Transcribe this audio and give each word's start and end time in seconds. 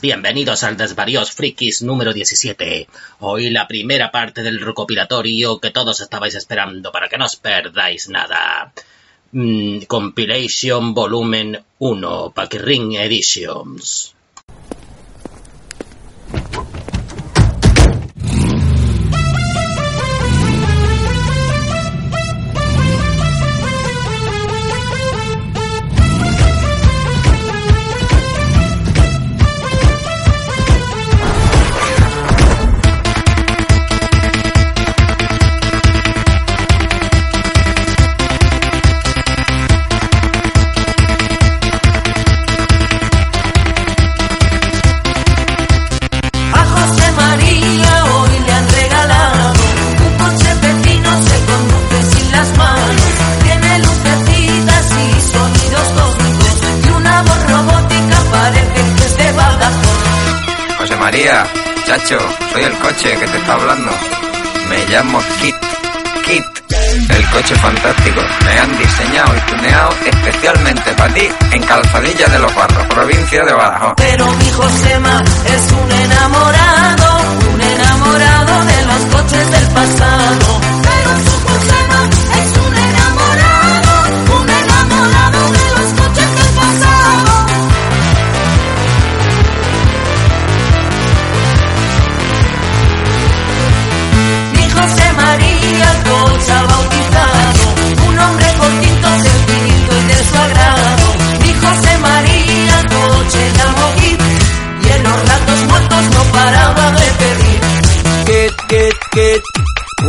bienvenidos 0.00 0.64
al 0.64 0.76
Desvaríos 0.76 1.30
Frikis 1.30 1.82
número 1.82 2.12
17. 2.12 2.88
Hoy 3.20 3.50
la 3.50 3.68
primera 3.68 4.10
parte 4.10 4.42
del 4.42 4.60
recopilatorio 4.60 5.60
que 5.60 5.70
todos 5.70 6.00
estabais 6.00 6.34
esperando 6.34 6.90
para 6.90 7.08
que 7.08 7.16
no 7.16 7.26
os 7.26 7.36
perdáis 7.36 8.08
nada. 8.08 8.72
Mm, 9.30 9.82
compilation 9.86 10.92
Volumen 10.92 11.62
1, 11.78 12.34
Ring 12.58 12.94
Editions. 12.96 14.15
Soy 62.08 62.62
el 62.62 62.78
coche 62.78 63.16
que 63.18 63.26
te 63.26 63.38
está 63.38 63.54
hablando. 63.54 63.90
Me 64.68 64.86
llamo 64.86 65.18
Kit. 65.40 65.56
Kit. 66.24 66.44
El 67.10 67.30
coche 67.30 67.54
fantástico. 67.56 68.20
Me 68.44 68.60
han 68.60 68.78
diseñado 68.78 69.34
y 69.36 69.50
tuneado 69.50 69.90
especialmente 70.04 70.92
para 70.92 71.14
ti 71.14 71.28
en 71.50 71.62
Calzadilla 71.64 72.28
de 72.28 72.38
los 72.38 72.54
Barros, 72.54 72.86
provincia 72.86 73.44
de 73.44 73.52
Badajoz. 73.52 73.94
Pero 73.96 74.24
mi 74.24 74.50
Josema 74.52 75.24
es 75.46 75.72
un 75.72 75.92
enamorado, 75.92 77.20
un 77.52 77.60
enamorado 77.60 78.64
de 78.66 78.86
los 78.86 79.14
coches 79.14 79.50
del 79.50 79.66
pasado. 79.74 80.75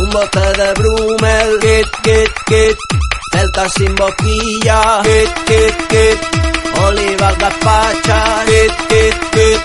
Un 0.08 0.14
bote 0.14 0.40
de 0.40 0.72
Brummel, 0.74 1.58
kit, 1.60 1.88
kit, 2.02 2.32
kit, 2.46 2.76
celta 3.32 3.68
sin 3.76 3.94
boquilla, 3.94 5.02
kit, 5.02 5.32
kit, 5.48 5.76
kit, 5.90 6.18
olivas 6.84 7.36
gazpachas, 7.38 8.44
kit, 8.48 8.72
kit, 8.88 9.16
kit, 9.34 9.60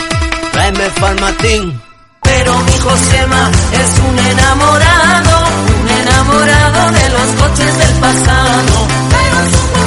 tráeme 0.51 0.89
farmatín. 0.99 1.81
Pero 2.21 2.51
mi 2.67 2.77
Josema 2.85 3.51
es 3.81 3.91
un 4.07 4.19
enamorado, 4.31 5.35
un 5.81 5.89
enamorado 6.01 6.81
de 6.97 7.05
los 7.15 7.29
coches 7.41 7.77
del 7.77 7.95
pasado. 7.99 8.73
Pero 9.13 9.37
su 9.51 9.82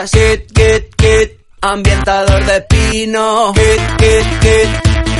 bolas, 0.00 0.10
kit, 0.10 0.96
kit, 0.96 1.30
ambientador 1.60 2.44
de 2.46 2.60
pino, 2.62 3.52
kit, 3.52 3.80
kit, 3.98 4.40
kit, 4.40 4.68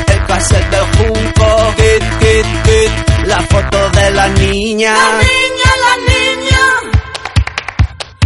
el 0.08 0.26
cassette 0.26 0.70
del 0.70 0.86
junco, 0.96 1.74
kit, 1.76 2.04
kit, 2.20 2.46
kit, 2.64 3.26
la 3.26 3.40
foto 3.42 3.90
de 3.90 4.10
la 4.10 4.28
niña. 4.28 4.94
La 4.94 5.10
niña, 5.22 5.70
la 5.84 5.94
niña. 6.10 6.62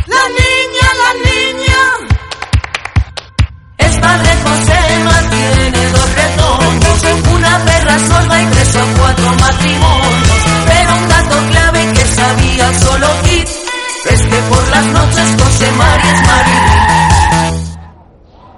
La 0.06 0.25
niña, 0.38 0.88
la 1.03 1.12
niña. 1.28 1.81
Es 3.78 3.97
padre 3.98 4.31
Josema, 4.44 5.16
tiene 5.31 5.91
dos 5.91 6.15
retoños. 6.15 7.32
Una 7.34 7.65
perra 7.65 7.98
sorda 7.98 8.42
y 8.42 8.47
tres 8.47 8.76
o 8.76 8.98
cuatro 8.98 9.34
matrimonios. 9.41 10.42
Pero 10.66 10.97
un 10.97 11.09
dato 11.09 11.36
clave 11.50 11.92
que 11.94 12.04
sabía 12.06 12.78
solo 12.81 13.09
Kit 13.25 13.63
Es 14.06 14.20
que 14.22 14.37
por 14.48 14.69
las 14.69 14.84
noches 14.87 15.34
José 15.42 15.70
María 15.72 16.12
es 16.12 16.20
María. 16.26 16.62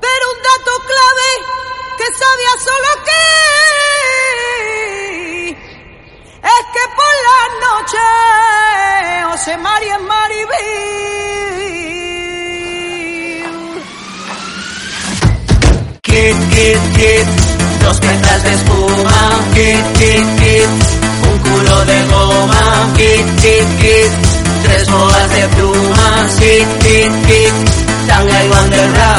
Pero 0.01 0.25
un 0.33 0.39
dato 0.43 0.73
clave 0.91 1.31
que 1.99 2.07
sabía 2.23 2.53
solo 2.65 2.89
Kit 3.07 3.27
es 6.43 6.65
que 6.75 6.85
por 6.99 7.15
la 7.29 7.43
noche 7.67 8.07
José 9.31 9.53
María 9.59 9.95
es 9.97 10.03
Maribel. 10.03 10.77
Kit, 16.03 16.39
kit, 16.51 16.83
kit, 16.97 17.27
dos 17.83 17.97
petras 18.01 18.43
de 18.43 18.53
espuma, 18.55 19.25
kit, 19.55 19.85
kit, 19.99 20.27
kit, 20.41 20.71
un 21.31 21.39
culo 21.39 21.85
de 21.85 21.99
goma, 22.07 22.65
kit, 22.97 23.27
kit, 23.41 23.69
kit, 23.81 24.26
tres 24.67 24.91
boas 24.91 25.31
de 25.31 25.49
plumas, 25.55 26.31
kit, 26.41 26.69
kit, 26.83 27.13
kit, 27.27 27.55
tanga 28.09 28.45
y 28.45 28.49
banderra. 28.49 29.13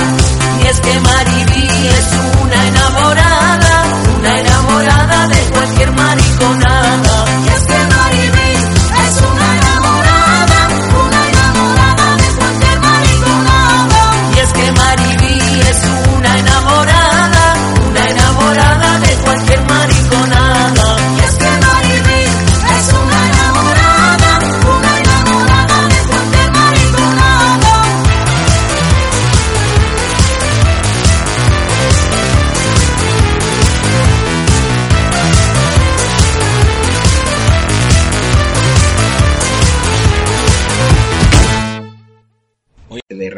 Y 0.62 0.68
es 0.68 0.80
que 0.82 1.00
Maribí 1.00 1.68
es 1.98 2.08
una 2.44 2.68
enamorada, 2.68 3.84
una 4.20 4.40
enamorada 4.40 5.28
de 5.28 5.42
cualquier 5.54 5.92
mariconada. 5.92 7.17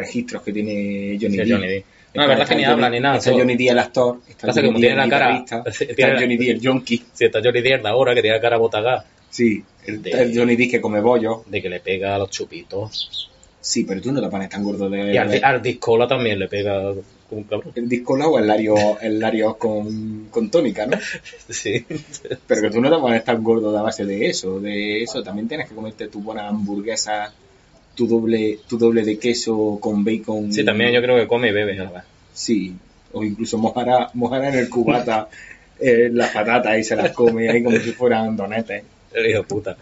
Registros 0.10 0.42
que 0.44 0.52
tiene 0.54 1.18
Johnny 1.22 1.38
Sí, 1.38 1.44
D. 1.44 1.52
Johnny 1.54 1.68
D. 1.68 1.86
No, 2.16 2.22
la 2.24 2.28
verdad 2.28 2.44
es 2.44 2.50
que 2.50 2.56
ni 2.56 2.62
Johnny- 2.64 2.74
habla 2.74 2.90
ni 2.90 3.00
nada, 3.00 3.18
Está 3.18 3.32
Johnny 3.32 3.56
D 3.56 3.68
el 3.70 3.80
actor, 3.80 4.20
está 4.28 4.48
Johnny 4.52 4.68
como 4.68 4.80
D 4.80 4.88
tiene 4.88 5.04
el 5.04 5.10
la 5.10 5.18
cara- 5.18 5.38
está 5.80 6.08
la- 6.14 6.20
Johnny 6.20 6.38
D 6.38 6.50
el 6.52 6.68
junkie. 6.68 7.04
Si 7.14 7.26
está 7.26 7.40
Johnny 7.44 7.62
Depp 7.62 7.84
de 7.84 7.90
ahora, 7.90 8.16
que 8.16 8.22
tiene 8.22 8.36
la 8.38 8.42
cara 8.42 8.58
botagá, 8.58 9.06
Sí, 9.30 9.64
el, 9.86 10.02
De- 10.02 10.10
el 10.10 10.36
Johnny 10.38 10.56
D 10.56 10.68
que 10.68 10.82
come 10.82 11.02
bollo. 11.02 11.44
de 11.46 11.62
que 11.62 11.70
le 11.70 11.80
pega 11.82 12.16
a 12.16 12.18
los 12.18 12.32
chupitos. 12.32 13.30
Sí, 13.62 13.84
pero 13.84 14.02
tú 14.02 14.12
no 14.12 14.22
te 14.22 14.28
pones 14.30 14.50
tan 14.50 14.64
gordo 14.64 14.90
de... 14.90 15.14
Y 15.14 15.18
al, 15.18 15.30
di- 15.30 15.40
al 15.44 15.62
Discola 15.62 16.08
también 16.08 16.40
le 16.40 16.48
pega 16.48 16.82
como 17.30 17.42
un 17.42 17.44
cabrón. 17.44 17.74
El 17.76 17.88
disco 17.90 18.14
o 18.14 18.40
el 18.40 18.48
Lario, 18.48 18.76
el 19.02 19.20
Lario 19.20 19.56
con, 19.58 20.28
con 20.32 20.50
tónica, 20.50 20.88
¿no? 20.88 20.98
Sí. 21.50 21.86
Pero 22.48 22.62
que 22.62 22.70
tú 22.72 22.82
no 22.82 22.90
te 22.90 22.98
pones 23.00 23.24
tan 23.24 23.44
gordo 23.44 23.72
de 23.72 23.82
base 23.84 24.06
de 24.06 24.28
eso, 24.28 24.60
de 24.60 25.04
eso. 25.04 25.22
También 25.22 25.48
tienes 25.48 25.70
que 25.70 25.76
comerte 25.76 26.08
tu 26.08 26.22
buena 26.22 26.48
hamburguesa, 26.48 27.32
tu 28.00 28.08
doble, 28.08 28.60
tu 28.70 28.78
doble 28.78 29.04
de 29.04 29.20
queso 29.20 29.78
con 29.82 30.06
bacon. 30.06 30.54
Sí, 30.54 30.64
también 30.64 30.94
yo 30.94 31.02
creo 31.02 31.18
que 31.18 31.28
come 31.28 31.50
y 31.50 31.52
bebe 31.52 31.78
a 31.78 31.84
la 31.84 31.92
vez. 31.92 32.04
Sí, 32.34 32.74
o 33.12 33.26
incluso 33.26 33.58
mojará, 33.58 34.10
mojará 34.14 34.48
en 34.48 34.56
el 34.56 34.70
cubata 34.70 35.28
eh, 35.82 36.10
las 36.14 36.32
patatas 36.32 36.78
y 36.80 36.84
se 36.86 36.96
las 36.96 37.12
come 37.12 37.50
ahí 37.50 37.62
como 37.62 37.78
si 37.78 37.92
fueran 37.92 38.38
donetes. 38.38 38.84
El 39.14 39.26
hijo 39.30 39.40
de 39.40 39.44
puta. 39.44 39.76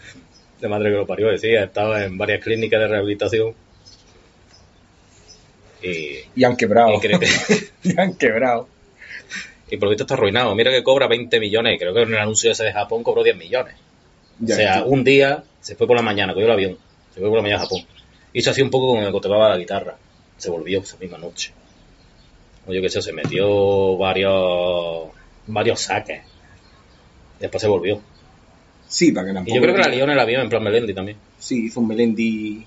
De 0.60 0.68
madre 0.68 0.90
que 0.90 0.96
lo 0.98 1.06
parió, 1.06 1.28
decía, 1.28 1.66
estaba 1.66 2.04
en 2.04 2.18
varias 2.18 2.44
clínicas 2.44 2.80
de 2.80 2.88
rehabilitación. 2.88 3.54
Y, 5.84 6.18
Y 6.36 6.44
han 6.44 6.56
quebrado. 6.58 6.96
y 6.96 7.00
creo 7.00 7.20
que, 7.20 7.28
y 7.84 8.00
han 8.00 8.16
quebrado. 8.16 8.68
y 9.70 9.78
por 9.78 9.86
lo 9.86 9.90
visto 9.92 10.06
está 10.06 10.16
arruinado. 10.16 10.56
Mira 10.56 10.72
que 10.72 10.82
cobra 10.82 11.06
20 11.08 11.40
millones. 11.40 11.78
Creo 11.80 11.94
que 11.94 12.02
en 12.02 12.10
el 12.14 12.18
anuncio 12.18 12.52
ese 12.52 12.64
de 12.64 12.74
Japón 12.74 13.04
cobró 13.04 13.24
10 13.24 13.38
millones. 13.38 13.76
Ya 14.40 14.56
o 14.56 14.58
sea, 14.58 14.84
tú- 14.84 14.90
un 14.90 15.04
día 15.04 15.44
se 15.62 15.76
fue 15.76 15.86
por 15.86 15.96
la 15.96 16.02
mañana, 16.02 16.34
cogió 16.34 16.48
el 16.48 16.52
avión, 16.54 16.78
se 17.14 17.20
fue 17.20 17.30
por 17.30 17.38
la 17.38 17.42
mañana 17.44 17.62
a 17.62 17.66
Japón. 17.66 17.82
Hizo 18.34 18.52
así 18.52 18.62
un 18.62 18.70
poco 18.70 18.88
como 18.88 19.02
el 19.02 19.12
que 19.14 19.20
tocaba 19.22 19.50
la 19.50 19.58
guitarra. 19.58 19.96
Se 20.38 20.50
volvió 20.50 20.80
esa 20.82 20.98
misma 20.98 21.18
noche. 21.18 21.52
O 22.68 22.74
yo 22.74 22.82
qué 22.82 22.90
sé, 22.90 23.02
se 23.02 23.14
metió 23.14 23.98
varios 23.98 25.08
varios 25.48 25.80
saques. 25.82 26.22
Después 27.40 27.62
se 27.62 27.68
volvió. 27.68 28.02
Sí, 28.88 29.12
para 29.12 29.26
que 29.26 29.32
Y 29.32 29.36
tampoco. 29.36 29.56
yo 29.56 29.62
creo 29.62 29.76
que 29.76 29.82
la 29.82 29.88
lió 29.90 30.04
en 30.04 30.10
el 30.12 30.20
avión 30.20 30.42
en 30.44 30.50
plan 30.50 30.64
Melendi 30.64 30.94
también. 30.94 31.18
Sí, 31.40 31.66
hizo 31.66 31.80
un 31.80 31.88
Melendi. 31.88 32.66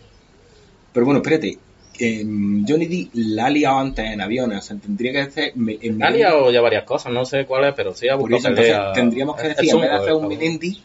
Pero 0.93 1.07
bueno, 1.07 1.21
espérate. 1.21 1.59
em, 2.03 2.65
Johnny 2.67 2.87
D 2.87 3.09
la 3.13 3.47
ha 3.47 3.51
liado 3.51 3.79
antes 3.79 4.05
en 4.07 4.21
aviones. 4.23 4.59
O 4.59 4.63
sea, 4.63 4.77
tendría 4.79 5.13
que 5.13 5.21
hacer. 5.21 5.53
me- 5.57 5.79
en 5.83 6.03
Ha 6.03 6.09
Melendi- 6.09 6.17
liado 6.17 6.51
ya 6.51 6.63
varias 6.63 6.85
cosas, 6.85 7.13
no 7.13 7.27
sé 7.27 7.45
cuáles, 7.45 7.75
pero 7.77 7.95
sí 7.95 8.09
ha 8.09 8.17
Por 8.17 8.31
buscado 8.31 8.39
eso, 8.39 8.49
entonces, 8.73 8.95
tendríamos 8.95 9.37
que 9.37 9.43
Es- 9.43 9.49
decir, 9.57 9.69
es 9.69 9.75
en 9.75 9.81
vez 9.83 9.91
de 9.91 9.97
hacer 9.97 10.13
un. 10.15 10.29
Melendi, 10.29 10.83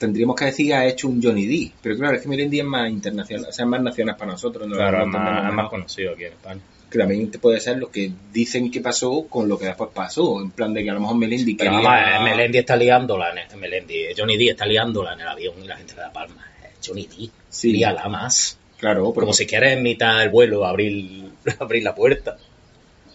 tendríamos 0.00 0.34
que 0.34 0.46
decir 0.46 0.68
que 0.68 0.74
ha 0.74 0.86
hecho 0.86 1.08
un 1.08 1.22
Johnny 1.22 1.46
D. 1.46 1.72
Pero 1.82 1.96
claro, 1.96 2.16
es 2.16 2.22
que 2.22 2.28
Melendi 2.28 2.58
es 2.58 2.64
más 2.64 2.90
internacional, 2.90 3.46
o 3.50 3.52
sea, 3.52 3.64
es 3.64 3.68
más 3.68 3.82
nacional 3.82 4.16
para 4.16 4.32
nosotros. 4.32 4.66
No 4.66 4.74
Claro, 4.74 5.02
es 5.02 5.06
más, 5.54 5.68
conocido 5.68 6.14
aquí 6.14 6.24
en 6.24 6.32
España. 6.32 6.60
Que 6.90 6.98
también 6.98 7.30
te 7.30 7.38
puede 7.38 7.60
ser 7.60 7.76
lo 7.76 7.90
que 7.90 8.10
dicen 8.32 8.70
que 8.70 8.80
pasó 8.80 9.26
con 9.28 9.46
lo 9.46 9.58
que 9.58 9.66
después 9.66 9.90
pasó. 9.94 10.40
En 10.40 10.50
plan 10.50 10.72
de 10.72 10.82
que 10.82 10.90
a 10.90 10.94
lo 10.94 11.00
mejor 11.00 11.18
Melendi 11.18 11.54
Pero 11.54 11.72
quería... 11.72 11.88
vamos, 11.88 12.08
eh, 12.08 12.24
Melendi 12.24 12.58
está 12.58 12.76
liándola 12.76 13.30
en 13.30 13.38
el, 13.38 13.56
Melendi, 13.58 14.06
Johnny 14.16 14.38
D 14.38 14.50
está 14.50 14.64
liándola 14.66 15.12
en 15.12 15.20
el 15.20 15.28
avión 15.28 15.54
y 15.62 15.68
la 15.68 15.76
gente 15.76 15.94
le 15.94 16.00
da 16.00 16.12
palma. 16.12 16.46
Eh, 16.64 16.70
Johnny 16.84 17.06
D, 17.06 17.30
Sí. 17.50 17.72
líala 17.72 18.08
más. 18.08 18.58
Claro, 18.78 19.12
pero, 19.12 19.26
Como 19.26 19.34
si 19.34 19.46
quieres 19.46 19.74
en 19.74 19.82
mitad 19.82 20.18
del 20.18 20.30
vuelo 20.30 20.64
abrir, 20.64 21.30
abrir 21.60 21.84
la 21.84 21.94
puerta. 21.94 22.38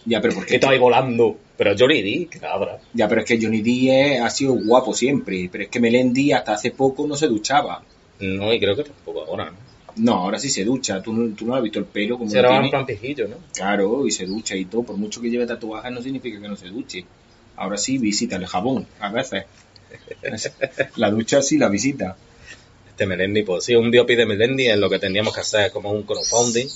Ya, 0.05 0.21
pero 0.21 0.33
Que 0.33 0.39
porque 0.39 0.55
está 0.55 0.69
ahí 0.69 0.77
volando. 0.79 1.37
Pero 1.57 1.73
Johnny 1.77 2.01
D, 2.01 2.27
que 2.29 2.39
cabra. 2.39 2.79
ya, 2.93 3.07
pero 3.07 3.21
es 3.21 3.27
que 3.27 3.39
Johnny 3.41 3.61
D 3.61 4.19
ha 4.19 4.29
sido 4.29 4.53
guapo 4.53 4.93
siempre. 4.93 5.47
Pero 5.51 5.63
es 5.65 5.69
que 5.69 5.79
Melendi 5.79 6.31
hasta 6.33 6.53
hace 6.53 6.71
poco 6.71 7.07
no 7.07 7.15
se 7.15 7.27
duchaba. 7.27 7.81
No, 8.19 8.53
y 8.53 8.59
creo 8.59 8.75
que 8.75 8.83
tampoco 8.83 9.21
ahora, 9.25 9.45
¿no? 9.51 9.57
No, 9.97 10.13
ahora 10.15 10.37
sí 10.39 10.49
se 10.49 10.65
ducha. 10.65 11.01
Tú 11.01 11.13
no, 11.13 11.33
tú 11.35 11.45
no 11.45 11.55
has 11.55 11.63
visto 11.63 11.79
el 11.79 11.85
pelo 11.85 12.17
como 12.17 12.29
Se 12.29 12.41
lo 12.41 12.49
tiene. 12.49 12.69
¿no? 13.29 13.37
Claro, 13.53 14.05
y 14.05 14.11
se 14.11 14.25
ducha 14.25 14.55
y 14.55 14.65
todo. 14.65 14.83
Por 14.83 14.97
mucho 14.97 15.21
que 15.21 15.29
lleve 15.29 15.45
tatuajes 15.47 15.91
no 15.91 16.01
significa 16.01 16.39
que 16.41 16.47
no 16.47 16.55
se 16.57 16.67
duche. 16.67 17.05
Ahora 17.55 17.77
sí 17.77 17.97
visita 17.97 18.35
el 18.35 18.45
jabón, 18.45 18.85
a 18.99 19.09
veces. 19.11 19.45
La 20.97 21.09
ducha 21.09 21.41
sí 21.41 21.57
la 21.57 21.69
visita. 21.69 22.17
Este 22.89 23.05
Melendi, 23.05 23.43
pues 23.43 23.63
sí, 23.65 23.75
un 23.75 23.89
biopic 23.91 24.17
de 24.17 24.25
Melendi 24.25 24.67
es 24.67 24.77
lo 24.77 24.89
que 24.89 24.99
tendríamos 24.99 25.33
que 25.33 25.39
hacer 25.41 25.71
como 25.71 25.91
un 25.91 26.03
crowdfunding. 26.03 26.67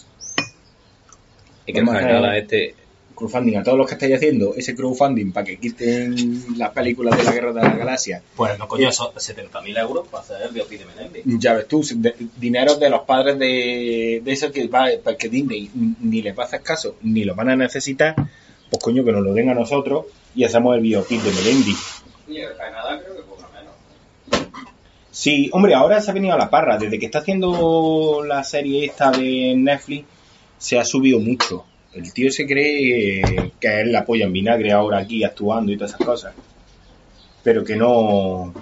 Y 1.65 1.73
que 1.73 1.79
en 1.79 1.85
Vamos 1.85 2.01
a- 2.01 2.05
general 2.05 2.25
a 2.25 2.37
este... 2.37 2.75
Crowdfunding 3.19 3.57
a 3.57 3.63
todos 3.63 3.77
los 3.77 3.85
que 3.87 3.93
estáis 3.93 4.15
haciendo 4.15 4.55
ese 4.55 4.73
crowdfunding 4.75 5.31
para 5.31 5.45
que 5.45 5.57
quiten 5.59 6.57
las 6.57 6.71
películas 6.71 7.15
de 7.17 7.23
la 7.25 7.31
Guerra 7.31 7.53
de 7.53 7.61
la 7.61 7.75
Galaxia. 7.75 8.23
Pues 8.35 8.57
no, 8.57 8.67
coño, 8.67 8.91
son 8.91 9.11
70.000 9.13 9.77
euros 9.79 10.07
para 10.07 10.23
hacer 10.23 10.41
el 10.41 10.49
biopic 10.53 10.79
de 10.79 10.85
Melendi. 10.85 11.37
Ya 11.39 11.53
ves 11.53 11.67
tú, 11.67 11.83
de- 11.95 12.15
dinero 12.37 12.75
de 12.75 12.89
los 12.89 13.01
padres 13.01 13.37
de, 13.37 14.21
de 14.23 14.31
eso 14.31 14.51
que 14.51 14.67
va, 14.67 14.87
para 15.03 15.15
que 15.17 15.29
Disney 15.29 15.69
ni 16.01 16.21
les 16.23 16.35
va 16.37 16.43
a 16.43 16.45
hacer 16.47 16.61
caso, 16.61 16.95
ni 17.03 17.23
lo 17.25 17.35
van 17.35 17.49
a 17.49 17.55
necesitar, 17.55 18.15
pues 18.15 18.81
coño 18.81 19.03
que 19.03 19.11
nos 19.11 19.21
lo 19.23 19.33
den 19.33 19.49
a 19.49 19.53
nosotros 19.53 20.05
y 20.33 20.43
hacemos 20.45 20.75
el 20.75 20.81
biopic 20.81 21.21
de 21.21 21.31
Melendi. 21.31 21.73
Canadá 22.57 22.99
creo 23.03 23.15
que 23.15 23.23
menos. 23.53 24.49
Sí, 25.11 25.49
hombre, 25.53 25.73
ahora 25.73 25.99
se 26.01 26.11
ha 26.11 26.13
venido 26.13 26.35
a 26.35 26.37
la 26.37 26.49
parra. 26.49 26.77
Desde 26.77 26.99
que 26.99 27.07
está 27.07 27.19
haciendo 27.19 28.23
la 28.25 28.43
serie 28.43 28.85
esta 28.85 29.11
de 29.11 29.55
Netflix, 29.57 30.05
se 30.57 30.77
ha 30.79 30.85
subido 30.85 31.19
mucho. 31.19 31.65
El 31.99 32.13
tío 32.13 32.31
se 32.31 32.47
cree 32.47 33.51
que 33.59 33.81
es 33.81 33.87
la 33.87 34.05
polla 34.05 34.23
en 34.23 34.31
vinagre 34.31 34.71
ahora 34.71 34.99
aquí 34.99 35.25
actuando 35.25 35.73
y 35.73 35.75
todas 35.75 35.93
esas 35.93 36.05
cosas. 36.05 36.33
Pero 37.43 37.65
que 37.65 37.75
no. 37.75 38.53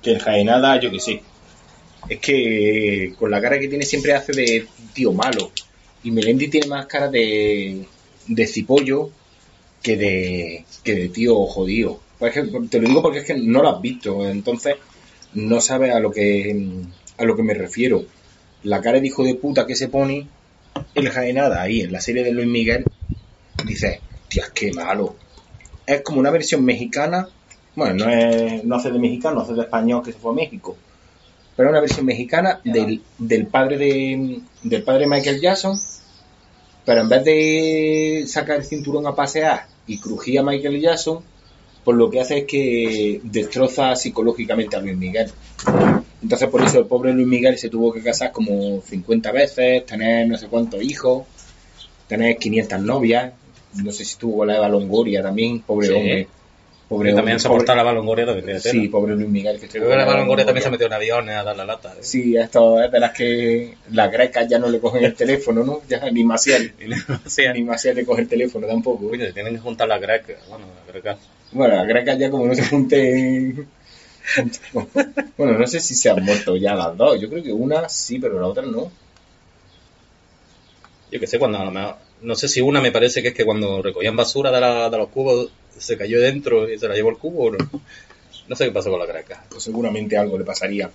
Que 0.00 0.12
en 0.12 0.18
Jaenada, 0.20 0.78
yo 0.78 0.92
que 0.92 1.00
sé. 1.00 1.22
Es 2.08 2.20
que 2.20 3.14
con 3.18 3.32
la 3.32 3.40
cara 3.40 3.58
que 3.58 3.66
tiene 3.66 3.84
siempre 3.84 4.14
hace 4.14 4.32
de 4.32 4.66
tío 4.94 5.12
malo. 5.12 5.50
Y 6.04 6.12
Melendi 6.12 6.46
tiene 6.46 6.68
más 6.68 6.86
cara 6.86 7.08
de. 7.08 7.84
de 8.28 8.46
cipollo 8.46 9.10
que 9.82 9.96
de. 9.96 10.64
que 10.84 10.94
de 10.94 11.08
tío 11.08 11.34
jodido. 11.46 12.00
Pues 12.20 12.36
es 12.36 12.48
que 12.48 12.60
te 12.68 12.78
lo 12.80 12.88
digo 12.88 13.02
porque 13.02 13.18
es 13.18 13.24
que 13.24 13.34
no 13.34 13.60
lo 13.60 13.70
has 13.70 13.82
visto. 13.82 14.24
Entonces 14.24 14.76
no 15.34 15.60
sabes 15.60 15.92
a 15.92 15.98
lo 15.98 16.12
que 16.12 16.84
a 17.18 17.24
lo 17.24 17.34
que 17.34 17.42
me 17.42 17.54
refiero. 17.54 18.04
La 18.62 18.80
cara 18.80 19.00
de 19.00 19.08
hijo 19.08 19.24
de 19.24 19.34
puta 19.34 19.66
que 19.66 19.74
se 19.74 19.88
pone 19.88 20.28
el 20.94 21.10
Jaenada 21.10 21.62
ahí 21.62 21.80
en 21.80 21.92
la 21.92 22.00
serie 22.00 22.24
de 22.24 22.32
Luis 22.32 22.46
Miguel, 22.46 22.84
dices, 23.64 24.00
tías, 24.28 24.50
qué 24.50 24.72
malo. 24.72 25.16
Es 25.86 26.02
como 26.02 26.20
una 26.20 26.30
versión 26.30 26.64
mexicana, 26.64 27.28
bueno, 27.74 28.04
no, 28.04 28.10
es, 28.10 28.64
no 28.64 28.76
hace 28.76 28.90
de 28.90 28.98
mexicano, 28.98 29.40
hace 29.40 29.54
de 29.54 29.62
español 29.62 30.02
que 30.02 30.12
se 30.12 30.18
fue 30.18 30.32
a 30.32 30.34
México, 30.34 30.76
pero 31.54 31.68
es 31.68 31.72
una 31.72 31.80
versión 31.80 32.06
mexicana 32.06 32.60
del, 32.64 33.02
del 33.18 33.46
padre 33.46 33.78
de 33.78 34.40
del 34.62 34.82
padre 34.82 35.06
Michael 35.06 35.40
Jackson, 35.40 35.78
pero 36.84 37.00
en 37.00 37.08
vez 37.08 37.24
de 37.24 38.24
sacar 38.26 38.56
el 38.56 38.64
cinturón 38.64 39.06
a 39.06 39.14
pasear 39.14 39.66
y 39.86 39.98
crujir 39.98 40.38
a 40.38 40.42
Michael 40.42 40.80
Jackson, 40.80 41.22
pues 41.84 41.96
lo 41.96 42.10
que 42.10 42.20
hace 42.20 42.38
es 42.38 42.44
que 42.46 43.20
destroza 43.22 43.94
psicológicamente 43.94 44.76
a 44.76 44.80
Luis 44.80 44.96
Miguel. 44.96 45.30
Entonces 46.22 46.48
por 46.48 46.62
eso 46.62 46.78
el 46.78 46.86
pobre 46.86 47.12
Luis 47.12 47.26
Miguel 47.26 47.58
se 47.58 47.68
tuvo 47.68 47.92
que 47.92 48.02
casar 48.02 48.32
como 48.32 48.80
50 48.80 49.32
veces, 49.32 49.84
tener 49.86 50.26
no 50.26 50.36
sé 50.38 50.48
cuántos 50.48 50.82
hijos, 50.82 51.24
tener 52.08 52.36
500 52.36 52.80
novias, 52.80 53.32
no 53.74 53.92
sé 53.92 54.04
si 54.04 54.16
tuvo 54.16 54.44
la 54.44 54.56
Eva 54.56 54.68
Longoria 54.68 55.22
también, 55.22 55.60
pobre 55.60 55.88
Sí. 55.88 55.92
hombre. 55.94 56.28
Pobre 56.88 57.10
Que 57.10 57.16
también 57.16 57.34
hombre, 57.34 57.42
soportar 57.42 57.76
la 57.76 57.82
balongoria 57.82 58.24
también 58.24 58.44
tiene 58.44 58.60
pobre-. 58.60 58.70
Sí, 58.70 58.88
pobre 58.88 59.16
Luis 59.16 59.28
Miguel. 59.28 59.58
Que 59.58 59.66
creo 59.66 59.88
que 59.88 59.96
la 59.96 60.04
balongoria 60.04 60.44
también 60.44 60.62
se 60.62 60.70
metió 60.70 60.86
en 60.86 60.92
aviones 60.92 61.34
a 61.34 61.42
dar 61.42 61.56
la 61.56 61.64
lata. 61.64 61.94
¿eh? 61.94 62.02
Sí, 62.02 62.36
esto 62.36 62.80
es 62.80 62.92
de 62.92 63.00
las 63.00 63.10
que 63.10 63.74
las 63.90 64.12
grecas 64.12 64.46
ya 64.48 64.60
no 64.60 64.68
le 64.68 64.78
cogen 64.78 65.04
el 65.04 65.14
teléfono, 65.14 65.64
¿no? 65.64 65.80
Ya 65.88 66.08
ni 66.12 66.22
Maciel. 66.22 66.74
Ni 67.54 67.62
Maciel 67.64 67.96
le 67.96 68.06
coge 68.06 68.22
el 68.22 68.28
teléfono 68.28 68.68
tampoco. 68.68 69.06
Oye, 69.06 69.32
tienen 69.32 69.54
que 69.54 69.60
juntar 69.60 69.88
las 69.88 70.00
grecas. 70.00 70.36
Bueno, 70.48 70.66
las 70.76 70.86
grecas. 70.86 71.18
Bueno, 71.50 71.74
las 71.74 71.88
grecas 71.88 72.18
ya 72.18 72.30
como 72.30 72.46
no 72.46 72.54
se 72.54 72.64
junten... 72.64 73.66
Bueno, 75.36 75.58
no 75.58 75.66
sé 75.66 75.80
si 75.80 75.94
se 75.94 76.10
han 76.10 76.24
muerto 76.24 76.56
ya 76.56 76.74
las 76.74 76.96
dos. 76.96 77.20
Yo 77.20 77.28
creo 77.28 77.42
que 77.42 77.52
una 77.52 77.88
sí, 77.88 78.18
pero 78.18 78.40
la 78.40 78.46
otra 78.46 78.64
no. 78.64 78.90
Yo 81.10 81.20
que 81.20 81.26
sé, 81.26 81.38
cuando 81.38 81.58
a 81.58 81.64
lo 81.64 81.70
mejor- 81.70 81.96
No 82.22 82.34
sé 82.34 82.48
si 82.48 82.60
una 82.60 82.80
me 82.80 82.90
parece 82.92 83.22
que 83.22 83.28
es 83.28 83.34
que 83.34 83.44
cuando 83.44 83.82
recogían 83.82 84.16
basura 84.16 84.50
de, 84.50 84.60
la- 84.60 84.88
de 84.90 84.96
los 84.98 85.08
cubos 85.08 85.50
se 85.78 85.96
cayó 85.96 86.20
dentro 86.20 86.68
y 86.70 86.78
se 86.78 86.88
la 86.88 86.94
llevó 86.94 87.10
el 87.10 87.18
cubo 87.18 87.44
o 87.44 87.50
no. 87.52 87.58
No 88.48 88.56
sé 88.56 88.64
qué 88.64 88.70
pasó 88.70 88.90
con 88.90 88.98
la 89.00 89.06
greca. 89.06 89.44
Pues 89.50 89.62
seguramente 89.62 90.16
algo 90.16 90.38
le 90.38 90.44
pasaría. 90.44 90.90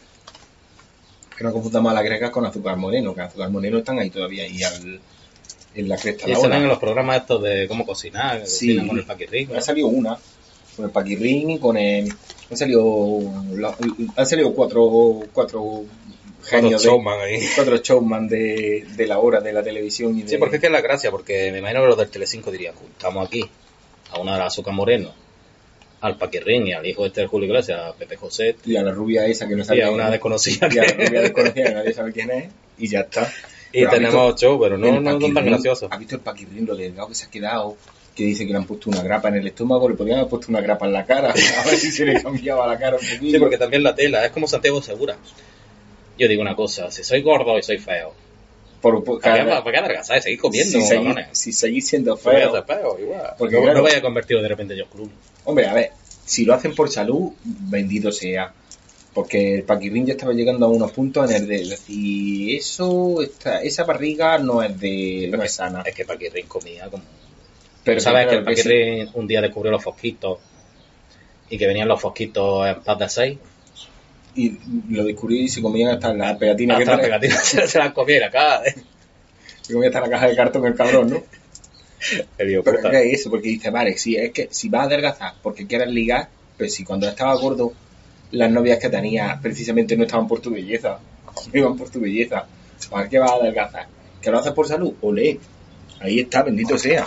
Que 1.37 1.43
no 1.43 1.53
confundamos 1.53 1.91
a 1.91 1.95
las 1.95 2.03
grecas 2.03 2.31
con 2.31 2.45
azúcar 2.45 2.75
moreno, 2.77 3.13
que 3.13 3.21
azúcar 3.21 3.49
moreno 3.49 3.77
están 3.77 3.99
ahí 3.99 4.09
todavía 4.09 4.43
ahí 4.43 4.63
al- 4.63 4.99
en 5.73 5.87
la 5.89 5.95
cresta 5.97 6.27
Y 6.27 6.31
la 6.33 6.39
salen 6.39 6.63
en 6.63 6.67
los 6.67 6.79
programas 6.79 7.17
estos 7.21 7.41
de 7.43 7.67
cómo 7.67 7.85
cocinar, 7.85 8.45
Sí. 8.47 8.67
cocinan 8.67 8.87
con 8.87 8.97
el 8.97 9.05
paquirrín. 9.05 9.55
Ha 9.55 9.61
salido 9.61 9.87
una, 9.87 10.17
con 10.75 10.85
el 10.85 10.91
paquirrín 10.91 11.51
y 11.51 11.59
con 11.59 11.77
el... 11.77 12.11
Han 12.49 12.57
salido, 12.57 13.19
han 14.15 14.25
salido 14.25 14.53
cuatro, 14.53 15.21
cuatro 15.33 15.85
genios 16.43 16.83
de, 16.83 16.89
showman 16.89 17.19
ahí. 17.21 17.39
cuatro 17.55 17.77
showman 17.77 18.27
de, 18.27 18.85
de 18.95 19.07
la 19.07 19.19
hora 19.19 19.39
de 19.39 19.53
la 19.53 19.63
televisión 19.63 20.17
y 20.17 20.23
de... 20.23 20.29
Sí, 20.29 20.37
porque 20.37 20.57
es 20.57 20.61
que 20.61 20.67
es 20.67 20.73
la 20.73 20.81
gracia, 20.81 21.11
porque 21.11 21.51
me 21.51 21.59
imagino 21.59 21.81
que 21.81 21.87
los 21.87 21.97
del 21.97 22.09
Telecinco 22.09 22.51
dirían, 22.51 22.75
juntamos 22.75 23.27
aquí 23.27 23.49
a 24.11 24.19
una 24.19 24.33
de 24.33 24.39
las 24.39 24.47
azúcar 24.47 24.73
moreno, 24.73 25.13
al 26.01 26.17
paquirrín 26.17 26.67
y 26.67 26.73
al 26.73 26.85
hijo 26.85 27.05
este 27.05 27.21
de 27.21 27.27
Julio 27.27 27.47
Iglesias, 27.47 27.79
a 27.79 27.93
Pepe 27.93 28.17
José, 28.17 28.55
Y 28.65 28.75
a 28.75 28.83
la 28.83 28.91
rubia 28.91 29.25
esa 29.27 29.47
que 29.47 29.55
no 29.55 29.61
y 29.61 29.65
sabe 29.65 29.83
a 29.83 29.91
una 29.91 30.09
desconocida 30.09 30.67
y 30.71 30.77
a 30.79 30.83
la 30.83 30.93
rubia 30.93 31.21
desconocida 31.21 31.63
que 31.65 31.73
nadie 31.73 31.93
sabe 31.93 32.11
quién 32.11 32.31
es 32.31 32.49
y 32.77 32.87
ya 32.87 33.01
está. 33.01 33.31
Y 33.71 33.79
Pero 33.79 33.87
¿has 33.87 33.95
tenemos 33.95 34.25
visto 34.33 34.47
show, 34.47 34.59
pero 34.59 34.77
no, 34.77 34.99
no 34.99 35.21
son 35.21 35.33
tan 35.33 35.45
graciosos. 35.45 35.89
¿Has 35.89 35.99
visto 35.99 36.15
el 36.15 36.21
paquirrín, 36.21 36.65
lo 36.65 36.75
delgado 36.75 37.07
que 37.07 37.15
se 37.15 37.25
ha 37.25 37.29
quedado? 37.29 37.77
Que 38.21 38.27
dice 38.27 38.45
que 38.45 38.51
le 38.51 38.57
han 38.59 38.65
puesto 38.65 38.89
una 38.91 39.01
grapa 39.01 39.29
en 39.29 39.35
el 39.37 39.47
estómago, 39.47 39.89
le 39.89 39.95
podrían 39.95 40.19
haber 40.19 40.29
puesto 40.29 40.47
una 40.49 40.61
grapa 40.61 40.85
en 40.85 40.93
la 40.93 41.05
cara, 41.07 41.29
a 41.59 41.65
ver 41.65 41.75
si 41.75 41.91
se 41.91 42.05
le 42.05 42.21
cambiaba 42.21 42.67
la 42.67 42.77
cara 42.77 42.97
un 42.97 43.01
poquito. 43.01 43.31
Sí, 43.35 43.39
porque 43.39 43.57
también 43.57 43.81
la 43.81 43.95
tela 43.95 44.23
es 44.25 44.31
como 44.31 44.47
Santiago 44.47 44.79
Segura. 44.81 45.17
Yo 46.19 46.27
digo 46.27 46.41
una 46.41 46.55
cosa, 46.55 46.91
si 46.91 47.03
soy 47.03 47.21
gordo 47.23 47.57
y 47.57 47.63
soy 47.63 47.79
feo, 47.79 48.13
Por, 48.79 49.03
por- 49.03 49.19
¿para 49.21 49.35
qué, 49.37 49.45
cada- 49.49 49.63
para 49.63 49.71
qué 49.71 49.83
adelgazar? 49.85 50.21
Seguir 50.21 50.39
comiendo, 50.39 50.71
si, 50.79 50.85
seguís, 50.85 51.05
cabrones. 51.07 51.27
si 51.37 51.51
seguís 51.51 51.87
siendo 51.87 52.15
feo. 52.15 52.63
feo, 52.63 52.97
igual. 52.99 53.33
Porque 53.39 53.55
no, 53.55 53.61
claro- 53.63 53.77
no 53.79 53.83
vaya 53.85 54.01
convertido 54.03 54.39
de 54.41 54.47
repente 54.49 54.73
en 54.75 54.81
Josh 54.81 54.89
Clooney. 54.91 55.15
Hombre, 55.45 55.65
a 55.67 55.73
ver, 55.73 55.91
si 56.25 56.45
lo 56.45 56.53
hacen 56.53 56.75
por 56.75 56.89
salud, 56.91 57.31
bendito 57.43 58.11
sea. 58.11 58.53
Porque 59.13 59.55
el 59.55 59.63
paquirrín 59.63 60.05
ya 60.05 60.13
estaba 60.13 60.31
llegando 60.31 60.65
a 60.67 60.69
unos 60.69 60.91
puntos 60.93 61.29
en 61.29 61.35
el 61.37 61.47
de 61.47 61.65
decir, 61.67 62.55
eso, 62.55 63.21
esta, 63.21 63.61
esa 63.61 63.83
barriga 63.83 64.37
no 64.37 64.63
es 64.63 64.79
de, 64.79 65.27
no 65.29 65.43
es 65.43 65.53
sana. 65.53 65.81
Es 65.85 65.93
que 65.95 66.05
Paquirrín 66.05 66.45
comía 66.47 66.87
como... 66.89 67.03
Pero 67.83 67.99
¿Sabes 67.99 68.27
que 68.27 68.35
el 68.35 68.41
sí. 68.41 68.45
Paquirrín 68.45 69.09
un 69.13 69.27
día 69.27 69.41
descubrió 69.41 69.71
los 69.71 69.83
fosquitos 69.83 70.39
y 71.49 71.57
que 71.57 71.67
venían 71.67 71.87
los 71.87 71.99
fosquitos 71.99 72.67
en 72.67 72.81
paz 72.81 72.99
de 72.99 73.09
seis? 73.09 73.37
Y 74.35 74.57
lo 74.89 75.03
descubrí 75.03 75.41
y 75.41 75.47
se 75.49 75.61
comían 75.61 75.91
hasta 75.91 76.13
las 76.13 76.37
pegatinas 76.37 76.77
que 76.77 76.83
Hasta 76.83 76.95
las 76.95 77.05
pegatinas 77.05 77.45
se, 77.45 77.67
se 77.67 77.79
las 77.79 77.91
comía 77.91 78.17
y 78.17 78.19
la 78.19 78.31
cara. 78.31 78.65
¿eh? 78.65 78.75
Se 79.61 79.73
comía 79.73 79.89
hasta 79.89 80.01
la 80.01 80.09
caja 80.09 80.27
de 80.27 80.35
cartón 80.35 80.65
el 80.65 80.75
cabrón, 80.75 81.09
¿no? 81.09 81.23
Pero. 82.37 82.63
¿qué 82.63 83.11
es 83.11 83.19
eso? 83.19 83.29
Porque 83.29 83.49
dice, 83.49 83.69
vale, 83.69 83.97
si 83.97 84.15
es 84.15 84.31
que 84.31 84.47
si 84.51 84.69
vas 84.69 84.83
a 84.83 84.85
adelgazar 84.85 85.33
porque 85.41 85.67
quieres 85.67 85.89
ligar, 85.89 86.29
pues 86.57 86.73
si 86.73 86.83
cuando 86.83 87.07
estaba 87.07 87.35
gordo, 87.35 87.73
las 88.31 88.51
novias 88.51 88.79
que 88.79 88.89
tenía 88.89 89.39
precisamente 89.41 89.95
no 89.97 90.03
estaban 90.03 90.27
por 90.27 90.39
tu 90.39 90.51
belleza, 90.51 90.99
no 91.51 91.51
iban 91.59 91.77
por 91.77 91.89
tu 91.89 91.99
belleza. 91.99 92.45
¿Para 92.89 93.07
qué 93.07 93.19
vas 93.19 93.31
a 93.31 93.35
adelgazar? 93.35 93.87
¿Que 94.21 94.31
lo 94.31 94.39
haces 94.39 94.53
por 94.53 94.67
salud? 94.67 94.93
Olé. 95.01 95.39
Ahí 95.99 96.19
está, 96.19 96.41
bendito 96.41 96.77
sea. 96.77 97.05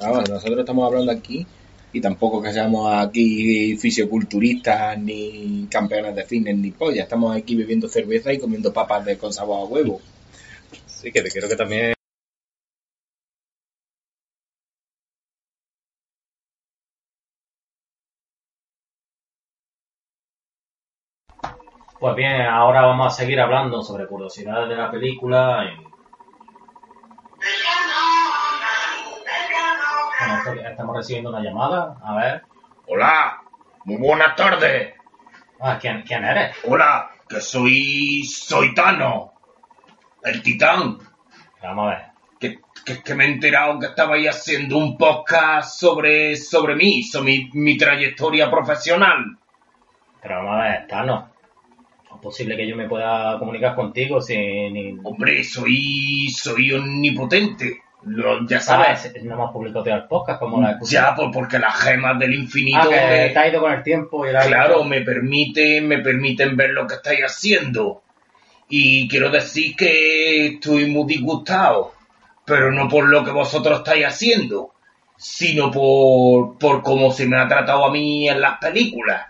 Vamos, 0.00 0.30
nosotros 0.30 0.60
estamos 0.60 0.86
hablando 0.86 1.10
aquí 1.10 1.44
y 1.92 2.00
tampoco 2.00 2.40
que 2.40 2.52
seamos 2.52 2.92
aquí 2.94 3.76
fisioculturistas 3.76 4.96
ni 4.98 5.66
campeones 5.68 6.14
de 6.14 6.24
fitness 6.24 6.56
ni 6.56 6.70
polla. 6.70 7.02
Estamos 7.02 7.36
aquí 7.36 7.56
bebiendo 7.56 7.88
cerveza 7.88 8.32
y 8.32 8.38
comiendo 8.38 8.72
papas 8.72 9.04
de 9.04 9.18
con 9.18 9.32
sabor 9.32 9.60
a 9.60 9.64
huevo. 9.64 10.00
Sí, 10.86 11.10
que 11.10 11.22
creo 11.22 11.48
que 11.48 11.56
también... 11.56 11.94
Pues 21.98 22.14
bien, 22.14 22.42
ahora 22.42 22.82
vamos 22.82 23.12
a 23.12 23.16
seguir 23.16 23.40
hablando 23.40 23.82
sobre 23.82 24.06
curiosidades 24.06 24.68
de 24.68 24.76
la 24.76 24.88
película. 24.88 25.64
Estamos 30.46 30.96
recibiendo 30.96 31.30
una 31.30 31.40
llamada. 31.40 31.96
A 32.02 32.14
ver. 32.14 32.42
Hola, 32.86 33.42
muy 33.84 33.96
buenas 33.96 34.36
tardes. 34.36 34.94
Ah, 35.60 35.78
¿quién, 35.80 36.02
quién 36.02 36.24
eres? 36.24 36.56
Hola, 36.64 37.10
que 37.28 37.40
soy. 37.40 38.24
soy 38.24 38.74
Tano, 38.74 39.32
el 40.22 40.42
titán. 40.42 40.98
Vamos 41.62 41.86
a 41.86 41.90
ver. 41.90 42.04
Que, 42.38 42.60
que, 42.84 43.02
que 43.02 43.14
me 43.14 43.24
he 43.24 43.32
enterado 43.32 43.80
que 43.80 43.86
estabais 43.86 44.28
haciendo 44.28 44.78
un 44.78 44.96
podcast 44.96 45.80
sobre, 45.80 46.36
sobre 46.36 46.76
mí, 46.76 47.02
sobre 47.02 47.32
mi, 47.32 47.50
mi 47.54 47.76
trayectoria 47.76 48.50
profesional. 48.50 49.36
Pero 50.22 50.36
vamos 50.36 50.60
a 50.60 50.62
ver, 50.62 50.86
Tano. 50.86 51.30
¿Es 52.14 52.20
posible 52.22 52.56
que 52.56 52.68
yo 52.68 52.76
me 52.76 52.88
pueda 52.88 53.38
comunicar 53.38 53.74
contigo 53.74 54.20
sin... 54.20 55.00
Hombre, 55.04 55.42
soy. 55.44 56.28
soy 56.30 56.72
omnipotente. 56.72 57.82
Lo- 58.04 58.46
ya 58.46 58.60
sabes. 58.60 59.00
¿Sabes? 59.00 59.22
No 59.24 59.34
hemos 59.34 59.50
publicado 59.52 59.84
todavía 59.84 60.02
el 60.04 60.08
podcast 60.08 60.38
como 60.38 60.60
la 60.60 60.78
Ya, 60.82 61.14
pues 61.14 61.28
porque 61.32 61.58
las 61.58 61.74
gemas 61.82 62.18
del 62.18 62.34
infinito. 62.34 62.78
Ah, 62.80 62.88
que 62.88 62.94
me- 62.96 63.28
te 63.30 63.38
ha 63.38 63.48
ido 63.48 63.60
con 63.60 63.72
el 63.72 63.82
tiempo 63.82 64.26
y 64.26 64.32
la 64.32 64.46
Claro, 64.46 64.84
me 64.84 65.00
permite, 65.02 65.80
me 65.80 65.98
permiten 65.98 66.56
ver 66.56 66.70
lo 66.70 66.86
que 66.86 66.94
estáis 66.94 67.20
haciendo. 67.20 68.02
Y 68.68 69.08
quiero 69.08 69.30
decir 69.30 69.74
que 69.74 70.46
estoy 70.46 70.86
muy 70.90 71.06
disgustado, 71.06 71.92
pero 72.44 72.70
no 72.70 72.88
por 72.88 73.08
lo 73.08 73.24
que 73.24 73.30
vosotros 73.30 73.78
estáis 73.78 74.04
haciendo, 74.06 74.72
sino 75.16 75.70
por, 75.70 76.58
por 76.58 76.82
cómo 76.82 77.10
se 77.10 77.26
me 77.26 77.38
ha 77.38 77.48
tratado 77.48 77.84
a 77.86 77.90
mí 77.90 78.28
en 78.28 78.40
las 78.40 78.58
películas. 78.58 79.26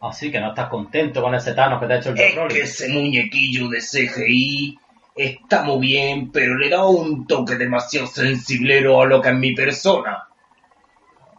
Así 0.00 0.30
que 0.30 0.38
no 0.40 0.50
estás 0.50 0.68
contento 0.68 1.22
con 1.22 1.34
ese 1.34 1.54
Thanos 1.54 1.80
que 1.80 1.86
te 1.86 1.92
ha 1.94 1.96
hecho 1.98 2.10
el 2.10 2.20
Es 2.20 2.34
que 2.52 2.60
ese 2.60 2.88
muñequillo 2.90 3.68
de 3.68 3.80
CGI 3.80 4.78
está 5.16 5.62
muy 5.62 5.78
bien, 5.78 6.30
pero 6.30 6.56
le 6.56 6.68
da 6.68 6.86
un 6.86 7.26
toque 7.26 7.56
demasiado 7.56 8.06
sensiblero 8.06 9.00
a 9.00 9.06
lo 9.06 9.20
que 9.20 9.30
es 9.30 9.34
mi 9.34 9.54
persona. 9.54 10.28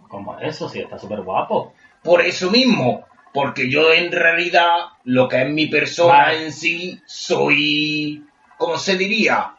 ¿Cómo 0.10 0.38
es 0.40 0.56
eso? 0.56 0.68
Sí, 0.68 0.80
está 0.80 0.98
súper 0.98 1.22
guapo. 1.22 1.74
Por 2.04 2.22
eso 2.22 2.50
mismo, 2.50 3.06
porque 3.34 3.70
yo 3.70 3.94
en 3.94 4.12
realidad 4.12 4.78
lo 5.04 5.28
que 5.28 5.44
es 5.44 5.50
mi 5.50 5.68
persona 5.68 6.18
Vale. 6.18 6.46
en 6.46 6.52
sí 6.52 7.00
soy, 7.06 8.26
¿cómo 8.58 8.78
se 8.78 8.98
diría? 8.98 9.54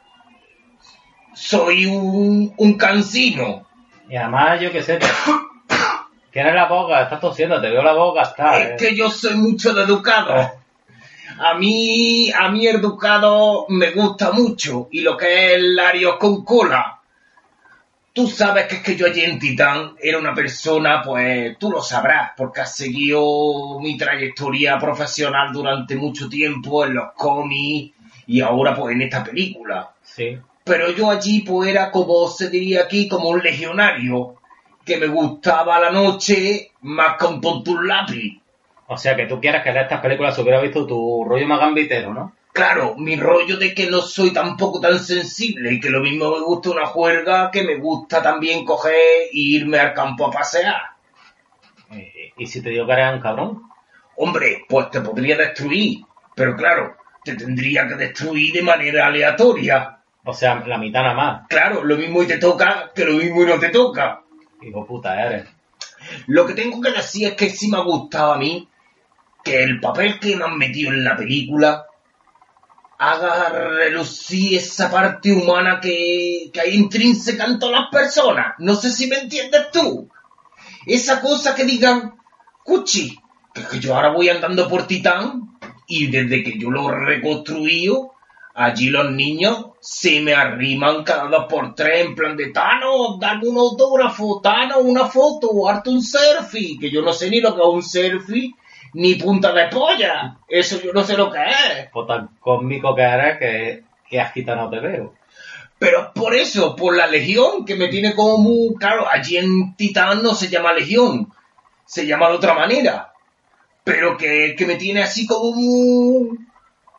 Soy 1.34 1.86
un, 1.86 2.52
un 2.56 2.76
cansino. 2.76 3.66
Y 4.08 4.16
además, 4.16 4.60
yo 4.60 4.72
qué 4.72 4.82
sé, 4.82 4.98
tienes 6.32 6.54
la 6.54 6.66
boca, 6.66 7.02
estás 7.02 7.20
tosiendo, 7.20 7.60
te 7.60 7.68
veo 7.68 7.82
la 7.82 7.92
boca, 7.92 8.22
está. 8.22 8.58
Es 8.58 8.80
que 8.80 8.96
yo 8.96 9.10
soy 9.10 9.36
mucho 9.36 9.72
de 9.74 9.84
educado. 9.84 10.50
A 11.40 11.54
mí, 11.54 12.30
a 12.32 12.48
mí 12.50 12.66
el 12.66 12.76
educado 12.76 13.66
me 13.68 13.90
gusta 13.90 14.32
mucho 14.32 14.88
y 14.90 15.00
lo 15.00 15.16
que 15.16 15.46
es 15.46 15.52
el 15.54 15.76
Larios 15.76 16.16
con 16.16 16.44
cola. 16.44 17.00
Tú 18.12 18.26
sabes 18.26 18.66
que 18.66 18.76
es 18.76 18.82
que 18.82 18.96
yo 18.96 19.06
allí 19.06 19.20
en 19.22 19.38
Titán 19.38 19.94
era 20.00 20.18
una 20.18 20.34
persona, 20.34 21.00
pues 21.02 21.56
tú 21.58 21.70
lo 21.70 21.80
sabrás, 21.80 22.32
porque 22.36 22.62
has 22.62 22.74
seguido 22.74 23.78
mi 23.80 23.96
trayectoria 23.96 24.76
profesional 24.78 25.52
durante 25.52 25.94
mucho 25.94 26.28
tiempo 26.28 26.84
en 26.84 26.94
los 26.94 27.12
cómics 27.14 27.94
y 28.26 28.40
ahora 28.40 28.74
pues 28.74 28.94
en 28.94 29.02
esta 29.02 29.22
película. 29.22 29.92
Sí. 30.02 30.36
Pero 30.64 30.90
yo 30.90 31.10
allí 31.10 31.42
pues 31.42 31.70
era 31.70 31.90
como 31.92 32.28
se 32.28 32.50
diría 32.50 32.82
aquí, 32.82 33.08
como 33.08 33.28
un 33.28 33.40
legionario, 33.40 34.34
que 34.84 34.96
me 34.96 35.06
gustaba 35.06 35.78
la 35.78 35.90
noche 35.90 36.72
más 36.80 37.16
con 37.18 37.40
un 37.44 37.86
lápiz. 37.86 38.37
O 38.88 38.96
sea, 38.96 39.14
que 39.14 39.26
tú 39.26 39.40
quieres 39.40 39.62
que 39.62 39.72
de 39.72 39.82
estas 39.82 40.00
películas 40.00 40.34
se 40.34 40.42
hubiera 40.42 40.60
visto 40.60 40.86
tu 40.86 41.24
rollo 41.24 41.46
más 41.46 41.60
gambitero, 41.60 42.12
¿no? 42.12 42.34
Claro, 42.52 42.96
mi 42.96 43.16
rollo 43.16 43.56
de 43.56 43.74
que 43.74 43.88
no 43.88 44.00
soy 44.00 44.32
tampoco 44.32 44.80
tan 44.80 44.98
sensible 44.98 45.72
y 45.72 45.80
que 45.80 45.90
lo 45.90 46.00
mismo 46.00 46.30
me 46.30 46.40
gusta 46.40 46.70
una 46.70 46.86
juerga 46.86 47.50
que 47.50 47.62
me 47.62 47.76
gusta 47.76 48.20
también 48.22 48.64
coger 48.64 48.94
e 48.94 49.30
irme 49.32 49.78
al 49.78 49.94
campo 49.94 50.26
a 50.26 50.30
pasear. 50.30 50.80
Y, 51.92 52.42
y 52.42 52.46
si 52.46 52.60
te 52.62 52.70
digo 52.70 52.86
que 52.86 52.92
eres 52.92 53.14
un 53.14 53.20
cabrón, 53.20 53.68
Hombre, 54.20 54.64
pues 54.68 54.90
te 54.90 55.00
podría 55.00 55.36
destruir, 55.36 56.00
pero 56.34 56.56
claro, 56.56 56.96
te 57.22 57.36
tendría 57.36 57.86
que 57.86 57.94
destruir 57.94 58.52
de 58.52 58.62
manera 58.62 59.06
aleatoria. 59.06 60.00
o 60.24 60.34
sea, 60.34 60.56
la 60.66 60.76
mitad 60.76 61.02
nada 61.02 61.14
más. 61.14 61.46
Claro, 61.48 61.84
lo 61.84 61.96
mismo 61.96 62.24
y 62.24 62.26
te 62.26 62.38
toca 62.38 62.90
que 62.92 63.04
lo 63.04 63.12
mismo 63.12 63.44
y 63.44 63.46
no 63.46 63.60
te 63.60 63.68
toca. 63.68 64.22
Hijo 64.60 64.84
puta 64.84 65.24
eres. 65.24 65.46
Lo 66.26 66.44
que 66.46 66.54
tengo 66.54 66.80
que 66.80 66.90
decir 66.90 67.28
es 67.28 67.34
que 67.34 67.48
sí 67.48 67.70
me 67.70 67.76
ha 67.76 67.82
gustado 67.82 68.32
a 68.32 68.38
mí 68.38 68.68
que 69.48 69.62
el 69.62 69.80
papel 69.80 70.20
que 70.20 70.36
me 70.36 70.44
han 70.44 70.58
metido 70.58 70.92
en 70.92 71.04
la 71.04 71.16
película 71.16 71.86
haga 72.98 73.48
relucir 73.50 74.58
esa 74.58 74.90
parte 74.90 75.32
humana 75.32 75.80
que, 75.80 76.50
que 76.52 76.60
hay 76.60 76.74
intrínseca 76.74 77.44
en 77.44 77.58
todas 77.58 77.80
las 77.80 77.90
personas. 77.90 78.54
No 78.58 78.74
sé 78.74 78.90
si 78.90 79.06
me 79.06 79.20
entiendes 79.20 79.70
tú. 79.72 80.10
Esa 80.84 81.20
cosa 81.20 81.54
que 81.54 81.64
digan, 81.64 82.16
Cuchi, 82.64 83.18
que 83.54 83.66
que 83.66 83.80
yo 83.80 83.94
ahora 83.94 84.10
voy 84.10 84.28
andando 84.28 84.68
por 84.68 84.86
Titán 84.86 85.58
y 85.86 86.08
desde 86.08 86.42
que 86.42 86.58
yo 86.58 86.70
lo 86.70 86.90
he 86.90 86.96
reconstruido, 86.96 88.12
allí 88.54 88.90
los 88.90 89.10
niños 89.12 89.66
se 89.80 90.20
me 90.20 90.34
arriman 90.34 91.04
cada 91.04 91.28
dos 91.28 91.46
por 91.48 91.74
tres 91.74 92.06
en 92.06 92.14
plan 92.14 92.36
de 92.36 92.50
Tano, 92.50 93.16
dame 93.18 93.48
un 93.48 93.58
autógrafo, 93.58 94.40
Tano, 94.42 94.80
una 94.80 95.06
foto, 95.06 95.68
harto 95.68 95.90
un 95.90 96.02
selfie, 96.02 96.78
que 96.78 96.90
yo 96.90 97.00
no 97.02 97.12
sé 97.12 97.30
ni 97.30 97.40
lo 97.40 97.54
que 97.54 97.62
es 97.62 97.68
un 97.68 97.82
selfie, 97.82 98.54
ni 98.94 99.14
punta 99.14 99.52
de 99.52 99.68
polla. 99.68 100.38
Eso 100.48 100.80
yo 100.80 100.92
no 100.92 101.04
sé 101.04 101.16
lo 101.16 101.30
que 101.30 101.42
es. 101.42 101.88
Pues 101.92 102.06
tan 102.06 102.28
cósmico 102.40 102.94
que 102.94 103.02
eres 103.02 103.38
que, 103.38 103.84
que 104.08 104.20
agitado 104.20 104.70
te 104.70 104.80
veo. 104.80 105.14
Pero 105.78 106.00
es 106.00 106.06
por 106.14 106.34
eso, 106.34 106.74
por 106.74 106.96
la 106.96 107.06
legión, 107.06 107.64
que 107.64 107.76
me 107.76 107.88
tiene 107.88 108.14
como 108.14 108.38
muy... 108.38 108.74
Claro, 108.74 109.06
allí 109.08 109.36
en 109.36 109.76
Titán 109.76 110.22
no 110.22 110.34
se 110.34 110.48
llama 110.48 110.72
legión, 110.72 111.32
se 111.86 112.06
llama 112.06 112.28
de 112.28 112.34
otra 112.34 112.54
manera. 112.54 113.12
Pero 113.84 114.16
que, 114.16 114.54
que 114.58 114.66
me 114.66 114.76
tiene 114.76 115.02
así 115.02 115.26
como 115.26 115.52
muy... 115.52 116.38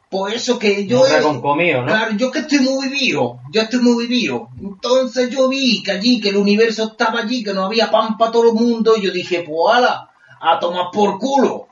Por 0.09 0.31
eso 0.31 0.57
que 0.57 0.87
yo... 0.87 1.03
¿no? 1.81 1.87
Claro, 1.87 2.13
yo 2.15 2.31
que 2.31 2.39
estoy 2.39 2.59
muy 2.59 2.89
vivido, 2.89 3.41
yo 3.51 3.61
estoy 3.61 3.79
muy 3.79 4.07
vivido. 4.07 4.49
Entonces 4.59 5.29
yo 5.29 5.49
vi 5.49 5.83
que 5.83 5.91
allí, 5.91 6.19
que 6.19 6.29
el 6.29 6.37
universo 6.37 6.85
estaba 6.85 7.19
allí, 7.19 7.43
que 7.43 7.53
no 7.53 7.65
había 7.65 7.91
pan 7.91 8.17
para 8.17 8.31
todo 8.31 8.49
el 8.49 8.55
mundo, 8.55 8.95
y 8.97 9.01
yo 9.01 9.11
dije, 9.11 9.43
pues 9.45 9.77
ala, 9.77 10.09
a 10.41 10.59
tomar 10.59 10.87
por 10.91 11.19
culo. 11.19 11.67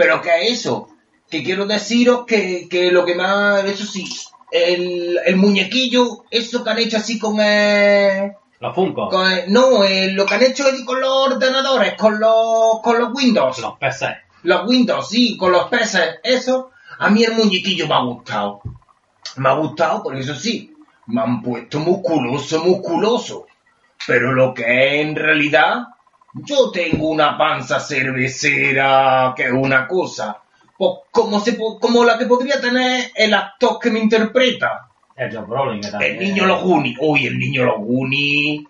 Pero 0.00 0.22
¿qué 0.22 0.46
es 0.46 0.60
eso? 0.60 0.88
que 1.30 1.44
quiero 1.44 1.64
deciros 1.64 2.26
que, 2.26 2.68
que 2.68 2.90
lo 2.90 3.04
que 3.04 3.14
más, 3.14 3.64
eso 3.64 3.86
sí, 3.86 4.04
el, 4.50 5.18
el 5.24 5.36
muñequillo, 5.36 6.24
eso 6.30 6.64
que 6.64 6.70
han 6.70 6.78
hecho 6.80 6.96
así 6.96 7.18
con 7.18 7.38
el, 7.40 8.32
Los 8.58 8.74
Funko. 8.74 9.08
con 9.08 9.30
no, 9.46 9.84
lo 10.12 10.26
que 10.26 10.34
han 10.34 10.42
hecho 10.42 10.66
ahí 10.66 10.84
con 10.84 11.00
los 11.00 11.32
ordenadores, 11.32 11.94
con 11.94 12.18
los, 12.18 12.80
con 12.82 12.98
los 12.98 13.14
Windows. 13.14 13.58
Los 13.60 13.78
PC. 13.78 14.06
Los 14.42 14.66
Windows, 14.66 15.08
sí, 15.08 15.36
con 15.36 15.52
los 15.52 15.68
peces, 15.68 16.18
eso. 16.24 16.72
A 16.98 17.08
mí 17.08 17.22
el 17.22 17.34
muñequillo 17.34 17.86
me 17.86 17.94
ha 17.94 18.02
gustado. 18.02 18.60
Me 19.36 19.48
ha 19.48 19.52
gustado, 19.52 20.02
por 20.02 20.16
eso 20.16 20.34
sí. 20.34 20.74
Me 21.06 21.20
han 21.20 21.42
puesto 21.42 21.78
musculoso, 21.78 22.64
musculoso. 22.64 23.46
Pero 24.06 24.32
lo 24.32 24.52
que 24.52 24.62
es 24.62 25.06
en 25.06 25.14
realidad, 25.14 25.84
yo 26.34 26.70
tengo 26.70 27.08
una 27.08 27.36
panza 27.36 27.80
cervecera 27.80 29.32
que 29.36 29.44
es 29.44 29.52
una 29.52 29.86
cosa. 29.86 30.42
Pues 30.76 30.90
como, 31.10 31.40
se, 31.40 31.58
como 31.58 32.04
la 32.04 32.18
que 32.18 32.26
podría 32.26 32.60
tener 32.60 33.10
el 33.14 33.34
actor 33.34 33.78
que 33.80 33.90
me 33.90 34.00
interpreta. 34.00 34.88
El 35.16 35.36
Brolin. 35.38 35.82
El 36.00 36.18
niño 36.18 36.46
los 36.46 36.62
Goonies. 36.62 36.96
Uy, 37.00 37.26
el 37.26 37.38
niño 37.38 37.64
los 37.64 37.78
Goonies. 37.78 38.64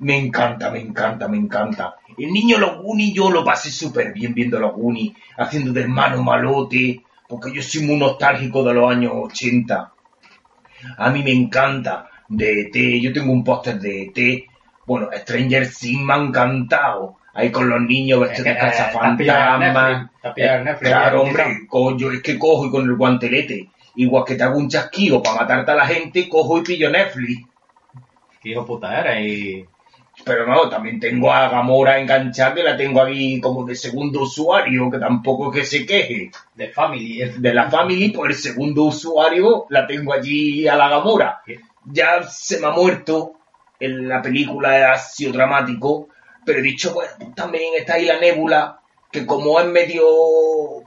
Me 0.00 0.18
encanta, 0.18 0.70
me 0.70 0.80
encanta, 0.80 1.28
me 1.28 1.36
encanta. 1.36 1.96
El 2.18 2.32
niño 2.32 2.58
los 2.58 2.82
Goonies 2.82 3.14
yo 3.14 3.30
lo 3.30 3.44
pasé 3.44 3.70
súper 3.70 4.12
bien 4.12 4.34
viendo 4.34 4.58
los 4.58 4.74
Goonies, 4.74 5.12
haciendo 5.38 5.72
de 5.72 5.82
hermano 5.82 6.22
malote, 6.22 7.02
porque 7.28 7.52
yo 7.52 7.62
soy 7.62 7.86
muy 7.86 7.96
nostálgico 7.96 8.64
de 8.64 8.74
los 8.74 8.90
años 8.90 9.12
80. 9.14 9.92
A 10.98 11.10
mí 11.10 11.22
me 11.22 11.30
encanta 11.30 12.10
de 12.28 12.62
ET, 12.62 13.00
yo 13.00 13.12
tengo 13.12 13.32
un 13.32 13.44
póster 13.44 13.78
de 13.78 14.02
ET. 14.02 14.44
Bueno, 14.86 15.08
Stranger 15.14 15.68
Things 15.68 16.00
me 16.02 16.12
ha 16.14 16.16
encantado. 16.16 17.16
Ahí 17.34 17.50
con 17.50 17.68
los 17.68 17.80
niños 17.80 18.20
vestidos 18.20 18.44
de 18.44 18.50
Eh, 18.50 18.54
eh, 18.54 18.58
cazafantasmas. 18.60 20.10
Netflix, 20.36 20.78
Claro, 20.80 21.22
hombre, 21.22 21.44
coño, 21.68 22.10
es 22.12 22.22
que 22.22 22.38
cojo 22.38 22.66
y 22.66 22.70
con 22.70 22.84
el 22.84 22.96
guantelete. 22.96 23.70
Igual 23.96 24.24
que 24.24 24.34
te 24.34 24.42
hago 24.42 24.58
un 24.58 24.68
chasquido 24.68 25.22
para 25.22 25.40
matarte 25.40 25.70
a 25.72 25.76
la 25.76 25.86
gente, 25.86 26.28
cojo 26.28 26.58
y 26.58 26.62
pillo 26.62 26.90
Netflix. 26.90 27.46
Qué 28.40 28.50
hijo 28.50 28.66
puta 28.66 29.00
eres 29.00 29.26
y... 29.26 29.66
Pero 30.24 30.46
no, 30.46 30.68
también 30.68 31.00
tengo 31.00 31.32
a 31.32 31.48
Gamora 31.48 31.98
enganchada, 31.98 32.54
que 32.54 32.62
la 32.62 32.76
tengo 32.76 33.00
aquí 33.00 33.40
como 33.40 33.64
de 33.64 33.74
segundo 33.74 34.22
usuario, 34.22 34.90
que 34.90 34.98
tampoco 34.98 35.50
es 35.50 35.60
que 35.60 35.64
se 35.64 35.86
queje. 35.86 36.30
De 36.54 36.68
Family. 36.68 37.30
De 37.38 37.54
la 37.54 37.70
family, 37.70 38.10
pues 38.10 38.36
el 38.36 38.52
segundo 38.52 38.84
usuario 38.84 39.64
la 39.70 39.86
tengo 39.86 40.12
allí 40.12 40.68
a 40.68 40.76
la 40.76 40.90
Gamora. 40.90 41.40
Ya 41.86 42.22
se 42.24 42.60
me 42.60 42.66
ha 42.66 42.70
muerto 42.70 43.32
en 43.82 44.08
la 44.08 44.22
película, 44.22 44.92
ha 44.92 44.98
sido 44.98 45.32
dramático, 45.32 46.08
pero 46.44 46.58
he 46.58 46.62
dicho, 46.62 46.94
bueno, 46.94 47.12
pues 47.18 47.34
también 47.34 47.74
está 47.76 47.94
ahí 47.94 48.06
la 48.06 48.18
nébula, 48.18 48.80
que 49.10 49.26
como 49.26 49.60
es 49.60 49.66
medio, 49.66 50.04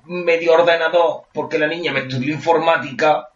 medio 0.05 0.53
ordenador, 0.53 1.23
porque 1.33 1.59
la 1.59 1.67
niña 1.67 1.91
me 1.91 2.01
estudió 2.01 2.33
informática, 2.33 3.29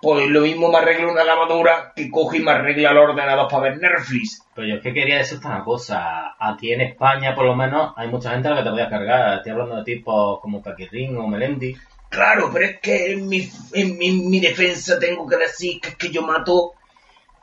pues 0.00 0.28
lo 0.28 0.42
mismo 0.42 0.68
me 0.68 0.78
arregla 0.78 1.10
una 1.10 1.24
lavadora 1.24 1.92
que 1.96 2.10
coge 2.10 2.38
y 2.38 2.42
me 2.42 2.50
arregla 2.50 2.90
el 2.90 2.98
ordenador 2.98 3.48
para 3.48 3.70
ver 3.70 3.78
Netflix. 3.78 4.42
Pero 4.54 4.68
yo 4.68 4.74
es 4.74 4.82
que 4.82 4.92
quería 4.92 5.16
decirte 5.16 5.46
una 5.46 5.64
cosa. 5.64 6.34
Aquí 6.38 6.72
en 6.72 6.82
España, 6.82 7.34
por 7.34 7.46
lo 7.46 7.56
menos, 7.56 7.94
hay 7.96 8.08
mucha 8.08 8.32
gente 8.32 8.48
a 8.48 8.50
la 8.50 8.56
que 8.58 8.64
te 8.64 8.70
voy 8.70 8.82
a 8.82 8.90
cargar. 8.90 9.38
Estoy 9.38 9.52
hablando 9.52 9.76
de 9.76 9.84
tipos 9.84 10.40
como 10.40 10.62
Paquirrín 10.62 11.16
o 11.16 11.26
Melendi. 11.26 11.74
Claro, 12.10 12.50
pero 12.52 12.66
es 12.66 12.80
que 12.80 13.12
en 13.12 13.26
mi, 13.28 13.48
en 13.72 13.96
mi, 13.96 14.12
mi 14.12 14.40
defensa 14.40 14.98
tengo 14.98 15.26
que 15.26 15.36
decir 15.36 15.80
que 15.80 15.88
es 15.88 15.96
que 15.96 16.10
yo 16.10 16.22
mato 16.22 16.74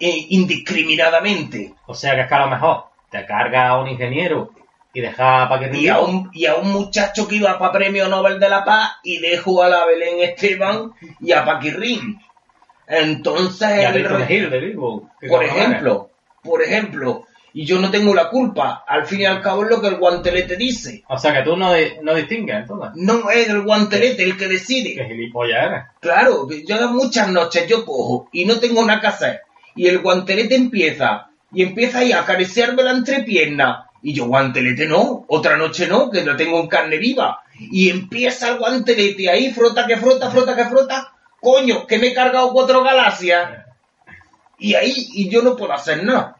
eh, 0.02 0.26
indiscriminadamente. 0.30 1.76
O 1.86 1.94
sea 1.94 2.16
que 2.16 2.22
es 2.22 2.28
que 2.28 2.34
a 2.34 2.40
lo 2.40 2.50
mejor 2.50 2.86
te 3.12 3.24
carga 3.26 3.68
a 3.68 3.80
un 3.80 3.88
ingeniero 3.88 4.52
y 4.94 5.02
deja. 5.02 5.48
Y 5.74 5.88
a, 5.88 6.00
un, 6.00 6.32
y 6.34 6.48
a 6.48 6.56
un 6.56 6.72
muchacho 6.72 7.28
que 7.28 7.36
iba 7.36 7.60
para 7.60 7.72
Premio 7.72 8.08
Nobel 8.08 8.40
de 8.40 8.50
la 8.50 8.66
Paz 8.66 8.94
y 9.04 9.20
dejo 9.20 9.62
a 9.62 9.70
la 9.70 9.86
Belén 9.86 10.20
Esteban 10.22 10.92
y 11.20 11.32
a 11.32 11.46
Paquirrín. 11.46 12.20
Entonces, 12.88 13.70
y 13.70 13.86
a 13.86 13.90
el 13.90 14.26
Gil 14.26 14.50
de 14.50 14.76
por 15.30 15.44
ejemplo, 15.44 16.10
por 16.42 16.64
ejemplo, 16.64 17.28
y 17.54 17.66
yo 17.66 17.80
no 17.80 17.92
tengo 17.92 18.16
la 18.16 18.30
culpa, 18.30 18.84
al 18.88 19.06
fin 19.06 19.22
y 19.22 19.26
al 19.26 19.42
cabo 19.42 19.64
es 19.64 19.70
lo 19.70 19.82
que 19.82 19.88
el 19.88 19.98
guantelete 19.98 20.58
dice. 20.58 21.04
O 21.08 21.18
sea 21.18 21.34
que 21.34 21.44
tú 21.44 21.56
no, 21.56 21.74
no 22.02 22.16
distingues, 22.16 22.56
entonces. 22.56 22.92
No 22.96 23.30
es 23.30 23.48
el 23.50 23.62
guantelete 23.62 24.24
el 24.24 24.36
que 24.36 24.48
decide. 24.48 24.96
Que 24.96 25.06
gilipollas 25.06 25.68
eres. 25.68 25.84
Claro, 26.00 26.48
yo 26.50 26.90
muchas 26.90 27.30
noches 27.30 27.68
yo 27.68 27.86
cojo 27.86 28.30
y 28.32 28.46
no 28.46 28.60
tengo 28.60 28.86
que 28.86 29.08
hacer. 29.08 29.42
Y 29.75 29.88
el 29.88 29.99
guantelete 29.99 30.55
empieza. 30.55 31.29
Y 31.51 31.63
empieza 31.63 31.99
ahí 31.99 32.12
a 32.12 32.21
acariciarme 32.21 32.84
la 32.84 32.91
entrepierna. 32.91 33.88
Y 34.01 34.13
yo, 34.13 34.25
guantelete 34.25 34.88
no, 34.88 35.25
otra 35.27 35.57
noche 35.57 35.88
no, 35.88 36.10
que 36.10 36.23
lo 36.23 36.36
tengo 36.36 36.60
en 36.60 36.67
carne 36.67 36.97
viva. 36.97 37.43
Y 37.60 37.89
empieza 37.89 38.49
el 38.49 38.57
guantelete 38.57 39.29
ahí, 39.29 39.53
frota 39.53 39.86
que 39.86 39.97
frota, 39.97 40.31
frota 40.31 40.55
que 40.55 40.65
frota. 40.65 41.13
Coño, 41.39 41.86
que 41.86 41.99
me 41.99 42.07
he 42.07 42.13
cargado 42.13 42.51
cuatro 42.51 42.84
galaxias. 42.84 43.65
Y 44.57 44.75
ahí, 44.75 44.93
y 45.13 45.29
yo 45.29 45.41
no 45.41 45.55
puedo 45.55 45.73
hacer 45.73 46.03
nada. 46.03 46.36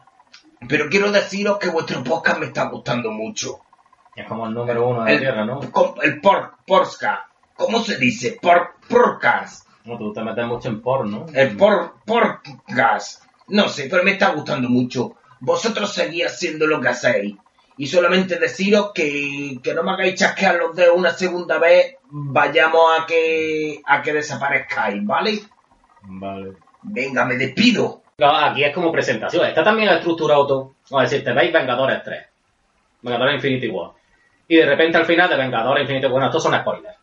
Pero 0.68 0.88
quiero 0.88 1.10
deciros 1.10 1.58
que 1.58 1.68
vuestro 1.68 2.02
podcast 2.04 2.38
me 2.38 2.46
está 2.46 2.64
gustando 2.68 3.10
mucho. 3.10 3.60
Es 4.14 4.26
como 4.26 4.46
el 4.46 4.54
número 4.54 4.88
uno 4.88 5.00
de 5.00 5.04
la 5.06 5.12
El, 5.12 5.18
Tierra, 5.20 5.44
¿no? 5.44 5.60
el 6.02 6.20
por, 6.20 6.54
porca. 6.66 7.28
¿Cómo 7.56 7.82
se 7.82 7.96
dice? 7.96 8.38
Por, 8.40 8.74
porcas. 8.88 9.66
No, 9.84 9.98
tú 9.98 10.12
te 10.12 10.22
metes 10.22 10.46
mucho 10.46 10.68
en 10.68 10.80
porno. 10.80 11.26
El 11.34 11.56
por, 11.56 11.94
podcast. 12.04 13.24
No 13.48 13.68
sé, 13.68 13.88
pero 13.90 14.04
me 14.04 14.12
está 14.12 14.30
gustando 14.30 14.68
mucho. 14.68 15.16
Vosotros 15.40 15.92
seguís 15.92 16.26
haciendo 16.26 16.66
lo 16.66 16.80
que 16.80 16.88
hacéis. 16.88 17.36
Y 17.76 17.86
solamente 17.86 18.38
deciros 18.38 18.92
que, 18.94 19.58
que 19.62 19.74
no 19.74 19.82
me 19.82 19.92
hagáis 19.92 20.14
chasquear 20.14 20.56
los 20.56 20.76
dedos 20.76 20.96
una 20.96 21.10
segunda 21.10 21.58
vez. 21.58 21.96
Vayamos 22.10 23.00
a 23.00 23.06
que, 23.06 23.80
a 23.84 24.02
que 24.02 24.12
desaparezcáis, 24.12 25.04
¿vale? 25.04 25.40
Vale. 26.02 26.52
Venga, 26.82 27.24
me 27.24 27.36
despido. 27.36 28.02
No, 28.18 28.36
aquí 28.36 28.62
es 28.62 28.74
como 28.74 28.92
presentación. 28.92 29.46
Está 29.46 29.64
también 29.64 29.88
estructurado 29.88 30.46
todo. 30.46 30.74
Vamos 30.90 31.00
a 31.00 31.10
decir, 31.10 31.24
te 31.24 31.32
veis 31.32 31.52
Vengadores 31.52 32.02
3. 32.04 32.26
Vengadores 33.02 33.34
Infinity 33.36 33.68
War. 33.68 33.92
Y 34.46 34.56
de 34.56 34.66
repente 34.66 34.98
al 34.98 35.06
final 35.06 35.28
de 35.28 35.36
Vengadores 35.36 35.82
Infinity 35.82 36.04
War, 36.04 36.12
bueno, 36.12 36.26
estos 36.26 36.42
son 36.42 36.54
spoilers. 36.54 37.01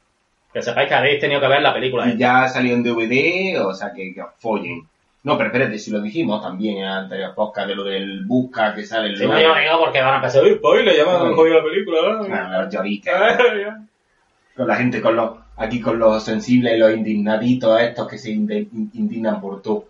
Que 0.53 0.61
sepáis 0.61 0.87
que 0.87 0.95
habéis 0.95 1.19
tenido 1.19 1.39
que 1.39 1.47
ver 1.47 1.61
la 1.61 1.73
película. 1.73 2.09
Y 2.09 2.17
ya 2.17 2.47
salió 2.47 2.73
en 2.73 2.83
DVD, 2.83 3.63
o 3.63 3.73
sea 3.73 3.93
que, 3.93 4.13
que 4.13 4.21
os 4.21 4.29
follen. 4.37 4.87
No, 5.21 5.37
pero 5.37 5.49
espérate, 5.49 5.77
si 5.77 5.91
lo 5.91 6.01
dijimos 6.01 6.41
también 6.41 6.77
en 6.77 6.83
el 6.83 6.89
anterior 6.89 7.35
podcast 7.35 7.67
de 7.67 7.75
lo 7.75 7.83
del 7.83 8.25
busca 8.25 8.73
que 8.73 8.85
sale 8.85 9.09
el 9.09 9.17
Si 9.17 9.27
no, 9.27 9.39
yo 9.39 9.49
lo 9.49 9.59
digo 9.59 9.79
porque 9.79 10.01
van 10.01 10.13
a 10.13 10.15
empezar, 10.15 10.43
uy, 10.43 10.55
spoiler, 10.55 10.95
ya 10.95 11.05
me 11.05 11.11
han 11.11 11.35
jodido 11.35 11.57
la 11.57 11.63
película. 11.63 11.99
¿eh? 11.99 12.13
Los 12.13 12.27
con 14.55 14.67
la 14.67 14.75
gente 14.75 15.01
con 15.01 15.15
los 15.15 15.31
aquí 15.57 15.81
con 15.81 15.99
los 15.99 16.23
sensibles 16.23 16.73
y 16.73 16.79
los 16.79 16.93
indignaditos 16.93 17.81
estos 17.81 18.07
que 18.07 18.17
se 18.17 18.31
indignan 18.31 19.41
por 19.41 19.61
todo. 19.61 19.89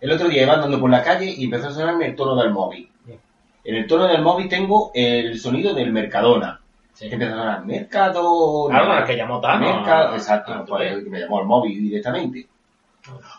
El 0.00 0.12
otro 0.12 0.28
día 0.28 0.42
iba 0.42 0.54
andando 0.54 0.80
por 0.80 0.90
la 0.90 1.02
calle 1.02 1.32
y 1.36 1.44
empezó 1.44 1.68
a 1.68 1.72
sonarme 1.72 2.06
el 2.06 2.16
tono 2.16 2.40
del 2.40 2.52
móvil. 2.52 2.88
En 3.64 3.74
el 3.74 3.86
tono 3.86 4.06
del 4.06 4.22
móvil 4.22 4.48
tengo 4.48 4.90
el 4.94 5.38
sonido 5.38 5.74
del 5.74 5.92
Mercadona. 5.92 6.60
Sí. 6.96 7.08
Que 7.08 7.14
empieza 7.14 7.34
a 7.34 7.38
sonar 7.38 7.64
Mercadona. 7.66 8.80
Claro, 8.80 8.98
el 9.00 9.04
que 9.04 9.16
llamó. 9.16 9.40
Mercado, 9.40 10.14
exacto, 10.14 10.52
Ah, 10.54 10.64
que 11.04 11.10
me 11.10 11.20
llamó 11.20 11.40
al 11.40 11.44
móvil 11.46 11.78
directamente. 11.82 12.46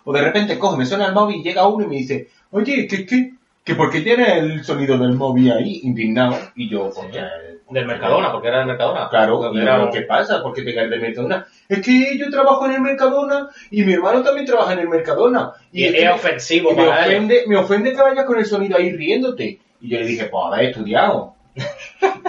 O 0.06 0.14
de 0.14 0.22
repente 0.22 0.58
coge, 0.60 0.78
me 0.78 0.86
suena 0.86 1.08
el 1.08 1.14
móvil, 1.14 1.44
llega 1.44 1.68
uno 1.68 1.84
y 1.86 1.88
me 1.88 1.96
dice, 1.96 2.30
oye, 2.52 2.88
¿qué, 2.88 3.06
qué? 3.06 3.34
Que 3.64 3.76
porque 3.76 4.00
tiene 4.02 4.38
el 4.38 4.64
sonido 4.64 4.98
del 4.98 5.14
móvil 5.16 5.52
ahí, 5.52 5.82
indignado, 5.84 6.38
y 6.56 6.70
yo, 6.70 6.90
pues, 6.96 7.12
ya, 7.12 7.30
Del 7.70 7.86
Mercadona, 7.86 8.32
porque 8.32 8.48
era 8.48 8.60
del 8.60 8.68
Mercadona. 8.68 9.10
Claro, 9.10 9.42
Porque 9.42 9.58
y 9.58 9.62
era- 9.62 9.78
yo, 9.84 9.92
¿qué 9.92 10.02
pasa? 10.04 10.42
¿Por 10.42 10.54
qué 10.54 10.62
te 10.62 10.74
caes 10.74 10.90
del 10.90 11.02
Mercadona? 11.02 11.46
Es 11.68 11.82
que 11.82 12.18
yo 12.18 12.30
trabajo 12.30 12.66
en 12.68 12.74
el 12.74 12.82
Mercadona 12.82 13.50
y 13.72 13.84
mi 13.84 13.92
hermano 13.92 14.22
también 14.24 14.46
trabaja 14.46 14.72
en 14.72 14.80
el 14.80 14.88
Mercadona. 14.88 15.52
Y 15.74 15.84
es 15.84 15.94
es 15.96 16.00
que- 16.00 16.10
ofensivo 16.10 16.72
y 16.72 16.76
me 16.76 16.86
para 16.86 17.06
ellos. 17.08 17.16
ofende, 17.18 17.44
me 17.48 17.58
ofende 17.58 17.92
que 17.94 18.02
vayas 18.02 18.24
con 18.26 18.38
el 18.40 18.46
sonido 18.46 18.78
ahí 18.78 18.94
riéndote. 18.94 19.60
Y 19.82 19.90
yo 19.90 20.00
le 20.00 20.06
dije, 20.06 20.26
pues 20.32 20.44
haber 20.46 20.70
estudiado. 20.70 21.34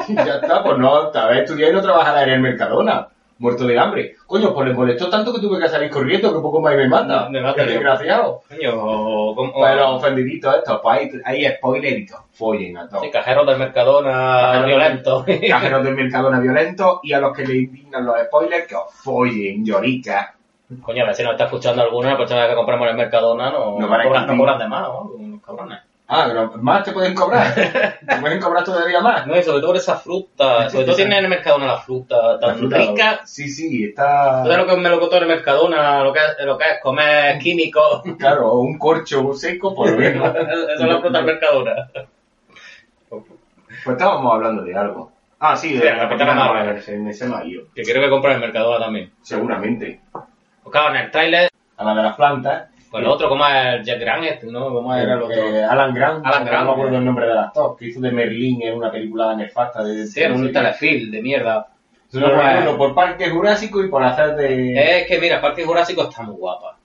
Y 0.08 0.14
ya 0.14 0.36
está, 0.42 0.62
pues 0.62 0.78
no, 0.78 0.94
haber 1.12 1.38
estudiado 1.44 1.72
y 1.72 1.76
no 1.76 1.82
trabajar 1.82 2.26
en 2.28 2.34
el 2.34 2.40
Mercadona. 2.40 3.08
Muerto 3.40 3.68
de 3.68 3.78
hambre. 3.78 4.16
Coño, 4.26 4.52
pues 4.52 4.66
le 4.66 4.74
molestó 4.74 5.08
tanto 5.08 5.32
que 5.32 5.38
tuve 5.40 5.60
que 5.60 5.68
salir 5.68 5.88
corriendo, 5.90 6.34
que 6.34 6.40
poco 6.40 6.60
más 6.60 6.74
me 6.74 6.88
mata 6.88 7.28
Qué 7.30 7.66
yo. 7.66 7.70
desgraciado. 7.70 8.40
Coño, 8.48 8.72
o- 8.74 9.32
como- 9.36 9.52
Bueno, 9.52 9.94
ofendiditos 9.94 10.56
estos, 10.56 10.80
pues 10.82 10.98
hay, 11.24 11.44
hay 11.44 11.54
spoileritos. 11.56 12.18
Follen 12.32 12.76
a 12.78 12.88
todos. 12.88 13.04
Sí, 13.04 13.10
cajeros 13.12 13.46
del 13.46 13.58
Mercadona 13.58 14.10
Cajeros 14.10 14.60
del- 14.62 14.66
violentos. 14.66 15.24
Cajeros 15.50 15.84
del 15.84 15.94
Mercadona 15.94 16.40
violentos 16.42 16.98
y 17.04 17.12
a 17.12 17.20
los 17.20 17.36
que 17.36 17.46
le 17.46 17.54
indignan 17.58 18.04
los 18.06 18.16
spoilers, 18.22 18.66
que 18.66 18.74
os 18.74 18.92
follen, 19.04 19.64
lloricas. 19.64 20.30
Coño, 20.82 21.04
a 21.04 21.06
ver 21.06 21.14
si 21.14 21.22
nos 21.22 21.32
está 21.32 21.44
escuchando 21.44 21.80
alguna 21.82 22.16
persona 22.16 22.48
que 22.48 22.56
compramos 22.56 22.86
en 22.86 22.90
el 22.90 22.96
Mercadona, 22.96 23.52
no, 23.52 23.78
No 23.78 23.86
a 23.94 24.02
cobran, 24.02 24.26
no 24.26 24.36
cobran 24.36 24.58
de 24.58 24.66
más, 24.66 24.82
¿no? 24.82 25.10
Los 25.16 25.40
cabrones. 25.42 25.78
Ah, 26.10 26.24
pero 26.26 26.52
más 26.62 26.84
te 26.84 26.92
pueden 26.92 27.14
cobrar. 27.14 27.54
te 27.54 28.16
pueden 28.20 28.40
cobrar 28.40 28.64
todavía 28.64 29.00
más. 29.02 29.26
No, 29.26 29.36
y 29.36 29.42
sobre 29.42 29.58
todo 29.60 29.68
por 29.68 29.76
esa 29.76 29.96
fruta. 29.96 30.70
Sobre 30.70 30.86
todo 30.86 30.96
tiene 30.96 31.18
en 31.18 31.24
el 31.24 31.30
Mercadona 31.30 31.66
la 31.66 31.76
fruta 31.80 32.38
tan 32.40 32.48
La 32.50 32.54
fruta- 32.56 32.78
rica. 32.78 33.20
Sí, 33.26 33.46
sí, 33.48 33.84
está. 33.84 34.42
¿Tú 34.42 34.48
sabes 34.48 34.58
lo 34.58 34.66
que 34.66 34.72
es 34.72 34.78
melocotón 34.78 35.18
en 35.18 35.22
el 35.24 35.36
Mercadona? 35.36 36.02
Lo 36.02 36.12
que 36.14 36.20
es, 36.20 36.46
lo 36.46 36.56
que 36.56 36.64
es 36.64 36.80
comer 36.82 37.38
químicos. 37.38 38.02
Claro, 38.18 38.54
un 38.54 38.78
corcho 38.78 39.34
seco 39.34 39.74
por 39.74 39.90
lo 39.90 39.98
menos. 39.98 40.34
Eso 40.34 40.72
es 40.72 40.80
la 40.80 40.98
fruta 41.00 41.18
del 41.18 41.26
Mercadona. 41.26 41.90
Pues 43.08 43.96
estábamos 43.96 44.32
hablando 44.34 44.62
de 44.62 44.74
algo. 44.74 45.12
Ah, 45.40 45.56
sí, 45.56 45.74
de 45.74 45.80
Sí, 45.80 45.84
la 45.84 46.08
la 46.08 46.34
Marvel. 46.34 46.82
Me 46.88 47.36
ha 47.36 47.44
ido. 47.44 47.64
Que 47.74 47.82
creo 47.82 48.02
que 48.02 48.10
compra 48.10 48.32
en 48.34 48.40
Mercadona 48.40 48.86
también. 48.86 49.12
Seguramente. 49.22 50.00
Pues 50.10 50.72
claro, 50.72 50.94
en 50.94 51.02
el 51.04 51.10
trailer, 51.10 51.50
A 51.76 51.84
la 51.84 51.94
de 51.94 52.02
las 52.02 52.16
plantas. 52.16 52.68
Pues 52.90 53.02
el 53.02 53.08
otro, 53.08 53.28
como 53.28 53.46
es 53.46 53.74
el 53.74 53.84
Jack 53.84 54.00
Grant, 54.00 54.24
este, 54.24 54.46
¿no? 54.46 54.72
¿Cómo 54.72 54.94
era 54.94 55.14
el 55.14 55.22
otro? 55.22 55.36
Eh, 55.36 55.64
Alan 55.64 55.94
Grant. 55.94 56.24
Alan 56.24 56.44
Grant, 56.44 56.64
No 56.64 56.70
me 56.70 56.72
acuerdo 56.72 56.98
el 56.98 57.04
nombre 57.04 57.26
del 57.26 57.38
actor. 57.38 57.76
Que 57.76 57.86
hizo 57.86 58.00
de 58.00 58.10
Merlín 58.12 58.62
en 58.62 58.74
una 58.76 58.90
película 58.90 59.34
nefasta 59.34 59.82
de... 59.84 60.06
Sí, 60.06 60.22
en 60.22 60.32
un 60.32 60.52
telefilm 60.52 61.10
de 61.10 61.22
mierda. 61.22 61.68
No, 62.12 62.20
no, 62.28 62.60
no, 62.62 62.78
por 62.78 62.94
Parque 62.94 63.28
Jurásico 63.28 63.84
y 63.84 63.88
por 63.88 64.02
hacer 64.02 64.34
de... 64.36 65.00
Es 65.00 65.06
que, 65.06 65.18
mira, 65.18 65.40
Parque 65.40 65.64
Jurásico 65.64 66.04
está 66.04 66.22
muy 66.22 66.36
guapa. 66.36 66.78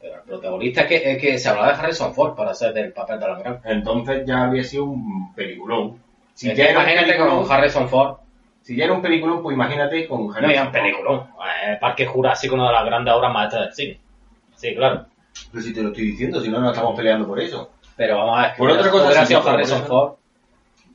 Pero 0.00 0.14
el 0.16 0.20
protagonista 0.22 0.82
es 0.82 0.86
que, 0.86 1.12
es 1.12 1.18
que 1.20 1.38
se 1.38 1.48
hablaba 1.48 1.72
de 1.72 1.78
Harrison 1.80 2.14
Ford 2.14 2.36
para 2.36 2.52
hacer 2.52 2.72
del 2.72 2.92
papel 2.92 3.18
de 3.18 3.24
Alan 3.24 3.42
Grant. 3.42 3.66
Entonces 3.66 4.24
ya 4.26 4.44
había 4.44 4.62
sido 4.62 4.84
un 4.84 5.34
peliculón. 5.34 5.98
Si 6.34 6.50
Es 6.50 6.56
ya 6.56 6.64
que 6.66 6.70
era 6.70 6.78
un 6.78 6.84
imagínate 6.84 7.12
peliculón, 7.12 7.42
con 7.42 7.52
Harrison 7.52 7.88
Ford. 7.88 8.16
si 8.62 8.76
ya 8.76 8.84
era 8.84 8.92
un 8.92 9.02
peliculón, 9.02 9.42
pues 9.42 9.54
imagínate 9.54 10.06
con 10.06 10.28
No, 10.28 10.52
ya 10.52 10.64
un 10.64 10.72
peliculón. 10.72 11.26
Eh, 11.66 11.76
Parque 11.80 12.06
Jurásico, 12.06 12.54
una 12.54 12.68
de 12.68 12.72
las 12.72 12.84
grandes 12.84 13.14
obras 13.14 13.32
maestras 13.32 13.62
del 13.64 13.74
cine. 13.74 14.00
Sí, 14.54 14.74
claro. 14.76 15.06
Pero 15.50 15.64
si 15.64 15.72
te 15.72 15.82
lo 15.82 15.88
estoy 15.88 16.06
diciendo, 16.06 16.40
si 16.40 16.48
no, 16.48 16.60
no 16.60 16.70
estamos 16.70 16.96
peleando 16.96 17.26
por 17.26 17.40
eso. 17.40 17.70
Pero 17.96 18.18
vamos 18.18 18.38
a 18.38 18.42
ver. 18.42 18.56
Por 18.56 18.70
otra 18.70 18.90
cosa, 18.90 19.26
sí, 19.26 19.34
por 19.34 19.48
Harrison. 19.48 19.84
Ford. 19.84 20.12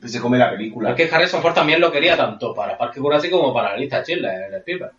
Que 0.00 0.08
se 0.08 0.20
come 0.20 0.38
la 0.38 0.50
película. 0.50 0.90
Es 0.90 0.96
que 0.96 1.14
Harrison 1.14 1.42
Ford 1.42 1.54
también 1.54 1.80
lo 1.80 1.92
quería 1.92 2.16
tanto 2.16 2.54
para 2.54 2.78
Parque 2.78 3.00
Jurásico 3.00 3.38
como 3.38 3.52
para 3.52 3.72
la 3.72 3.76
lista 3.76 4.02
Chile, 4.02 4.28
el 4.48 4.54
Spielberg. 4.54 4.92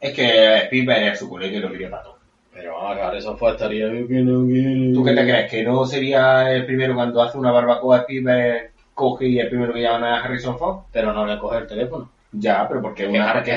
Es 0.00 0.12
que 0.12 0.56
Spielberg 0.64 1.02
era 1.02 1.16
su 1.16 1.28
colega 1.28 1.56
y 1.56 1.60
lo 1.60 1.70
quería 1.70 1.90
para 1.90 2.02
todo. 2.02 2.18
Pero 2.52 2.74
vamos, 2.74 2.98
Harrison 2.98 3.38
Ford 3.38 3.54
estaría 3.54 3.86
yo 3.86 4.06
que 4.06 4.20
no 4.20 4.46
quiero. 4.46 4.92
¿Tú 4.94 5.04
qué 5.04 5.12
te 5.12 5.22
crees? 5.22 5.50
¿Que 5.50 5.62
no 5.64 5.86
sería 5.86 6.52
el 6.52 6.66
primero 6.66 6.94
cuando 6.94 7.22
hace 7.22 7.38
una 7.38 7.50
barbacoa 7.50 7.98
Spielberg 7.98 8.72
coge 8.94 9.26
y 9.26 9.38
el 9.40 9.48
primero 9.48 9.72
que 9.72 9.82
llaman 9.82 10.04
a 10.04 10.22
Harrison 10.22 10.58
Ford? 10.58 10.84
Pero 10.92 11.12
no 11.12 11.26
le 11.26 11.38
coge 11.38 11.58
el 11.58 11.66
teléfono. 11.66 12.10
Ya, 12.36 12.66
pero 12.68 12.82
porque 12.82 13.04
Que 13.04 13.08
una, 13.10 13.42
que- 13.42 13.52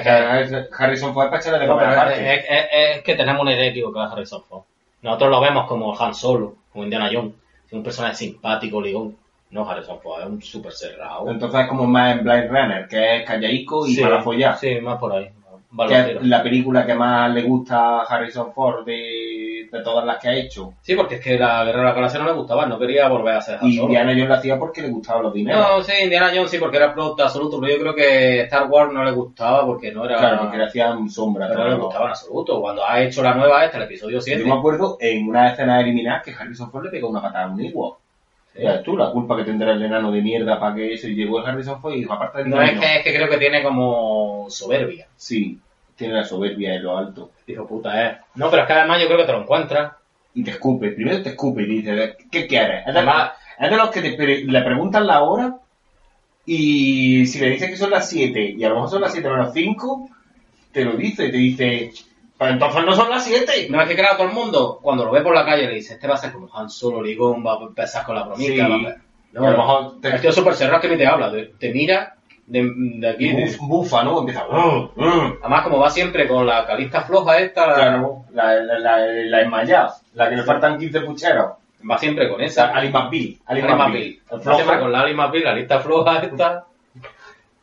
Harrison 0.77 1.13
Ford 1.13 1.25
es 1.25 1.29
para 1.31 1.41
echarle 1.41 1.59
de 1.59 1.67
comer 1.67 1.85
aparte. 1.89 2.33
es, 2.35 2.45
es- 2.47 2.67
es 2.97 3.01
que 3.03 3.15
tenemos 3.15 3.41
una 3.41 3.53
idea 3.53 3.67
equivocada 3.69 4.07
de 4.07 4.13
Harrison 4.13 4.43
Ford. 4.43 4.63
Nosotros 5.01 5.29
lo 5.31 5.41
vemos 5.41 5.67
como 5.67 5.99
Han 5.99 6.13
Solo, 6.13 6.55
como 6.71 6.83
Indiana 6.83 7.09
Jones, 7.11 7.33
es 7.65 7.73
un 7.73 7.83
personaje 7.83 8.15
simpático, 8.15 8.81
ligón. 8.81 9.15
No, 9.49 9.67
Harrison 9.69 9.99
Ford 10.01 10.21
es 10.21 10.27
un 10.27 10.41
súper 10.41 10.73
cerrado. 10.73 11.29
Entonces 11.29 11.61
es 11.61 11.67
como 11.67 11.85
más 11.85 12.17
en 12.17 12.23
Blind 12.23 12.49
Runner, 12.49 12.87
que 12.87 13.17
es 13.17 13.25
callaico 13.25 13.87
y 13.87 13.95
Sí, 13.95 14.01
para 14.01 14.21
follar. 14.21 14.57
Sí, 14.57 14.79
más 14.81 14.97
por 14.99 15.13
ahí. 15.13 15.29
Que 15.87 15.95
es 15.95 16.23
la 16.23 16.41
película 16.41 16.85
que 16.85 16.95
más 16.95 17.31
le 17.33 17.43
gusta 17.43 17.99
a 17.99 18.03
Harrison 18.03 18.53
Ford 18.53 18.85
de, 18.85 19.67
de 19.71 19.83
todas 19.83 20.05
las 20.05 20.17
que 20.17 20.29
ha 20.29 20.35
hecho. 20.35 20.73
Sí, 20.81 20.95
porque 20.95 21.15
es 21.15 21.21
que 21.21 21.37
la 21.37 21.63
Guerra 21.65 21.79
de 21.79 21.85
la 21.85 21.93
Galaxia 21.93 22.19
no 22.19 22.25
le 22.25 22.33
gustaba, 22.33 22.65
no 22.65 22.79
quería 22.79 23.07
volver 23.07 23.35
a 23.35 23.39
Han 23.39 23.67
Y. 23.67 23.79
Indiana 23.79 24.11
Jones 24.11 24.27
lo 24.29 24.35
hacía 24.35 24.57
porque 24.57 24.81
le 24.81 24.89
gustaban 24.89 25.23
los 25.23 25.33
dineros. 25.33 25.61
No, 25.61 25.81
sí, 25.81 25.93
Indiana 26.03 26.31
Jones 26.33 26.51
sí, 26.51 26.57
porque 26.57 26.77
era 26.77 26.93
producto 26.93 27.23
absoluto, 27.23 27.59
pero 27.59 27.73
yo 27.73 27.79
creo 27.79 27.95
que 27.95 28.41
Star 28.41 28.67
Wars 28.67 28.91
no 28.93 29.03
le 29.03 29.11
gustaba 29.11 29.65
porque 29.65 29.91
no 29.91 30.05
era... 30.05 30.17
Claro, 30.17 30.39
porque 30.43 30.57
le 30.57 30.65
hacían 30.65 31.09
sombra. 31.09 31.47
pero 31.47 31.63
no 31.63 31.69
le 31.69 31.75
gustaba 31.75 32.05
en 32.05 32.11
absoluto. 32.11 32.61
Cuando 32.61 32.85
ha 32.85 33.01
hecho 33.01 33.21
la 33.21 33.33
nueva 33.33 33.65
esta, 33.65 33.77
el 33.77 33.83
episodio 33.83 34.21
7... 34.21 34.41
Yo 34.41 34.47
me 34.47 34.59
acuerdo 34.59 34.97
en 34.99 35.27
una 35.27 35.51
escena 35.51 35.81
eliminada 35.81 36.21
que 36.21 36.33
Harrison 36.33 36.71
Ford 36.71 36.85
le 36.85 36.91
pegó 36.91 37.09
una 37.09 37.21
patada 37.21 37.45
a 37.45 37.49
un 37.49 37.59
Ewok. 37.59 37.99
Tú, 38.83 38.97
la 38.97 39.11
culpa 39.11 39.37
que 39.37 39.43
tendrá 39.43 39.73
el 39.73 39.83
enano 39.83 40.11
de 40.11 40.21
mierda 40.21 40.59
para 40.59 40.75
que 40.75 40.93
eso 40.93 41.07
y 41.07 41.15
llegó 41.15 41.39
el 41.39 41.45
Harrison 41.45 41.79
Ford 41.81 41.93
y 41.93 41.99
dijo, 41.99 42.13
aparte 42.13 42.43
de 42.43 42.49
No 42.49 42.61
es 42.61 42.79
que, 42.79 42.97
es 42.97 43.03
que 43.03 43.13
creo 43.15 43.29
que 43.29 43.37
tiene 43.37 43.61
como 43.63 44.47
soberbia. 44.49 45.07
Sí, 45.15 45.59
tiene 45.95 46.15
la 46.15 46.23
soberbia 46.23 46.75
en 46.75 46.83
lo 46.83 46.97
alto. 46.97 47.31
Hijo 47.45 47.67
puta, 47.67 48.05
eh. 48.05 48.17
No, 48.35 48.49
pero 48.49 48.63
es 48.63 48.67
que 48.67 48.73
además 48.73 48.99
yo 49.01 49.07
creo 49.07 49.19
que 49.19 49.25
te 49.25 49.31
lo 49.31 49.41
encuentras. 49.41 49.93
Y 50.33 50.43
te 50.43 50.51
escupe, 50.51 50.89
primero 50.91 51.21
te 51.21 51.29
escupe 51.29 51.63
y 51.63 51.65
dice, 51.65 52.15
¿qué 52.31 52.45
quieres? 52.47 52.79
Es 52.87 52.93
de, 52.93 52.99
Además- 52.99 53.31
es 53.59 53.69
de 53.71 53.77
los 53.77 53.89
que 53.89 54.01
te 54.01 54.43
le 54.45 54.61
preguntan 54.61 55.07
la 55.07 55.23
hora 55.23 55.55
y 56.45 57.25
si 57.25 57.39
le 57.39 57.49
dices 57.51 57.69
que 57.69 57.75
son 57.77 57.91
las 57.91 58.09
7 58.09 58.55
y 58.57 58.63
a 58.63 58.69
lo 58.69 58.75
mejor 58.75 58.89
son 58.89 59.01
las 59.01 59.11
7 59.11 59.29
menos 59.29 59.51
5, 59.53 60.09
te 60.71 60.85
lo 60.85 60.93
dice, 60.93 61.29
te 61.29 61.37
dice, 61.37 61.91
pues 62.37 62.51
entonces 62.51 62.85
no 62.85 62.93
son 62.93 63.09
las 63.09 63.23
7. 63.25 63.67
No 63.69 63.81
es 63.81 63.87
que 63.87 63.95
crea 63.95 64.15
todo 64.17 64.27
el 64.27 64.33
mundo, 64.33 64.79
cuando 64.81 65.05
lo 65.05 65.11
ve 65.11 65.21
por 65.21 65.33
la 65.33 65.45
calle 65.45 65.67
le 65.67 65.75
dice, 65.75 65.93
este 65.95 66.07
va 66.07 66.15
a 66.15 66.17
ser 66.17 66.31
como 66.31 66.49
Han 66.55 66.69
Solo, 66.69 67.01
Ligón, 67.01 67.43
va 67.45 67.53
a 67.55 67.63
empezar 67.63 68.05
con 68.05 68.15
la 68.15 68.23
bromita. 68.23 68.51
Sí. 68.53 68.59
va 68.59 68.75
a- 68.89 68.95
Y 69.33 69.45
a 69.45 69.51
lo 69.51 69.57
mejor 69.57 70.01
te- 70.01 70.09
El 70.09 70.21
tío 70.21 70.31
súper 70.31 70.53
cerrado 70.55 70.81
que 70.81 70.89
ni 70.89 70.97
te 70.97 71.05
habla, 71.05 71.31
te, 71.31 71.45
te 71.59 71.71
mira 71.71 72.15
de, 72.47 72.71
de 72.75 73.09
aquí. 73.09 73.29
buf- 73.33 73.57
bufa, 73.67 74.03
¿no? 74.03 74.19
Empieza, 74.19 74.47
"Uh, 74.47 74.89
uh". 74.95 75.37
Además, 75.41 75.63
como 75.63 75.79
va 75.79 75.89
siempre 75.89 76.27
con 76.27 76.45
la 76.47 76.65
calista 76.65 77.01
floja 77.01 77.37
esta, 77.39 77.67
la- 77.67 77.73
Claro, 77.75 78.23
la, 78.31 78.53
la, 78.55 78.79
la, 78.79 78.97
la 79.05 79.41
enmayada, 79.41 79.93
la 80.13 80.29
que 80.29 80.37
le 80.37 80.43
faltan 80.43 80.77
15 80.79 81.01
pucheros. 81.01 81.51
va 81.89 81.97
siempre 81.97 82.27
con 82.29 82.41
esa. 82.41 82.69
Ali 82.69 82.89
McBeal. 82.89 83.35
Ali. 83.45 83.61
Va 84.31 84.55
siempre 84.55 84.79
con 84.79 84.91
la 84.91 85.01
Ali 85.01 85.13
McBeal, 85.13 85.43
la 85.43 85.53
lista 85.55 85.79
floja 85.79 86.19
esta. 86.19 86.65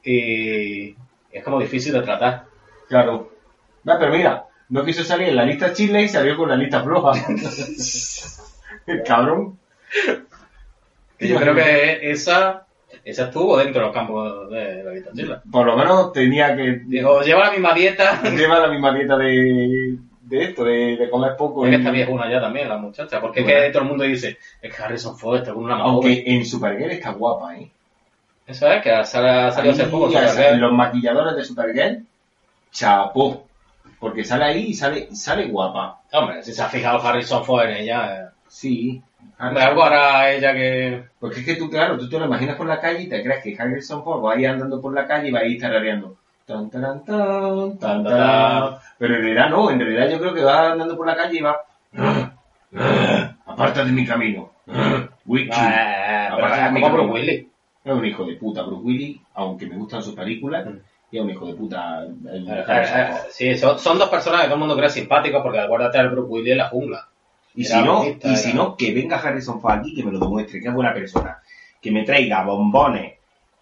Y 0.03 0.95
es 1.33 1.43
como 1.45 1.59
difícil 1.61 1.93
de 1.93 2.03
tratar. 2.03 2.45
Claro. 2.89 3.31
Va, 3.89 3.99
pero 3.99 4.13
mira, 4.13 4.45
no 4.69 4.85
quiso 4.85 5.05
salir 5.05 5.29
en 5.29 5.37
la 5.37 5.45
lista 5.45 5.73
chile 5.73 6.03
y 6.03 6.09
salió 6.09 6.37
con 6.37 6.49
la 6.49 6.57
lista 6.57 6.83
floja. 6.83 7.13
El 8.87 9.03
cabrón. 9.03 9.59
Yo 11.21 11.37
creo 11.39 11.55
que 11.55 12.11
esa, 12.11 12.67
esa 13.05 13.25
estuvo 13.27 13.57
dentro 13.57 13.81
de 13.81 13.87
los 13.87 13.95
campos 13.95 14.51
de 14.51 14.83
la 14.85 14.91
lista 14.93 15.11
chila. 15.15 15.43
Por 15.51 15.67
lo 15.67 15.77
menos 15.77 16.13
tenía 16.13 16.55
que 16.57 16.83
Digo, 16.87 17.23
lleva 17.23 17.47
la 17.47 17.51
misma 17.53 17.73
dieta. 17.75 18.21
lleva 18.37 18.59
la 18.61 18.69
misma 18.69 18.95
dieta 18.95 19.17
de, 19.17 19.97
de 20.23 20.43
esto, 20.45 20.65
de, 20.65 20.97
de 20.97 21.09
comer 21.11 21.37
poco. 21.37 21.65
Es 21.65 21.71
que 21.71 21.77
y- 21.77 21.79
está 21.79 21.91
viejuna 21.91 22.31
ya 22.31 22.41
también, 22.41 22.69
la 22.69 22.77
muchacha. 22.77 23.21
Porque 23.21 23.41
es 23.41 23.47
que 23.47 23.71
todo 23.71 23.83
el 23.85 23.89
mundo 23.89 24.05
dice, 24.05 24.39
es 24.61 24.75
que 24.75 24.83
Harrison 24.83 25.17
Ford 25.17 25.39
está 25.39 25.55
con 25.55 25.65
una 25.65 25.77
más 25.77 25.87
Aunque 25.87 26.09
joven. 26.17 26.23
en 26.27 26.45
Supergirl 26.45 26.91
está 26.91 27.11
guapa, 27.13 27.57
¿eh? 27.57 27.71
Eso 28.47 28.71
es, 28.71 28.83
que 28.83 28.91
ha 28.91 29.05
salido 29.05 29.49
hace 29.73 29.85
poco. 29.87 30.11
los 30.59 30.73
maquilladores 30.73 31.35
de 31.37 31.45
Supergirl, 31.45 32.05
chapó. 32.71 33.47
Porque 34.05 34.23
sale 34.23 34.45
ahí 34.45 34.65
y 34.67 34.75
sale, 34.75 35.09
sale 35.17 35.47
guapa. 35.47 36.03
Hombre, 36.13 36.43
si 36.43 36.53
se 36.53 36.63
ha 36.63 36.69
fijado 36.69 37.01
Harrison 37.01 37.43
Ford 37.43 37.65
en 37.65 37.77
ella. 37.79 38.15
eh. 38.21 38.27
Sí. 38.47 39.01
Hombre, 39.41 39.63
algo 39.63 39.83
hará 39.83 40.31
ella 40.31 40.53
que... 40.53 41.05
Porque 41.19 41.41
es 41.41 41.47
que 41.47 41.55
tú, 41.57 41.71
claro, 41.71 41.97
tú 41.97 42.07
te 42.07 42.19
lo 42.19 42.27
imaginas 42.27 42.57
por 42.57 42.67
la 42.67 42.79
calle 42.83 43.05
y 43.05 43.09
te 43.09 43.23
crees 43.23 43.43
que 43.43 43.57
Harrison 43.59 44.05
Ford 44.05 44.23
va 44.23 44.35
ahí 44.35 44.45
andando 44.45 44.79
por 44.79 44.93
la 44.93 45.07
calle 45.07 45.29
y 45.29 45.33
va 45.33 45.41
ahí 45.41 45.57
tarareando. 45.57 46.17
Tan, 46.45 46.69
taran, 46.69 47.03
tan, 47.03 47.79
tan, 47.79 48.05
tarán. 48.05 48.75
Pero 48.99 49.15
en 49.17 49.23
realidad 49.23 49.49
no, 49.49 49.71
en 49.71 49.81
realidad 49.81 50.11
yo 50.11 50.19
creo 50.21 50.35
que 50.35 50.45
va 50.45 50.73
andando 50.73 50.95
por 50.99 51.07
la 51.07 51.17
calle 51.17 51.39
y 51.39 51.41
va. 51.41 51.57
Aparta 53.47 53.87
de 53.87 53.93
mi 53.93 54.05
camino. 54.07 54.51
Wiki. 55.25 55.49
Eh, 55.51 56.27
pero 56.29 56.47
Aparte 56.47 56.59
es 56.59 56.65
de 56.65 56.71
mi 56.73 56.81
Bruce 56.81 56.97
camino. 56.97 57.13
Willis. 57.15 57.47
Es 57.85 57.93
un 57.93 58.05
hijo 58.05 58.25
de 58.27 58.35
puta, 58.37 58.63
Bruce 58.65 58.83
Willis, 58.85 59.21
aunque 59.35 59.67
me 59.67 59.77
gustan 59.77 60.03
sus 60.03 60.15
películas, 60.15 60.67
Hijo 61.23 61.47
de 61.47 61.55
puta. 61.55 62.03
el 62.03 62.49
Eh, 62.49 62.65
eh, 62.69 63.07
Ford. 63.11 63.21
Sí, 63.31 63.57
son, 63.57 63.79
son 63.79 63.99
dos 63.99 64.09
personas 64.09 64.41
que 64.41 64.47
todo 64.47 64.55
el 64.55 64.61
mundo 64.61 64.77
cree 64.77 64.91
simpáticos 64.91 65.43
porque 65.43 65.61
acuérdate 65.61 65.99
del 65.99 66.11
Bruce 66.11 66.29
Willis 66.31 66.53
en 66.53 66.59
la 66.59 66.69
jungla. 66.69 67.09
Y 67.55 67.65
si 67.65 67.81
no, 67.83 68.05
y 68.05 68.09
era- 68.21 68.37
si 68.37 68.53
no, 68.53 68.77
que 68.77 68.93
venga 68.93 69.17
Harrison 69.19 69.61
Ford 69.61 69.79
aquí, 69.79 69.95
que 69.95 70.03
me 70.03 70.11
lo 70.13 70.19
demuestre, 70.19 70.61
que 70.61 70.69
es 70.69 70.75
buena 70.75 70.93
persona. 70.93 71.39
Que 71.81 71.91
me 71.93 72.03
traiga 72.05 72.43
bombones 72.45 73.15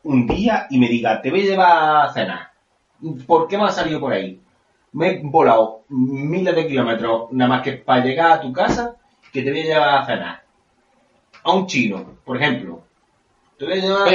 un 0.04 0.26
día 0.26 0.66
y 0.70 0.78
me 0.78 0.88
diga, 0.88 1.20
te 1.20 1.30
voy 1.30 1.42
a 1.42 1.44
llevar 1.44 2.06
a 2.06 2.12
cenar. 2.12 2.50
¿Por 3.26 3.48
qué 3.48 3.58
me 3.58 3.64
has 3.64 3.74
salido 3.74 4.00
por 4.00 4.12
ahí? 4.12 4.40
Me 4.92 5.08
he 5.08 5.20
volado 5.22 5.82
miles 5.88 6.54
de 6.54 6.66
kilómetros 6.66 7.32
nada 7.32 7.48
más 7.48 7.62
que 7.62 7.72
para 7.72 8.04
llegar 8.04 8.32
a 8.32 8.40
tu 8.40 8.52
casa, 8.52 8.96
que 9.32 9.42
te 9.42 9.50
voy 9.50 9.60
a 9.60 9.64
llevar 9.64 9.94
a 9.96 10.06
cenar. 10.06 10.42
A 11.44 11.52
un 11.52 11.66
chino, 11.66 12.04
por 12.24 12.36
ejemplo. 12.40 12.84
Te 13.62 13.68
voy 13.68 13.78
a 13.78 13.80
llevar... 13.80 14.08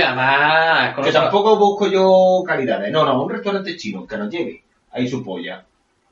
Con 0.93 1.05
que 1.05 1.11
tampoco 1.13 1.55
busco 1.55 1.87
yo 1.87 2.43
calidades. 2.45 2.91
No, 2.91 3.05
no, 3.05 3.23
un 3.23 3.29
restaurante 3.29 3.77
chino, 3.77 4.05
que 4.05 4.17
nos 4.17 4.29
lleve. 4.29 4.61
Ahí 4.91 5.07
su 5.07 5.23
polla. 5.23 5.63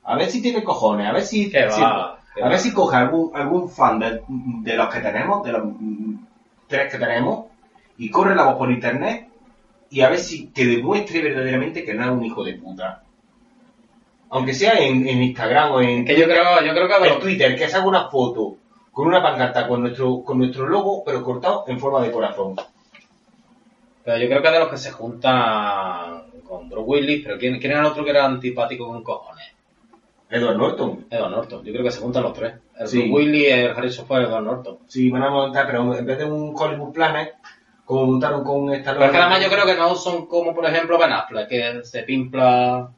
A 0.06 0.15
ver 0.15 0.30
si 0.30 0.41
tiene 0.41 0.63
cojones, 0.63 1.06
a 1.06 1.12
ver 1.12 1.24
si... 1.24 1.52
Si- 1.52 1.82
va, 1.82 2.17
a 2.41 2.48
ver 2.48 2.60
si 2.60 2.74
coge 2.74 2.95
algún, 2.95 3.36
algún 3.36 3.69
fan 3.69 4.00
de, 4.00 4.21
de 4.30 4.78
los 4.78 4.88
que 4.93 5.02
tenemos, 5.02 5.43
de 5.43 5.52
los 5.52 5.63
tres 6.67 6.89
que 6.89 6.98
tenemos, 6.98 7.48
y 7.98 8.10
corre 8.10 8.36
la 8.36 8.43
voz 8.43 8.56
por 8.56 8.71
internet, 8.71 9.28
y 9.89 10.00
a 10.00 10.10
ver 10.10 10.19
si 10.19 10.48
que 10.48 10.65
demuestre 10.65 11.21
verdaderamente 11.21 11.84
que 11.84 11.93
no 11.93 12.06
es 12.06 12.12
un 12.12 12.24
hijo 12.24 12.41
de 12.41 12.54
puta. 12.54 13.04
Aunque 14.30 14.54
sea 14.54 14.76
en, 14.80 15.06
en 15.10 15.24
Instagram 15.24 15.74
o 15.74 15.82
en, 15.82 16.06
Que 16.06 16.17
yo 16.17 16.26
creo, 16.26 16.62
yo 16.63 16.74
creo 16.74 16.88
que 16.88 17.04
de 17.04 17.13
en 17.15 17.19
Twitter, 17.19 17.58
que 17.58 17.67
se 17.67 17.76
haga 17.76 17.86
una 17.86 18.08
foto 18.08 18.56
con 18.93 19.08
una 19.08 19.21
pancarta 19.21 19.67
con 19.67 19.82
nuestro, 19.82 20.24
con 20.24 20.38
nuestro 20.38 20.67
logo, 20.67 21.04
pero 21.06 21.21
cortado 21.21 21.65
en 21.67 21.82
forma 21.82 22.02
de 22.02 22.12
corazón. 22.12 22.56
Pero 24.06 24.18
yo 24.18 24.28
creo 24.30 24.41
que 24.41 24.50
de 24.52 24.60
los 24.60 24.70
que 24.70 24.78
se 24.78 24.91
juntan 24.91 26.24
con 26.48 26.70
Bruce 26.70 26.86
Willis, 26.88 27.24
pero 27.26 27.38
¿quién, 27.38 27.60
quién 27.60 27.72
era 27.72 27.82
el 27.82 27.88
otro 27.88 28.04
que 28.04 28.12
era 28.12 28.26
antipático 28.26 28.88
con 28.88 29.04
cojones? 29.04 29.52
Edward 30.30 30.58
Norton. 30.58 31.06
Edward 31.10 31.32
Norton. 31.32 31.63
Yo 31.63 31.72
creo 31.72 31.84
que 31.84 31.91
se 31.91 32.02
juntan 32.02 32.24
los 32.24 32.34
tres. 32.34 32.54
El 32.80 32.88
Sí. 32.88 32.98
Bruce 33.00 33.13
Willis, 33.13 33.48
el 33.52 33.70
Harrison 33.72 34.06
Ford 34.06 34.22
y 34.22 34.26
Edward 34.26 34.44
Norton. 34.44 34.78
Sí, 34.88 35.10
van 35.10 35.24
a 35.24 35.30
montar, 35.30 35.65
pero 35.68 35.96
en 35.96 36.06
vez 36.06 36.18
de 36.18 36.26
un 36.26 36.54
Hollywood 36.56 36.94
Planet, 36.94 37.34
como 37.86 38.06
montaron 38.06 38.44
con 38.44 38.74
esta 38.74 38.94
Pero 38.94 39.06
es 39.06 39.12
que 39.12 39.18
además 39.18 39.44
yo 39.44 39.50
creo 39.50 39.65
que 39.65 39.76
no 39.76 39.96
son 39.96 40.26
como, 40.28 40.54
por 40.54 40.65
ejemplo, 40.65 40.98
Ben 40.98 41.12
Affleck, 41.13 41.48
que 41.48 41.80
se 41.84 42.04
pimpla 42.04 42.89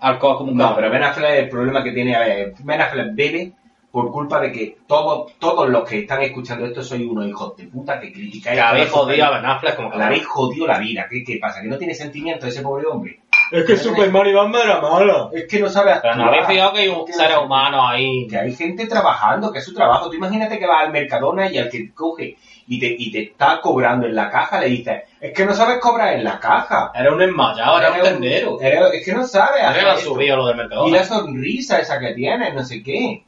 alcohol 0.00 0.36
como 0.38 0.50
un 0.52 0.58
No, 0.58 0.64
cabrón. 0.64 0.76
pero 0.80 0.92
Ben 0.92 1.02
Affleck, 1.04 1.30
el 1.44 1.48
problema 1.48 1.82
que 1.84 1.92
tiene, 1.92 2.14
a 2.16 2.20
ver, 2.20 2.54
Ben 2.60 2.80
Affleck 2.80 3.14
bebe 3.14 3.52
por 3.94 4.10
culpa 4.10 4.40
de 4.40 4.50
que 4.50 4.76
todos, 4.88 5.32
todos 5.38 5.68
los 5.70 5.88
que 5.88 6.00
están 6.00 6.20
escuchando 6.20 6.66
esto 6.66 6.82
sois 6.82 7.06
unos 7.06 7.26
hijos 7.28 7.56
de 7.56 7.68
puta 7.68 8.00
que 8.00 8.12
criticáis 8.12 8.56
Que 8.56 8.60
habéis 8.60 8.90
jodido 8.90 9.24
a 9.26 9.30
Ben 9.30 9.46
Affleck 9.46 9.76
como 9.76 9.88
que 9.92 9.98
Le 9.98 10.04
habéis 10.04 10.26
jodido 10.26 10.66
la 10.66 10.78
vida. 10.78 11.06
¿Qué, 11.08 11.22
qué 11.22 11.38
pasa? 11.40 11.62
¿Que 11.62 11.68
no 11.68 11.78
tiene 11.78 11.94
sentimiento 11.94 12.46
ese 12.48 12.60
pobre 12.62 12.86
hombre? 12.86 13.20
Es 13.52 13.64
que 13.64 13.76
Superman 13.76 14.26
y 14.26 14.32
Batman 14.32 14.62
era 14.64 14.80
malo. 14.80 15.30
Es 15.32 15.46
que 15.46 15.60
no 15.60 15.68
sabe 15.68 15.92
Pero 16.02 16.16
no 16.16 16.22
actuar. 16.24 16.28
habéis 16.42 16.46
fijado 16.48 16.72
que 16.72 16.80
hay 16.80 16.88
un 16.88 17.06
ser 17.06 17.30
no- 17.30 17.44
humano 17.44 17.86
ahí. 17.86 18.26
que 18.26 18.36
hay 18.38 18.52
gente 18.52 18.86
trabajando, 18.86 19.52
que 19.52 19.58
es 19.60 19.64
su 19.64 19.72
trabajo. 19.74 20.08
Tú 20.10 20.16
imagínate 20.16 20.58
que 20.58 20.66
vas 20.66 20.82
al 20.86 20.90
Mercadona 20.92 21.48
y 21.52 21.58
al 21.58 21.68
que 21.70 21.92
coge 21.94 22.36
y 22.66 22.80
te, 22.80 22.96
y 22.98 23.12
te 23.12 23.22
está 23.22 23.60
cobrando 23.60 24.06
en 24.08 24.14
la 24.16 24.28
caja 24.30 24.58
le 24.60 24.68
dices, 24.70 25.02
es 25.20 25.32
que 25.32 25.44
no 25.44 25.52
sabes 25.54 25.78
cobrar 25.78 26.14
en 26.14 26.24
la 26.24 26.40
caja. 26.40 26.90
Era 26.94 27.12
un 27.12 27.22
enmayado, 27.22 27.78
era 27.78 27.92
un 27.92 28.00
tendero. 28.02 28.58
eres- 28.60 28.94
es 28.94 29.04
que 29.04 29.12
no 29.12 29.24
sabes 29.24 29.62
hacer 29.62 29.98
subido 29.98 30.36
lo 30.38 30.46
del 30.46 30.56
mercado. 30.56 30.88
Y 30.88 30.90
la 30.90 31.04
sonrisa 31.04 31.78
esa 31.78 32.00
que 32.00 32.12
tienes, 32.14 32.54
no 32.54 32.64
sé 32.64 32.82
qué. 32.82 33.22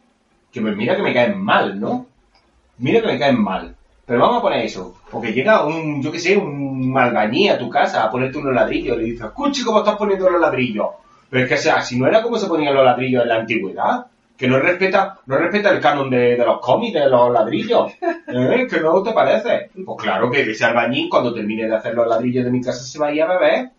Que 0.57 0.63
mira 0.63 0.97
que 0.97 1.03
me 1.03 1.13
caen 1.13 1.39
mal, 1.39 1.79
¿no? 1.79 2.07
Mira 2.79 3.03
que 3.03 3.09
me 3.09 3.19
caen 3.19 3.43
mal. 3.43 3.75
Pero 4.07 4.21
vamos 4.21 4.39
a 4.39 4.41
poner 4.41 4.65
eso. 4.65 4.95
Porque 5.11 5.35
llega 5.35 5.67
un, 5.67 6.03
yo 6.03 6.11
qué 6.11 6.19
sé, 6.19 6.35
un 6.35 6.97
albañil 6.97 7.51
a 7.51 7.59
tu 7.59 7.69
casa 7.69 8.03
a 8.03 8.11
ponerte 8.11 8.39
unos 8.39 8.55
ladrillos 8.55 8.97
le 8.97 9.05
dices, 9.05 9.27
escuche 9.27 9.63
cómo 9.67 9.81
estás 9.81 9.97
poniendo 9.97 10.31
los 10.31 10.41
ladrillos. 10.41 10.87
Pero 11.29 11.43
es 11.43 11.49
que, 11.51 11.57
o 11.57 11.59
sea, 11.59 11.83
si 11.83 11.99
no 11.99 12.07
era 12.07 12.23
como 12.23 12.39
se 12.39 12.47
ponían 12.47 12.75
los 12.75 12.87
ladrillos 12.87 13.23
en 13.25 13.29
la 13.29 13.35
antigüedad, 13.37 14.07
que 14.35 14.49
no 14.49 14.59
respeta, 14.59 15.19
no 15.27 15.37
respeta 15.37 15.69
el 15.69 15.81
canon 15.81 16.09
de, 16.09 16.39
los 16.39 16.59
cómics, 16.61 16.95
de 16.95 17.11
los 17.11 17.31
ladrillos. 17.31 17.93
¿Eh? 18.01 18.67
Que 18.71 18.81
no 18.81 19.03
te 19.03 19.13
parece. 19.13 19.71
Pues 19.85 20.03
claro 20.03 20.31
que 20.31 20.41
ese 20.41 20.65
albañil, 20.65 21.11
cuando 21.11 21.35
termine 21.35 21.69
de 21.69 21.77
hacer 21.77 21.95
los 21.95 22.09
ladrillos 22.09 22.47
de 22.47 22.51
mi 22.51 22.63
casa, 22.63 22.83
se 22.83 22.99
va 22.99 23.09
a 23.09 23.13
ir 23.13 23.21
a 23.21 23.27
beber 23.27 23.71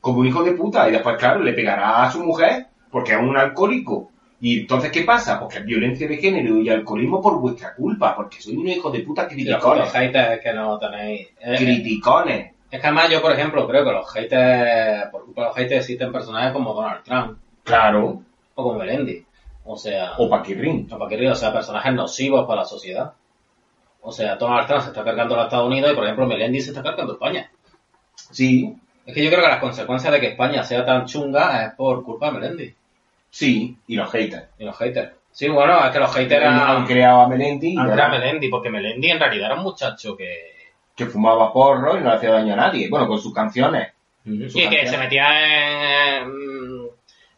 como 0.00 0.18
un 0.18 0.26
hijo 0.26 0.42
de 0.42 0.52
puta. 0.52 0.88
Y 0.88 0.92
después, 0.92 1.16
claro, 1.16 1.44
le 1.44 1.52
pegará 1.52 2.02
a 2.02 2.10
su 2.10 2.24
mujer 2.24 2.66
porque 2.90 3.12
es 3.12 3.18
un 3.18 3.36
alcohólico. 3.36 4.10
Y 4.46 4.60
entonces, 4.60 4.90
¿qué 4.92 5.04
pasa? 5.04 5.40
Pues 5.40 5.54
que 5.54 5.60
es 5.60 5.64
violencia 5.64 6.06
de 6.06 6.18
género 6.18 6.58
y 6.60 6.68
alcoholismo 6.68 7.22
por 7.22 7.40
vuestra 7.40 7.74
culpa, 7.74 8.14
porque 8.14 8.42
soy 8.42 8.54
un 8.56 8.68
hijo 8.68 8.90
de 8.90 9.00
puta 9.00 9.26
criticones. 9.26 9.84
los 9.84 9.92
haters 9.92 10.42
que 10.42 10.52
no 10.52 10.78
tenéis. 10.78 11.28
Es, 11.40 11.58
Criticones. 11.60 12.52
es 12.70 12.78
que 12.80 12.86
además 12.86 13.08
yo, 13.10 13.22
por 13.22 13.32
ejemplo, 13.32 13.66
creo 13.66 13.82
que 13.86 13.92
los 13.92 14.12
haters, 14.12 15.08
por 15.10 15.24
culpa 15.24 15.40
de 15.40 15.46
los 15.48 15.56
haters 15.56 15.80
existen 15.80 16.12
personajes 16.12 16.52
como 16.52 16.74
Donald 16.74 17.02
Trump 17.02 17.38
Claro. 17.62 18.20
o 18.54 18.62
como 18.62 18.78
Melendi. 18.78 19.24
O 19.64 19.78
sea, 19.78 20.12
O 20.18 20.28
Paquirrín. 20.28 20.88
o 20.92 20.98
Paquirri, 20.98 21.26
o 21.28 21.34
sea, 21.34 21.50
personajes 21.50 21.94
nocivos 21.94 22.46
para 22.46 22.60
la 22.60 22.66
sociedad. 22.66 23.12
O 24.02 24.12
sea, 24.12 24.36
Donald 24.36 24.66
Trump 24.66 24.82
se 24.82 24.88
está 24.88 25.02
cargando 25.02 25.32
a 25.34 25.38
los 25.38 25.46
Estados 25.46 25.68
Unidos 25.68 25.90
y, 25.90 25.94
por 25.94 26.04
ejemplo, 26.04 26.26
Melendi 26.26 26.60
se 26.60 26.68
está 26.72 26.82
cargando 26.82 27.12
a 27.12 27.16
España. 27.16 27.50
Sí, 28.30 28.76
Es 29.06 29.14
que 29.14 29.24
yo 29.24 29.30
creo 29.30 29.42
que 29.42 29.48
las 29.48 29.60
consecuencias 29.60 30.12
de 30.12 30.20
que 30.20 30.26
España 30.28 30.62
sea 30.64 30.84
tan 30.84 31.06
chunga 31.06 31.64
es 31.64 31.72
por 31.74 32.04
culpa 32.04 32.26
de 32.30 32.32
Melendi 32.38 32.74
sí. 33.34 33.76
Y 33.88 33.96
los 33.96 34.10
haters. 34.12 34.44
y 34.58 34.64
los 34.64 34.76
haters. 34.78 35.10
Sí, 35.32 35.48
bueno, 35.48 35.84
es 35.84 35.90
que 35.90 35.98
los 35.98 36.14
haters 36.14 36.46
Han 36.46 36.60
han, 36.60 36.86
creado 36.86 37.22
a 37.22 37.28
Melendi 37.28 37.76
han 37.76 37.90
creado 37.90 38.14
a 38.14 38.18
Melendi, 38.18 38.48
porque 38.48 38.70
Melendi 38.70 39.10
en 39.10 39.18
realidad 39.18 39.46
era 39.46 39.56
un 39.56 39.64
muchacho 39.64 40.16
que... 40.16 40.52
que 40.94 41.06
fumaba 41.06 41.52
porro 41.52 41.96
y 41.96 42.00
no 42.00 42.10
le 42.10 42.16
hacía 42.16 42.30
daño 42.30 42.52
a 42.52 42.56
nadie. 42.56 42.88
Bueno, 42.88 43.08
con 43.08 43.18
sus 43.18 43.34
canciones. 43.34 43.92
Y 44.24 44.38
que 44.48 44.62
canción. 44.62 44.86
se 44.86 44.98
metía 44.98 46.18
en, 46.18 46.30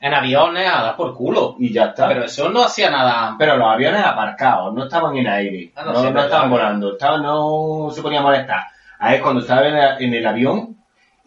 en 0.00 0.14
aviones 0.14 0.68
a 0.68 0.82
dar 0.82 0.96
por 0.96 1.14
culo. 1.14 1.56
Y 1.58 1.72
ya 1.72 1.86
está. 1.86 2.06
Pero 2.08 2.24
eso 2.24 2.50
no 2.50 2.64
hacía 2.64 2.90
nada. 2.90 3.34
Pero 3.38 3.56
los 3.56 3.66
aviones 3.66 4.04
aparcados, 4.04 4.74
no 4.74 4.84
estaban 4.84 5.16
en 5.16 5.26
aire, 5.26 5.72
Ah, 5.74 5.84
no, 5.84 5.92
no, 5.94 6.00
sí, 6.02 6.06
estaban 6.06 6.50
volando, 6.50 6.92
estaban, 6.92 7.22
no 7.22 7.88
se 7.90 8.02
ponía 8.02 8.20
a 8.20 8.24
molestar. 8.24 8.60
A 8.98 9.12
ver, 9.12 9.22
cuando 9.22 9.40
estaba 9.40 9.66
en 9.66 10.12
el 10.14 10.26
avión 10.26 10.75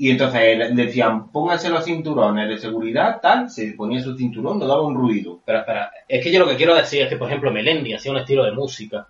y 0.01 0.12
entonces 0.12 0.75
decían, 0.75 1.29
pónganse 1.29 1.69
los 1.69 1.83
cinturones 1.83 2.47
de 2.47 2.57
seguridad, 2.57 3.19
tal, 3.21 3.49
se 3.49 3.73
ponía 3.73 4.01
su 4.01 4.15
cinturón, 4.15 4.57
no 4.57 4.65
daba 4.65 4.81
un 4.81 4.95
ruido. 4.95 5.39
Pero 5.45 5.59
espera, 5.59 5.91
es 6.07 6.23
que 6.23 6.31
yo 6.31 6.39
lo 6.39 6.47
que 6.47 6.55
quiero 6.55 6.73
decir 6.73 7.01
es 7.01 7.09
que, 7.09 7.17
por 7.17 7.27
ejemplo, 7.27 7.51
Melendi 7.51 7.93
hacía 7.93 8.12
un 8.12 8.17
estilo 8.17 8.45
de 8.45 8.53
música. 8.53 9.05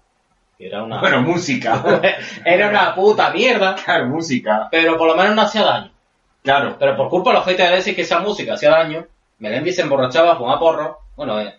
Que 0.57 0.65
era 0.65 0.83
una. 0.83 0.99
Bueno, 0.99 1.21
música. 1.21 2.01
era 2.45 2.69
una 2.69 2.95
puta 2.95 3.29
mierda. 3.29 3.75
claro, 3.75 4.07
música. 4.07 4.67
Pero 4.71 4.97
por 4.97 5.07
lo 5.07 5.15
menos 5.15 5.35
no 5.35 5.43
hacía 5.43 5.63
daño. 5.63 5.91
Claro. 6.43 6.75
Pero 6.79 6.97
por 6.97 7.07
culpa 7.09 7.29
de 7.31 7.35
los 7.37 7.75
decir 7.75 7.95
que 7.95 8.01
esa 8.01 8.19
música 8.19 8.55
hacía 8.55 8.71
daño, 8.71 9.05
Melendi 9.37 9.71
se 9.71 9.83
emborrachaba, 9.83 10.37
fumaba 10.37 10.59
porro. 10.59 10.97
Bueno, 11.15 11.39
eh, 11.39 11.53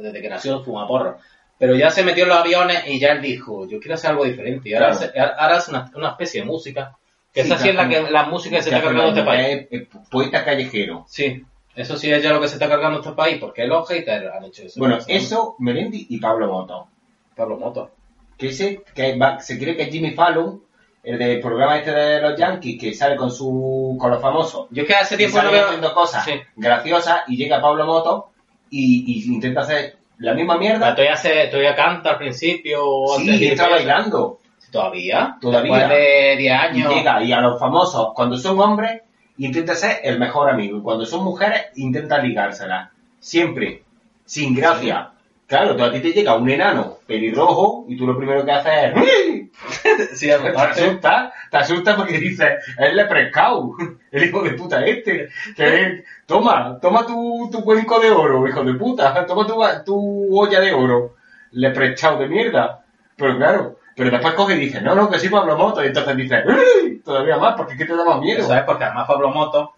desde 0.00 0.20
que 0.20 0.28
nació 0.28 0.62
fuma 0.62 0.86
porro. 0.86 1.16
Pero 1.58 1.74
ya 1.74 1.88
se 1.88 2.02
metió 2.02 2.24
en 2.24 2.28
los 2.28 2.38
aviones 2.38 2.84
y 2.86 2.98
ya 2.98 3.12
él 3.12 3.22
dijo, 3.22 3.66
yo 3.66 3.78
quiero 3.78 3.94
hacer 3.94 4.10
algo 4.10 4.24
diferente. 4.24 4.68
Y 4.68 4.74
ahora, 4.74 4.90
Claro. 4.90 5.06
hace, 5.06 5.20
ahora 5.20 5.56
hace 5.56 5.70
una, 5.70 5.90
una 5.94 6.08
especie 6.10 6.42
de 6.42 6.46
música. 6.46 6.96
Esa 7.34 7.58
sí 7.58 7.68
es 7.68 7.74
la, 7.74 7.88
que, 7.88 8.00
la 8.10 8.24
música 8.24 8.56
que 8.56 8.62
se 8.62 8.70
está 8.70 8.82
cargando 8.82 9.08
este 9.10 9.22
país. 9.24 9.66
es- 9.70 9.88
poeta 10.10 10.44
callejero. 10.44 11.04
Sí, 11.08 11.42
eso 11.74 11.96
sí 11.98 12.10
es 12.10 12.22
ya 12.22 12.32
lo 12.32 12.40
que 12.40 12.46
se 12.48 12.54
está 12.54 12.68
cargando 12.68 13.00
este 13.00 13.12
país. 13.12 13.38
porque 13.40 13.66
los 13.66 13.88
haters 13.88 14.26
han 14.32 14.44
hecho 14.44 14.62
eso? 14.62 14.78
Bueno, 14.78 14.98
eso, 15.08 15.56
Melendi 15.58 16.06
y 16.10 16.18
Pablo 16.18 16.46
Moto. 16.48 16.88
Pablo 17.36 17.56
Moto. 17.58 17.90
que 18.38 18.48
ese 18.48 18.82
que 18.94 19.16
va- 19.16 19.40
se 19.40 19.58
cree 19.58 19.76
que 19.76 19.82
es 19.84 19.90
Jimmy 19.90 20.10
Fallon, 20.12 20.60
el 21.04 21.18
del 21.18 21.40
programa 21.40 21.76
este 21.78 21.92
de 21.92 22.20
los 22.20 22.38
Yankees, 22.38 22.80
que 22.80 22.94
sale 22.94 23.14
con 23.16 23.30
su 23.30 23.96
con 24.00 24.10
los 24.10 24.20
famosos. 24.22 24.66
Yo 24.70 24.82
es 24.82 24.88
que 24.88 24.94
hace 24.94 25.14
Y 25.14 25.18
tiempo 25.18 25.42
no 25.42 25.50
veo... 25.52 25.66
haciendo 25.66 25.92
cosas 25.94 26.24
Sí. 26.24 26.32
graciosas 26.56 27.22
y 27.28 27.36
llega 27.36 27.60
Pablo 27.60 27.84
Moto 27.86 28.30
y, 28.70 29.04
y 29.06 29.32
intenta 29.34 29.60
hacer 29.60 29.96
la 30.18 30.34
misma 30.34 30.56
mierda. 30.58 30.96
Se, 31.16 31.46
todavía 31.48 31.74
canta 31.76 32.10
al 32.12 32.18
principio. 32.18 32.82
Sí, 33.18 33.38
de 33.38 33.48
está 33.52 33.68
bailando. 33.68 34.38
¿Todavía? 34.74 35.36
Todavía. 35.40 35.78
Después 35.78 35.88
de 35.88 36.36
10 36.36 36.40
Y 36.40 36.48
años. 36.48 36.94
llega 36.94 37.22
y 37.22 37.32
a 37.32 37.40
los 37.40 37.60
famosos, 37.60 38.08
cuando 38.12 38.36
son 38.36 38.58
hombres, 38.58 39.02
intenta 39.38 39.76
ser 39.76 40.00
el 40.02 40.18
mejor 40.18 40.50
amigo. 40.50 40.78
Y 40.78 40.82
cuando 40.82 41.06
son 41.06 41.22
mujeres, 41.22 41.66
intenta 41.76 42.18
ligárselas. 42.18 42.90
Siempre. 43.20 43.84
Sin 44.24 44.52
gracia. 44.52 45.10
Claro, 45.46 45.76
tú 45.76 45.84
a 45.84 45.92
ti 45.92 46.00
te 46.00 46.12
llega 46.12 46.34
un 46.34 46.50
enano 46.50 46.98
pelirrojo 47.06 47.84
y 47.86 47.96
tú 47.96 48.04
lo 48.04 48.16
primero 48.16 48.44
que 48.44 48.50
haces 48.50 48.72
es... 48.94 48.94
Sí, 50.14 50.26
Te 50.26 50.48
asusta, 50.48 51.32
te 51.48 51.56
asusta 51.56 51.94
porque 51.94 52.18
dices, 52.18 52.54
es 52.76 52.94
leprescau, 52.94 53.76
el 54.10 54.24
hijo 54.24 54.42
de 54.42 54.54
puta 54.54 54.84
este, 54.84 55.28
que 55.54 56.02
toma, 56.26 56.80
toma 56.82 57.06
tu, 57.06 57.48
tu 57.52 57.62
cuenco 57.62 58.00
de 58.00 58.10
oro, 58.10 58.48
hijo 58.48 58.64
de 58.64 58.74
puta, 58.74 59.24
toma 59.24 59.46
tu, 59.46 59.54
tu 59.84 60.36
olla 60.40 60.58
de 60.60 60.72
oro, 60.72 61.14
leprechao 61.52 62.18
de 62.18 62.26
mierda. 62.26 62.84
Pero 63.16 63.36
claro, 63.36 63.76
pero 63.96 64.10
después 64.10 64.34
coge 64.34 64.54
y 64.56 64.60
dice, 64.60 64.80
no, 64.80 64.94
no, 64.94 65.10
que 65.10 65.18
sí 65.18 65.28
Pablo 65.28 65.56
Moto, 65.56 65.82
y 65.82 65.88
entonces 65.88 66.16
dice, 66.16 66.42
"Uy", 66.46 67.00
todavía 67.04 67.36
más, 67.36 67.54
porque 67.56 67.76
que 67.76 67.84
te 67.84 67.96
da 67.96 68.04
más 68.04 68.20
miedo. 68.20 68.40
Eso 68.40 68.54
es 68.54 68.62
porque 68.62 68.84
además 68.84 69.06
Pablo 69.06 69.30
Moto. 69.30 69.74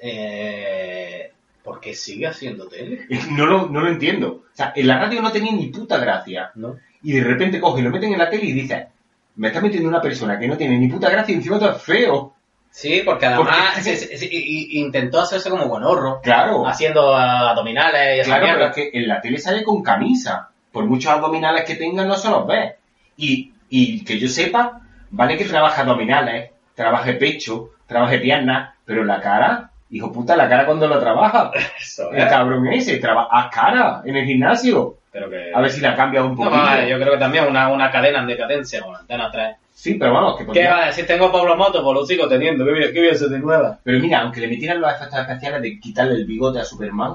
Eh, 0.00 1.32
¿Por 1.62 1.80
qué 1.80 1.94
sigue 1.94 2.26
haciendo 2.26 2.68
tele? 2.68 3.06
No 3.30 3.46
lo, 3.46 3.66
no 3.68 3.80
lo 3.80 3.88
entiendo. 3.88 4.28
O 4.52 4.56
sea, 4.56 4.72
en 4.76 4.86
la 4.86 4.98
radio 4.98 5.20
no 5.22 5.32
tenía 5.32 5.52
ni 5.52 5.66
puta 5.68 5.98
gracia. 5.98 6.50
¿No? 6.54 6.76
Y 7.02 7.12
de 7.12 7.24
repente 7.24 7.60
coge 7.60 7.80
y 7.80 7.84
lo 7.84 7.90
meten 7.90 8.12
en 8.12 8.18
la 8.18 8.30
tele 8.30 8.44
y 8.46 8.52
dice, 8.52 8.88
me 9.36 9.48
está 9.48 9.60
metiendo 9.60 9.88
una 9.88 10.00
persona 10.00 10.38
que 10.38 10.46
no 10.48 10.56
tiene 10.56 10.78
ni 10.78 10.88
puta 10.88 11.10
gracia 11.10 11.32
y 11.32 11.36
encima 11.36 11.58
todo 11.58 11.72
es 11.72 11.82
feo. 11.82 12.32
Sí, 12.70 13.02
porque 13.04 13.26
además 13.26 13.74
Porque- 13.74 14.68
intentó 14.72 15.20
hacerse 15.20 15.48
como 15.48 15.66
buenorro. 15.66 16.20
Claro. 16.22 16.66
Haciendo 16.66 17.14
abdominales 17.16 18.18
y 18.18 18.20
esa 18.20 18.38
Claro, 18.38 18.54
pero 18.54 18.66
es 18.66 18.74
que 18.74 18.90
en 18.98 19.08
la 19.08 19.20
tele 19.20 19.38
sale 19.38 19.64
con 19.64 19.82
camisa. 19.82 20.50
Por 20.72 20.84
muchos 20.84 21.10
abdominales 21.10 21.64
que 21.64 21.76
tengan, 21.76 22.06
no 22.06 22.16
se 22.16 22.28
los 22.28 22.46
ve. 22.46 22.76
Y, 23.16 23.52
y 23.68 24.04
que 24.04 24.18
yo 24.18 24.28
sepa, 24.28 24.80
vale 25.10 25.36
que 25.36 25.44
trabaja 25.44 25.82
abdominales, 25.82 26.50
trabaje 26.74 27.14
pecho, 27.14 27.70
trabaje 27.86 28.18
piernas, 28.18 28.74
pero 28.84 29.04
la 29.04 29.20
cara, 29.20 29.70
hijo 29.90 30.12
puta, 30.12 30.36
la 30.36 30.48
cara 30.48 30.66
cuando 30.66 30.86
la 30.88 31.00
trabaja. 31.00 31.50
Eso, 31.80 32.12
El 32.12 32.22
¿eh? 32.22 32.26
cabrón 32.28 32.66
ese, 32.68 32.98
trabaja 32.98 33.50
cara 33.50 34.02
en 34.04 34.16
el 34.16 34.26
gimnasio. 34.26 34.96
Pero 35.10 35.30
que... 35.30 35.50
A 35.54 35.60
ver 35.60 35.70
si 35.70 35.80
la 35.80 35.94
cambia 35.96 36.22
un 36.22 36.32
No, 36.32 36.36
poquito. 36.36 36.56
vale, 36.56 36.90
yo 36.90 36.98
creo 36.98 37.12
que 37.14 37.18
también 37.18 37.44
una, 37.46 37.68
una 37.68 37.90
cadena 37.90 38.20
en 38.20 38.26
decadencia 38.26 38.82
con 38.82 38.94
Antena 38.94 39.30
3. 39.30 39.56
Sí, 39.72 39.94
pero 39.94 40.12
vamos, 40.12 40.36
que 40.38 40.46
¿Qué 40.46 40.66
va 40.66 40.84
a 40.84 40.86
decir? 40.86 41.06
Tengo 41.06 41.30
Pablo 41.30 41.56
Moto, 41.56 41.82
pues 41.82 41.94
lo 41.94 42.06
sigo 42.06 42.28
teniendo. 42.28 42.64
¿Qué 42.64 42.92
voy, 42.98 43.08
a 43.08 43.12
hacer 43.12 43.28
de 43.28 43.38
nueva? 43.38 43.78
Pero 43.82 43.98
mira, 44.00 44.20
aunque 44.20 44.40
le 44.40 44.48
metieran 44.48 44.80
los 44.80 44.92
efectos 44.92 45.20
especiales 45.20 45.62
de 45.62 45.78
quitarle 45.78 46.14
el 46.14 46.24
bigote 46.26 46.60
a 46.60 46.64
Superman, 46.64 47.14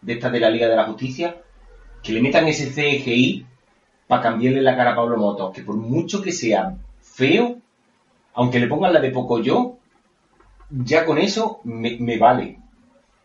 de 0.00 0.12
esta 0.14 0.30
de 0.30 0.40
la 0.40 0.50
Liga 0.50 0.68
de 0.68 0.76
la 0.76 0.84
Justicia, 0.84 1.36
que 2.02 2.12
le 2.12 2.22
metan 2.22 2.48
ese 2.48 2.70
CGI 2.70 3.46
para 4.06 4.22
cambiarle 4.22 4.62
la 4.62 4.76
cara 4.76 4.92
a 4.92 4.96
Pablo 4.96 5.16
Motos, 5.16 5.52
que 5.54 5.62
por 5.62 5.76
mucho 5.76 6.20
que 6.22 6.32
sea 6.32 6.74
feo, 7.00 7.56
aunque 8.34 8.58
le 8.60 8.66
pongan 8.66 8.92
la 8.92 9.00
de 9.00 9.10
Pocoyo, 9.10 9.74
ya 10.70 11.04
con 11.04 11.18
eso 11.18 11.60
me, 11.64 11.96
me 11.98 12.18
vale. 12.18 12.58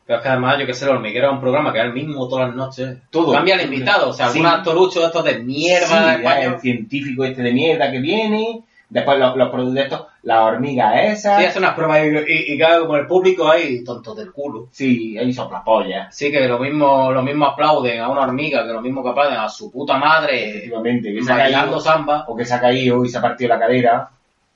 Pero 0.06 0.18
es 0.20 0.24
que 0.24 0.30
además, 0.30 0.58
yo 0.60 0.66
que 0.66 0.74
sé, 0.74 0.86
el 0.86 0.92
hormiguero 0.92 1.32
un 1.32 1.42
programa 1.42 1.74
que 1.74 1.80
es 1.80 1.86
el 1.86 1.94
mismo 1.94 2.30
todas 2.30 2.48
las 2.48 2.56
noches. 2.56 2.98
Todo. 3.10 3.34
Cambia 3.34 3.56
el 3.56 3.66
invitado. 3.74 4.10
O 4.10 4.13
sea, 4.13 4.30
Sí. 4.30 4.40
algún 4.40 4.54
actorucho 4.54 5.02
de 5.02 5.06
estos 5.08 5.24
de 5.26 5.40
mierda 5.40 6.18
Sí, 6.18 6.46
el 6.46 6.60
científico 6.62 7.26
este 7.26 7.42
de 7.42 7.52
mierda 7.52 7.92
que 7.92 8.00
viene, 8.00 8.63
después 8.89 9.19
los, 9.19 9.36
los 9.36 9.50
productos 9.50 9.84
estos, 9.84 10.06
la 10.23 10.45
hormiga 10.45 11.04
esa, 11.04 11.39
Sí, 11.39 11.45
hace 11.45 11.60
unas 11.60 11.73
pruebas 11.76 12.00
y, 12.06 12.08
y, 12.10 12.54
y 12.54 12.58
claro, 12.58 12.82
como 12.86 12.97
el 12.97 13.08
público 13.08 13.50
ahí, 13.50 13.84
tontos 13.84 14.15
del 14.15 14.32
culo. 14.32 14.67
sí, 14.71 15.17
ahí 15.17 15.32
sopla 15.34 15.63
pollas. 15.63 16.15
Sí, 16.15 16.32
que 16.32 16.47
lo 16.47 16.60
mismo, 16.60 17.12
lo 17.12 17.21
mismo 17.21 17.45
aplauden 17.47 18.00
a 18.02 18.10
una 18.10 18.21
hormiga, 18.21 18.65
que 18.65 18.73
lo 18.73 18.82
mismo 18.82 19.04
que 19.04 19.10
aplauden 19.10 19.38
a 19.39 19.50
su 19.50 19.71
puta 19.71 19.97
madre, 19.97 20.50
Efectivamente, 20.50 21.13
que 21.13 21.23
se 21.23 21.32
ha 21.32 21.38
bailando 21.38 21.73
caído, 21.73 21.82
samba. 21.82 22.26
o 22.28 22.36
que 22.36 22.45
se 22.45 22.54
ha 22.54 22.60
caído 22.62 23.04
y 23.06 23.10
se 23.10 23.17
ha 23.17 23.21
partido 23.21 23.50
la 23.50 23.60
cadera, 23.60 24.10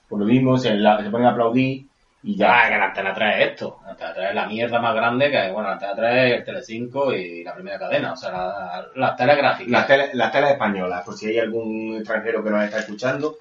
por 0.08 0.18
lo 0.20 0.24
mismo 0.26 0.56
se, 0.58 0.74
la- 0.74 1.02
se 1.02 1.10
ponen 1.10 1.26
a 1.26 1.30
aplaudir 1.30 1.86
Y 2.24 2.36
Ya, 2.36 2.62
ya. 2.64 2.68
que 2.70 2.78
la 2.78 2.84
Antena 2.86 3.14
3 3.14 3.34
es 3.36 3.46
esto. 3.50 3.78
La 3.84 3.90
Antena 3.92 4.14
3 4.14 4.28
es 4.28 4.34
la 4.36 4.46
mierda 4.46 4.80
más 4.80 4.94
grande 4.94 5.28
que, 5.30 5.50
bueno, 5.50 5.68
la 5.68 5.72
Antena 5.72 5.94
3 5.96 6.14
es 6.32 6.38
el 6.38 6.44
Telecinco 6.44 7.12
y 7.12 7.42
la 7.42 7.52
primera 7.54 7.78
cadena, 7.80 8.12
o 8.12 8.16
sea, 8.16 8.30
la- 8.30 8.86
las 8.94 9.16
telegráficas. 9.16 9.70
Las 9.72 9.86
teles, 9.88 10.14
las 10.14 10.30
teles 10.30 10.50
españolas, 10.52 11.02
por 11.04 11.14
si 11.14 11.26
hay 11.28 11.38
algún 11.40 11.96
extranjero 11.96 12.44
que 12.44 12.50
nos 12.50 12.62
está 12.64 12.78
escuchando, 12.78 13.36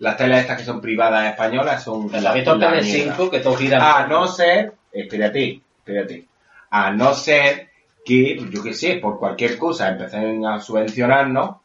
las 0.00 0.16
teles 0.16 0.40
estas 0.40 0.58
que 0.58 0.64
son 0.64 0.80
privadas 0.80 1.26
españolas 1.30 1.82
son 1.82 2.08
¿Te 2.10 2.20
la 2.20 2.30
has 2.30 2.34
visto 2.36 2.52
en 2.54 2.60
la 2.60 2.70
Telecinco 2.70 3.16
mierda. 3.22 3.30
que 3.30 3.40
todo 3.40 3.54
gira 3.56 3.98
A 3.98 4.06
no 4.06 4.26
ser, 4.28 4.72
espérate, 4.92 5.60
espérate, 5.78 6.26
a 6.70 6.90
no 6.92 7.14
ser 7.14 7.68
que, 8.04 8.38
yo 8.50 8.62
qué 8.62 8.72
sé, 8.74 8.94
por 8.96 9.18
cualquier 9.18 9.58
cosa 9.58 9.88
empiecen 9.88 10.44
a 10.46 10.60
subvencionarnos 10.60 11.56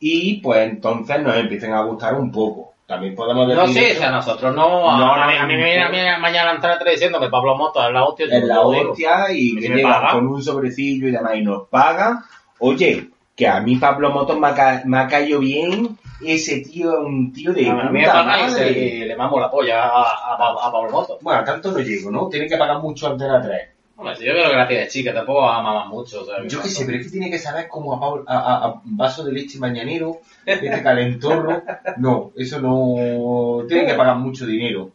y 0.00 0.40
pues 0.40 0.60
entonces 0.70 1.20
nos 1.22 1.36
empiecen 1.36 1.72
a 1.72 1.82
gustar 1.82 2.14
un 2.14 2.30
poco. 2.30 2.74
También 2.86 3.14
podemos 3.14 3.46
decir 3.48 3.62
No, 3.62 3.70
eso. 3.70 3.96
o 3.96 4.00
sea, 4.00 4.10
nosotros 4.12 4.54
no. 4.54 4.68
No, 4.96 5.14
a, 5.14 5.26
mí, 5.26 5.34
no, 5.34 5.40
a 5.42 5.46
mí 5.46 5.56
me 5.56 5.64
viene 5.64 5.82
a 5.82 5.88
mí 5.90 5.98
mañana 6.22 6.44
la 6.46 6.50
Antena 6.52 6.78
3 6.78 6.94
diciendo 6.94 7.20
que 7.20 7.28
Pablo 7.28 7.54
Moto 7.56 7.86
es 7.86 7.92
la 7.92 8.04
hostia. 8.04 8.26
en 8.30 8.48
la 8.48 8.60
hostia 8.62 9.30
y 9.32 9.58
¿Y 9.58 9.60
que 9.60 9.76
si 9.76 9.82
paga? 9.82 10.12
con 10.12 10.26
un 10.26 10.42
sobrecillo 10.42 11.08
y 11.08 11.10
demás 11.10 11.32
y 11.34 11.42
nos 11.42 11.68
pagan. 11.68 12.20
Oye, 12.60 13.08
que 13.38 13.46
a 13.46 13.60
mí 13.60 13.76
Pablo 13.76 14.10
Motos 14.10 14.38
me 14.38 14.48
ha, 14.48 14.54
ca- 14.54 14.82
me 14.84 14.98
ha 14.98 15.06
caído 15.06 15.38
bien. 15.38 15.96
Ese 16.20 16.60
tío 16.62 16.92
es 16.92 16.98
un 16.98 17.32
tío 17.32 17.52
de 17.52 17.70
A 17.70 17.74
mí 17.84 17.92
me 17.92 18.50
y 18.72 19.04
le 19.04 19.14
mamo 19.16 19.38
la 19.38 19.48
polla 19.48 19.84
a, 19.84 20.02
a, 20.02 20.66
a- 20.66 20.72
Pablo 20.72 20.90
Moto. 20.90 21.18
Bueno, 21.22 21.44
tanto 21.44 21.70
no 21.70 21.78
llego, 21.78 22.10
¿no? 22.10 22.28
Tiene 22.28 22.48
que 22.48 22.56
pagar 22.56 22.80
mucho 22.80 23.06
Antena 23.06 23.40
3. 23.40 23.68
Hombre, 23.96 24.16
si 24.16 24.24
yo 24.26 24.32
creo 24.32 24.50
que 24.50 24.56
la 24.56 24.66
tiene 24.68 24.88
chica, 24.88 25.14
tampoco 25.14 25.48
ama 25.48 25.84
mucho. 25.86 26.24
sea, 26.24 26.36
Yo 26.46 26.60
qué 26.62 26.68
sé, 26.68 26.84
pero 26.84 26.98
es 26.98 27.06
que 27.06 27.12
tiene 27.12 27.30
que 27.30 27.38
saber 27.38 27.68
como 27.68 27.94
a, 27.94 28.00
Paul- 28.00 28.24
a, 28.26 28.66
a- 28.66 28.80
vaso 28.84 29.24
de 29.24 29.32
leche 29.32 29.58
mañanero, 29.60 30.18
este 30.44 30.82
calentorro. 30.82 31.62
No, 31.98 32.32
eso 32.36 32.60
no. 32.60 33.64
Tiene 33.68 33.86
que 33.86 33.94
pagar 33.94 34.16
mucho 34.16 34.46
dinero. 34.46 34.90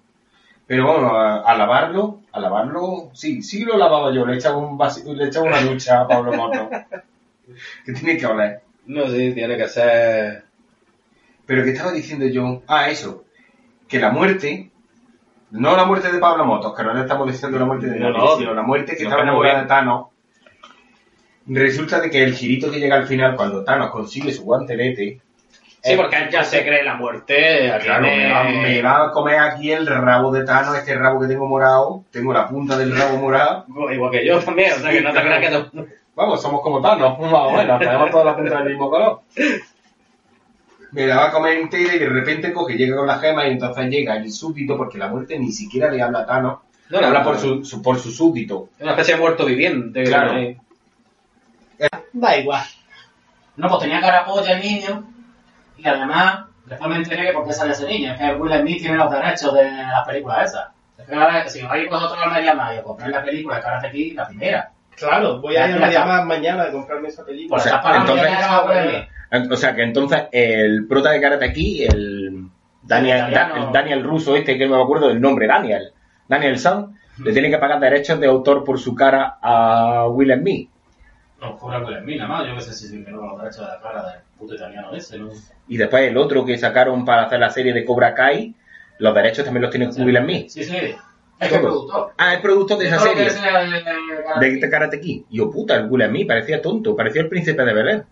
Pero 0.67 0.87
bueno, 0.91 1.15
a, 1.17 1.41
a 1.41 1.57
lavarlo, 1.57 2.19
a 2.33 2.39
lavarlo, 2.41 3.09
sí, 3.13 3.41
sí 3.41 3.63
lo 3.63 3.77
lavaba 3.77 4.13
yo, 4.13 4.25
le 4.25 4.35
echaba, 4.35 4.57
un 4.57 4.77
le 5.17 5.25
echaba 5.27 5.47
una 5.47 5.61
ducha 5.61 6.01
a 6.01 6.07
Pablo 6.07 6.33
Moto. 6.33 6.69
que 7.85 7.93
tiene 7.93 8.17
que 8.17 8.25
oler. 8.25 8.61
No 8.85 9.07
sé, 9.07 9.31
tiene 9.31 9.57
que 9.57 9.67
ser. 9.67 10.43
Pero 11.45 11.63
que 11.63 11.71
estaba 11.71 11.91
diciendo 11.91 12.25
yo, 12.27 12.63
ah, 12.67 12.89
eso, 12.89 13.25
que 13.87 13.99
la 13.99 14.09
muerte, 14.11 14.71
no 15.51 15.75
la 15.75 15.85
muerte 15.85 16.11
de 16.11 16.19
Pablo 16.19 16.45
Motos, 16.45 16.75
que 16.75 16.83
no 16.83 16.93
le 16.93 17.01
estamos 17.01 17.31
diciendo 17.31 17.59
la 17.59 17.65
muerte 17.65 17.87
de 17.87 17.99
No, 17.99 18.09
no. 18.11 18.37
sino 18.37 18.53
la 18.53 18.61
muerte 18.63 18.95
que 18.95 19.03
No, 19.03 19.09
estaba 19.09 19.23
enamorada 19.23 19.61
de 19.61 19.67
Thanos. 19.67 20.07
Resulta 21.45 21.99
de 21.99 22.09
que 22.09 22.23
el 22.23 22.33
girito 22.33 22.71
que 22.71 22.79
llega 22.79 22.95
al 22.95 23.05
final 23.07 23.35
cuando 23.35 23.63
Thanos 23.65 23.89
consigue 23.91 24.31
su 24.31 24.43
guantelete, 24.43 25.19
Sí, 25.85 25.97
porque 25.97 26.15
él 26.15 26.29
ya 26.29 26.45
se 26.45 26.63
cree 26.63 26.81
la 26.81 26.95
muerte. 26.95 27.69
claro, 27.83 28.03
me- 28.03 28.15
me 28.15 28.31
va, 28.31 28.43
me 28.45 28.81
va 28.81 29.05
a 29.07 29.11
comer 29.11 29.37
aquí 29.39 29.69
el 29.73 29.85
rabo 29.85 30.31
de 30.31 30.45
Thanos, 30.45 30.77
este 30.77 30.95
rabo 30.95 31.19
que 31.19 31.27
tengo 31.27 31.45
morado, 31.45 32.05
tengo 32.09 32.31
la 32.31 32.47
punta 32.47 32.77
del 32.77 32.97
rabo 32.97 33.17
morado. 33.17 33.65
Igual 33.93 34.11
que 34.11 34.25
yo 34.25 34.39
también, 34.39 34.71
o 34.71 34.75
sea, 34.77 34.91
que 34.91 35.01
no 35.01 35.11
te 35.11 35.19
creas 35.21 35.41
que 35.41 35.49
no. 35.51 35.85
Vamos, 36.15 36.41
somos 36.41 36.61
como 36.61 36.81
Thanos, 36.81 37.17
más 37.19 37.33
o 37.33 37.51
menos, 37.51 37.79
tenemos 37.79 38.11
toda 38.11 38.25
la 38.25 38.35
punta 38.35 38.57
del 38.59 38.69
mismo 38.69 38.89
color. 38.89 39.21
Me 40.91 41.07
la 41.07 41.15
va 41.17 41.25
a 41.27 41.31
comer 41.31 41.57
entera 41.57 41.95
y 41.95 41.99
de 41.99 42.07
repente 42.09 42.53
coge, 42.53 42.75
llega 42.75 42.95
con 42.97 43.07
la 43.07 43.17
gema 43.17 43.47
y 43.47 43.51
entonces 43.51 43.87
llega 43.89 44.15
el 44.15 44.31
súbdito, 44.31 44.77
porque 44.77 44.99
la 44.99 45.07
muerte 45.07 45.39
ni 45.39 45.51
siquiera 45.51 45.89
le 45.89 46.01
habla 46.01 46.19
a 46.19 46.25
Thanos, 46.27 46.59
No, 46.89 46.99
le 47.01 47.07
habla 47.07 47.23
por 47.23 47.39
su, 47.39 47.65
su- 47.65 47.81
por 47.81 47.97
su 47.99 48.11
súbdito. 48.11 48.69
Es 48.77 48.83
una 48.83 48.91
especie 48.91 49.15
de 49.15 49.21
muerto 49.21 49.45
viviente. 49.45 50.03
Claro. 50.03 50.33
ahí. 50.33 50.57
Da 52.13 52.37
igual. 52.37 52.63
No, 53.55 53.67
pues 53.67 53.81
tenía 53.81 53.99
cara 54.01 54.23
polla 54.25 54.51
el 54.51 54.61
niño. 54.61 55.03
Y 55.77 55.87
además, 55.87 56.45
después 56.65 56.89
me 56.91 56.97
enteré 56.97 57.27
que 57.27 57.33
por 57.33 57.45
qué 57.47 57.53
sale 57.53 57.71
ese 57.73 57.87
niño. 57.87 58.13
Es 58.13 58.19
que 58.19 58.33
Will 58.35 58.53
Smith 58.61 58.79
tiene 58.81 58.97
los 58.97 59.11
derechos 59.11 59.53
de 59.55 59.63
las 59.71 60.05
películas 60.07 60.51
esas. 60.51 60.67
Es 60.97 61.05
que 61.07 61.49
si 61.49 61.61
vais 61.65 61.89
vosotros 61.89 62.19
a 62.23 62.29
Media 62.29 62.53
Más 62.53 62.75
y 62.75 62.77
a 62.77 62.83
comprar 62.83 63.09
la 63.09 63.23
película 63.23 63.55
de 63.55 63.61
Karate 63.63 63.91
Kid, 63.91 64.15
la 64.15 64.27
primera. 64.27 64.71
Claro, 64.97 65.39
voy 65.41 65.55
a 65.55 65.69
ir 65.69 65.97
a. 65.97 66.05
Más 66.05 66.25
mañana 66.25 66.63
a 66.63 66.71
comprarme 66.71 67.09
esa 67.09 67.25
película. 67.25 67.55
Pues 67.57 67.63
sea, 67.63 67.81
pagando 67.81 68.13
entonces- 68.13 68.39
ya 68.39 68.55
a 68.57 68.65
Will 68.65 68.89
Smith. 68.89 69.51
O 69.51 69.55
sea 69.57 69.75
que 69.75 69.81
entonces 69.83 70.23
el 70.31 70.85
prota 70.87 71.09
de 71.11 71.19
Karate 71.21 71.45
aquí, 71.45 71.83
el 71.83 72.47
Daniel, 72.83 73.17
El 73.25 73.29
italiano. 73.31 73.55
Da- 73.55 73.67
el 73.67 73.71
Daniel 73.73 74.03
ruso 74.03 74.35
este, 74.35 74.57
que 74.57 74.67
no 74.67 74.77
me 74.77 74.83
acuerdo 74.83 75.07
del 75.09 75.19
nombre, 75.19 75.47
Daniel, 75.47 75.91
Daniel 76.27 76.59
San, 76.59 76.99
le 77.23 77.31
tiene 77.33 77.49
que 77.49 77.57
pagar 77.57 77.79
derechos 77.79 78.19
de 78.19 78.27
autor 78.27 78.63
por 78.63 78.79
su 78.79 78.93
cara 78.93 79.37
a 79.41 80.07
Will 80.07 80.33
Smith. 80.39 80.69
No, 81.41 81.57
cobra 81.57 81.79
Will 81.79 81.97
Smith, 82.01 82.17
nada 82.19 82.29
más. 82.29 82.47
Yo 82.47 82.55
que 82.55 82.61
sé 82.61 82.73
si 82.73 82.87
se 82.87 83.03
quedó 83.03 83.25
los 83.27 83.39
derechos 83.41 83.61
de 83.61 83.67
la 83.73 83.79
cara 83.81 84.03
del 84.11 84.19
puto 84.37 84.55
italiano 84.55 84.93
ese, 84.93 85.17
¿no? 85.17 85.29
Y 85.67 85.77
después 85.77 86.07
el 86.07 86.17
otro 86.17 86.45
que 86.45 86.57
sacaron 86.57 87.03
para 87.03 87.23
hacer 87.23 87.39
la 87.39 87.49
serie 87.49 87.73
de 87.73 87.83
Cobra 87.85 88.13
Kai, 88.13 88.53
los 88.99 89.15
derechos 89.15 89.43
también 89.45 89.63
los 89.63 89.71
tiene 89.71 89.87
Will 89.87 90.17
Smith. 90.17 90.49
Sí, 90.49 90.63
sí. 90.63 90.95
Es 91.45 91.51
el 91.51 91.61
productor. 91.61 92.13
Ah, 92.17 92.33
es 92.33 92.39
productor 92.41 92.77
de 92.77 92.87
esa 92.87 92.99
serie. 92.99 93.27
el- 93.27 93.75
el- 93.75 94.53
el- 94.55 94.59
De 94.61 94.69
Karate 94.69 94.99
Kid. 94.99 95.23
Y 95.29 95.37
yo, 95.37 95.49
puta, 95.51 95.75
el 95.75 95.87
Will 95.89 96.07
Smith 96.07 96.27
parecía 96.27 96.61
tonto, 96.61 96.95
parecía 96.95 97.21
el 97.21 97.29
príncipe 97.29 97.63
de 97.63 97.73
Belén. 97.73 98.03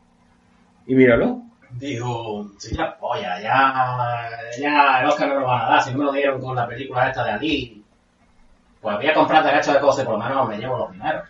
Y 0.88 0.96
míralo. 0.96 1.42
Dijo, 1.72 2.52
sí, 2.58 2.76
ya 2.76 2.98
polla, 2.98 3.40
ya, 3.40 4.30
ya 4.60 5.02
el 5.02 5.08
Oscar 5.08 5.30
no 5.30 5.40
lo 5.40 5.46
van 5.48 5.62
a 5.62 5.70
dar, 5.70 5.84
si 5.84 5.92
no 5.92 6.00
me 6.00 6.04
lo 6.06 6.12
dieron 6.12 6.42
con 6.42 6.54
la 6.56 6.68
película 6.68 7.08
esta 7.08 7.24
de 7.24 7.32
Ali. 7.32 7.84
Pues 8.82 8.98
voy 8.98 9.08
a 9.08 9.14
comprar 9.14 9.44
derechos 9.44 9.74
de 9.76 9.80
cosas 9.80 10.06
por 10.06 10.18
lo 10.18 10.24
menos 10.26 10.50
me 10.50 10.58
llevo 10.58 10.78
los 10.78 10.92
dineros. 10.92 11.24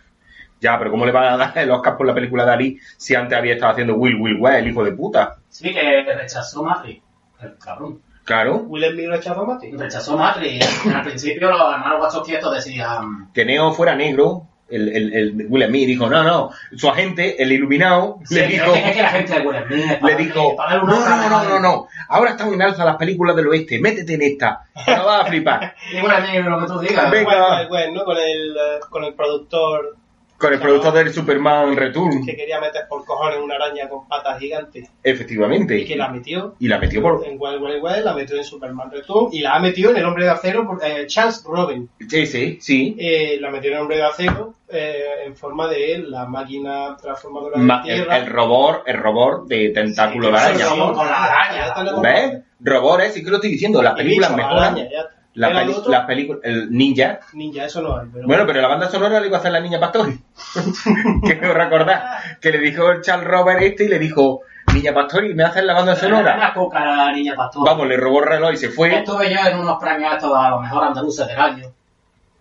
Ya, 0.60 0.78
pero 0.78 0.90
¿cómo 0.90 1.04
le 1.06 1.12
van 1.12 1.24
a 1.34 1.36
dar 1.36 1.58
el 1.58 1.70
Oscar 1.70 1.96
por 1.96 2.06
la 2.06 2.14
película 2.14 2.44
de 2.44 2.52
Ali 2.52 2.80
si 2.96 3.14
antes 3.14 3.36
había 3.38 3.54
estado 3.54 3.72
haciendo 3.72 3.94
Will 3.94 4.16
Will 4.20 4.38
Well, 4.40 4.56
el 4.56 4.68
hijo 4.68 4.82
de 4.84 4.92
puta? 4.92 5.36
Sí, 5.48 5.72
que 5.72 6.02
rechazó 6.02 6.62
Matrix, 6.64 7.02
el 7.40 7.56
cabrón. 7.58 8.00
Claro. 8.24 8.56
Will 8.66 8.84
Smith 8.92 9.08
rechazó 9.08 9.42
a 9.42 9.46
Mati. 9.46 9.72
Rechazó 9.72 10.16
Matrix. 10.16 10.86
Al 10.86 11.02
principio 11.02 11.50
los 11.50 11.74
hermanos 11.74 12.00
Wachowski 12.00 12.34
estos 12.34 12.54
decían, 12.54 13.30
que 13.34 13.44
Neo 13.44 13.72
fuera 13.72 13.94
negro, 13.94 14.46
el, 14.68 14.88
el, 14.88 15.14
el 15.14 15.46
Will 15.48 15.66
Smith 15.66 15.86
dijo, 15.86 16.08
no, 16.08 16.22
no, 16.22 16.50
su 16.76 16.88
agente, 16.88 17.42
el 17.42 17.52
iluminado, 17.52 18.20
sí, 18.24 18.36
le 18.36 18.46
dijo, 18.46 18.72
es 18.74 18.96
que 18.96 19.02
la 19.02 19.08
gente 19.08 19.38
de 19.38 19.46
Will 19.46 19.56
Smith, 19.66 20.02
le 20.02 20.14
dijo, 20.16 20.56
no, 20.56 20.86
no, 20.86 21.28
no, 21.28 21.44
no, 21.44 21.60
no, 21.60 21.88
ahora 22.08 22.30
están 22.30 22.54
en 22.54 22.62
alza 22.62 22.84
las 22.84 22.96
películas 22.96 23.36
del 23.36 23.48
oeste, 23.48 23.80
métete 23.80 24.14
en 24.14 24.22
esta, 24.22 24.66
no 24.86 25.04
vas 25.04 25.22
a 25.22 25.24
flipar. 25.26 25.74
Y 25.92 25.96
Will 25.96 26.12
Smith, 26.26 26.44
lo 26.44 26.60
que 26.60 26.66
tú 26.66 26.78
digas. 26.80 27.10
Venga. 27.10 27.24
Bueno, 27.24 27.48
bueno, 27.48 27.68
bueno, 27.68 27.92
¿no? 27.92 28.04
Con 28.04 28.16
el, 28.16 28.56
eh, 28.56 28.80
con 28.88 29.04
el 29.04 29.14
productor 29.14 29.96
Con 30.42 30.52
el 30.52 30.60
productor 30.60 30.92
del 30.94 31.12
Superman 31.12 31.76
Return, 31.76 32.26
que 32.26 32.34
quería 32.36 32.60
meter 32.60 32.82
por 32.88 33.04
cojones 33.04 33.38
una 33.40 33.54
araña 33.54 33.88
con 33.88 34.08
patas 34.08 34.38
gigantes 34.40 34.90
efectivamente, 35.02 35.78
y 35.78 35.84
que 35.84 35.94
la 35.96 36.08
metió 36.08 36.54
y 36.58 36.66
la 36.68 36.78
metió 36.78 37.00
por... 37.00 37.24
en 37.24 37.36
Wild 37.38 37.62
Wild 37.62 37.82
West, 37.82 38.04
la 38.04 38.12
metió 38.12 38.36
en 38.36 38.44
Superman 38.44 38.90
Return 38.90 39.28
y 39.32 39.40
la 39.40 39.54
ha 39.54 39.60
metido 39.60 39.90
en 39.90 39.98
El 39.98 40.04
Hombre 40.04 40.24
de 40.24 40.30
Acero, 40.30 40.66
por, 40.66 40.84
eh, 40.84 41.06
Charles 41.06 41.44
Robin. 41.46 41.88
Sí, 42.08 42.26
sí, 42.26 42.58
sí. 42.60 42.96
Eh, 42.98 43.38
la 43.40 43.50
metió 43.50 43.70
en 43.70 43.76
El 43.76 43.82
Hombre 43.82 43.96
de 43.98 44.02
Acero 44.04 44.54
eh, 44.68 45.04
en 45.26 45.36
forma 45.36 45.68
de 45.68 45.98
la 46.08 46.26
máquina 46.26 46.96
transformadora 47.00 47.56
Ma- 47.58 47.82
de 47.84 47.90
el, 47.92 47.96
tierra. 48.00 48.16
el 48.18 48.26
robot, 48.26 48.82
el 48.86 48.96
robot 48.98 49.46
de 49.46 49.68
tentáculo 49.70 50.30
de 50.32 50.38
Sí, 50.38 50.44
araña. 50.44 50.66
sí, 50.66 50.78
Con 50.78 51.06
la 51.06 51.24
araña. 51.24 52.00
¿Ves? 52.02 52.42
Robot, 52.60 53.00
eh, 53.00 53.10
sí 53.10 53.22
que 53.22 53.30
lo 53.30 53.36
estoy 53.36 53.50
diciendo, 53.52 53.80
las 53.82 53.94
películas 53.94 54.34
mejoran. 54.34 54.58
araña, 54.74 54.88
ya 54.90 55.00
está. 55.02 55.21
La 55.34 55.48
peli- 55.48 55.72
otro, 55.72 56.06
películas, 56.06 56.40
el 56.44 56.70
ninja, 56.70 57.20
Ninja, 57.32 57.64
eso 57.64 57.80
no 57.80 57.96
hay. 57.96 58.06
Pero 58.12 58.26
Bueno, 58.26 58.44
pero 58.46 58.60
la 58.60 58.68
banda 58.68 58.88
sonora 58.90 59.18
la 59.18 59.26
iba 59.26 59.38
a 59.38 59.40
hacer 59.40 59.52
la 59.52 59.60
niña 59.60 59.80
Pastori. 59.80 60.20
Quiero 61.22 61.54
recordar 61.54 62.04
que 62.40 62.50
le 62.50 62.58
dijo 62.58 62.90
el 62.90 63.00
Charles 63.00 63.26
Robert 63.26 63.62
este 63.62 63.84
y 63.84 63.88
le 63.88 63.98
dijo, 63.98 64.40
niña 64.74 64.92
Pastori, 64.92 65.34
¿me 65.34 65.44
haces 65.44 65.64
la 65.64 65.72
banda 65.74 65.96
sonora? 65.96 66.34
Una 66.36 66.52
coca 66.52 66.84
la 66.84 67.12
niña 67.12 67.34
pastor. 67.34 67.64
Vamos, 67.66 67.86
le 67.86 67.96
robó 67.96 68.20
el 68.22 68.28
reloj 68.28 68.52
y 68.52 68.56
se 68.58 68.68
fue. 68.68 68.94
Estuve 68.94 69.32
yo 69.32 69.38
en 69.48 69.58
unos 69.58 69.78
premios 69.80 70.12
estos 70.14 70.36
a 70.36 70.50
los 70.50 70.60
mejores 70.60 70.88
andaluces 70.88 71.26
del 71.26 71.38
año. 71.40 71.64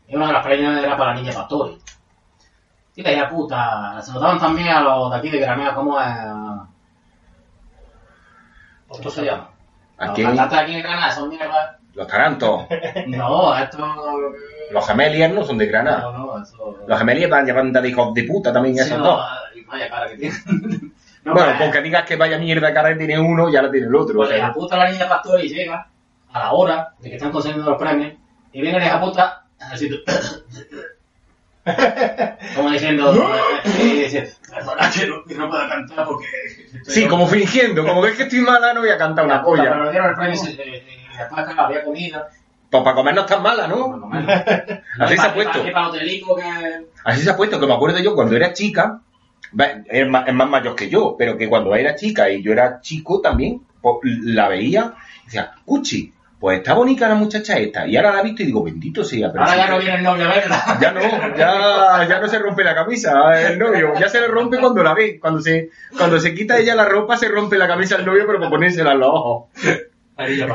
Y 0.08 0.16
uno 0.18 0.28
de 0.28 0.34
los 0.34 0.44
premios 0.44 0.78
era 0.78 0.98
para 0.98 1.14
la 1.14 1.22
niña 1.22 1.32
Pastori. 1.34 1.78
Y 2.94 3.04
la 3.04 3.30
puta, 3.30 4.02
se 4.02 4.12
lo 4.12 4.20
daban 4.20 4.38
también 4.38 4.68
a 4.68 4.82
los 4.82 5.12
de 5.12 5.18
aquí 5.18 5.30
de 5.30 5.40
Granada, 5.40 5.74
¿cómo 5.74 5.98
es? 6.00 6.08
¿Cómo 8.90 9.10
se 9.10 9.24
llama? 9.24 9.50
Aquí, 9.98 10.24
Los 10.24 10.30
cantantes 10.32 10.60
aquí 10.60 10.74
de 10.76 10.82
Granada 10.82 11.12
son 11.12 11.30
mierdas. 11.30 11.78
Los 11.94 12.08
tarantos, 12.08 12.66
No, 13.08 13.58
esto... 13.58 13.78
los 14.72 14.88
gemeliers 14.88 15.34
no 15.34 15.44
son 15.44 15.58
de 15.58 15.66
Granada. 15.68 16.02
No, 16.02 16.12
no, 16.38 16.44
eso... 16.44 16.78
Los 16.88 17.00
gemeliers 17.00 17.30
van 17.30 17.46
banda 17.54 17.82
de 17.82 17.90
hijos 17.90 18.14
de 18.14 18.24
puta 18.24 18.54
también 18.54 18.76
Sí, 18.76 18.82
esos 18.82 18.98
no, 19.00 19.06
dos. 19.06 19.26
Vaya 19.68 19.90
cara 19.90 20.10
que 20.10 20.18
tiene. 20.18 20.36
No, 21.24 21.34
bueno, 21.34 21.50
pues, 21.50 21.60
con 21.62 21.72
que 21.72 21.82
digas 21.84 22.04
que 22.04 22.16
vaya 22.16 22.40
mierda 22.40 22.70
de 22.70 22.74
cara 22.74 22.98
tiene 22.98 23.20
uno, 23.20 23.48
ya 23.48 23.62
la 23.62 23.70
tiene 23.70 23.86
el 23.86 23.96
otro. 23.96 24.16
o 24.16 24.18
Pues 24.18 24.30
sea, 24.30 24.48
la 24.48 24.54
puta 24.54 24.76
la 24.76 24.90
niña 24.90 25.08
Pastori 25.08 25.48
llega 25.48 25.88
a 26.34 26.40
la 26.40 26.52
hora 26.52 26.94
de 26.98 27.10
que 27.10 27.16
están 27.18 27.32
consiguiendo 27.32 27.70
los 27.70 27.80
premios 27.80 28.14
y 28.52 28.60
viene 28.60 28.80
la 28.80 29.00
puta 29.00 29.44
así 29.60 29.88
como 32.56 32.72
diciendo 32.72 33.14
y 33.80 33.88
dice 34.02 34.34
perdona 34.50 34.90
que 34.90 35.06
no, 35.06 35.24
que 35.24 35.36
no 35.36 35.48
puedo 35.48 35.70
cantar 35.70 36.08
porque 36.08 36.26
sí, 36.88 37.08
como 37.08 37.28
fingiendo, 37.28 37.86
como 37.86 38.02
que 38.02 38.10
es 38.10 38.18
que 38.18 38.24
estoy 38.24 38.40
mala, 38.40 38.74
no 38.74 38.80
voy 38.82 38.90
a 38.90 38.98
cantar 38.98 39.26
una 39.26 39.44
pero 39.44 39.46
polla. 39.46 39.76
le 39.84 39.92
dieron 39.92 40.10
el 40.10 40.16
premio 40.16 40.42
después 41.18 41.46
claro, 41.46 41.62
había 41.62 41.84
comida 41.84 42.28
Pues 42.70 42.84
para 42.84 42.96
comer 42.96 43.16
no 43.16 43.22
están 43.22 43.42
mala, 43.42 43.68
¿no? 43.68 44.10
Así 45.00 45.18
se 45.18 45.28
ha 45.28 45.34
puesto. 45.34 45.64
Para 45.72 45.92
que 45.92 46.86
Así 47.04 47.22
se 47.22 47.30
ha 47.30 47.38
puesto, 47.38 47.60
que 47.60 47.68
me 47.68 47.74
acuerdo 47.74 48.00
yo 48.00 48.16
cuando 48.16 48.36
era 48.36 48.54
chica, 48.54 49.02
es 49.90 50.08
más, 50.08 50.28
es 50.28 50.34
más 50.34 50.50
mayor 50.50 50.76
que 50.76 50.90
yo, 50.90 51.16
pero 51.18 51.38
que 51.38 51.50
cuando 51.50 51.76
era 51.76 51.96
chica 51.96 52.30
y 52.30 52.42
yo 52.42 52.52
era 52.52 52.80
chico 52.82 53.22
también, 53.22 53.62
pues, 53.82 53.96
la 54.24 54.48
veía 54.48 54.94
y 55.24 55.26
decía, 55.26 55.52
Cuchi, 55.66 56.14
pues 56.42 56.58
está 56.58 56.74
bonita 56.74 57.08
la 57.08 57.14
muchacha 57.14 57.56
esta. 57.58 57.86
Y 57.86 57.96
ahora 57.96 58.14
la 58.14 58.22
he 58.22 58.24
visto 58.24 58.42
y 58.42 58.48
digo, 58.48 58.64
bendito 58.64 59.04
sea. 59.04 59.32
pero 59.32 59.44
Ahora 59.44 59.58
ya 59.58 59.70
no 59.70 59.78
viene 59.78 59.98
el 59.98 60.04
novio 60.04 60.26
a 60.26 60.34
verla. 60.34 60.78
ya 60.82 60.92
no, 60.92 61.02
ya, 61.38 62.08
ya 62.10 62.20
no 62.20 62.28
se 62.28 62.40
rompe 62.40 62.64
la 62.64 62.74
camisa 62.74 63.40
el 63.48 63.60
novio, 63.60 63.94
ya 64.00 64.10
se 64.10 64.20
le 64.20 64.28
rompe 64.28 64.58
cuando 64.58 64.82
la 64.82 64.96
ve, 64.96 65.20
cuando 65.20 65.40
se, 65.40 65.70
cuando 65.96 66.20
se 66.20 66.34
quita 66.34 66.58
ella 66.58 66.74
la 66.74 66.86
ropa 66.86 67.16
se 67.16 67.28
rompe 67.28 67.60
la 67.60 67.68
camisa 67.68 67.98
el 67.98 68.06
novio 68.08 68.24
pero 68.26 68.40
por 68.40 68.50
ponérsela 68.50 68.94
en 68.94 69.00
los 69.00 69.10
ojos. 69.10 69.50
Ahí 70.22 70.40
y. 70.40 70.46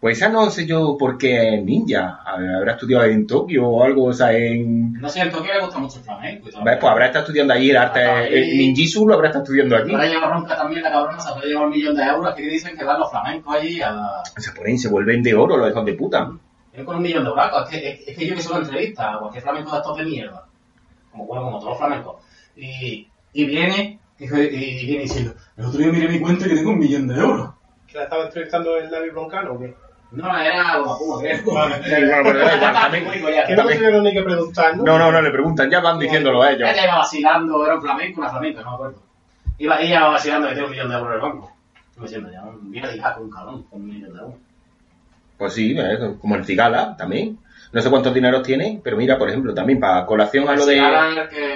Pues 0.00 0.18
esa 0.18 0.28
no 0.28 0.48
sé 0.48 0.64
yo 0.64 0.96
por 0.96 1.18
qué 1.18 1.56
es 1.56 1.64
ninja, 1.64 2.20
habrá 2.24 2.74
estudiado 2.74 3.04
en 3.06 3.26
Tokio 3.26 3.66
o 3.66 3.82
algo, 3.82 4.04
o 4.04 4.12
sea, 4.12 4.32
en... 4.32 4.92
No 4.92 5.08
sé, 5.08 5.22
en 5.22 5.30
Tokio 5.32 5.52
le 5.52 5.60
gusta 5.60 5.80
mucho 5.80 5.98
el 5.98 6.04
flamenco 6.04 6.48
y 6.48 6.52
todo. 6.52 6.62
¿Ves? 6.62 6.76
Pues 6.80 6.92
habrá 6.92 7.06
estado 7.06 7.24
estudiando 7.24 7.54
allí 7.54 7.70
el 7.70 7.76
arte, 7.76 8.28
el 8.28 8.58
ninjitsu 8.58 9.08
lo 9.08 9.14
habrá 9.14 9.26
estado 9.26 9.42
estudiando 9.42 9.74
allí. 9.74 9.90
Ahora 9.92 10.06
lleva 10.06 10.30
ronca 10.30 10.56
también 10.56 10.84
la 10.84 10.92
cabrona, 10.92 11.18
se 11.18 11.34
puede 11.34 11.48
llevar 11.48 11.64
un 11.66 11.72
millón 11.72 11.96
de 11.96 12.04
euros 12.04 12.32
que 12.36 12.42
dicen 12.42 12.76
que 12.76 12.84
van 12.84 13.00
los 13.00 13.10
flamencos 13.10 13.56
allí 13.56 13.82
a... 13.82 14.22
Se 14.36 14.52
ponen, 14.52 14.78
se 14.78 14.88
vuelven 14.88 15.20
de 15.20 15.34
oro 15.34 15.56
los 15.56 15.68
hijos 15.68 15.84
de 15.84 15.94
puta. 15.94 16.30
Es 16.72 16.84
con 16.84 16.94
un 16.94 17.02
millón 17.02 17.24
de 17.24 17.30
euros. 17.30 17.44
Es 17.64 17.68
que, 17.68 17.88
es, 17.90 18.00
es 18.06 18.16
que 18.16 18.26
yo 18.28 18.34
que 18.36 18.42
soy 18.42 18.56
una 18.56 18.66
entrevista 18.66 19.14
a 19.14 19.18
cualquier 19.18 19.42
flamenco 19.42 19.72
de 19.72 19.78
estos 19.78 19.96
de 19.96 20.04
mierda. 20.04 20.44
Como 21.10 21.26
bueno, 21.26 21.42
como 21.42 21.58
todos 21.58 21.70
los 21.70 21.78
flamencos. 21.78 22.16
Y, 22.54 23.08
y 23.32 23.44
viene, 23.46 23.98
y, 24.16 24.24
y 24.26 24.86
viene 24.86 25.02
diciendo, 25.02 25.34
el 25.56 25.64
otro 25.64 25.80
día 25.80 25.90
miré 25.90 26.08
mi 26.08 26.20
cuenta 26.20 26.46
y 26.46 26.50
que 26.50 26.54
tengo 26.54 26.70
un 26.70 26.78
millón 26.78 27.08
de 27.08 27.16
euros. 27.16 27.50
¿Que 27.90 27.98
la 27.98 28.04
estaba 28.04 28.24
entrevistando 28.24 28.76
el 28.76 28.90
David 28.90 29.12
Broncano 29.12 29.52
o 29.54 29.58
qué? 29.58 29.74
No, 30.10 30.38
era 30.38 30.78
Puma, 30.98 31.18
creo. 31.20 31.36
Sí, 31.36 31.42
bueno, 31.44 32.22
pero 32.24 32.38
da 32.38 32.56
igual, 32.56 32.72
también- 32.74 33.04
Que 33.46 33.56
no 33.56 33.64
me 33.64 33.74
tuvieron 33.76 34.02
ni 34.04 34.12
que 34.14 34.22
preguntar, 34.22 34.76
¿no? 34.76 34.84
No, 34.84 34.98
no, 34.98 35.12
no, 35.12 35.20
le 35.22 35.30
preguntan, 35.30 35.70
ya 35.70 35.80
van 35.80 35.98
diciéndolo 35.98 36.42
a 36.42 36.52
ellos. 36.52 36.68
Ella 36.70 36.84
iba 36.84 36.98
vacilando, 36.98 37.64
era 37.64 37.74
un 37.74 37.82
flamenco, 37.82 38.20
una 38.20 38.30
flamenca, 38.30 38.62
no 38.62 38.68
me 38.70 38.74
acuerdo. 38.74 39.02
Iba, 39.58 39.80
ella 39.80 39.98
iba 39.98 40.08
vacilando 40.08 40.48
que 40.48 40.54
tiene 40.54 40.66
un 40.66 40.70
millón 40.72 40.88
de 40.88 40.94
euros 40.94 41.08
en 41.10 41.14
el 41.14 41.20
banco. 41.20 41.52
Yo 41.94 42.00
me 42.00 42.06
diciendo, 42.06 42.30
ya, 42.32 42.42
día 42.62 42.86
de 42.88 43.14
con 43.14 43.22
un 43.24 43.30
cabrón, 43.30 43.62
con 43.64 43.80
un 43.82 43.86
millón 43.88 44.12
de 44.14 44.18
euros. 44.20 44.34
Pues 45.36 45.52
sí, 45.52 45.76
eh, 45.78 46.14
como 46.20 46.36
el 46.36 46.44
Cigala 46.44 46.96
también. 46.96 47.38
No 47.70 47.82
sé 47.82 47.90
cuántos 47.90 48.14
dineros 48.14 48.42
tiene, 48.42 48.80
pero 48.82 48.96
mira, 48.96 49.18
por 49.18 49.28
ejemplo, 49.28 49.52
también 49.52 49.78
para 49.78 50.06
colación 50.06 50.48
a 50.48 50.54
lo 50.56 50.64
de... 50.64 50.76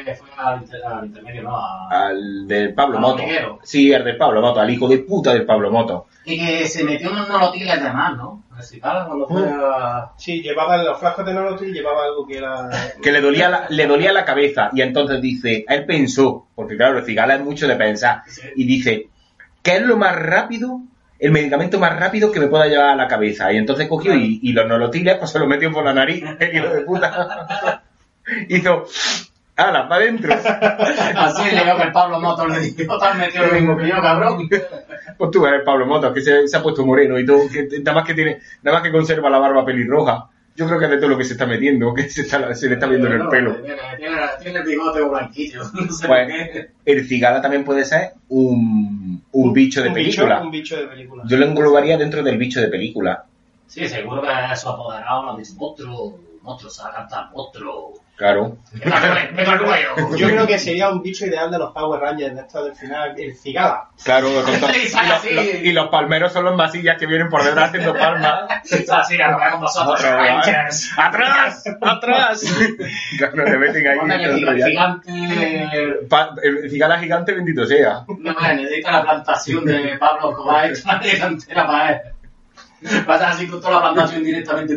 Que 0.04 0.14
fue 0.14 0.28
al, 0.36 0.60
inter- 0.62 0.84
al 0.84 1.06
intermedio, 1.06 1.42
¿no? 1.42 1.56
A- 1.56 1.88
al 2.08 2.46
del 2.46 2.74
Pablo 2.74 2.96
Al 2.98 3.02
Moto. 3.02 3.22
Sí, 3.62 3.90
el 3.92 4.04
del 4.04 4.16
Pablo 4.18 4.42
Moto, 4.42 4.60
al 4.60 4.68
hijo 4.70 4.86
de 4.88 4.98
puta 4.98 5.32
del 5.32 5.46
Pablo 5.46 5.70
Moto. 5.70 6.06
Y 6.24 6.38
que 6.38 6.66
se 6.66 6.84
metió 6.84 7.10
unos 7.10 7.28
nolotiles 7.28 7.82
de 7.82 7.90
más, 7.90 8.16
¿no? 8.16 8.44
A 8.52 8.56
ver 8.56 8.64
si 8.64 8.78
tal, 8.78 9.06
cuando 9.06 9.26
fue 9.26 9.42
a... 9.42 10.10
Sí, 10.18 10.42
llevaba 10.42 10.76
los 10.82 10.98
frascos 11.00 11.24
de 11.24 11.32
Nolotil, 11.32 11.72
llevaba 11.72 12.04
algo 12.04 12.26
que 12.26 12.36
era... 12.36 12.68
Que 13.02 13.10
le 13.10 13.20
dolía 13.22 13.48
la, 13.48 13.66
le 13.70 13.86
dolía 13.86 14.12
la 14.12 14.24
cabeza. 14.26 14.68
Y 14.74 14.82
entonces 14.82 15.20
dice, 15.22 15.64
él 15.66 15.86
pensó, 15.86 16.46
porque 16.54 16.76
claro, 16.76 16.98
el 16.98 17.04
Cigala 17.06 17.36
es 17.36 17.40
mucho 17.40 17.66
de 17.66 17.76
pensar, 17.76 18.22
Sí. 18.26 18.42
y 18.54 18.66
dice, 18.66 19.08
¿qué 19.62 19.76
es 19.76 19.82
lo 19.82 19.96
más 19.96 20.14
rápido? 20.14 20.80
El 21.22 21.30
medicamento 21.30 21.78
más 21.78 21.96
rápido 21.96 22.32
que 22.32 22.40
me 22.40 22.48
pueda 22.48 22.66
llevar 22.66 22.90
a 22.90 22.96
la 22.96 23.06
cabeza. 23.06 23.52
Y 23.52 23.56
entonces 23.56 23.86
cogió 23.86 24.12
y, 24.12 24.40
y 24.42 24.52
los 24.52 24.66
nolotiles, 24.66 25.18
pues 25.18 25.30
se 25.30 25.38
los 25.38 25.46
metió 25.46 25.70
por 25.70 25.84
la 25.84 25.94
nariz, 25.94 26.24
el 26.40 26.56
hijo 26.56 26.74
de 26.74 26.80
puta. 26.80 27.84
Hizo, 28.48 28.86
¡ala, 29.54 29.88
para 29.88 30.02
adentro! 30.02 30.34
Así 30.34 31.54
le 31.54 31.64
veo 31.64 31.76
que 31.76 31.82
el 31.84 31.92
Pablo 31.92 32.18
Motos 32.18 32.50
le 32.50 32.58
dijo, 32.58 32.98
tal 32.98 33.18
metió 33.18 33.46
lo 33.46 33.52
mismo 33.52 33.76
que 33.76 33.86
yo, 33.86 34.02
cabrón. 34.02 34.48
Pues 35.16 35.30
tú 35.30 35.46
eres 35.46 35.62
Pablo 35.64 35.86
Moto, 35.86 36.12
que 36.12 36.22
se, 36.22 36.48
se 36.48 36.56
ha 36.56 36.62
puesto 36.62 36.84
moreno 36.84 37.16
y 37.16 37.24
todo, 37.24 37.48
que 37.48 37.68
nada 37.78 37.92
más 37.92 38.04
que 38.04 38.14
tiene, 38.14 38.40
nada 38.62 38.78
más 38.78 38.82
que 38.82 38.90
conserva 38.90 39.30
la 39.30 39.38
barba 39.38 39.64
pelirroja. 39.64 40.28
Yo 40.54 40.66
creo 40.66 40.78
que 40.78 40.84
es 40.84 40.90
de 40.90 40.96
todo 40.98 41.08
lo 41.08 41.18
que 41.18 41.24
se 41.24 41.32
está 41.32 41.46
metiendo, 41.46 41.94
que 41.94 42.08
se, 42.08 42.22
está, 42.22 42.54
se 42.54 42.68
le 42.68 42.74
está 42.74 42.86
viendo 42.86 43.06
en 43.06 43.14
el 43.14 43.28
pelo. 43.28 43.56
Tiene, 43.56 43.76
tiene, 43.96 44.16
tiene 44.42 44.58
el 44.58 44.64
bigote 44.64 45.00
blanquillo, 45.02 45.62
no 45.74 45.92
sé 45.92 46.06
Pues, 46.06 46.68
el 46.84 47.06
cigala 47.06 47.40
también 47.40 47.64
puede 47.64 47.84
ser 47.84 48.12
un, 48.28 49.22
un 49.32 49.52
bicho 49.52 49.82
de 49.82 49.88
un 49.88 49.94
película. 49.94 50.36
Bicho, 50.36 50.44
un 50.44 50.50
bicho 50.50 50.76
de 50.76 50.86
película. 50.86 51.24
Yo 51.26 51.36
lo 51.38 51.46
englobaría 51.46 51.96
dentro 51.96 52.22
del 52.22 52.36
bicho 52.36 52.60
de 52.60 52.68
película. 52.68 53.24
Sí, 53.66 53.88
seguro 53.88 54.20
que 54.20 54.56
su 54.56 54.68
apoderado 54.68 55.24
lo 55.24 55.36
dice, 55.38 55.54
monstruo, 56.42 56.68
monstruo, 56.68 56.70
se 56.70 56.82
va 56.82 56.88
a 56.88 56.92
cantar, 56.94 57.30
monstruo. 57.32 57.92
Claro. 58.14 58.58
El 58.80 58.84
cuello. 59.64 60.16
Yo 60.16 60.28
creo 60.28 60.46
que 60.46 60.56
sería 60.58 60.90
un 60.90 61.02
bicho 61.02 61.26
ideal 61.26 61.50
de 61.50 61.58
los 61.58 61.72
Power 61.72 62.00
Rangers 62.00 62.34
de 62.36 62.40
esto 62.42 62.62
del 62.64 62.74
final, 62.76 63.14
el 63.18 63.34
cigala. 63.36 63.88
Claro, 64.04 64.28
con 64.44 64.60
todo- 64.60 64.70
Y 64.72 65.34
los, 65.34 65.44
y 65.64 65.72
los 65.72 65.88
palmeros 65.88 66.32
son 66.32 66.44
los 66.44 66.54
masillas 66.54 66.96
que 66.98 67.06
vienen 67.06 67.28
por 67.28 67.42
detrás 67.42 67.70
haciendo 67.70 67.94
palmas. 67.94 68.44
Así, 68.92 69.20
a 69.20 69.30
lo 69.32 69.38
que 69.38 69.44
vemos 69.44 69.60
nosotros, 69.60 70.02
Rangers. 70.02 70.92
¡Atrás! 70.96 71.64
¡Atrás! 71.80 72.42
Claro, 73.18 73.44
le 73.44 73.58
meten 73.58 73.86
ahí. 73.88 73.98
El 74.22 74.64
gigante. 74.64 76.06
Pa- 76.08 76.34
el 76.42 76.70
cigala 76.70 76.98
gigante 76.98 77.32
bendito 77.32 77.66
sea. 77.66 78.04
No 78.08 78.34
me 78.40 78.54
necesita 78.54 78.92
la 78.92 79.02
plantación 79.02 79.64
de 79.64 79.96
Pablo 79.98 80.30
Escobar 80.30 80.70
hecha 80.70 80.98
delantera 80.98 81.66
para 81.66 81.92
él. 81.92 82.00
Pasa 83.06 83.30
así 83.30 83.46
con 83.48 83.60
toda 83.60 83.74
la 83.74 83.80
plantación 83.92 84.22
directamente. 84.24 84.76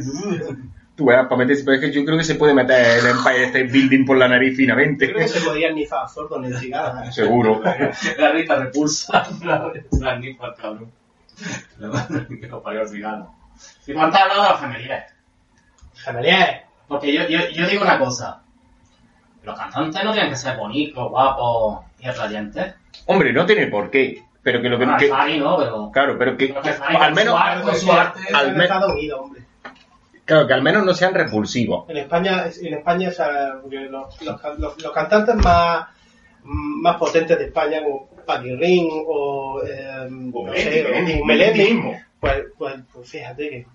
Tú 0.96 1.06
veas, 1.06 1.26
para 1.26 1.38
meterse, 1.38 1.64
pero 1.66 1.76
es 1.76 1.82
que 1.82 1.92
yo 1.92 2.06
creo 2.06 2.18
que 2.18 2.24
se 2.24 2.36
puede 2.36 2.54
meter 2.54 3.00
el 3.00 3.08
Empire 3.08 3.46
State 3.46 3.66
Building 3.66 4.06
por 4.06 4.16
la 4.18 4.30
nariz 4.30 4.56
finamente. 4.56 5.08
Creo 5.12 5.20
que 5.20 5.28
se 5.28 5.42
podían 5.42 5.76
nifar 5.76 6.06
a 6.06 6.60
cigala. 6.60 7.12
Seguro. 7.12 7.62
La 8.18 8.32
rita 8.32 8.56
repulsa. 8.56 9.28
La, 9.44 9.72
la 10.00 10.18
nifa, 10.20 10.54
cabrón. 10.56 10.90
Que 12.40 12.48
lo 12.48 12.62
parió 12.64 12.82
el 12.84 12.88
cigano. 12.88 13.36
¿Y 13.86 13.94
cuánto 13.94 14.16
has 14.18 14.24
hablado 14.24 14.44
de 14.44 14.50
los 14.50 14.60
gemelíes? 14.62 15.04
Gemelier. 15.96 16.62
Porque 16.88 17.14
yo, 17.14 17.28
yo, 17.28 17.40
yo 17.50 17.68
digo 17.68 17.84
una 17.84 18.00
cosa. 18.00 18.42
Los 19.44 19.58
cantantes 19.58 20.04
no 20.04 20.14
tienen 20.14 20.30
que 20.30 20.38
ser 20.38 20.58
bonitos, 20.58 21.10
guapos 21.10 21.86
y 22.00 22.08
atrayentes. 22.08 22.74
Hombre, 23.06 23.34
no 23.34 23.46
tiene 23.46 23.68
por 23.68 23.90
qué. 23.92 24.24
Pero 24.42 24.62
que 24.62 24.70
lo 24.70 24.78
que. 24.78 24.86
No, 24.86 24.96
pero... 25.58 25.92
claro, 25.92 26.18
pero 26.18 26.38
que. 26.38 26.56
pero 26.62 26.62
que 26.62 26.98
Al 26.98 27.14
menos. 27.16 27.34
su 27.34 27.38
arte, 27.44 27.64
con 27.64 27.76
su 27.76 27.92
arte... 27.92 28.20
al 28.34 28.50
en 28.50 28.58
me- 28.58 28.64
Estados 28.64 28.94
Unidos, 28.94 29.20
hombre. 29.24 29.35
Claro, 30.26 30.48
que 30.48 30.54
al 30.54 30.62
menos 30.64 30.84
no 30.86 30.94
sean 30.94 31.14
repulsivos. 31.14 31.88
En 31.90 31.98
España, 31.98 32.46
en 32.62 32.74
España 32.74 33.10
o 33.10 33.12
sea, 33.12 33.60
porque 33.62 33.78
los, 33.82 34.22
los, 34.24 34.42
can- 34.42 34.60
los- 34.60 34.82
los 34.82 34.92
cantantes 34.92 35.36
más, 35.36 35.88
más 36.44 36.98
potentes 36.98 37.38
de 37.38 37.46
España, 37.46 37.84
como 37.84 38.10
Paquirrín 38.26 38.90
o, 39.08 39.62
eh, 39.64 40.08
no 40.10 40.54
sé, 40.56 41.22
Melendi, 41.26 41.82
pues, 42.20 42.44
pues, 42.58 42.74
pues 42.92 43.10
fíjate 43.10 43.50
que 43.50 43.66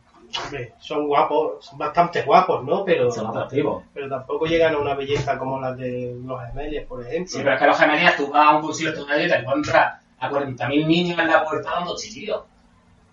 hombre, 0.44 0.72
son 0.80 1.07
guapos, 1.07 1.64
son 1.64 1.78
bastante 1.78 2.22
guapos, 2.22 2.64
¿no? 2.64 2.84
Pero, 2.84 3.11
Son 3.11 3.26
atractivos. 3.28 3.84
pero 3.94 4.09
tampoco 4.09 4.46
llegan 4.46 4.74
a 4.74 4.78
una 4.78 4.94
belleza 4.94 5.38
como 5.38 5.61
la 5.61 5.72
de 5.74 6.16
los 6.24 6.40
gemelios, 6.46 6.84
por 6.86 7.01
ejemplo. 7.07 7.28
Sí, 7.32 7.38
pero 7.38 7.55
es 7.55 7.61
que 7.61 7.66
los 7.66 7.78
gemelías, 7.78 8.16
tú 8.16 8.28
vas 8.28 8.46
a 8.46 8.57
un 8.57 8.62
concierto 8.62 9.05
de 9.07 9.16
ellos 9.16 9.26
y 9.26 9.30
te 9.30 9.38
encuentras 9.40 10.01
a 10.18 10.30
40.000 10.30 10.86
niños 10.86 11.18
en 11.18 11.28
la 11.28 11.44
puerta 11.44 11.70
dando 11.70 11.94
chillidos. 11.96 12.44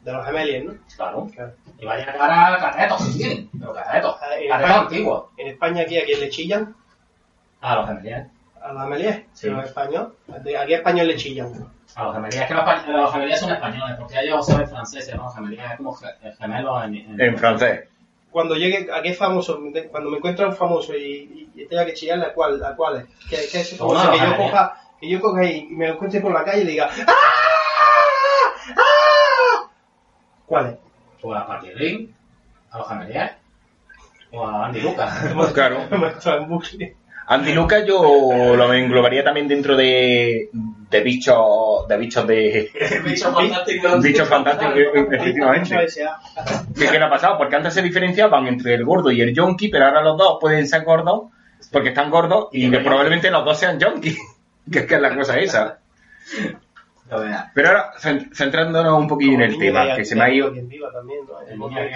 De 0.08 0.14
los 0.14 0.26
gemelios, 0.26 0.64
¿no? 0.64 0.80
Claro. 0.96 1.28
Claro. 1.36 1.52
Y 1.80 1.86
vaya 1.86 2.04
a 2.08 2.12
llegar 2.14 2.32
a 2.54 2.58
catetos, 2.60 3.02
si 3.04 3.18
tienen. 3.18 3.50
Pero 3.60 3.74
catetos. 3.74 4.16
Ah, 4.22 4.26
en 4.40 4.48
Catetos 4.50 4.70
España- 4.70 4.80
antiguos. 4.82 5.24
En 5.36 5.48
España 5.50 5.82
aquí 5.82 5.98
a 6.00 6.06
quién 6.06 6.20
le 6.22 6.30
chillan, 6.30 6.76
A 7.60 7.76
los 7.76 7.88
gemelías. 7.88 8.28
a 8.62 8.72
los 8.72 8.84
gemeliers, 8.84 9.24
Sí. 9.34 9.50
a 9.50 9.52
los 9.52 9.66
españoles. 9.66 10.08
Aquí 10.62 10.74
a 10.74 10.78
español 10.78 11.08
le 11.08 11.16
chillan. 11.18 11.48
A 11.96 12.04
los 12.06 12.14
gemelías. 12.16 12.42
Es 12.42 12.48
que 12.48 12.54
los, 12.54 12.88
los 12.88 13.12
gemelías 13.12 13.40
son 13.42 13.52
españoles, 13.52 13.96
porque 14.00 14.16
ellos 14.22 14.46
saben 14.46 14.70
francés, 14.70 15.14
¿no? 15.14 15.30
Gemelías 15.30 15.72
es 15.72 15.78
como 15.78 15.94
ge- 15.94 16.08
gemelos 16.40 16.84
en, 16.86 16.96
en, 16.96 17.22
En 17.22 17.38
francés. 17.38 17.90
cuando 18.32 18.56
llegue 18.56 18.88
a 18.90 19.02
qué 19.02 19.14
famoso, 19.14 19.60
cuando 19.92 20.10
me 20.10 20.18
encuentre 20.20 20.46
un 20.46 20.56
famoso 20.56 20.96
y, 20.96 21.50
y- 21.54 21.62
y 21.64 21.66
tenga 21.68 21.86
que 21.86 21.94
chillarle 21.96 22.28
a 22.28 22.34
cuál, 22.34 22.64
a 22.64 22.74
cuál 22.78 22.96
es, 23.02 23.06
que, 23.30 23.36
que 23.52 23.60
es 23.60 23.82
una 23.82 24.10
que 24.12 24.20
yo 24.20 24.38
coja, 24.38 24.82
que 25.02 25.10
yo 25.10 25.20
coja 25.20 25.44
y, 25.44 25.68
y 25.70 25.76
me 25.76 25.88
lo 25.88 25.94
encuentre 25.96 26.22
por 26.22 26.32
la 26.32 26.46
calle 26.46 26.62
y 26.62 26.64
le 26.66 26.72
diga 26.72 26.90
¡Ah! 27.08 27.14
¡Ah! 30.48 30.50
¿Cuál 30.50 30.68
es? 30.68 30.78
O 31.24 31.34
a 31.34 31.46
Patirrín, 31.48 32.14
a 32.72 32.78
los 32.78 32.88
gemelías. 32.88 33.32
O 34.32 34.46
a 34.46 34.68
Andy 34.68 34.82
Lucas. 34.82 35.14
Claro. 35.54 35.80
En 36.26 36.48
bucle. 36.48 36.96
Andy 37.30 37.54
Lucas 37.54 37.84
yo 37.86 38.56
lo 38.56 38.74
englobaría 38.74 39.22
también 39.22 39.50
dentro 39.50 39.76
de, 39.76 40.50
de 40.54 41.02
bichos 41.02 41.86
de 41.90 41.98
bichos 41.98 42.26
de 42.26 42.72
Bicho 43.04 43.32
fantástico. 43.34 44.00
bichos 44.02 44.30
fantásticos 44.30 44.78
eh, 44.78 45.08
efectivamente 45.12 45.84
S.A.. 45.84 46.18
¿Qué, 46.74 46.88
qué 46.88 46.98
le 46.98 47.04
ha 47.04 47.10
pasado? 47.10 47.38
Porque 47.38 47.58
antes 47.58 47.74
se 47.74 47.82
diferenciaban 47.82 48.48
entre 48.48 48.76
el 48.76 48.86
gordo 48.86 49.12
y 49.12 49.20
el 49.20 49.34
yonki 49.34 49.68
pero 49.68 49.88
ahora 49.88 50.02
los 50.02 50.18
dos 50.18 50.38
pueden 50.40 50.66
ser 50.68 50.86
gordos 50.86 51.24
porque 51.70 51.90
están 51.90 52.10
gordos 52.10 52.48
y 52.54 52.72
que 52.72 52.80
probablemente 52.80 53.30
los 53.30 53.44
dos 53.44 53.60
sean 53.60 53.78
yonki 53.78 54.16
que 54.72 54.80
es 54.80 54.86
que 54.86 54.96
es 54.96 55.02
la 55.02 55.14
cosa 55.14 55.38
esa. 55.38 55.80
Pero 57.54 57.68
ahora 57.70 57.92
cent- 58.00 58.34
centrándonos 58.34 59.00
un 59.00 59.08
poquillo 59.08 59.34
en 59.34 59.42
el 59.42 59.58
tema 59.58 59.96
que 59.96 60.06
se 60.06 60.16
me 60.16 60.24
ha 60.24 60.30
ido 60.34 60.52
me. 60.52 61.90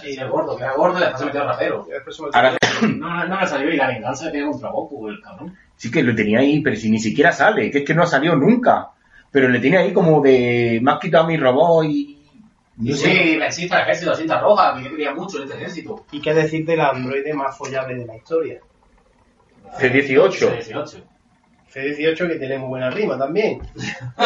Sí. 0.00 0.16
El 0.18 0.28
gordo, 0.28 0.56
que 0.56 0.62
era 0.64 0.72
gordo 0.74 0.98
y 0.98 1.00
después 1.00 1.18
se 1.20 1.24
metió 1.26 1.40
al 1.42 1.48
rapero. 1.48 1.86
Me- 2.22 2.28
ahora 2.34 2.56
No, 2.96 3.24
no, 3.26 3.40
le 3.40 3.46
salió 3.46 3.70
y 3.72 3.76
la 3.76 3.86
venganza 3.88 4.26
que 4.26 4.32
tiene 4.32 4.50
contra 4.50 4.70
Goku, 4.70 5.08
el 5.08 5.20
cabrón. 5.20 5.56
sí 5.76 5.90
que 5.90 6.02
lo 6.02 6.14
tenía 6.14 6.38
ahí 6.40 6.60
pero 6.62 6.76
si 6.76 6.90
ni 6.90 6.98
siquiera 6.98 7.32
sale 7.32 7.70
que 7.70 7.78
es 7.78 7.84
que 7.84 7.94
no 7.94 8.02
ha 8.02 8.06
salido 8.06 8.34
nunca 8.36 8.90
pero 9.30 9.48
le 9.48 9.58
tiene 9.60 9.78
ahí 9.78 9.92
como 9.92 10.20
de 10.22 10.78
me 10.82 10.90
has 10.92 10.98
quitado 11.00 11.26
mi 11.26 11.36
robot 11.36 11.84
y 11.84 12.12
sí, 13.50 13.68
al 13.72 13.82
ejército 13.82 14.10
de 14.10 14.16
cinta 14.16 14.38
roja, 14.40 14.74
que 14.76 14.84
yo 14.84 14.90
quería 14.90 15.14
mucho 15.14 15.38
en 15.38 15.44
este 15.44 15.56
ejército. 15.56 16.04
¿Y 16.12 16.20
qué 16.20 16.34
decir 16.34 16.64
del 16.66 16.80
androide 16.80 17.32
más 17.32 17.56
follable 17.56 17.94
de 17.96 18.04
la 18.06 18.16
historia? 18.16 18.60
C18 19.78 20.52
18. 20.52 21.04
C18 21.76 22.28
que 22.28 22.36
tiene 22.36 22.58
muy 22.58 22.68
buena 22.68 22.90
rima 22.90 23.18
también. 23.18 23.60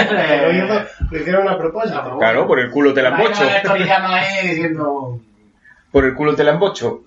lo, 1.10 1.18
hicieron 1.18 1.48
a 1.48 1.58
propósito. 1.58 2.18
Claro, 2.18 2.46
por 2.46 2.60
el 2.60 2.70
culo 2.70 2.94
te 2.94 3.02
la 3.02 3.08
embocho. 3.08 3.42
Diciendo, 4.42 5.20
Por 5.90 6.04
el 6.04 6.14
culo 6.14 6.36
te 6.36 6.44
la 6.44 6.52
embocho. 6.52 7.02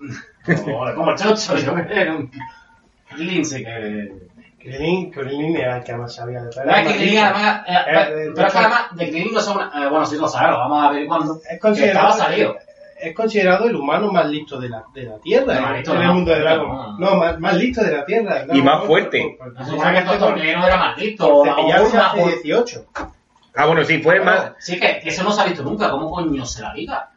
como, 0.45 1.15
chocho, 1.15 1.57
yo 1.57 1.75
que 1.75 2.01
era 2.01 2.15
un 2.15 2.29
lince 3.17 3.63
que... 3.63 4.33
Krilin, 4.59 5.11
Krilin 5.11 5.57
era 5.57 5.77
el 5.77 5.83
que 5.83 5.93
más 5.93 6.15
sabía 6.15 6.41
de 6.41 6.65
No, 6.65 6.75
es 6.75 6.93
que 6.93 7.19
además, 7.19 7.63
eh, 7.67 7.73
Eh, 7.73 7.85
pero 7.85 8.33
pero 8.33 8.47
es 8.47 8.53
que 8.53 8.59
además 8.59 8.81
de 8.95 9.09
Krilin 9.09 9.33
no 9.33 9.41
son, 9.41 9.61
eh, 9.61 9.89
bueno, 9.89 10.05
sí 10.05 10.17
lo 10.17 10.27
sabes, 10.27 10.51
lo 10.51 10.57
vamos 10.57 10.85
a 10.85 10.91
ver 10.91 11.05
cuando, 11.05 11.35
Es 11.35 11.41
que 11.41 11.53
estaba 11.53 11.59
considerado, 11.59 12.13
salido. 12.13 12.57
Es 13.09 13.13
considerado 13.15 13.65
el 13.65 13.75
humano 13.75 14.11
más 14.11 14.25
listo 14.27 14.59
de 14.59 14.69
la, 14.69 14.83
de 14.93 15.03
la 15.03 15.17
Tierra 15.19 15.59
No, 15.59 15.67
en- 15.69 15.73
listo 15.75 15.93
en 15.95 16.01
el 16.01 16.07
no. 16.07 16.13
mundo 16.13 16.31
de 16.31 16.39
Dragon. 16.39 16.67
No. 16.69 16.97
No, 16.99 17.15
más, 17.17 17.39
más 17.39 17.55
listo 17.55 17.83
de 17.83 17.91
la 17.97 18.05
Tierra. 18.05 18.45
Y 18.51 18.61
más 18.61 18.85
fuerte. 18.85 19.37
era 19.37 20.77
más 20.77 20.97
listo, 20.97 21.43
hace 21.45 22.25
18. 22.43 22.85
Ah, 23.55 23.65
bueno, 23.67 23.83
sí, 23.83 23.99
fue 24.01 24.19
más. 24.21 24.53
Sí, 24.59 24.79
que, 24.79 25.01
eso 25.03 25.23
no 25.23 25.31
se 25.31 25.41
ha 25.41 25.45
visto 25.45 25.63
nunca, 25.63 25.89
¿cómo 25.91 26.09
coño 26.09 26.45
se 26.45 26.61
la 26.61 26.73
diga? 26.73 27.09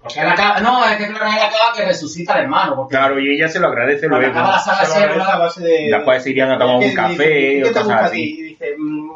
Porque 0.00 0.20
él 0.20 0.28
acaba, 0.28 0.60
no, 0.60 0.84
es 0.84 0.96
que 0.96 1.08
claro, 1.08 1.26
él 1.26 1.32
acaba 1.38 1.72
que 1.74 1.84
resucita 1.86 2.34
al 2.34 2.42
hermano, 2.42 2.76
porque 2.76 2.94
Claro, 2.94 3.18
y 3.18 3.34
ella 3.34 3.48
se 3.48 3.58
lo 3.58 3.68
agradece 3.68 4.06
luego. 4.06 4.26
acaba 4.26 4.50
la 4.52 4.58
saga 4.58 4.84
Se 4.84 4.98
lo 5.00 5.04
agradece 5.06 5.30
a 5.32 5.38
base 5.38 5.62
de... 5.62 5.88
Después 5.90 6.22
se 6.22 6.30
irían 6.30 6.50
a 6.50 6.58
tomar 6.58 6.76
un 6.76 6.94
café 6.94 7.28
dice, 7.28 7.62
¿qué 7.62 7.70
o 7.70 7.72
cosas 7.72 8.02
así. 8.04 8.16
ti? 8.16 8.36
Y 8.38 8.42
dice, 8.42 8.74
mm, 8.78 9.10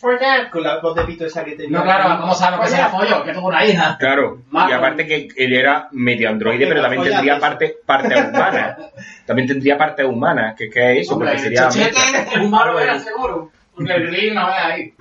follar, 0.00 0.50
con 0.50 0.62
la 0.62 0.80
voz 0.80 0.94
de 0.96 1.04
pito 1.04 1.26
esa 1.26 1.44
que 1.44 1.52
tenía. 1.52 1.78
no, 1.78 1.84
claro, 1.84 2.20
¿cómo 2.20 2.34
sabemos 2.34 2.66
que 2.66 2.74
se 2.74 2.80
la 2.80 2.88
folló? 2.88 3.22
Que 3.22 3.32
tuvo 3.32 3.48
una 3.48 3.64
hija. 3.64 3.96
Claro, 3.98 4.38
y 4.52 4.72
aparte 4.72 5.06
que 5.06 5.28
él 5.36 5.52
era 5.52 5.88
medio 5.92 6.28
androide, 6.30 6.66
pero 6.66 6.80
también 6.82 7.02
tendría 7.04 7.34
es- 7.34 7.40
parte, 7.40 7.76
parte 7.84 8.14
humana. 8.16 8.76
También 9.26 9.46
tendría 9.46 9.78
parte 9.78 10.04
humana, 10.04 10.54
que, 10.58 10.68
que 10.68 10.92
es 10.92 11.00
eso, 11.06 11.14
Hombre, 11.14 11.28
porque 11.34 11.48
el 11.48 11.56
sería. 11.56 11.68
chochete, 11.68 12.34
el 12.34 12.40
humano 12.42 12.80
era 12.80 12.98
seguro, 12.98 13.50
porque 13.76 13.92
el 13.92 14.08
Krilin 14.08 14.34
no 14.34 14.46
ve 14.46 14.52
ahí. 14.54 14.94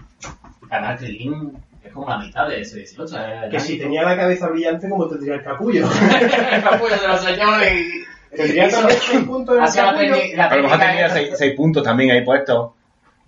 Además, 0.69 1.01
el 1.01 1.07
Krilin 1.07 1.53
es 1.83 1.91
como 1.91 2.07
la 2.09 2.17
mitad 2.19 2.47
de 2.47 2.61
ese 2.61 2.77
18. 2.77 3.17
es 3.17 3.49
Que 3.49 3.59
si 3.59 3.79
tenía 3.79 4.03
la 4.03 4.15
cabeza 4.15 4.47
brillante, 4.49 4.87
como 4.87 5.07
tendría 5.07 5.33
el 5.35 5.43
capullo. 5.43 5.87
el 6.51 6.61
capullo 6.63 6.95
de 6.95 7.07
los 7.07 7.21
señores 7.21 7.73
y... 7.73 8.35
Tendría 8.37 8.69
también 8.69 8.99
6 9.01 9.23
puntos 9.23 9.57
en 9.57 9.63
el 9.63 9.69
la 9.69 9.73
capullo. 9.73 10.13
técnica- 10.15 10.37
la 10.37 10.45
A 10.45 10.55
lo 10.55 10.61
mejor 10.63 10.79
seis, 11.09 11.29
seis 11.35 11.53
puntos 11.55 11.81
también 11.83 12.11
ahí 12.11 12.21
puestos. 12.23 12.71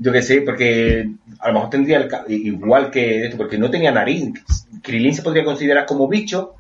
Yo 0.04 0.12
qué 0.12 0.22
sé, 0.24 0.42
porque 0.42 1.10
a 1.40 1.48
lo 1.50 1.54
mejor 1.54 1.70
tendría 1.70 1.98
el 1.98 2.10
igual 2.28 2.90
que 2.90 3.26
esto, 3.26 3.38
porque 3.38 3.58
no 3.60 3.70
tenía 3.70 3.92
nariz. 3.92 4.32
Krilin 4.82 5.14
se 5.14 5.22
podría 5.22 5.44
considerar 5.46 5.86
como 5.86 6.08
bicho 6.08 6.56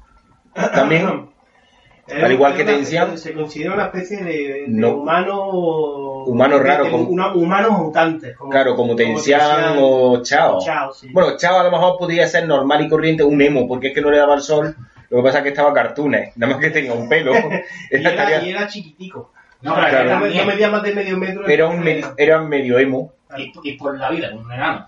también. 0.53 1.29
Al 2.23 2.31
igual 2.31 2.55
que 2.55 2.65
Tensian. 2.65 3.17
Se 3.17 3.33
considera 3.33 3.73
una 3.73 3.85
especie 3.85 4.17
de, 4.23 4.31
de 4.31 4.65
No. 4.67 4.97
humano. 4.97 5.45
Humano 6.25 6.59
raro, 6.59 6.83
de- 6.85 6.91
como- 6.91 7.05
una- 7.05 7.33
humanos 7.33 7.71
mutantes. 7.79 8.35
Como, 8.35 8.51
Claro, 8.51 8.75
como 8.75 8.95
Tensian 8.95 9.75
o 9.79 10.21
Chao. 10.21 10.59
Chao, 10.63 10.93
sí. 10.93 11.07
Bueno, 11.11 11.37
Chao 11.37 11.59
a 11.59 11.63
lo 11.63 11.71
mejor 11.71 11.97
podría 11.97 12.27
ser 12.27 12.47
normal 12.47 12.83
y 12.85 12.89
corriente, 12.89 13.23
un 13.23 13.41
emo, 13.41 13.67
porque 13.67 13.87
es 13.87 13.93
que 13.93 14.01
no 14.01 14.11
le 14.11 14.17
daba 14.17 14.35
el 14.35 14.41
sol. 14.41 14.75
Lo 15.09 15.17
que 15.17 15.23
pasa 15.23 15.37
es 15.39 15.43
que 15.43 15.49
estaba 15.49 15.73
cartones, 15.73 16.35
nada 16.37 16.53
más 16.53 16.61
que 16.61 16.69
tenía 16.69 16.93
un 16.93 17.07
pelo. 17.09 17.33
y, 17.91 17.95
Era, 17.95 18.11
era, 18.13 18.43
y 18.45 18.49
era 18.51 18.67
chiquitico. 18.67 19.31
No, 19.61 19.73
Claro. 19.75 19.97
que 20.09 20.13
No, 20.39 20.45
medía 20.45 20.69
más 20.69 20.83
de 20.83 20.93
medio 20.93 21.17
metro. 21.17 21.47
era 21.47 21.67
un 21.67 21.79
medio, 21.81 22.13
era 22.17 22.41
medio 22.41 22.77
emo. 22.79 23.13
Y, 23.37 23.51
y 23.63 23.77
por 23.77 23.97
la 23.97 24.09
vida, 24.09 24.31
un 24.33 24.51
enano. 24.51 24.87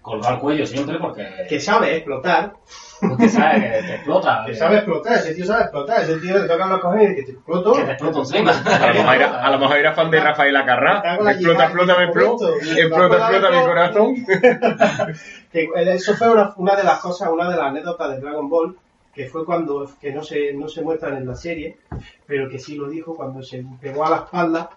Colgado 0.00 0.34
al 0.34 0.40
cuello 0.40 0.64
siempre 0.64 0.98
porque... 0.98 1.26
Que 1.48 1.60
sabe 1.60 1.96
explotar. 1.96 2.52
porque 3.00 3.28
sabe 3.28 3.60
que 3.60 3.86
te 3.86 3.94
explota. 3.96 4.44
Que 4.46 4.54
sabe 4.54 4.76
explotar. 4.76 5.18
Ese 5.18 5.34
tío 5.34 5.44
sabe 5.44 5.62
explotar. 5.64 6.00
Ese 6.02 6.16
tío 6.18 6.38
le 6.38 6.48
tocan 6.48 6.70
los 6.70 6.80
cojones 6.80 7.12
y 7.12 7.14
que 7.16 7.22
te 7.24 7.32
exploto. 7.32 7.72
Que 7.74 7.84
te 7.84 7.92
explota 7.92 8.18
encima. 8.20 8.52
A 8.52 8.86
lo 8.86 8.94
mejor 8.94 9.14
era, 9.14 9.44
a 9.44 9.50
lo 9.50 9.58
mejor 9.58 9.76
era 9.76 9.92
fan 9.92 10.10
de 10.10 10.20
Rafael 10.20 10.56
Acarrá. 10.56 11.14
Explota, 11.30 11.64
explota, 11.64 11.98
me 11.98 12.04
este 12.04 12.18
explota. 12.18 12.46
Explota, 12.80 13.16
explota 13.16 13.50
mi 13.50 13.66
corazón. 13.66 14.14
Que, 15.50 15.62
eh, 15.64 15.94
eso 15.94 16.14
fue 16.14 16.30
una, 16.30 16.52
una 16.56 16.76
de 16.76 16.84
las 16.84 17.00
cosas, 17.00 17.30
una 17.30 17.48
de 17.50 17.56
las 17.56 17.66
anécdotas 17.66 18.10
de 18.10 18.20
Dragon 18.20 18.50
Ball, 18.50 18.76
que 19.14 19.26
fue 19.26 19.46
cuando, 19.46 19.90
que 19.98 20.12
no 20.12 20.22
se, 20.22 20.52
no 20.52 20.68
se 20.68 20.82
muestran 20.82 21.16
en 21.16 21.26
la 21.26 21.34
serie, 21.34 21.78
pero 22.26 22.50
que 22.50 22.58
sí 22.58 22.76
lo 22.76 22.86
dijo 22.86 23.16
cuando 23.16 23.42
se 23.42 23.64
pegó 23.80 24.04
a 24.04 24.10
la 24.10 24.16
espalda 24.18 24.68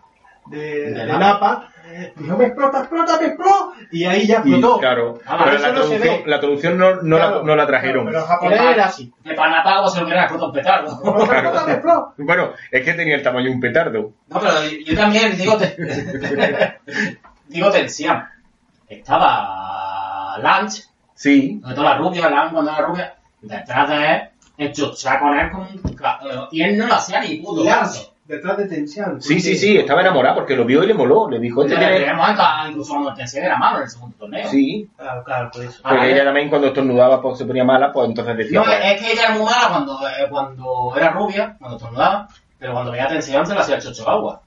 de, 0.48 0.92
De. 0.92 1.06
Nappa, 1.06 1.70
dijo, 2.16 2.38
me 2.38 2.46
explota, 2.46 2.80
explota, 2.80 3.20
me 3.22 3.28
explota, 3.28 3.66
y 3.92 4.06
ahí 4.06 4.26
ya 4.28 4.42
Y, 4.44 4.52
explotó. 4.54 4.80
claro, 4.80 5.20
Ah, 5.26 5.38
pero 5.44 5.56
eso 5.58 5.68
la 5.68 5.74
no 5.74 5.84
se 5.84 5.88
traducción, 5.90 6.16
ve. 6.18 6.30
la 6.30 6.40
traducción 6.40 6.78
no, 6.78 6.96
no, 7.02 7.16
Claro, 7.18 7.38
la, 7.40 7.44
no 7.44 7.56
la 7.56 7.68
trajeron. 7.68 8.06
Pero 8.06 8.20
en 8.20 8.26
japonés 8.26 8.62
era 8.62 8.86
así. 8.86 9.14
De 9.24 9.34
panapago 9.34 9.88
se 9.90 10.00
lo 10.00 10.06
hubiera 10.06 10.22
explotado 10.24 10.48
un 10.50 10.54
petardo. 10.54 11.02
Me 11.04 11.22
explota, 11.24 11.66
me 11.66 11.72
explota. 11.74 12.14
Bueno, 12.18 12.50
es 12.72 12.84
que 12.86 12.94
tenía 12.94 13.16
el 13.16 13.24
tamaño 13.24 13.46
de 13.46 13.52
un 13.52 13.60
petardo. 13.62 14.12
No, 14.28 14.40
pero 14.40 14.54
yo 14.86 14.96
también 14.96 15.38
digo, 15.38 15.58
te- 15.58 15.78
digo 17.48 17.70
tensión. 17.72 18.24
Estaba 18.90 20.38
Lunch, 20.40 20.84
Sí, 21.14 21.60
donde 21.62 21.76
toda 21.76 21.92
la 21.92 21.98
rubia, 21.98 22.30
Lunch 22.30 22.52
cuando 22.52 22.72
era 22.72 22.82
rubia, 22.82 23.16
detrás 23.42 23.90
de 23.90 24.12
él, 24.12 24.22
enchuchaba 24.58 25.20
con 25.20 25.38
él 25.40 25.52
como 25.52 25.64
un... 25.64 25.78
eh, 25.78 26.48
Y 26.52 26.62
él 26.64 26.78
no 26.78 26.88
lo 26.88 26.96
hacía 26.96 27.22
ni 27.22 27.38
puto 27.38 27.64
caso. 27.64 28.11
Detrás 28.32 28.58
de 28.60 28.66
tensión. 28.66 29.22
sí, 29.22 29.42
sí, 29.42 29.58
sí, 29.58 29.78
estaba 29.78 30.00
enamorado 30.00 30.36
porque 30.36 30.56
lo 30.56 30.64
vio 30.64 30.86
y 30.86 30.88
le 30.88 30.94
moló. 30.94 31.30
Le 31.30 31.38
dijo, 31.38 31.64
este 31.64 31.76
tiene... 31.76 32.06
ah, 32.10 32.66
incluso 32.70 32.94
cuando 32.94 33.14
tensión 33.14 33.44
era 33.44 33.58
malo 33.58 33.80
en 33.80 33.84
el 33.84 33.90
segundo 33.90 34.16
torneo. 34.18 34.48
Sí, 34.48 34.90
Claro, 34.98 35.22
claro, 35.26 35.52
por 35.52 35.66
eso. 35.66 35.82
Ah, 35.84 35.90
porque 35.90 36.14
ella 36.14 36.24
también 36.24 36.48
cuando 36.48 36.68
estornudaba 36.68 37.22
pues, 37.22 37.38
se 37.38 37.46
ponía 37.46 37.66
mala, 37.66 37.92
pues 37.92 38.08
entonces 38.08 38.38
decía... 38.38 38.60
No, 38.60 38.66
pues, 38.66 38.78
es 38.86 39.02
que 39.02 39.12
ella 39.12 39.24
era 39.24 39.34
muy 39.34 39.44
mala 39.44 39.68
cuando, 39.68 40.08
eh, 40.08 40.30
cuando 40.30 40.94
era 40.96 41.10
rubia, 41.10 41.56
cuando 41.60 41.76
estornudaba, 41.76 42.30
pero 42.58 42.72
cuando 42.72 42.92
veía 42.94 43.08
tensión 43.10 43.46
se 43.46 43.54
le 43.54 43.60
hacía 43.60 43.76
el 43.76 43.82
chocho 43.82 44.10
agua. 44.10 44.42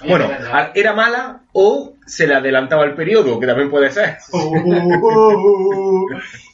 Bueno, 0.08 0.30
era 0.74 0.92
mala 0.94 1.40
o 1.52 1.94
se 2.06 2.26
le 2.26 2.34
adelantaba 2.34 2.84
el 2.84 2.94
periodo, 2.94 3.38
que 3.38 3.46
también 3.46 3.70
puede 3.70 3.90
ser. 3.90 4.16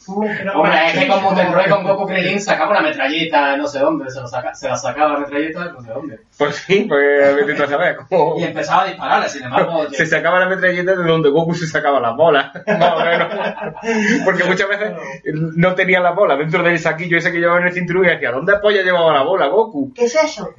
Hombre, 0.08 0.86
es 0.86 0.98
que 0.98 1.08
como 1.08 1.34
Tenroy 1.34 1.68
con 1.68 1.84
Goku 1.84 2.06
Krillin 2.06 2.40
sacaba 2.40 2.70
una 2.70 2.80
metralleta 2.80 3.56
no 3.56 3.66
sé 3.66 3.80
dónde, 3.80 4.10
se, 4.10 4.20
lo 4.20 4.28
saca, 4.28 4.54
se 4.54 4.68
la 4.68 4.76
sacaba 4.76 5.14
la 5.14 5.20
metralleta 5.20 5.72
no 5.72 5.80
sé 5.82 5.90
dónde. 5.90 6.20
Pues 6.38 6.56
sí, 6.56 6.86
pues 6.88 7.56
tú 7.56 7.62
a 7.62 7.66
saber 7.66 7.96
cómo... 7.96 8.38
Y 8.38 8.44
empezaba 8.44 8.82
a 8.82 8.86
dispararle, 8.86 9.28
sin 9.28 9.44
embargo... 9.44 9.90
Se 9.90 10.06
sacaba 10.06 10.40
la 10.40 10.48
metralleta 10.48 10.94
de 10.94 11.04
donde 11.04 11.30
Goku 11.30 11.54
se 11.54 11.66
sacaba 11.66 12.00
las 12.00 12.16
bolas, 12.16 12.52
más 12.66 12.92
o 12.92 13.04
menos. 13.04 14.24
Porque 14.24 14.44
muchas 14.44 14.68
veces 14.68 14.92
no 15.24 15.74
tenía 15.74 16.00
las 16.00 16.14
bolas 16.14 16.38
dentro 16.38 16.62
del 16.62 16.78
saquillo 16.78 17.18
ese 17.18 17.32
que 17.32 17.38
llevaba 17.38 17.60
en 17.60 17.66
el 17.66 17.72
cinturón 17.72 18.04
y 18.04 18.10
decía, 18.10 18.30
¿dónde 18.30 18.58
polla 18.58 18.82
llevaba 18.82 19.12
la 19.12 19.22
bola, 19.22 19.48
Goku? 19.48 19.92
¿Qué 19.92 20.04
es 20.04 20.14
eso? 20.14 20.54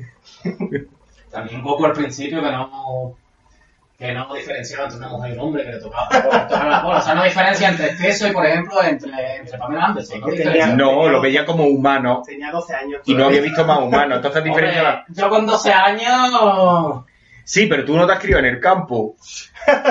También 1.31 1.61
Goku 1.61 1.85
al 1.85 1.93
principio 1.93 2.41
que 2.41 2.51
no... 2.51 3.15
Que 3.97 4.13
no 4.13 4.31
diferenciaba 4.35 4.83
entre 4.83 4.99
una 4.99 5.07
mujer 5.09 5.31
y 5.31 5.33
un 5.33 5.39
hombre 5.39 5.63
que 5.63 5.71
le 5.71 5.79
tocaba 5.79 6.07
tocar 6.47 6.67
las 6.67 6.83
bolas. 6.83 7.01
O 7.03 7.05
sea, 7.07 7.15
no 7.15 7.23
diferencia 7.23 7.67
entre 7.69 7.87
exceso 7.87 8.27
y, 8.27 8.31
por 8.31 8.45
ejemplo, 8.45 8.83
entre, 8.83 9.37
entre 9.37 9.57
Pamela 9.57 9.85
Anderson. 9.85 10.21
No, 10.21 10.27
tenía- 10.27 10.67
No, 10.67 11.09
lo 11.09 11.19
veía 11.19 11.43
como 11.47 11.63
humano 11.65 12.21
Tenía 12.23 12.51
12 12.51 12.75
años. 12.75 13.01
y 13.05 13.15
no 13.15 13.25
había 13.25 13.41
visto 13.41 13.65
más 13.65 13.79
humano. 13.79 14.17
Entonces 14.17 14.37
Hombre, 14.41 14.51
diferenciaba... 14.53 15.03
yo 15.09 15.29
con 15.29 15.47
12 15.47 15.73
años... 15.73 17.03
Sí, 17.43 17.65
pero 17.65 17.85
tú 17.85 17.95
no 17.97 18.05
te 18.05 18.13
has 18.13 18.19
criado 18.19 18.39
en 18.41 18.53
el 18.53 18.59
campo 18.59 19.15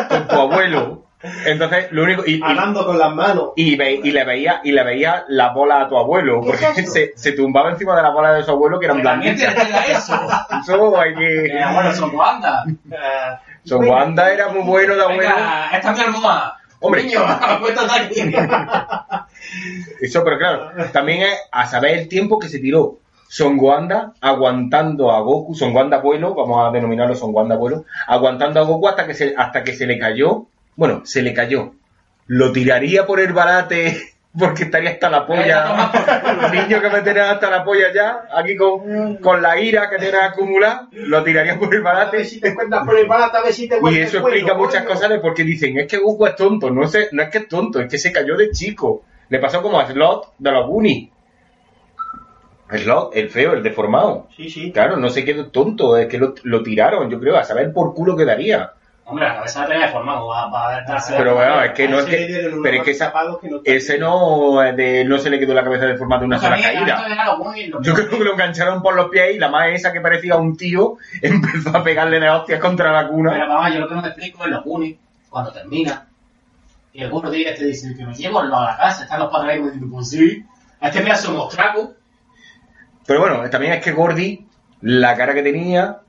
con 0.09 0.29
tu 0.29 0.35
abuelo. 0.37 1.06
Entonces, 1.47 1.89
lo 1.93 2.05
único... 2.05 2.23
Y, 2.27 2.35
y- 2.37 2.43
Hablando 2.43 2.85
con 2.87 2.99
las 2.99 3.13
manos. 3.15 3.51
y, 3.57 3.75
ve- 3.77 4.01
y 4.05 4.11
le 4.13 4.25
veía 4.25 4.61
y 4.63 4.73
le 4.73 4.85
veía 4.85 5.25
la 5.29 5.49
bola 5.53 5.81
a 5.83 5.89
tu 5.89 5.97
abuelo 5.97 6.41
¿Qué 6.43 6.51
es 6.51 6.61
porque 6.67 6.87
se, 6.87 7.13
se 7.17 7.33
tumbaba 7.33 7.71
encima 7.71 7.97
de 7.97 8.03
la 8.03 8.11
bola 8.11 8.33
de 8.35 8.43
su 8.45 8.51
abuelo 8.51 8.79
que 8.79 8.87
tiene 8.89 9.37
que 9.37 9.47
ver 9.47 9.91
eso. 9.91 10.15
eso 10.63 11.01
hay 11.01 11.15
Que, 11.15 11.65
bueno, 11.73 11.93
son 11.95 12.15
Wanda. 12.15 12.65
eh, 12.91 13.39
Son 13.65 13.85
Wanda 13.89 14.31
era 14.31 14.49
muy 14.49 14.63
bueno 14.63 14.95
de 14.95 15.03
abuelo 15.03 15.21
Venga, 15.23 15.71
esta 15.73 15.93
es 15.93 15.99
mi 15.99 16.05
almohada. 16.05 16.57
Hombre. 16.81 17.03
Niño, 17.05 17.21
eso 20.01 20.23
pero 20.25 20.39
claro 20.39 20.71
también 20.93 21.23
es 21.23 21.35
a 21.51 21.67
saber 21.67 21.99
el 21.99 22.09
tiempo 22.09 22.39
que 22.39 22.49
se 22.49 22.59
tiró 22.59 22.99
Son 23.29 23.59
Wanda 23.59 24.13
aguantando 24.21 25.11
a 25.11 25.21
Goku 25.21 25.55
Son 25.55 25.75
Wanda 25.75 25.97
abuelo 25.99 26.35
vamos 26.35 26.69
a 26.69 26.71
denominarlo 26.73 27.15
Son 27.15 27.35
Wanda 27.35 27.55
abuelo 27.55 27.85
aguantando 28.07 28.61
a 28.61 28.65
Goku 28.65 28.89
hasta 28.89 29.07
que 29.07 29.15
se 29.15 29.35
hasta 29.37 29.65
que 29.65 29.73
se 29.75 29.87
le 29.87 29.99
cayó 29.99 30.47
bueno 30.77 31.03
se 31.05 31.23
le 31.23 31.35
cayó 31.35 31.75
lo 32.27 32.53
tiraría 32.53 33.07
por 33.07 33.21
el 33.21 33.33
barate 33.33 33.97
porque 34.39 34.65
estaría 34.65 34.91
hasta 34.91 35.09
la 35.09 35.27
polla 35.27 35.91
niño 36.53 36.81
que 36.81 36.91
me 36.91 37.01
tenés 37.01 37.23
hasta 37.25 37.49
la 37.51 37.65
polla 37.65 37.93
ya 37.93 38.29
aquí 38.35 38.55
con, 38.55 39.17
con 39.17 39.41
la 39.41 39.59
ira 39.59 39.89
que 39.89 39.97
tienes 39.97 40.21
acumulada 40.21 40.89
lo 40.93 41.25
tiraría 41.25 41.59
por 41.59 41.75
el 41.75 41.81
A 41.81 41.85
barate 41.85 42.19
ver 42.19 42.27
si 42.27 42.41
te 42.41 42.49
encuentras 42.49 42.85
por 42.85 42.99
el 42.99 43.07
barato, 43.07 43.39
a 43.39 43.43
ver 43.43 43.53
si 43.55 43.69
te 43.69 43.77
y 43.77 43.99
eso 43.99 44.21
cuello, 44.21 44.37
explica 44.37 44.55
muchas 44.55 44.83
coño. 44.83 44.95
cosas 44.95 45.11
de 45.11 45.21
por 45.21 45.35
qué 45.35 45.45
dicen, 45.45 45.79
es 45.79 45.87
que 45.87 45.97
Goku 45.99 46.27
es 46.27 46.37
tonto, 46.37 46.71
no, 46.71 46.87
sé, 46.87 47.09
no 47.13 47.23
es 47.23 47.31
que 47.31 47.39
es 47.39 47.49
tonto, 47.49 47.81
es 47.81 47.89
que 47.89 47.99
se 47.99 48.13
cayó 48.13 48.37
de 48.37 48.51
chico. 48.51 49.05
Le 49.29 49.39
pasó 49.39 49.63
como 49.63 49.81
a 49.81 49.87
Slot 49.87 50.35
de 50.39 50.53
los 50.53 50.67
Goonies. 50.67 51.11
Slot, 52.71 53.17
el 53.17 53.31
feo, 53.31 53.55
el 53.55 53.63
deformado. 53.63 54.29
Sí, 54.37 54.51
sí. 54.51 54.73
Claro, 54.73 54.97
no 54.97 55.09
se 55.09 55.25
quedó 55.25 55.47
tonto, 55.49 55.97
es 55.97 56.09
que 56.09 56.19
lo, 56.19 56.35
lo 56.43 56.63
tiraron, 56.63 57.09
yo 57.11 57.19
creo, 57.21 57.37
a 57.37 57.45
saber 57.45 57.73
por 57.73 57.95
culo 57.95 58.17
quedaría. 58.17 58.73
Hombre, 59.09 59.25
la 59.25 59.37
cabeza 59.37 59.61
la 59.61 59.67
tenía 59.69 59.89
formada 59.89 60.21
para, 60.21 60.51
para 60.51 60.85
darse 60.85 61.15
Pero 61.17 61.35
bueno, 61.35 61.63
es 61.63 61.71
que 61.73 61.87
no 61.87 62.01
es 62.01 62.07
que. 62.07 62.51
Pero 62.61 62.77
es 62.79 62.83
que 62.83 62.91
esa, 62.91 63.13
que 63.41 63.49
no 63.49 63.61
ese 63.65 63.99
no, 63.99 64.61
de, 64.75 65.05
no 65.05 65.19
se 65.19 65.31
le 65.31 65.39
quedó 65.39 65.55
la 65.55 65.63
cabeza 65.63 65.87
deformada 65.87 66.21
de 66.21 66.27
una 66.27 66.39
sola 66.39 66.61
caída. 66.61 67.07
Yo 67.83 67.95
creo 67.95 68.09
que 68.11 68.25
lo 68.25 68.33
engancharon 68.33 68.83
por 68.83 68.97
los 68.97 69.09
pies 69.09 69.37
y 69.37 69.39
la 69.39 69.49
más 69.49 69.69
esa 69.69 69.93
que 69.93 70.01
parecía 70.01 70.35
un 70.35 70.57
tío 70.57 70.97
empezó 71.23 71.77
a 71.77 71.85
pegarle 71.85 72.19
de 72.19 72.29
hostias 72.29 72.61
contra 72.61 72.91
la 72.91 73.03
Pero 73.03 73.13
cuna. 73.13 73.47
mamá, 73.47 73.73
yo 73.73 73.79
lo 73.79 73.89
que 73.89 73.95
no 73.95 74.03
me 74.03 74.09
explico 74.09 74.45
es 74.45 74.51
los 74.51 74.63
unis, 74.65 74.97
cuando 75.31 75.53
termina, 75.53 76.09
y 76.93 77.03
el 77.03 77.11
burro 77.11 77.31
te 77.31 77.37
dice 77.37 77.95
que 77.95 78.05
me 78.05 78.13
llevo 78.13 78.41
a 78.41 78.45
la 78.47 78.77
casa, 78.77 79.05
están 79.05 79.21
los 79.21 79.31
padres 79.31 79.53
ahí 79.53 79.59
como 79.59 79.71
diciendo, 79.71 79.95
pues 79.95 80.11
sí, 80.11 80.45
a 80.81 80.89
este 80.89 81.03
pedazo 81.03 81.31
de 81.31 81.39
mostraco, 81.39 81.95
Pero 83.07 83.21
bueno, 83.21 83.49
también 83.51 83.75
es 83.75 83.85
que 83.85 83.93
Gordy, 83.93 84.47
la 84.81 85.15
cara 85.17 85.33
que 85.33 85.43
tenía, 85.43 86.01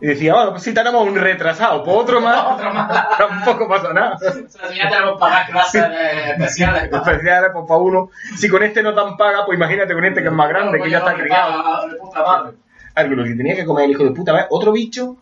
y 0.00 0.06
decía, 0.06 0.34
bueno, 0.34 0.50
pues 0.52 0.62
si 0.62 0.72
tenemos 0.72 1.06
un 1.06 1.14
retrasado, 1.14 1.84
pues 1.84 1.96
otro 1.96 2.20
más, 2.20 2.44
otro 2.54 2.72
más. 2.72 3.08
tampoco 3.18 3.68
pasa 3.68 3.92
nada. 3.92 4.16
O 4.20 4.48
sea, 4.48 4.68
si 4.70 4.76
ya 4.78 4.88
tenemos 4.88 5.20
para 5.20 5.46
clases 5.46 5.84
especiales. 6.30 6.84
Especiales, 6.84 7.50
pues 7.52 7.64
para 7.68 7.80
uno. 7.80 8.10
Si 8.36 8.48
con 8.48 8.62
este 8.62 8.82
no 8.82 8.94
tan 8.94 9.16
paga, 9.16 9.44
pues 9.44 9.56
imagínate 9.56 9.92
con 9.92 10.04
este 10.04 10.22
que 10.22 10.28
es 10.28 10.32
más 10.32 10.48
grande, 10.48 10.80
que 10.80 10.90
ya 10.90 10.98
está 10.98 11.12
Coño, 11.12 11.24
criado. 11.24 11.62
paga, 11.62 11.86
de 11.86 11.96
puta 11.96 12.22
madre. 12.22 12.56
Algo 12.94 13.14
lo 13.14 13.24
que 13.24 13.34
tenía 13.34 13.54
que 13.54 13.64
comer 13.64 13.84
el 13.84 13.90
hijo 13.92 14.04
de 14.04 14.10
puta. 14.12 14.32
¿ves? 14.32 14.46
Otro 14.50 14.72
bicho, 14.72 15.16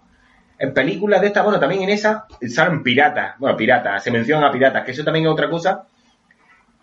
en 0.58 0.72
películas 0.72 1.20
de 1.20 1.28
estas, 1.28 1.44
bueno, 1.44 1.58
también 1.58 1.82
en 1.82 1.90
esa, 1.90 2.26
salen 2.48 2.82
piratas. 2.82 3.34
Bueno, 3.38 3.56
piratas, 3.56 4.02
se 4.02 4.10
mencionan 4.10 4.44
a 4.44 4.52
piratas, 4.52 4.84
que 4.84 4.92
eso 4.92 5.04
también 5.04 5.26
es 5.26 5.32
otra 5.32 5.50
cosa 5.50 5.84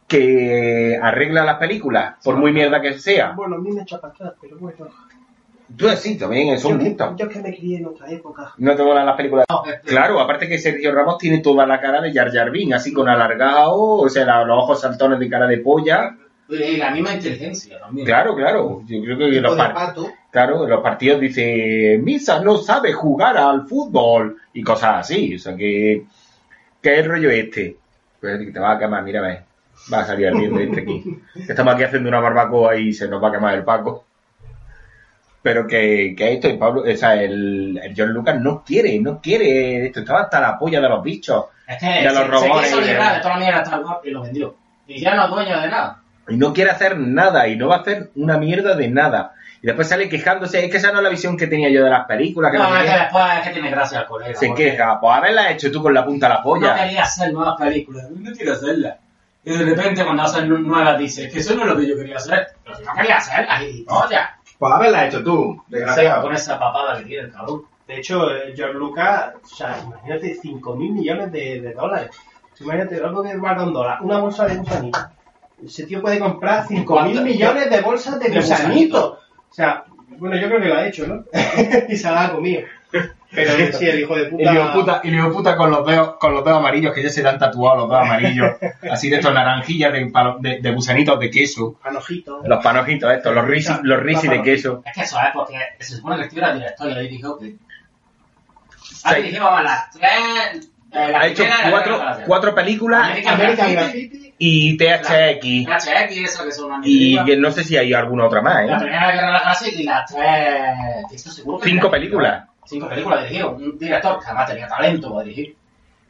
que 0.07 0.99
arregla 1.01 1.43
las 1.43 1.57
películas, 1.57 2.15
por 2.23 2.35
muy 2.35 2.51
mierda 2.51 2.81
que 2.81 2.99
sea. 2.99 3.31
Bueno, 3.31 3.55
a 3.55 3.59
mí 3.59 3.71
me 3.71 3.81
atrás, 3.81 4.33
pero 4.39 4.57
bueno. 4.59 4.87
Tú 5.75 5.89
sí, 5.97 6.17
también 6.17 6.57
son 6.59 6.79
yo, 6.79 7.15
yo 7.15 7.29
que 7.29 7.39
me 7.39 7.55
crié 7.55 7.77
en 7.77 7.87
otra 7.87 8.09
época. 8.09 8.53
No 8.57 8.75
te 8.75 8.83
molan 8.83 9.05
las 9.05 9.15
películas. 9.15 9.45
No, 9.49 9.63
Claro, 9.83 10.19
aparte 10.19 10.47
que 10.47 10.57
Sergio 10.57 10.93
Ramos 10.93 11.17
tiene 11.17 11.39
toda 11.39 11.65
la 11.65 11.79
cara 11.79 12.01
de 12.01 12.13
Jar 12.13 12.31
Jar 12.31 12.51
Binks, 12.51 12.75
así 12.75 12.93
con 12.93 13.09
alargado, 13.09 13.81
o 13.81 14.09
sea, 14.09 14.43
los 14.43 14.57
ojos 14.57 14.81
saltones 14.81 15.19
de 15.19 15.29
cara 15.29 15.47
de 15.47 15.57
polla. 15.57 16.15
Y 16.47 16.77
la 16.77 16.91
misma 16.91 17.13
inteligencia 17.13 17.79
también. 17.79 18.05
Claro, 18.05 18.35
claro. 18.35 18.83
Yo 18.85 19.01
creo 19.01 19.17
que 19.17 19.41
los, 19.41 19.57
claro, 20.29 20.63
en 20.63 20.69
los 20.69 20.81
partidos 20.81 21.19
dice, 21.19 21.99
Misa 22.01 22.39
no 22.39 22.57
sabe 22.57 22.93
jugar 22.93 23.35
al 23.37 23.67
fútbol 23.67 24.37
y 24.53 24.61
cosas 24.61 24.99
así. 24.99 25.35
O 25.35 25.39
sea, 25.39 25.55
que, 25.55 26.05
que 26.81 26.93
es 26.93 26.99
el 26.99 27.09
rollo 27.09 27.31
este. 27.31 27.77
Pues 28.21 28.39
que 28.39 28.51
te 28.51 28.59
va 28.59 28.73
a 28.73 28.79
quemar, 28.79 29.03
mira, 29.03 29.21
ve. 29.21 29.39
Va 29.91 29.99
a 29.99 30.05
salir 30.05 30.27
ardiendo 30.27 30.59
este 30.59 30.81
aquí. 30.81 31.19
Estamos 31.49 31.73
aquí 31.73 31.83
haciendo 31.83 32.09
una 32.09 32.19
barbacoa 32.19 32.75
y 32.75 32.93
se 32.93 33.07
nos 33.07 33.23
va 33.23 33.29
a 33.29 33.31
quemar 33.31 33.55
el 33.55 33.63
Paco. 33.63 34.04
Pero 35.45 35.67
que, 35.67 36.15
que 36.17 36.33
esto, 36.33 36.47
el 36.47 36.57
Pablo, 36.57 36.81
o 36.91 36.97
sea, 36.97 37.13
el, 37.21 37.79
el 37.83 37.93
John 37.95 38.09
Lucas 38.09 38.41
no 38.41 38.63
quiere, 38.65 38.99
no 38.99 39.21
quiere 39.21 39.85
esto. 39.85 39.99
Estaba 39.99 40.21
hasta 40.21 40.39
la 40.41 40.57
polla 40.57 40.81
de 40.81 40.89
los 40.89 41.03
bichos. 41.03 41.45
Es 41.67 41.77
que 41.77 41.85
De 41.85 42.03
los 42.05 42.13
se, 42.17 42.23
robots 42.23 42.61
se 42.63 42.67
quiso 42.69 42.81
y 42.81 42.85
de- 42.87 42.95
toda 43.21 43.29
la 43.29 43.37
mierda 43.37 43.61
Star 43.61 43.83
Wars 43.83 43.99
y 44.03 44.09
lo 44.09 44.23
vendió. 44.23 44.55
Y 44.87 44.99
ya 44.99 45.13
no 45.13 45.25
es 45.25 45.29
dueño 45.29 45.61
de 45.61 45.67
nada. 45.67 45.99
y 46.29 46.37
no 46.37 46.51
quiere 46.51 46.71
hacer 46.71 46.97
nada 46.97 47.47
y 47.47 47.55
no 47.57 47.67
va 47.67 47.75
a 47.75 47.79
hacer 47.81 48.09
una 48.15 48.37
mierda 48.39 48.75
de 48.75 48.87
nada. 48.87 49.33
Y 49.61 49.67
después 49.67 49.87
sale 49.87 50.09
quejándose, 50.09 50.65
es 50.65 50.71
que 50.71 50.77
esa 50.77 50.91
no 50.91 50.97
es 50.97 51.03
la 51.03 51.09
visión 51.11 51.37
que 51.37 51.45
tenía 51.45 51.69
yo 51.69 51.83
de 51.83 51.91
las 51.91 52.05
películas, 52.07 52.51
que 52.51 52.57
no, 52.57 52.67
No, 52.67 52.77
es 52.77 52.89
que 52.91 52.97
después 52.97 53.23
es 53.37 53.47
que 53.47 53.49
tiene 53.53 53.69
gracia 53.69 53.99
al 53.99 54.05
colega. 54.07 54.33
se 54.39 54.47
porque 54.47 54.71
queja, 54.71 54.99
pues 54.99 55.15
haberla 55.15 55.51
hecho 55.51 55.71
tú 55.71 55.81
con 55.83 55.93
la 55.93 56.03
punta 56.03 56.27
de 56.27 56.33
la 56.33 56.39
No 56.39 56.43
polla. 56.43 56.75
quería 56.75 57.03
hacer 57.03 57.31
nuevas 57.31 57.55
películas. 57.59 58.07
No 58.09 58.31
quiero 58.31 58.53
hacerlas. 58.53 58.95
Y 59.43 59.55
de 59.55 59.63
repente 59.63 60.03
cuando 60.03 60.23
hacen 60.23 60.49
nuevas 60.49 60.97
dice, 60.97 61.25
es 61.25 61.33
que 61.33 61.39
eso 61.39 61.53
no 61.55 61.61
es 61.61 61.67
lo 61.67 61.77
que 61.77 61.87
yo 61.87 61.95
quería 61.95 62.15
hacer. 62.17 62.47
Pero 62.63 62.77
si 62.77 62.83
no 62.83 62.93
quería 62.95 63.17
hacerlas, 63.17 63.61
y 63.61 63.85
ya. 64.09 64.34
Pues 64.57 64.73
haberla 64.73 65.07
hecho 65.07 65.23
tú, 65.23 65.61
desgraciado. 65.67 66.23
Con 66.23 66.33
esa 66.33 66.59
papada 66.59 66.97
que 66.97 67.05
tiene 67.05 67.23
el 67.25 67.31
cabrón. 67.31 67.63
De 67.87 67.97
hecho, 67.97 68.31
eh, 68.31 68.53
George 68.55 68.77
Lucas, 68.77 69.33
o 69.43 69.55
sea, 69.55 69.79
imagínate 69.85 70.35
5 70.41 70.75
mil 70.75 70.93
millones 70.93 71.31
de, 71.31 71.61
de 71.61 71.73
dólares. 71.73 72.09
Imagínate, 72.59 72.95
algo 72.95 73.21
que 73.21 73.35
vale 73.35 73.63
un 73.63 73.73
dólar, 73.73 74.01
una 74.01 74.19
bolsa 74.19 74.45
de 74.45 74.55
gusanito. 74.57 74.99
Ese 75.63 75.85
tío 75.85 76.01
puede 76.01 76.19
comprar 76.19 76.67
5 76.67 77.01
mil 77.01 77.21
millones 77.21 77.69
de 77.69 77.81
bolsas 77.81 78.19
de 78.19 78.29
gusanito. 78.29 79.19
O 79.49 79.53
sea, 79.53 79.85
bueno, 80.17 80.37
yo 80.37 80.47
creo 80.47 80.61
que 80.61 80.67
lo 80.67 80.75
ha 80.75 80.87
hecho, 80.87 81.07
¿no? 81.07 81.25
y 81.89 81.95
se 81.95 82.09
la 82.09 82.25
ha 82.25 82.31
comido. 82.31 82.61
Pero 83.35 83.77
sí, 83.77 83.87
el 83.89 83.99
hijo 83.99 84.15
de 84.15 84.25
puta. 84.25 84.41
Y 84.41 84.45
le 84.45 84.51
digo 84.51 84.73
puta, 84.73 85.01
le 85.03 85.11
digo 85.11 85.31
puta 85.31 85.55
con 85.57 85.71
los 85.71 85.85
dedos, 85.85 86.15
con 86.19 86.33
los 86.33 86.43
dedos 86.43 86.57
amarillos, 86.59 86.93
que 86.93 87.03
ya 87.03 87.09
se 87.09 87.21
le 87.21 87.29
han 87.29 87.37
tatuado 87.37 87.77
los 87.81 87.89
dedos 87.89 88.01
amarillos, 88.03 88.51
así 88.91 89.09
de 89.09 89.17
estos 89.17 89.33
naranjillas 89.33 89.91
de, 89.93 90.11
de, 90.39 90.59
de 90.61 90.71
gusanitos 90.71 91.19
de 91.19 91.29
queso, 91.29 91.73
Panojito. 91.83 92.41
los 92.45 92.63
panojitos 92.63 93.11
estos, 93.13 93.33
los 93.35 93.45
risi, 93.45 93.73
los 93.83 93.99
risi 94.01 94.27
de 94.27 94.41
queso. 94.41 94.81
Es 94.85 94.93
que 94.93 95.01
eso 95.01 95.17
es 95.19 95.29
porque 95.33 95.57
se 95.79 95.95
supone 95.97 96.17
que 96.17 96.23
el 96.23 96.29
tío 96.29 96.39
era 96.39 96.53
director 96.53 96.89
y 96.91 96.95
dirigido 97.01 97.37
que... 97.37 97.55
Ha 99.03 99.09
Sí. 99.09 99.15
dirigido 99.17 99.49
a 99.49 99.61
las 99.61 99.91
tres... 99.91 100.69
eh, 100.91 101.11
la 101.11 101.19
Ha 101.19 101.27
hecho 101.27 101.43
la 101.43 101.69
cuatro, 101.71 102.01
cuatro 102.25 102.55
películas 102.55 103.03
American 103.05 103.33
American 103.35 103.71
Graffiti, 103.73 104.07
Graffiti. 104.07 104.33
y 104.39 104.77
THX. 104.77 105.67
HX, 105.67 106.17
eso 106.23 106.43
que 106.45 106.51
son 106.51 106.65
una 106.71 106.77
Y 106.83 107.15
película. 107.15 107.25
que 107.25 107.37
no 107.37 107.51
sé 107.51 107.63
si 107.63 107.77
hay 107.77 107.93
alguna 107.93 108.25
otra 108.25 108.41
más, 108.41 108.65
La 108.65 108.77
¿eh? 108.77 108.79
primera 108.79 109.11
guerra 109.11 109.27
de 109.27 109.33
la 109.33 109.41
clase 109.41 109.69
y 109.75 109.83
las 109.83 110.11
tres. 110.11 110.23
Esto 111.13 111.29
seguro 111.31 111.59
que 111.59 111.69
Cinco 111.69 111.91
películas. 111.91 112.45
Cinco 112.65 112.89
películas 112.89 113.23
dirigido. 113.23 113.51
Un 113.51 113.77
director 113.77 114.19
que 114.19 114.25
además 114.25 114.47
tenía 114.49 114.67
talento 114.67 115.11
para 115.11 115.23
dirigir. 115.23 115.55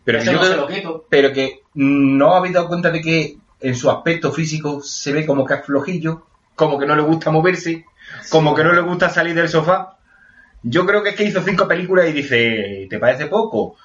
Pero 0.03 0.20
que, 0.20 0.24
Eso 0.24 0.32
yo 0.34 0.38
no 0.38 0.43
se 0.43 0.49
creo- 0.51 0.62
lo 0.62 0.68
quito. 0.68 1.06
pero 1.10 1.34
que 1.34 1.62
no 1.74 2.34
habéis 2.36 2.53
dado 2.53 2.68
cuenta 2.68 2.91
de 2.91 3.01
que 3.01 3.38
en 3.62 3.76
su 3.76 3.89
aspecto 3.89 4.32
físico 4.32 4.82
se 4.84 5.12
ve 5.14 5.26
como 5.26 5.45
que 5.45 5.56
es 5.56 5.66
flojillo, 5.66 6.24
como 6.56 6.78
que 6.78 6.86
no 6.86 6.95
le 6.95 7.01
gusta 7.01 7.32
moverse, 7.32 7.86
como 8.30 8.53
que 8.56 8.64
no 8.64 8.72
le 8.74 8.82
gusta 8.82 9.10
salir 9.10 9.34
del 9.36 9.49
sofá. 9.49 9.97
Yo 10.64 10.86
creo 10.86 11.03
que 11.03 11.10
es 11.10 11.16
que 11.16 11.24
hizo 11.26 11.41
cinco 11.41 11.68
películas 11.68 12.08
y 12.10 12.12
dice, 12.14 12.88
¿te 12.89 12.99
parece 12.99 13.26
poco? 13.28 13.76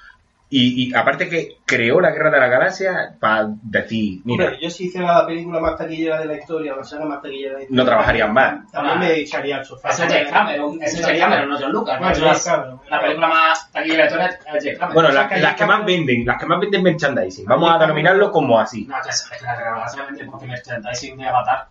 Y, 0.53 0.89
y 0.89 0.95
aparte 0.95 1.29
que 1.29 1.59
creó 1.65 2.01
la 2.01 2.11
Guerra 2.11 2.33
de 2.33 2.41
la 2.41 2.49
Galaxia 2.49 3.15
para 3.21 3.47
decir, 3.63 4.21
mira, 4.25 4.47
Hombre, 4.47 4.59
yo 4.61 4.69
si 4.69 4.87
hiciera 4.87 5.21
la 5.21 5.27
película 5.27 5.61
más 5.61 5.77
taquillera 5.77 6.19
de 6.19 6.27
la 6.27 6.35
historia, 6.39 6.75
la 6.75 6.83
saga 6.83 7.05
más 7.05 7.23
taquillera 7.23 7.53
de 7.53 7.57
la 7.59 7.63
historia. 7.63 7.83
no 7.85 7.89
trabajarían 7.89 8.33
más. 8.33 8.73
También 8.73 8.99
me 8.99 9.13
echaría 9.21 9.59
al 9.59 9.65
sofá. 9.65 9.91
Ese 9.91 10.07
es 10.07 10.13
James 10.13 10.31
Cameron. 10.33 10.83
Ese 10.83 10.97
es 10.97 11.07
James 11.07 11.21
Cameron, 11.21 11.49
no 11.51 11.59
John 11.61 11.73
Lucas. 11.73 11.99
Bueno, 12.01 12.19
¿no? 12.19 12.33
Es 12.33 12.45
Cameron. 12.45 12.81
La 12.91 13.01
película 13.01 13.29
más 13.29 13.73
taquillera 13.73 14.05
de 14.11 14.17
la 14.17 14.27
historia 14.27 14.27
es 14.27 14.65
James 14.65 14.79
Cameron. 14.79 14.95
Bueno, 14.95 15.09
las 15.13 15.33
hay 15.33 15.55
que 15.55 15.67
más 15.67 15.85
venden, 15.85 16.27
las 16.27 16.41
que 16.41 16.47
más 16.47 16.61
venden 16.61 16.83
merchandising. 16.83 17.47
Vamos 17.47 17.71
a 17.71 17.79
denominarlo 17.79 18.33
como 18.33 18.59
así. 18.59 18.87
No, 18.87 18.97
que 19.03 19.09
es 19.11 19.31
es 19.33 19.39
que 19.39 19.45
la 19.45 19.55
guerra 19.55 19.65
de 19.65 19.71
la 19.71 19.77
Galaxia 19.77 20.05
vende 20.05 20.25
porque 20.25 20.47
merchandising 20.47 21.17
de 21.17 21.29
Avatar. 21.29 21.69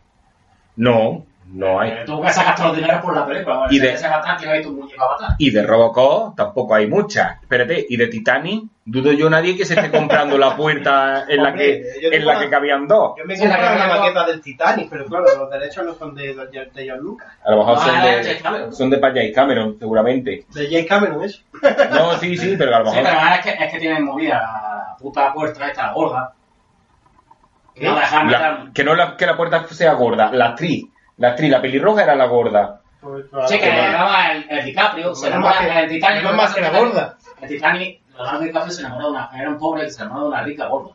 No, 0.78 1.26
no 1.52 1.80
hay. 1.80 1.92
Eh, 1.92 2.04
Tú 2.06 2.22
que 2.22 2.30
sacas 2.32 2.56
todos 2.56 2.70
los 2.70 2.78
dineros 2.78 3.02
por 3.02 3.16
la 3.16 3.26
película. 3.26 3.58
Bueno, 3.58 3.72
Y 3.74 3.80
de-. 3.80 3.98
Y 5.38 5.50
de 5.52 5.64
Robocop 5.64 6.36
tampoco 6.36 6.76
hay 6.76 6.88
muchas. 6.88 7.42
Espérate, 7.42 7.86
y 7.90 7.98
de 7.98 8.08
Titanic, 8.08 8.66
dudo 8.86 9.12
yo 9.14 9.30
nadie 9.30 9.56
que 9.58 9.66
se 9.66 9.74
esté 9.74 9.90
comprando 9.92 10.38
la 10.38 10.56
puerta 10.56 11.26
en 11.28 11.42
la 11.44 11.54
que, 11.54 11.82
en 12.02 12.26
la 12.26 12.34
una- 12.34 12.40
que 12.42 12.50
cabían 12.50 12.88
dos. 12.88 13.14
Yo 13.18 13.26
me 13.26 13.38
compré 13.38 13.58
me- 13.58 13.88
maqueta 13.88 14.26
del 14.28 14.42
Titanic, 14.42 14.90
pero 14.90 15.06
claro, 15.06 15.26
los 15.38 15.50
derechos 15.50 15.86
no 15.86 15.94
son 15.96 16.14
de, 16.16 16.36
John 16.36 17.00
Lucas. 17.00 17.28
A 17.44 17.52
lo 17.52 17.58
mejor 17.58 17.78
Ah, 17.80 17.86
son 17.86 18.02
de 18.02 18.40
James 18.42 18.78
son 18.78 18.90
de 18.90 18.98
Patrick 18.98 19.34
Cameron, 19.36 19.78
seguramente. 19.80 20.46
De 20.54 20.66
James 20.70 20.88
Cameron, 20.88 21.24
eso. 21.24 21.42
No, 21.92 22.14
sí, 22.18 22.38
sí, 22.38 22.56
pero 22.58 22.76
a 22.76 22.80
lo 22.80 22.92
Sí, 22.92 22.98
pero 23.02 23.16
mejor. 23.16 23.34
es 23.34 23.40
que, 23.46 23.64
es 23.66 23.72
que 23.74 23.80
tienen 23.80 24.06
movida 24.06 24.36
la 24.42 24.96
puta 25.00 25.34
puerta 25.34 25.68
esta, 25.68 25.92
gorda. 25.94 26.34
Que 27.74 27.86
no 27.86 27.96
La- 27.96 28.70
que 28.74 28.84
no 28.84 28.94
la, 28.96 29.16
que 29.16 29.26
la 29.26 29.38
puerta 29.38 29.66
sea 29.68 29.94
gorda. 29.94 30.32
La 30.34 30.48
actriz, 30.50 30.86
la 31.20 31.30
actriz, 31.30 31.50
la 31.52 31.62
pelirroja 31.62 32.04
era 32.04 32.16
la 32.16 32.26
gorda. 32.26 32.82
Sí, 33.48 33.60
que 33.60 33.70
vamos, 33.70 34.16
el, 34.32 34.46
el 34.58 34.66
DiCaprio 34.66 35.16
se 35.16 35.30
Menos 35.30 35.56
enamora 35.56 35.80
el 35.82 35.90
Titanic. 35.90 36.18
menos 36.24 36.36
más 36.36 36.54
que 36.56 36.62
la 36.62 36.70
gorda. 36.72 37.18
El 37.42 37.48
Titanic, 37.50 38.00
Leonardo 38.14 38.40
DiCaprio 38.42 38.72
se 38.74 38.82
enamoró 38.82 39.06
de 39.06 39.12
una, 39.12 39.30
era 39.40 39.50
un 39.50 39.58
pobre 39.58 39.84
que 39.86 39.92
se 39.92 40.02
enamoró 40.02 40.24
de 40.24 40.30
una 40.30 40.44
rica 40.44 40.68
gorda. 40.68 40.92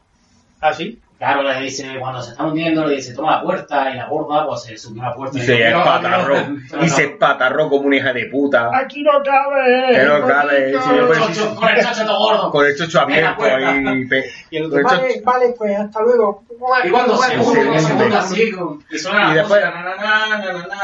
¿Ah, 0.61 0.73
sí? 0.75 1.01
Claro, 1.25 1.43
le 1.43 1.61
dice, 1.61 1.97
cuando 1.99 2.21
se 2.23 2.31
está 2.33 2.45
hundiendo, 2.45 2.87
le 2.87 2.97
dice, 2.97 3.15
toma 3.15 3.37
la 3.37 3.43
puerta, 3.43 3.91
y 3.91 3.97
la 3.97 4.07
gorda, 4.09 4.47
pues 4.47 4.63
se 4.63 4.77
subió 4.77 5.03
a 5.03 5.07
la 5.09 5.15
puerta. 5.15 5.39
Y 5.39 5.41
se 5.43 5.53
dijo, 5.55 5.71
"No, 5.71 5.79
espatarró. 5.79 6.37
Y 6.37 6.77
no". 6.77 6.89
se 6.89 7.05
espatarró 7.05 7.69
como 7.71 7.87
una 7.87 7.97
hija 7.97 8.13
de 8.13 8.27
puta. 8.27 8.71
Aquí 8.77 9.03
no 9.03 9.13
cabe. 9.25 9.97
Que 9.97 10.03
no 10.05 10.27
cabe. 10.27 10.73
sí, 10.73 10.79
Con 10.89 10.99
el 10.99 11.07
chocho- 11.35 11.55
Con 11.57 11.69
el 11.71 11.85
chocho 11.85 12.05
todo 12.07 12.19
gordo. 12.19 12.51
Con 12.51 12.67
el 12.67 12.77
chocho 12.77 13.01
abierto 13.01 13.43
ahí. 13.45 14.05
Y 14.51 14.57
el 14.59 14.67
otro, 14.67 14.79
el 14.79 14.85
vale, 14.85 15.09
chocho- 15.15 15.25
vale, 15.25 15.55
pues 15.59 15.79
hasta 15.79 16.01
luego. 16.03 16.45
Y 16.85 16.89
cuando 16.91 17.17
se 17.17 17.31
se 17.33 17.39
hunde, 17.41 17.81
se 17.81 17.93
hunde 17.93 18.17
así, 18.17 18.53
y 18.91 18.99
suena 18.99 19.31
Y 19.33 19.35
después- 19.35 19.65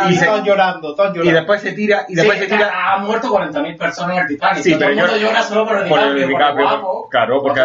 y 0.08 0.14
se- 0.14 0.26
todos 0.26 0.42
llorando, 0.44 0.94
todos 0.94 1.10
llorando. 1.10 1.30
Y 1.30 1.32
después 1.34 1.60
se 1.60 1.72
tira, 1.72 2.04
y 2.08 2.14
después 2.14 2.38
se 2.38 2.46
tira. 2.46 2.70
Ha 2.94 2.98
muerto 2.98 3.28
40.000 3.30 3.76
personas 3.76 4.16
en 4.16 4.22
el 4.22 4.28
Titanic. 4.28 4.62
Sí, 4.62 4.70
todo 4.70 4.78
pero 4.80 4.90
el 4.90 4.96
mundo 4.96 5.16
yo- 5.16 5.28
llora 5.28 5.42
solo 5.42 5.66
por 5.66 5.76
el 5.78 6.30
guapo, 6.30 7.08
claro, 7.10 7.42
porque 7.42 7.60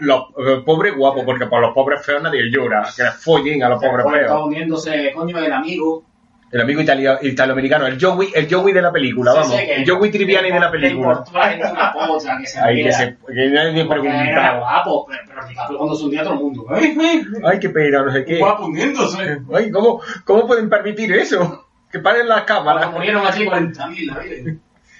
los, 0.00 0.24
pobres 0.64 0.94
guapos, 0.96 1.22
porque 1.24 1.46
por 1.46 1.60
los 1.60 1.65
pobres 1.74 2.04
feos 2.04 2.22
nadie 2.22 2.50
llora, 2.50 2.86
que 2.96 3.02
les 3.02 3.14
follen 3.14 3.62
a 3.62 3.68
los 3.68 3.78
pobres 3.82 3.98
Después 4.04 4.20
está 4.20 4.32
feos. 4.34 4.44
hundiéndose, 4.46 5.12
coño, 5.14 5.38
el 5.38 5.52
amigo. 5.52 6.04
El 6.52 6.60
amigo 6.60 6.80
itali- 6.80 7.18
italoamericano, 7.22 7.86
el 7.88 7.98
Joey, 8.00 8.28
el 8.32 8.46
Joey 8.48 8.72
de 8.72 8.80
la 8.80 8.92
película, 8.92 9.32
Sí, 9.32 9.38
vamos, 9.40 9.58
el 9.60 9.90
Joey 9.90 10.10
Triviani 10.12 10.50
de 10.52 10.60
la 10.60 10.70
película. 10.70 11.24
a 11.34 12.08
una 12.12 12.38
que 12.40 12.46
se 12.46 12.60
Ahí 12.60 12.76
que 12.76 12.82
viera. 12.84 12.96
se, 12.96 13.16
que 13.26 13.48
nadie 13.50 13.84
Porque 13.84 14.06
era 14.08 14.18
preguntaba. 14.18 14.58
guapo, 14.60 15.06
pero, 15.08 15.22
pero 15.26 15.46
DiCaprio 15.48 15.78
cuando 15.78 15.96
se 15.96 16.04
hundía 16.04 16.22
todo 16.22 16.34
el 16.34 16.38
mundo. 16.40 16.66
¡Ay, 16.70 16.96
ay! 17.00 17.22
Ay, 17.44 17.58
qué 17.58 17.68
pena, 17.70 18.02
no 18.04 18.12
sé 18.12 18.24
qué. 18.24 18.38
Guapo 18.38 18.66
hundiéndose. 18.66 19.38
Ay, 19.52 19.70
¿cómo, 19.72 20.00
¿cómo 20.24 20.46
pueden 20.46 20.70
permitir 20.70 21.12
eso? 21.14 21.66
Que 21.90 21.98
paren 21.98 22.28
las 22.28 22.42
Cuando 22.42 22.64
cámaras. 22.64 22.92
murieron 22.92 23.26
allí 23.26 23.44
40.000, 23.44 24.06
la 24.06 24.18
vida. 24.20 24.54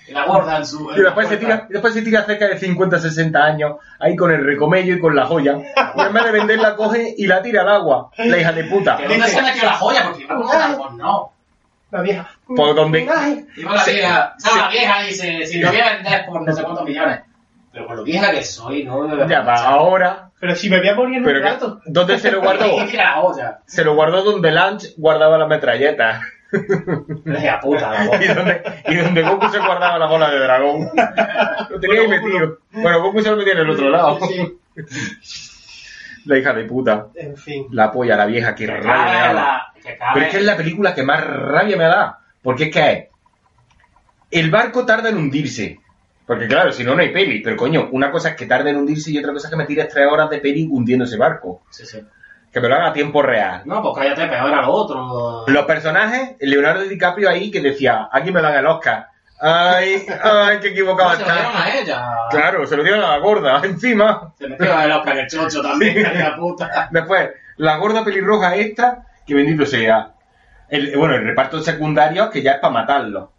Y 0.09 0.13
la 0.13 0.25
guarda 0.25 0.59
en 0.59 0.67
su. 0.67 0.91
Y 0.97 1.01
después 1.01 1.29
se, 1.29 1.37
tira, 1.37 1.67
y 1.69 1.73
después 1.73 1.95
se 1.95 2.03
tira 2.03 2.25
cerca 2.25 2.47
de 2.49 2.59
50, 2.59 2.99
60 2.99 3.39
años, 3.45 3.77
ahí 3.99 4.15
con 4.15 4.31
el 4.33 4.45
recomello 4.45 4.95
y 4.95 5.01
con 5.01 5.17
la 5.17 5.27
joya. 5.27 5.59
Y 5.97 6.01
en 6.01 6.13
vez 6.13 6.25
de 6.25 6.33
venderla, 6.33 6.77
coge 6.77 7.15
y 7.17 7.27
la 7.27 7.43
tira 7.43 7.63
al 7.63 7.69
agua, 7.69 8.11
la 8.17 8.39
hija 8.39 8.53
de 8.53 8.65
puta. 8.65 8.97
¿Que 8.97 9.09
¿Dónde 9.09 9.27
se 9.29 9.43
metió 9.43 9.65
la 9.65 9.73
joya? 9.73 10.05
Porque 10.05 10.27
pues 10.27 10.93
no. 10.95 11.33
La 11.91 12.03
vieja. 12.03 12.29
Por. 12.47 12.79
Ay, 13.17 13.47
Iba 13.57 13.75
la 13.75 13.81
Sí. 13.83 13.93
vieja. 13.93 14.35
¿Sabes? 14.39 14.63
La 14.63 14.69
vieja 14.69 15.03
dice: 15.03 15.47
Si 15.47 15.61
lo 15.61 15.71
voy 15.71 15.81
a 15.81 15.95
vender 15.95 16.27
por 16.27 16.43
no 16.43 16.53
sé 16.53 16.63
cuántos 16.63 16.85
millones. 16.85 17.21
Pero 17.73 17.89
con 17.89 17.97
lo 17.99 18.05
vieja 18.05 18.31
que 18.31 18.43
soy, 18.43 18.85
no 18.85 19.29
Ya 19.29 19.43
va, 19.43 19.55
ahora... 19.57 20.31
Pero 20.41 20.55
si 20.55 20.71
me 20.71 20.79
voy 20.79 20.89
a 20.89 20.95
morir 20.95 21.19
en 21.19 21.27
un 21.27 21.43
rato. 21.43 21.81
¿Dónde 21.85 22.19
se 22.19 22.31
lo 22.31 22.41
guardó? 22.41 22.65
Se 23.67 23.85
lo 23.85 23.95
guardó 23.95 24.23
donde 24.23 24.51
Lange 24.51 24.95
guardaba 24.97 25.37
la 25.37 25.47
metralleta. 25.47 26.23
Puta, 26.51 27.91
la 27.93 28.05
voz. 28.07 28.21
Y 28.21 28.29
donde, 28.29 28.63
y 28.89 28.95
donde 28.97 29.23
Goku 29.23 29.49
se 29.49 29.59
guardaba 29.59 29.99
la 29.99 30.07
bola 30.07 30.31
de 30.31 30.39
dragón. 30.39 30.91
Lo 31.71 31.81
tenía 31.81 32.01
ahí 32.01 32.09
metido. 32.09 32.59
Bueno, 32.73 33.03
Goku 33.03 33.21
se 33.21 33.31
lo 33.31 33.37
metía 33.37 33.53
en 33.55 33.59
el 33.61 33.71
otro 33.71 33.91
lado. 33.91 34.19
Sí. 34.27 34.59
La 36.27 36.39
hija 36.39 36.53
de 36.53 36.65
puta. 36.65 37.09
En 37.15 37.37
fin. 37.37 37.67
La 37.71 37.91
polla, 37.93 38.17
la 38.17 38.27
vieja, 38.27 38.55
que 38.55 38.67
Que 38.67 38.77
rabia 38.77 39.13
me 39.13 39.19
da. 39.19 39.33
la. 39.33 39.73
Pero 40.15 40.27
es 40.27 40.33
que 40.33 40.39
es 40.39 40.45
la 40.45 40.57
película 40.57 40.95
que 40.95 41.03
más 41.03 41.25
rabia 41.25 41.77
me 41.77 41.85
da. 41.85 42.19
Porque 42.43 42.65
es 42.65 42.71
que 42.73 42.93
es. 42.93 43.05
El 44.31 44.51
barco 44.51 44.85
tarda 44.85 45.09
en 45.09 45.17
hundirse. 45.17 45.79
Porque 46.27 46.49
claro, 46.49 46.73
si 46.73 46.83
no, 46.83 46.95
no 46.97 47.03
hay 47.03 47.13
peli. 47.13 47.41
Pero 47.41 47.57
coño, 47.57 47.89
una 47.93 48.11
cosa 48.11 48.31
es 48.31 48.37
que 48.37 48.47
tarde 48.47 48.71
en 48.71 48.77
hundirse 48.77 49.13
y 49.13 49.19
otra 49.19 49.33
cosa 49.33 49.47
es 49.47 49.51
que 49.53 49.57
me 49.57 49.67
tires 49.67 49.89
tres 49.89 50.07
horas 50.11 50.29
de 50.29 50.39
peli 50.39 50.67
hundiendo 50.69 51.05
ese 51.05 51.17
barco. 51.17 51.63
Sí, 51.71 51.87
sí. 51.87 52.01
Que 52.57 52.61
me 52.63 52.71
lo 52.71 52.77
haga 52.77 52.87
a 52.87 52.93
tiempo 52.95 53.21
real. 53.21 53.61
No, 53.67 53.83
pues 53.83 53.97
cállate, 53.99 54.29
peor 54.29 54.55
a 54.55 54.63
lo 54.63 54.73
otro. 54.73 55.45
Los 55.47 55.65
personajes, 55.67 56.37
Leonardo 56.41 56.85
DiCaprio 56.85 57.29
ahí 57.29 57.51
que 57.51 57.61
decía, 57.61 58.09
aquí 58.11 58.33
me 58.33 58.41
dan 58.41 58.55
el 58.55 58.65
Oscar. 58.65 59.09
Ay, 59.39 60.07
ay, 60.23 60.59
qué 60.63 60.69
equivocado 60.69 61.17
Se 61.17 61.27
lo 61.27 61.35
dieron 61.35 61.53
a 61.55 61.75
ella. 61.79 62.13
Claro, 62.31 62.67
se 62.67 62.79
lo 62.79 62.83
dieron 62.83 63.05
a 63.05 63.11
la 63.11 63.19
gorda, 63.19 63.61
encima. 63.63 64.33
Se 64.39 64.49
metió 64.49 64.81
el 64.81 64.91
Oscar 64.91 65.19
el 65.19 65.27
chocho 65.27 65.61
también, 65.61 66.03
la 66.03 66.35
puta. 66.35 66.89
Después, 66.91 67.29
la 67.59 67.77
gorda 67.77 68.03
pelirroja 68.03 68.57
esta, 68.57 69.05
que 69.27 69.35
bendito 69.35 69.67
sea. 69.67 70.13
El, 70.71 70.97
bueno, 70.97 71.15
el 71.15 71.27
reparto 71.27 71.61
secundario, 71.61 72.31
que 72.31 72.41
ya 72.41 72.53
es 72.53 72.61
para 72.61 72.73
matarlo. 72.73 73.33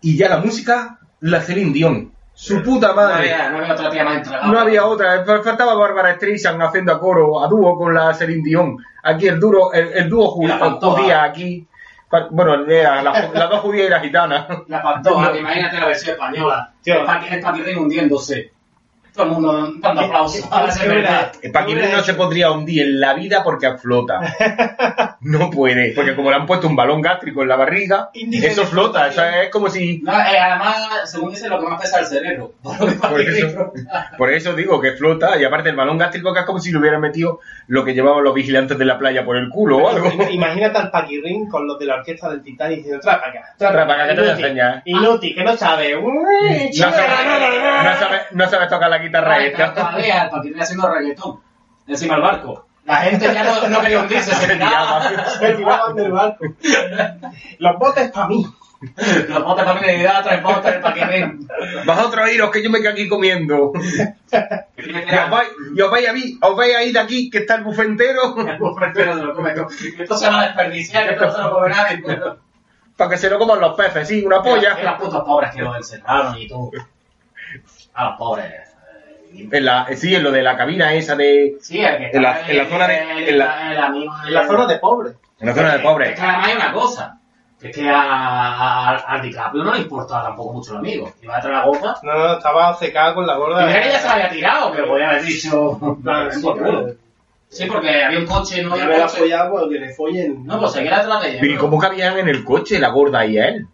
Y 0.00 0.16
ya 0.16 0.28
la 0.28 0.38
música, 0.38 0.98
la 1.20 1.40
Celine 1.42 1.72
Dion. 1.72 2.12
Su 2.38 2.62
puta 2.62 2.88
No 2.88 2.94
madre. 2.96 3.32
había, 3.32 3.48
no 3.50 3.58
había 3.58 3.72
otra 3.72 3.90
tía 3.90 4.04
más 4.04 4.16
entregada. 4.18 4.46
No 4.48 4.58
había 4.60 4.84
otra, 4.84 5.24
fal- 5.24 5.42
faltaba 5.42 5.74
Bárbara 5.74 6.14
Streisand 6.16 6.62
haciendo 6.62 6.92
a 6.92 7.00
coro, 7.00 7.42
a 7.42 7.48
dúo 7.48 7.78
con 7.78 7.94
la 7.94 8.12
Celine 8.12 8.42
Dion. 8.44 8.76
Aquí 9.04 9.26
el 9.26 9.40
duro, 9.40 9.72
el, 9.72 9.88
el 9.94 10.08
dúo 10.10 10.36
la 10.46 10.58
judía 10.72 11.22
aquí. 11.22 11.66
Fa- 12.10 12.28
Bueno, 12.30 12.66
era 12.70 13.02
la- 13.02 13.30
las 13.32 13.50
dos 13.50 13.60
judías 13.60 13.86
y 13.86 13.90
la 13.90 14.00
gitana. 14.00 14.46
La 14.68 14.82
pantoja, 14.82 15.32
que 15.32 15.38
imagínate 15.40 15.80
la 15.80 15.86
versión 15.86 16.12
española. 16.12 16.72
Tío. 16.82 17.00
El 17.00 17.06
paqui- 17.06 17.32
el 17.32 17.40
paquirrín 17.40 17.78
hundiéndose. 17.78 18.52
Todo 19.16 19.26
el 19.28 19.32
mundo 19.32 19.72
dando 19.80 20.26
es 20.26 20.88
verdad. 20.88 21.32
El 21.40 21.50
Paquirrín 21.50 21.90
no 21.90 22.02
se 22.02 22.12
podría 22.14 22.50
hundir 22.50 22.82
en 22.82 23.00
la 23.00 23.14
vida 23.14 23.42
porque 23.42 23.76
flota. 23.78 24.20
No 25.20 25.50
puede, 25.50 25.92
porque 25.92 26.14
como 26.14 26.30
le 26.30 26.36
han 26.36 26.46
puesto 26.46 26.68
un 26.68 26.76
balón 26.76 27.00
gástrico 27.00 27.42
en 27.42 27.48
la 27.48 27.56
barriga, 27.56 28.10
eso 28.14 28.64
flota. 28.64 29.08
Eso 29.08 29.24
es 29.24 29.50
como 29.50 29.68
si. 29.68 29.98
No, 30.02 30.12
eh, 30.12 30.38
además, 30.38 30.76
según 31.10 31.30
dicen, 31.30 31.50
lo 31.50 31.58
que 31.58 31.66
más 31.66 31.80
pesa 31.80 32.00
es 32.00 32.12
el 32.12 32.18
cerebro. 32.18 32.52
Por 32.62 32.98
Por 32.98 33.20
eso, 33.20 33.72
por 34.18 34.32
eso 34.32 34.52
digo 34.52 34.80
que 34.80 34.92
flota, 34.92 35.36
y 35.40 35.44
aparte 35.44 35.70
el 35.70 35.76
balón 35.76 35.98
gástrico 35.98 36.32
que 36.32 36.40
es 36.40 36.46
como 36.46 36.60
si 36.60 36.70
le 36.70 36.78
hubieran 36.78 37.00
metido 37.00 37.40
lo 37.66 37.84
que 37.84 37.94
llevaban 37.94 38.22
los 38.22 38.34
vigilantes 38.34 38.78
de 38.78 38.84
la 38.84 38.98
playa 38.98 39.24
por 39.24 39.36
el 39.36 39.48
culo 39.48 39.78
o 39.78 39.88
algo. 39.88 40.12
Imagínate 40.30 40.78
al 40.78 40.90
Paquirrín 40.90 41.48
con 41.48 41.66
los 41.66 41.78
de 41.78 41.86
la 41.86 41.96
orquesta 41.96 42.30
del 42.30 42.42
Titanic 42.42 42.78
diciendo, 42.78 43.00
para 43.04 43.16
acá, 43.16 43.54
que 43.58 43.58
te 43.58 43.66
a 43.66 44.12
Inútil, 44.12 44.44
enseñar". 44.44 44.82
Inútil, 44.84 45.34
que 45.34 45.44
no 45.44 45.56
sabe. 45.56 45.96
Uy, 45.96 46.70
No 46.76 46.92
sabe, 47.98 48.18
no 48.32 48.48
sabe 48.48 48.66
tocar 48.68 48.90
la 48.90 49.00
guitarra 49.06 49.36
pero 49.38 49.46
esta. 49.48 49.74
todavía 49.74 50.22
el 50.24 50.30
paquirrín 50.30 50.60
haciendo 50.62 50.88
reggaetón. 50.88 51.40
Encima 51.86 52.14
del 52.14 52.22
barco. 52.22 52.66
La 52.84 52.96
gente 52.98 53.32
ya 53.34 53.42
no, 53.42 53.68
no 53.68 53.80
quería 53.80 54.00
hundirse, 54.00 54.32
se 54.34 54.46
tiraba. 54.54 55.28
Se 55.38 55.52
tiraban 55.54 55.96
del 55.96 56.12
barco. 56.12 56.44
Los 57.58 57.78
botes 57.78 58.10
para 58.12 58.28
mí. 58.28 58.46
Los 59.28 59.42
botes 59.44 59.64
para 59.64 59.80
mi 59.80 59.86
debilidad, 59.86 60.22
tres 60.22 60.42
botes, 60.42 60.74
el 60.74 60.80
paquirrín. 60.80 61.48
Vosotros 61.84 62.30
iros 62.30 62.50
que 62.50 62.62
yo 62.62 62.70
me 62.70 62.80
quedo 62.80 62.92
aquí 62.92 63.08
comiendo. 63.08 63.72
Y 63.74 65.14
os 65.16 65.30
vais, 65.30 65.48
y 65.74 65.80
os 65.80 65.90
vais 65.90 66.08
a, 66.08 66.12
vi- 66.12 66.38
os 66.42 66.56
vais 66.56 66.76
a 66.76 66.82
ir 66.84 66.92
de 66.92 67.00
aquí 67.00 67.30
que 67.30 67.38
está 67.38 67.54
el 67.56 67.64
buffet 67.64 67.86
entero 67.86 68.36
El 68.38 68.58
bufetero 68.58 69.14
se 69.16 69.22
lo 69.22 69.34
come 69.34 69.50
todo. 69.52 69.68
Esto 69.98 70.16
se 70.16 70.28
va 70.28 70.40
a 70.40 70.44
desperdiciar, 70.46 71.06
que 71.08 71.14
esto 71.14 71.26
no 71.26 71.32
se 71.32 71.42
lo 71.42 71.54
come 71.54 71.68
nadie. 71.70 72.04
para 72.96 73.10
que 73.10 73.16
se 73.18 73.30
lo 73.30 73.38
coman 73.38 73.60
los 73.60 73.74
peces, 73.76 74.06
sí, 74.08 74.24
una 74.24 74.36
Y 74.36 74.42
polla. 74.42 74.78
los 74.82 75.00
putos 75.00 75.24
pobres 75.24 75.54
que 75.54 75.62
los 75.62 75.76
encerraron 75.76 76.36
y 76.38 76.46
tú. 76.46 76.70
A 77.94 78.04
los 78.10 78.18
pobres. 78.18 78.65
En 79.34 79.64
la, 79.64 79.86
sí, 79.96 80.14
en 80.14 80.22
lo 80.22 80.30
de 80.30 80.42
la 80.42 80.56
cabina 80.56 80.92
esa 80.94 81.14
de. 81.16 81.56
Sí, 81.60 81.80
el 81.80 81.98
que 81.98 82.10
En 82.16 82.22
la- 82.22 82.40
está 82.40 82.50
en 82.52 82.58
la 82.58 82.66
zona 82.66 82.88
de- 82.88 83.28
en 83.30 83.38
la- 83.38 83.72
el 83.72 83.78
amigo 83.78 84.12
En 84.26 84.34
la 84.34 84.46
zona 84.46 84.66
de 84.66 84.78
pobres. 84.78 85.14
En 85.38 85.46
la 85.48 85.54
zona 85.54 85.70
de 85.72 85.76
Es 85.76 85.82
pobres. 85.82 86.14
que 86.14 86.20
además 86.20 86.46
hay 86.48 86.56
una 86.56 86.72
cosa. 86.72 87.18
Que 87.60 87.70
es 87.70 87.76
que 87.76 87.88
a, 87.88 87.94
a, 88.00 88.96
al 88.96 89.22
DiCaprio 89.22 89.64
no 89.64 89.72
le 89.74 89.80
importaba 89.80 90.24
tampoco 90.24 90.52
mucho 90.54 90.72
el 90.72 90.78
amigo. 90.78 91.12
Iba 91.22 91.36
detrás 91.36 91.52
de 91.52 91.58
la 91.58 91.64
gota. 91.64 91.94
No, 92.02 92.12
no, 92.18 92.32
estaba 92.34 92.74
secada 92.76 93.14
con 93.14 93.26
la 93.26 93.36
gorda. 93.36 93.64
mira 93.66 93.82
que 93.82 93.88
ya 93.90 93.98
se 93.98 94.06
la 94.08 94.12
había 94.14 94.28
tirado, 94.30 94.72
pero 94.72 94.88
podía 94.88 95.08
haber 95.10 95.22
dicho. 95.24 95.78
Claro, 96.02 96.30
sí, 96.32 96.42
por. 96.42 96.96
Sí, 97.48 97.64
porque 97.66 98.02
había 98.04 98.18
un 98.18 98.26
coche, 98.26 98.62
no 98.62 98.72
había 98.74 98.86
la 98.88 99.02
coche. 99.06 99.18
follado 99.20 99.50
porque 99.52 99.78
le 99.78 99.94
follen. 99.94 100.44
No, 100.44 100.58
pues 100.60 100.72
seguía 100.72 100.98
detrás 100.98 101.22
de 101.22 101.28
ella. 101.30 101.38
Pero 101.40 101.52
¿y 101.52 101.56
cómo 101.56 101.78
cabían 101.78 102.18
en 102.18 102.28
el 102.28 102.44
coche 102.44 102.78
la 102.78 102.88
gorda 102.88 103.24
y 103.24 103.38
él? 103.38 103.66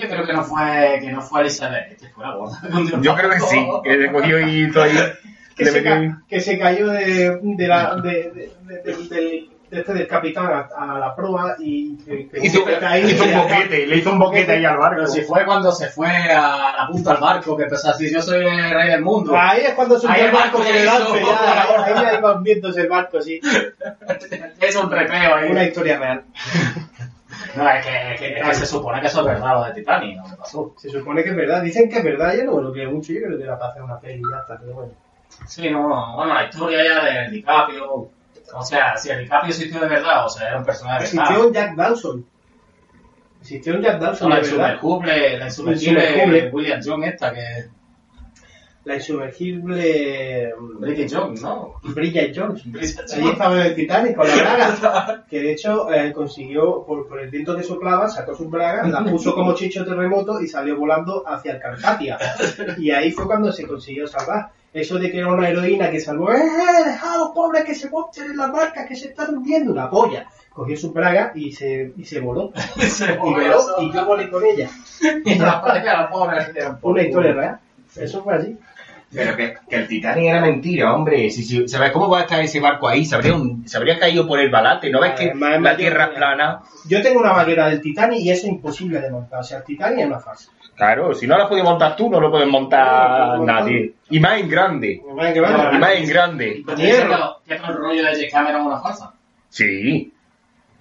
Yo 0.00 0.08
creo 0.08 0.26
que 0.26 0.32
no 0.32 0.44
fue, 0.44 0.98
que 1.00 1.12
no 1.12 1.20
fue 1.22 1.40
Elizabeth, 1.42 1.98
que 1.98 2.08
fue 2.08 2.24
la 2.24 2.34
gorda. 2.34 2.58
Yo 3.02 3.14
creo 3.14 3.30
que 3.30 3.40
sí, 3.40 3.66
que 3.84 3.96
le 3.96 4.12
cogió 4.12 4.40
y 4.46 4.70
todo 4.72 4.84
ahí. 4.84 4.92
que, 5.56 5.64
Le 5.64 5.70
se 5.70 5.82
metió 5.82 6.22
que 6.28 6.40
se 6.40 6.58
cayó 6.58 6.88
de, 6.88 7.38
de 7.42 7.68
la, 7.68 7.96
de, 7.96 8.10
de- 8.10 8.52
de- 8.62 8.82
de- 8.82 9.08
del, 9.08 9.48
de 9.70 9.78
este 9.80 9.94
del 9.94 10.06
capitán 10.06 10.46
a, 10.46 10.68
a 10.94 10.98
la 10.98 11.14
proa 11.16 11.56
y 11.58 11.96
que, 12.04 12.28
que 12.28 12.46
Hizo, 12.46 12.58
hizo 12.60 13.24
un 13.24 13.32
boquete, 13.38 13.86
le 13.86 13.96
hizo 13.96 14.12
un 14.12 14.18
boquete 14.18 14.52
ahí 14.52 14.64
al 14.66 14.76
barco. 14.76 14.96
Pero 14.96 15.06
si 15.06 15.22
fue 15.22 15.46
cuando 15.46 15.72
se 15.72 15.88
fue 15.88 16.08
a 16.10 16.74
la 16.78 16.88
punta 16.90 17.12
del 17.12 17.20
barco, 17.22 17.56
que 17.56 17.62
empezó 17.64 17.88
a 17.88 17.92
decir, 17.92 18.12
yo 18.12 18.20
soy 18.20 18.44
el 18.44 18.70
rey 18.70 18.90
del 18.90 19.00
mundo. 19.02 19.34
Ahí 19.34 19.62
es 19.62 19.72
cuando 19.72 19.98
subió 19.98 20.14
el 20.26 20.30
barco 20.30 20.58
por 20.58 20.66
el 20.66 20.84
ya, 20.84 20.96
ahí, 20.96 22.04
ahí 22.04 22.16
iban 22.18 22.42
viéndose 22.42 22.80
el 22.82 22.88
barco, 22.88 23.20
sí. 23.22 23.40
Es 24.60 24.76
un 24.76 24.90
trepeo 24.90 25.34
ahí. 25.36 25.50
Una 25.50 25.64
historia 25.64 25.98
real. 25.98 26.24
No, 27.56 27.68
es 27.68 27.84
que, 27.86 28.12
es 28.14 28.20
que- 28.20 28.38
es 28.38 28.46
que 28.48 28.54
se 28.54 28.66
supone 28.66 29.00
que 29.00 29.06
eso 29.06 29.20
es 29.20 29.26
verdad 29.26 29.54
lo 29.54 29.64
de 29.64 29.72
Titanic, 29.74 30.16
no 30.16 30.28
me 30.28 30.36
pasó. 30.36 30.74
Se 30.76 30.90
supone 30.90 31.22
que 31.22 31.30
es 31.30 31.36
verdad. 31.36 31.62
Dicen 31.62 31.88
que 31.88 31.98
es 31.98 32.04
verdad, 32.04 32.34
yo 32.36 32.44
no 32.44 32.60
lo 32.60 32.72
creo 32.72 32.90
mucho, 32.90 33.12
yo 33.12 33.20
creo 33.22 33.38
que 33.38 33.44
era 33.44 33.58
para 33.58 33.70
hacer 33.70 33.82
una 33.82 33.98
peli 33.98 34.20
y 34.20 34.30
ya 34.30 34.38
está, 34.40 34.58
pero 34.58 34.74
bueno. 34.74 34.92
Sí, 35.46 35.70
no, 35.70 36.16
bueno, 36.16 36.34
la 36.34 36.44
historia 36.44 36.84
ya 36.84 37.04
de 37.04 37.30
DiCaprio, 37.30 37.90
o 38.54 38.62
sea, 38.62 38.96
si 38.96 39.10
el 39.10 39.20
DiCaprio 39.20 39.50
existió 39.50 39.80
de 39.80 39.88
verdad, 39.88 40.26
o 40.26 40.28
sea, 40.28 40.48
era 40.48 40.58
un 40.58 40.64
personaje 40.64 40.98
de 40.98 41.04
Existió 41.04 41.46
un 41.46 41.52
Jack 41.54 41.74
Dawson. 41.74 42.26
Existió 43.40 43.74
un 43.74 43.82
Jack 43.82 43.98
No, 43.98 44.06
Dawson, 44.06 44.30
la 44.30 44.36
de 44.36 44.42
verdad. 44.42 44.74
insumergible, 44.74 45.38
la 45.38 45.46
Insumergible. 45.46 46.50
William 46.52 46.80
John 46.84 47.02
esta 47.04 47.32
que... 47.32 47.40
La 48.84 48.96
insumergible 48.96 50.52
mm, 50.58 50.80
Bridget 50.80 51.12
Jones, 51.12 51.42
¿no? 51.42 51.74
Bridget 51.82 52.32
Jones. 52.34 52.62
Allí 53.14 53.28
estaba 53.28 53.60
en 53.60 53.66
el 53.66 53.74
Titanic 53.74 54.16
con 54.16 54.26
la 54.26 54.34
braga, 54.34 55.24
que 55.28 55.40
de 55.40 55.52
hecho 55.52 55.92
eh, 55.92 56.12
consiguió, 56.12 56.84
por, 56.84 57.06
por 57.06 57.20
el 57.20 57.30
viento 57.30 57.56
que 57.56 57.62
soplaba, 57.62 58.08
sacó 58.08 58.34
sus 58.34 58.50
bragas, 58.50 58.88
la 58.90 59.04
puso 59.04 59.34
como 59.34 59.54
chicho 59.54 59.84
terremoto 59.84 60.40
y 60.40 60.48
salió 60.48 60.76
volando 60.76 61.22
hacia 61.26 61.52
el 61.52 61.60
Carpatia. 61.60 62.18
Y 62.78 62.90
ahí 62.90 63.12
fue 63.12 63.26
cuando 63.26 63.52
se 63.52 63.66
consiguió 63.66 64.06
salvar. 64.06 64.50
Eso 64.72 64.98
de 64.98 65.10
que 65.10 65.18
era 65.18 65.28
una 65.28 65.48
heroína 65.48 65.90
que 65.90 66.00
salvó, 66.00 66.32
¡eh! 66.32 66.38
¡Deja 66.86 67.14
a 67.14 67.18
los 67.18 67.30
pobres 67.32 67.64
que 67.64 67.74
se 67.74 67.90
monten 67.90 68.30
en 68.30 68.38
las 68.38 68.50
barcas 68.50 68.88
que 68.88 68.96
se 68.96 69.08
están 69.08 69.36
hundiendo! 69.36 69.72
Una 69.72 69.90
polla. 69.90 70.26
Cogió 70.48 70.76
su 70.78 70.92
braga 70.92 71.32
y 71.34 71.52
se, 71.52 71.92
y 71.96 72.04
se 72.04 72.20
voló. 72.20 72.52
Se 72.78 73.12
Y 73.12 73.16
voló 73.16 73.58
y 73.80 73.92
yo 73.92 74.06
volé 74.06 74.30
con 74.30 74.44
ella. 74.44 74.70
Y 75.24 75.34
la 75.38 75.60
pareja, 75.60 76.02
la 76.02 76.10
pobre, 76.10 76.36
Una 76.82 77.02
historia 77.02 77.32
real. 77.32 77.60
Eso 77.96 78.22
fue 78.22 78.34
así. 78.34 78.58
Pero 79.14 79.36
que, 79.36 79.54
que 79.68 79.76
el 79.76 79.86
Titanic 79.88 80.24
era 80.24 80.40
mentira, 80.40 80.94
hombre. 80.94 81.28
Si, 81.30 81.42
si- 81.44 81.68
¿Sabes 81.68 81.90
cómo 81.92 82.08
va 82.08 82.20
a 82.20 82.22
estar 82.22 82.40
ese 82.40 82.60
barco 82.60 82.88
ahí? 82.88 83.04
Se 83.04 83.14
habría, 83.14 83.34
un- 83.34 83.68
se 83.68 83.76
habría 83.76 83.98
caído 83.98 84.26
por 84.26 84.38
el 84.40 84.48
balate. 84.50 84.88
¿No 84.90 85.00
ves 85.00 85.12
que 85.12 85.26
la 85.26 85.34
mayor- 85.58 85.76
tierra 85.76 86.04
es 86.04 86.10
plana? 86.16 86.60
Yo 86.88 87.02
tengo 87.02 87.20
una 87.20 87.32
vaquera 87.32 87.68
del 87.68 87.80
Titanic 87.82 88.20
y 88.20 88.30
eso 88.30 88.46
es 88.46 88.52
imposible 88.52 89.00
de 89.00 89.10
montar. 89.10 89.40
O 89.40 89.42
sea, 89.42 89.58
el 89.58 89.64
Titanic 89.64 89.98
es 90.00 90.06
una 90.06 90.18
farsa. 90.18 90.50
Claro, 90.74 91.14
si 91.14 91.26
no 91.26 91.36
la 91.36 91.46
puedes 91.48 91.62
montar 91.62 91.94
tú, 91.94 92.08
no 92.08 92.18
lo 92.18 92.30
puedes 92.30 92.48
montar 92.48 93.36
no, 93.36 93.36
no. 93.38 93.44
nadie. 93.44 93.92
Y 94.08 94.18
más 94.18 94.40
en 94.40 94.48
grande. 94.48 95.02
Y 95.06 95.14
más 95.14 95.94
en 95.94 96.06
grande. 96.08 96.62
Dice 96.76 97.06
que 97.06 97.54
que 97.54 97.56
todo 97.60 97.70
el 97.72 97.76
rollo 97.76 98.02
de 98.02 98.10
James 98.12 98.32
Cameron 98.32 98.60
es 98.62 98.66
una 98.66 98.80
falsa. 98.80 99.12
Sí. 99.50 100.12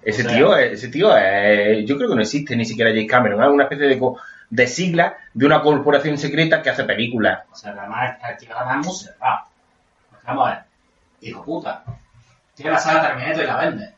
Ese 0.04 0.22
O 0.22 0.26
sea- 0.26 0.36
tío, 0.36 0.58
ese 0.58 0.88
tío 0.88 1.16
es- 1.18 1.86
yo 1.86 1.98
creo 1.98 2.10
que 2.10 2.16
no 2.16 2.22
existe 2.22 2.56
ni 2.56 2.66
siquiera 2.66 2.90
James 2.92 3.08
Cameron, 3.12 3.44
es 3.44 3.50
una 3.50 3.64
especie 3.64 3.88
de, 3.88 4.00
co- 4.00 4.18
de 4.52 4.68
sigla 4.68 5.16
de 5.34 5.46
una 5.48 5.62
corporación 5.62 6.18
secreta 6.20 6.62
que 6.62 6.70
hace 6.70 6.84
películas. 6.84 7.42
O 7.52 7.56
sea, 7.56 7.74
que 7.74 7.80
además 7.80 8.18
es 8.30 8.86
muy 8.86 8.96
cerrado. 8.96 9.40
Pues 10.12 10.24
Vamos 10.26 10.48
a 10.48 10.52
ver. 10.52 10.60
Hijo 11.22 11.44
puta. 11.44 11.84
Tiene 12.54 12.72
la 12.72 12.78
saga 12.78 13.02
Terminator 13.08 13.44
y 13.44 13.48
la 13.48 13.58
vende. 13.58 13.94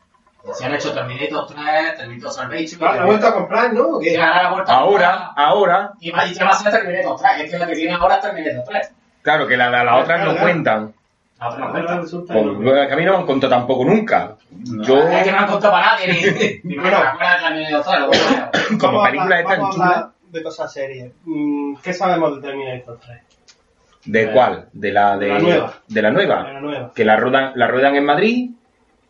Se 0.52 0.64
han 0.66 0.74
hecho 0.74 0.92
Terminator 0.92 1.46
3, 1.46 1.96
Terminator 1.96 2.30
Salvation. 2.32 2.80
Ah, 2.84 2.94
¿La 2.96 3.02
ha 3.02 3.06
vuelto 3.06 3.26
a 3.26 3.34
comprar, 3.34 3.72
no? 3.72 3.82
Ahora 3.94 4.02
la 4.20 4.26
a 4.36 4.46
Ahora, 4.46 5.10
comprar. 5.10 5.30
ahora, 5.36 5.92
Y 6.00 6.10
va 6.10 6.26
y 6.26 6.34
ya 6.34 6.44
va 6.44 6.50
a 6.50 6.54
ser 6.54 6.72
Terminator 6.72 7.18
3. 7.18 7.40
Es 7.44 7.50
que 7.50 7.58
la 7.58 7.66
que 7.66 7.74
tiene 7.74 7.94
ahora 7.94 8.16
es 8.16 8.20
Terminator 8.22 8.64
3. 8.64 8.92
claro 9.22 9.46
que 9.48 9.56
la, 9.56 9.70
la, 9.70 9.84
la 9.84 9.96
otra 9.96 10.18
no 10.18 10.36
cuentan. 10.36 10.94
La 11.40 11.48
otra 11.48 11.58
no 11.60 11.64
Ahora 11.66 11.72
cuenta. 11.80 12.00
resulta 12.02 12.34
que 12.34 12.42
no. 12.42 12.60
Pues, 12.62 12.86
que 12.88 12.92
a 12.92 12.96
mí 12.96 13.04
no 13.06 13.12
me 13.12 13.18
han 13.18 13.26
contado 13.26 13.50
tampoco 13.54 13.84
nunca. 13.86 14.36
Yo, 14.50 14.98
Es 15.08 15.24
que 15.24 15.32
no 15.32 15.38
han 15.38 15.46
contado 15.46 15.72
para 15.72 15.86
nadie 15.92 16.60
ni. 16.62 16.70
ni 16.70 16.76
me 16.76 16.82
Bueno. 16.90 16.98
acuerdo 16.98 17.32
de 17.32 17.42
Terminator 17.48 17.84
3. 17.84 18.00
lo 18.00 18.06
bueno. 18.08 18.50
como 18.80 19.02
película 19.02 19.40
esta 19.40 19.52
a 19.54 19.70
chula. 19.70 20.10
De 20.34 20.42
cosas 20.42 20.72
serias. 20.72 21.10
Mm, 21.24 21.76
¿Qué 21.82 21.92
sabemos 21.94 22.36
de 22.36 22.42
Terminator 22.48 22.98
3? 23.04 23.18
¿De 24.06 24.30
cuál? 24.32 24.68
De 24.72 24.92
la 24.92 25.16
de, 25.16 25.26
De 25.26 25.32
la 25.32 25.38
nueva. 25.38 25.74
de 25.88 26.02
la 26.02 26.10
nueva. 26.10 26.44
De 26.46 26.52
la 26.52 26.60
nueva. 26.60 26.92
Que 26.94 27.04
la 27.04 27.16
ruedan, 27.16 27.52
la 27.54 27.66
ruedan 27.68 27.96
en 27.96 28.04
Madrid, 28.04 28.50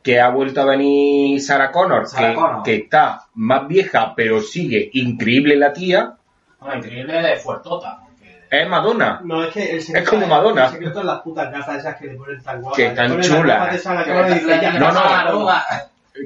que 0.03 0.21
ha 0.21 0.29
vuelto 0.29 0.61
a 0.61 0.67
venir 0.67 1.41
Sarah 1.41 1.73
Connor, 1.73 2.07
Sarah 2.07 2.29
que, 2.29 2.35
Connor. 2.35 2.63
que 2.63 2.75
está 2.77 3.23
más 3.35 3.67
vieja, 3.67 4.13
pero 4.15 4.41
sigue 4.41 4.91
increíble 4.93 5.57
la 5.57 5.73
tía. 5.73 6.13
Bueno, 6.61 6.77
increíble 6.77 7.21
de 7.23 7.37
fuertota. 7.37 7.99
porque- 8.05 8.47
Es 8.51 8.69
Madonna. 8.69 9.21
No, 9.25 9.43
es 9.43 9.53
que 9.53 9.73
el 9.73 9.83
secreto 9.83 10.11
como 10.11 10.27
Madonna. 10.29 10.67
El 10.67 10.71
secreto 10.73 11.01
es 11.01 11.05
las 11.07 11.21
putas 11.23 11.51
gafas 11.51 11.79
esas 11.79 11.97
que 11.97 12.07
le 12.07 12.15
ponen 12.15 12.41
tan 12.43 12.61
guapas. 12.63 12.77
Que 12.77 12.95
las 12.95 13.27
chulas. 13.27 13.85
no, 14.79 14.87
pasa 14.87 15.25
no. 15.25 15.49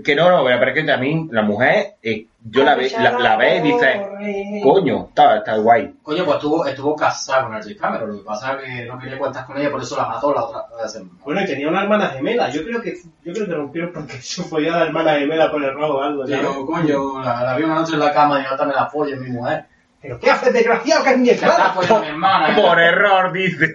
Que 0.05 0.15
no, 0.15 0.31
no, 0.31 0.45
pero 0.45 0.71
es 0.71 0.75
que 0.75 0.97
mí 0.99 1.29
la 1.31 1.41
mujer, 1.41 1.95
eh, 2.03 2.27
yo 2.45 2.63
la, 2.63 2.75
ve, 2.75 2.91
la, 2.91 3.19
la 3.19 3.37
ve 3.37 3.57
y 3.57 3.61
dice, 3.63 4.61
coño, 4.63 5.07
está, 5.09 5.39
está 5.39 5.57
guay. 5.57 5.95
Coño, 6.03 6.27
pues 6.27 6.37
estuvo, 6.37 6.67
estuvo 6.67 6.95
casada 6.95 7.45
con 7.45 7.57
el 7.57 7.63
James 7.63 7.81
Cameron. 7.81 8.11
Lo 8.11 8.19
que 8.19 8.25
pasa 8.25 8.53
es 8.53 8.63
que 8.63 8.85
no 8.85 8.99
quería 8.99 9.19
cuentas 9.19 9.47
con 9.47 9.57
ella, 9.57 9.71
por 9.71 9.81
eso 9.81 9.97
la 9.97 10.09
mató 10.09 10.35
la 10.35 10.45
otra 10.45 10.67
vez. 10.83 11.03
Bueno, 11.25 11.41
y 11.41 11.47
tenía 11.47 11.69
una 11.69 11.85
hermana 11.85 12.09
gemela. 12.09 12.51
Yo 12.51 12.65
creo 12.65 12.83
que, 12.83 12.99
yo 13.25 13.33
creo 13.33 13.47
que 13.47 13.55
rompieron 13.55 13.93
porque 13.95 14.13
se 14.21 14.43
folló 14.43 14.75
a 14.75 14.81
la 14.81 14.85
hermana 14.85 15.15
gemela 15.15 15.51
por 15.51 15.65
el 15.65 15.73
robo 15.73 16.01
o 16.01 16.03
algo. 16.03 16.25
¿no? 16.27 16.67
Coño, 16.67 17.23
la, 17.23 17.43
la 17.45 17.57
vi 17.57 17.63
una 17.63 17.77
noche 17.77 17.95
en 17.95 18.01
la 18.01 18.13
cama 18.13 18.41
y 18.41 18.45
yo 18.45 18.57
también 18.59 18.77
la 18.79 18.91
pollo, 18.91 19.17
mi 19.17 19.31
mujer. 19.31 19.65
¿Pero 20.01 20.21
qué 20.21 20.31
haces, 20.31 20.53
desgraciado, 20.53 21.03
que 21.03 21.11
es 21.11 21.19
mi 21.19 21.31
hermana? 21.31 21.73
follando 21.75 22.01
mi 22.03 22.07
hermana. 22.09 22.57
Por 22.57 22.79
error, 22.81 23.33
dice. 23.33 23.75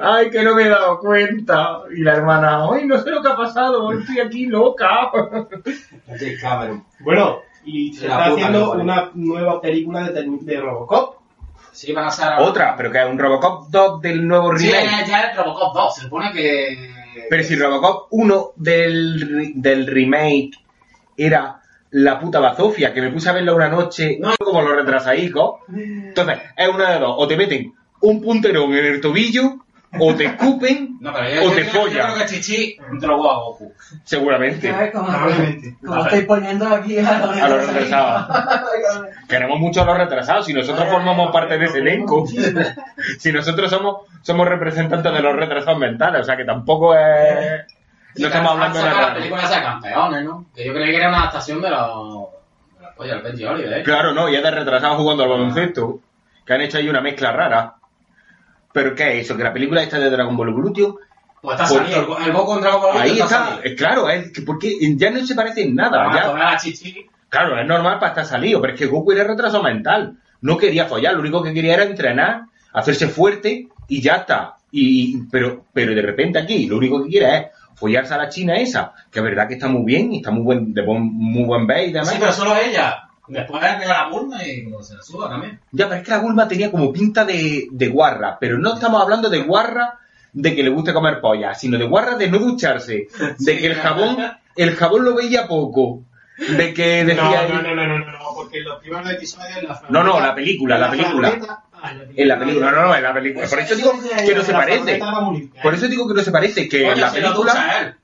Ay, 0.00 0.30
que 0.30 0.42
no 0.42 0.54
me 0.54 0.62
he 0.64 0.68
dado 0.68 0.98
cuenta. 1.00 1.80
Y 1.94 2.02
la 2.02 2.12
hermana, 2.14 2.68
ay, 2.72 2.86
no 2.86 2.98
sé 3.02 3.10
lo 3.10 3.20
que 3.22 3.28
ha 3.28 3.36
pasado, 3.36 3.92
estoy 3.98 4.20
aquí 4.20 4.46
loca. 4.46 5.10
Bueno, 7.00 7.40
y 7.64 7.92
se 7.92 8.08
La 8.08 8.14
está 8.18 8.32
haciendo 8.32 8.72
una 8.72 9.10
nueva 9.14 9.60
película 9.60 10.08
de, 10.10 10.26
de 10.40 10.60
Robocop. 10.60 11.16
Sí, 11.72 11.92
van 11.92 12.06
a 12.06 12.10
ser... 12.10 12.32
Otra, 12.38 12.74
pero 12.76 12.90
que 12.90 12.98
es 13.00 13.06
un 13.06 13.18
Robocop 13.18 13.68
2 13.68 14.00
del 14.02 14.26
nuevo 14.26 14.56
Sí, 14.56 14.70
remake. 14.70 15.06
ya 15.06 15.20
es 15.22 15.36
Robocop 15.36 15.74
2. 15.74 15.94
Se 15.94 16.00
supone 16.02 16.32
que... 16.32 16.90
Pero 17.28 17.42
si 17.44 17.56
Robocop 17.56 18.06
1 18.10 18.50
del, 18.56 19.52
del 19.56 19.86
remake 19.86 20.52
era 21.16 21.59
la 21.92 22.18
puta 22.20 22.38
bazofia, 22.40 22.92
que 22.94 23.00
me 23.00 23.10
puse 23.10 23.28
a 23.28 23.32
verla 23.32 23.54
una 23.54 23.68
noche, 23.68 24.18
no 24.20 24.32
como 24.38 24.62
los 24.62 24.76
retrasadicos. 24.76 25.60
Entonces, 25.74 26.38
es 26.56 26.68
una 26.68 26.90
de 26.92 26.98
dos, 27.00 27.14
o 27.18 27.26
te 27.26 27.36
meten 27.36 27.72
un 28.02 28.20
punterón 28.22 28.72
en 28.74 28.86
el 28.86 29.00
tobillo, 29.00 29.56
o 29.98 30.14
te 30.14 30.26
escupen, 30.26 30.96
No, 31.00 31.12
pero 31.12 31.28
yo, 31.28 31.40
o 31.42 31.44
yo- 31.48 31.54
te 31.54 31.64
yo- 31.64 31.72
yo 31.72 31.80
follan. 31.80 32.12
creo 32.14 32.18
que 32.18 32.26
Chichi 32.34 32.76
drogó 33.00 33.30
a 33.30 33.34
Goku. 33.42 33.72
seguramente. 34.04 34.72
Probablemente. 34.92 35.76
Como 35.84 36.04
estáis 36.04 36.24
poniendo 36.26 36.68
aquí 36.68 36.98
a 36.98 37.18
A 37.24 37.48
los 37.48 37.66
retrasados. 37.66 38.38
Queremos 39.28 39.58
mucho 39.58 39.82
a 39.82 39.86
los 39.86 39.96
retrasados, 39.98 40.46
si 40.46 40.52
nosotros 40.54 40.86
formamos 40.88 41.32
parte 41.32 41.58
de 41.58 41.64
ese 41.64 41.78
elenco. 41.78 42.24
Si 43.18 43.32
nosotros 43.32 43.68
somos, 43.70 44.02
somos 44.22 44.46
representantes 44.46 45.12
de 45.12 45.20
los 45.22 45.34
retrasados 45.34 45.78
mentales, 45.80 46.20
o 46.20 46.24
sea 46.24 46.36
que 46.36 46.44
tampoco 46.44 46.94
es... 46.94 47.62
No 48.16 48.26
estamos 48.26 48.52
hablando 48.52 48.78
de 48.78 48.84
la 48.90 49.14
película 49.14 49.42
esa 49.42 49.56
de 49.56 49.62
campeones, 49.62 50.24
¿no? 50.24 50.46
Que 50.54 50.64
yo 50.66 50.72
creía 50.72 50.90
que 50.90 50.96
era 50.96 51.08
una 51.08 51.18
adaptación 51.20 51.60
de 51.62 51.70
los... 51.70 52.28
De 52.76 52.82
la 52.82 52.94
polla 52.94 53.14
del 53.14 53.22
Benji 53.22 53.44
Oliver, 53.44 53.78
¿eh? 53.78 53.82
Claro, 53.82 54.12
no, 54.12 54.28
y 54.28 54.36
es 54.36 54.42
de 54.42 54.50
retrasados 54.50 54.96
jugando 54.98 55.22
al 55.24 55.28
baloncesto, 55.30 56.00
que 56.44 56.52
han 56.52 56.60
hecho 56.62 56.78
ahí 56.78 56.88
una 56.88 57.00
mezcla 57.00 57.32
rara. 57.32 57.74
¿Pero 58.72 58.94
qué 58.94 59.18
es 59.18 59.24
eso? 59.24 59.36
¿Que 59.36 59.44
la 59.44 59.52
película 59.52 59.82
esta 59.82 59.98
de 59.98 60.10
Dragon 60.10 60.36
Ball 60.36 60.48
Evolution? 60.50 60.96
Pues 61.42 61.60
está 61.60 61.66
salido. 61.74 62.18
El, 62.18 62.26
el 62.26 62.32
Goku 62.32 62.54
en 62.54 62.60
Dragon 62.60 62.80
Ball 62.82 62.96
Ahí 63.00 63.18
está 63.18 63.60
está, 63.62 63.76
claro, 63.76 64.08
es 64.08 64.30
que 64.32 64.42
porque 64.42 64.72
ya 64.96 65.10
no 65.10 65.24
se 65.26 65.34
parece 65.34 65.62
en 65.62 65.74
nada. 65.74 66.00
Además, 66.00 66.16
ya- 66.16 66.26
tomar 66.30 66.54
a 66.54 66.56
Chichi... 66.56 67.06
Claro, 67.28 67.58
es 67.60 67.66
normal 67.66 67.98
para 68.00 68.08
estar 68.08 68.24
salido, 68.26 68.60
pero 68.60 68.72
es 68.74 68.78
que 68.78 68.86
Goku 68.86 69.12
era 69.12 69.22
retraso 69.24 69.62
mental. 69.62 70.18
No 70.40 70.56
quería 70.56 70.86
follar, 70.86 71.14
lo 71.14 71.20
único 71.20 71.42
que 71.42 71.54
quería 71.54 71.74
era 71.74 71.84
entrenar, 71.84 72.42
hacerse 72.72 73.06
fuerte 73.08 73.68
y 73.86 74.02
ya 74.02 74.14
está. 74.16 74.56
Y, 74.72 75.22
pero, 75.30 75.64
pero 75.72 75.94
de 75.94 76.02
repente 76.02 76.38
aquí 76.40 76.66
lo 76.66 76.76
único 76.76 77.02
que 77.02 77.08
quiere 77.08 77.36
es 77.36 77.46
follarse 77.80 78.14
a 78.14 78.18
la 78.18 78.28
china 78.28 78.54
esa, 78.56 78.92
que 79.10 79.18
es 79.18 79.24
verdad 79.24 79.48
que 79.48 79.54
está 79.54 79.66
muy 79.66 79.82
bien 79.84 80.12
y 80.12 80.18
está 80.18 80.30
muy 80.30 80.42
buen, 80.42 80.72
de 80.72 80.82
buen- 80.82 81.02
muy 81.12 81.42
buen 81.44 81.66
ver 81.66 81.88
y 81.88 81.92
demás. 81.92 82.10
Sí, 82.10 82.16
pero 82.20 82.32
solo 82.32 82.54
ella. 82.56 83.04
Después 83.26 83.62
le 83.62 83.74
pega 83.78 84.02
la 84.04 84.08
burna 84.08 84.44
y 84.46 84.64
como 84.64 84.82
se 84.82 84.94
la 84.96 85.02
suba 85.02 85.28
también. 85.28 85.58
Ya, 85.72 85.88
pero 85.88 86.00
es 86.00 86.04
que 86.04 86.10
la 86.10 86.18
Bulma 86.18 86.48
tenía 86.48 86.70
como 86.70 86.92
pinta 86.92 87.24
de, 87.24 87.68
de 87.70 87.88
guarra, 87.88 88.36
pero 88.40 88.58
no 88.58 88.74
estamos 88.74 89.00
hablando 89.00 89.28
de 89.30 89.42
guarra 89.42 89.98
de 90.32 90.54
que 90.54 90.62
le 90.64 90.70
guste 90.70 90.92
comer 90.92 91.20
polla, 91.20 91.54
sino 91.54 91.78
de 91.78 91.86
guarra 91.86 92.16
de 92.16 92.28
no 92.28 92.38
ducharse, 92.38 93.06
de 93.38 93.58
que 93.58 93.66
el 93.66 93.74
jabón, 93.76 94.16
el 94.56 94.74
jabón 94.74 95.04
lo 95.04 95.14
veía 95.14 95.46
poco, 95.46 96.02
de 96.38 96.74
que 96.74 97.04
decía 97.04 97.46
No, 97.48 97.62
no, 97.62 97.74
no, 97.74 97.86
no, 97.86 97.98
no, 98.00 98.04
no, 98.10 98.18
porque 98.34 98.58
en 98.58 98.64
los 98.64 98.80
primeros 98.80 99.08
episodios 99.10 99.62
la 99.62 99.80
No, 99.90 100.02
no, 100.02 100.18
la 100.18 100.34
película, 100.34 100.76
la 100.78 100.90
película. 100.90 101.62
En 102.16 102.28
la 102.28 102.38
película, 102.38 102.70
no, 102.72 102.82
no, 102.86 102.94
en 102.96 103.02
la 103.02 103.14
película. 103.14 103.46
Por 103.48 103.58
eso 103.60 103.74
digo 103.74 103.92
que 104.26 104.34
no 104.34 104.42
se 104.42 104.52
parece. 104.52 105.00
Por 105.62 105.74
eso 105.74 105.88
digo 105.88 106.08
que 106.08 106.14
no 106.14 106.22
se 106.22 106.30
parece, 106.32 106.68
que 106.68 106.88
en 106.90 107.00
la 107.00 107.10
película... 107.12 107.96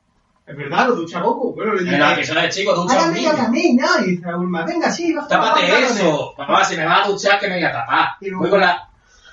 Es 0.46 0.56
verdad, 0.56 0.86
lo 0.86 0.94
ducha 0.94 1.18
Goku. 1.20 1.54
Bueno, 1.56 1.74
le 1.74 1.82
dice, 1.82 1.98
la 1.98 2.12
episodio 2.14 2.42
de 2.42 2.48
chico 2.50 2.72
ducha 2.72 2.94
un 2.94 3.00
Hágame 3.00 3.20
yo 3.20 3.32
niño. 3.32 3.42
también, 3.42 3.76
¿no? 3.78 3.86
Y 4.06 4.10
dice 4.12 4.26
la 4.30 4.36
Bulma, 4.36 4.64
venga, 4.64 4.90
sí, 4.92 5.12
vas 5.12 5.24
a 5.24 5.28
Tápate 5.28 5.66
eso. 5.84 6.34
Mamá, 6.38 6.64
si 6.64 6.76
me 6.76 6.84
vas 6.86 7.04
a 7.04 7.08
duchar, 7.10 7.40
que 7.40 7.48
me 7.48 7.54
voy 7.56 7.64
a 7.64 7.72
tapar. 7.72 8.08
Voy 8.20 8.48
con 8.50 8.60
la... 8.60 8.88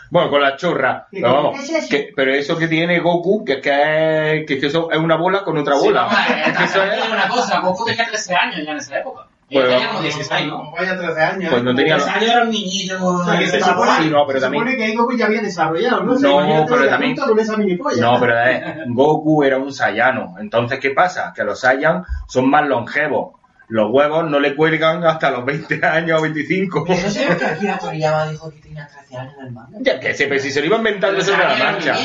Bueno, 0.10 0.30
con 0.32 0.41
la 0.41 0.56
chorra. 0.58 1.08
¿Y 1.12 1.22
Pero 1.22 1.36
cómo 1.36 1.52
vamos, 1.52 1.64
es 1.64 1.70
eso? 1.72 1.88
que, 1.89 2.12
pero 2.16 2.34
eso 2.34 2.58
que 2.58 2.68
tiene 2.68 3.00
Goku, 3.00 3.46
que 3.46 3.54
es 3.54 3.62
que, 3.62 4.39
es, 4.39 4.46
que, 4.48 4.60
que 4.60 4.68
eso 4.68 4.89
es 4.91 4.98
una 4.98 5.16
bola 5.16 5.44
con 5.44 5.56
otra 5.58 5.76
Sí, 5.76 5.86
bola. 5.86 6.02
vamos, 6.06 6.18
eh, 6.30 6.54
Que 6.58 6.64
eso 6.64 6.84
es- 6.84 6.96
digo 7.04 7.14
una 7.14 7.28
cosa, 7.28 7.60
Goku 7.60 7.86
tenía 7.86 8.06
13 8.08 8.36
años 8.36 8.56
ya 8.66 8.72
en 8.72 8.78
esa 8.78 9.00
época. 9.00 9.28
Y 9.54 9.60
Pues, 9.60 9.66
él 9.66 9.72
tenía 9.76 9.88
como 9.89 10.01
16, 10.01 10.47
¿no? 10.47 10.58
Como 10.58 10.72
vaya 10.72 10.97
13 10.97 11.22
años. 11.22 11.49
Pues 11.51 11.64
no 11.64 11.76
tenía... 11.76 11.95
13 11.97 12.10
años 12.10 12.30
era 12.32 12.41
un 12.43 12.49
niñillo. 12.49 13.06
O 13.06 13.24
sea, 13.24 13.38
que 13.38 13.47
se 13.47 13.60
supone, 13.62 13.91
Sí, 13.99 14.10
no, 14.10 14.26
pero 14.26 14.39
se 14.39 14.45
también- 14.45 14.64
supone 14.64 14.78
que 14.78 14.84
ahí 14.84 14.95
Goku 14.95 15.16
ya 15.16 15.26
había 15.28 15.41
desarrollado, 15.41 16.04
¿no? 16.04 16.14
No, 16.16 16.30
imagínate 16.41 16.66
pero 16.72 16.82
de 16.82 16.89
también- 16.89 17.16
con 17.16 17.39
esa. 17.39 18.01
No, 18.01 18.20
pero 18.20 18.39
eh, 18.39 18.76
Goku 18.88 19.43
era 19.43 19.58
un 19.60 19.72
Saiyano. 19.72 20.36
Entonces, 20.39 20.80
¿qué 20.80 20.89
pasa? 20.89 21.32
Que 21.36 21.43
los 21.43 21.60
Saiyan 21.60 22.04
son 22.28 22.49
más 22.49 22.66
longevos. 22.68 23.36
Los 23.68 23.91
huevos 23.91 24.28
no 24.30 24.39
le 24.39 24.56
cuelgan 24.56 25.04
hasta 25.06 25.30
los 25.30 25.45
20 25.45 25.86
años 25.86 26.18
o 26.20 26.24
25. 26.24 26.84
Pero 26.88 26.99
eso 26.99 27.20
es 27.20 27.36
que 27.38 27.45
Akira 27.45 27.78
Toriyama 27.78 28.26
dijo 28.32 28.49
que 28.51 28.60
tenía 28.60 28.88
13 28.88 29.18
años 29.18 29.34
en 29.39 29.45
el 29.45 29.51
manga. 29.51 29.78
Ya 29.82 29.99
que 29.99 30.16
se, 30.16 30.39
si 30.39 30.49
se 30.51 30.62
lo 30.62 30.66
iba 30.66 30.78
inventando 30.78 31.20
Pero 31.20 31.32
sobre 31.32 31.47
la 31.47 31.56
marcha. 31.64 31.95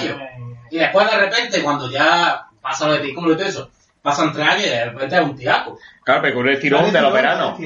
Y 0.71 0.77
después 0.79 1.11
de 1.11 1.17
repente, 1.17 1.63
cuando 1.63 1.91
ya 1.91 2.47
pasa 2.61 2.87
lo 2.89 2.93
de 2.93 2.99
Piccolo 3.01 3.33
y 3.33 3.37
todo 3.37 3.47
eso, 3.47 3.71
pasan 4.03 4.33
tres 4.33 4.47
años 4.49 4.67
y 4.67 4.71
de 4.71 4.85
repente 4.87 5.17
es 5.17 5.23
un 5.23 5.37
tiaco. 5.37 5.79
Claro, 6.05 6.23
pero 6.23 6.35
con 6.37 6.49
el 6.49 6.59
tirón 6.59 6.93
de 6.93 7.01
los 7.01 7.13
veranos. 7.13 7.59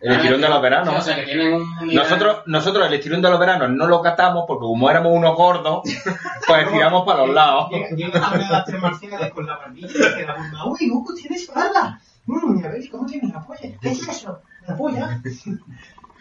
El 0.00 0.12
estirón 0.12 0.40
de 0.40 0.48
los 0.48 0.58
O 0.58 0.60
veranos. 0.60 1.04
sea, 1.04 1.16
que 1.16 1.22
tienen 1.24 1.54
un... 1.54 1.94
Nosotros, 1.94 2.42
nosotros 2.46 2.86
el 2.86 2.92
estirón 2.94 3.22
de 3.22 3.30
los 3.30 3.38
veranos 3.38 3.70
no 3.70 3.86
lo 3.86 4.02
catamos 4.02 4.44
porque 4.46 4.62
como 4.62 4.90
éramos 4.90 5.12
unos 5.14 5.34
gordos, 5.36 5.82
pues 6.46 6.70
tiramos 6.70 7.04
para 7.06 7.20
los 7.26 7.34
lados. 7.34 7.70
Llega, 7.70 7.88
llega 7.96 8.26
a 8.26 8.36
las 8.36 8.50
artes 8.52 8.80
marciales 8.80 9.32
con 9.32 9.46
la 9.46 9.56
barbilla 9.56 9.88
y 9.88 10.26
la 10.26 10.34
Bulma, 10.36 10.66
uy, 10.66 10.88
Goku 10.90 11.14
tiene 11.14 11.36
espalda. 11.36 11.98
Mmm, 12.26 12.62
ya 12.62 12.68
veis 12.68 12.90
cómo 12.90 13.06
tiene 13.06 13.32
la 13.32 13.40
polla. 13.40 13.60
¿Qué 13.80 13.90
es 13.90 14.06
eso? 14.08 14.40
La 14.68 14.76
polla. 14.76 15.20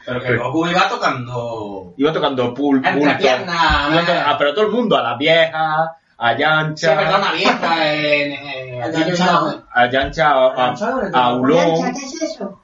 Pero 0.05 0.21
que 0.21 0.37
Goku 0.37 0.65
iba 0.67 0.87
tocando... 0.87 1.93
Iba 1.97 2.13
tocando 2.13 2.53
pul, 2.53 2.79
Iba 2.79 3.17
to- 3.17 3.25
eh. 3.27 3.45
ah, 3.49 4.35
pero 4.39 4.51
a 4.51 4.53
todo 4.55 4.65
el 4.65 4.71
mundo, 4.71 4.97
a 4.97 5.03
las 5.03 5.17
viejas, 5.17 5.89
a 6.21 6.35
Sí, 6.75 6.85
una 6.87 7.31
vieja 7.33 7.93
en... 7.93 8.31
en 8.33 8.81
A 8.83 8.85
aquello 8.87 9.05
Yancha. 9.15 9.25
no- 9.31 9.63
a 9.73 9.89
Yancha, 9.89 10.29
a, 10.29 10.73
a 11.13 11.25
Aulón, 11.25 11.93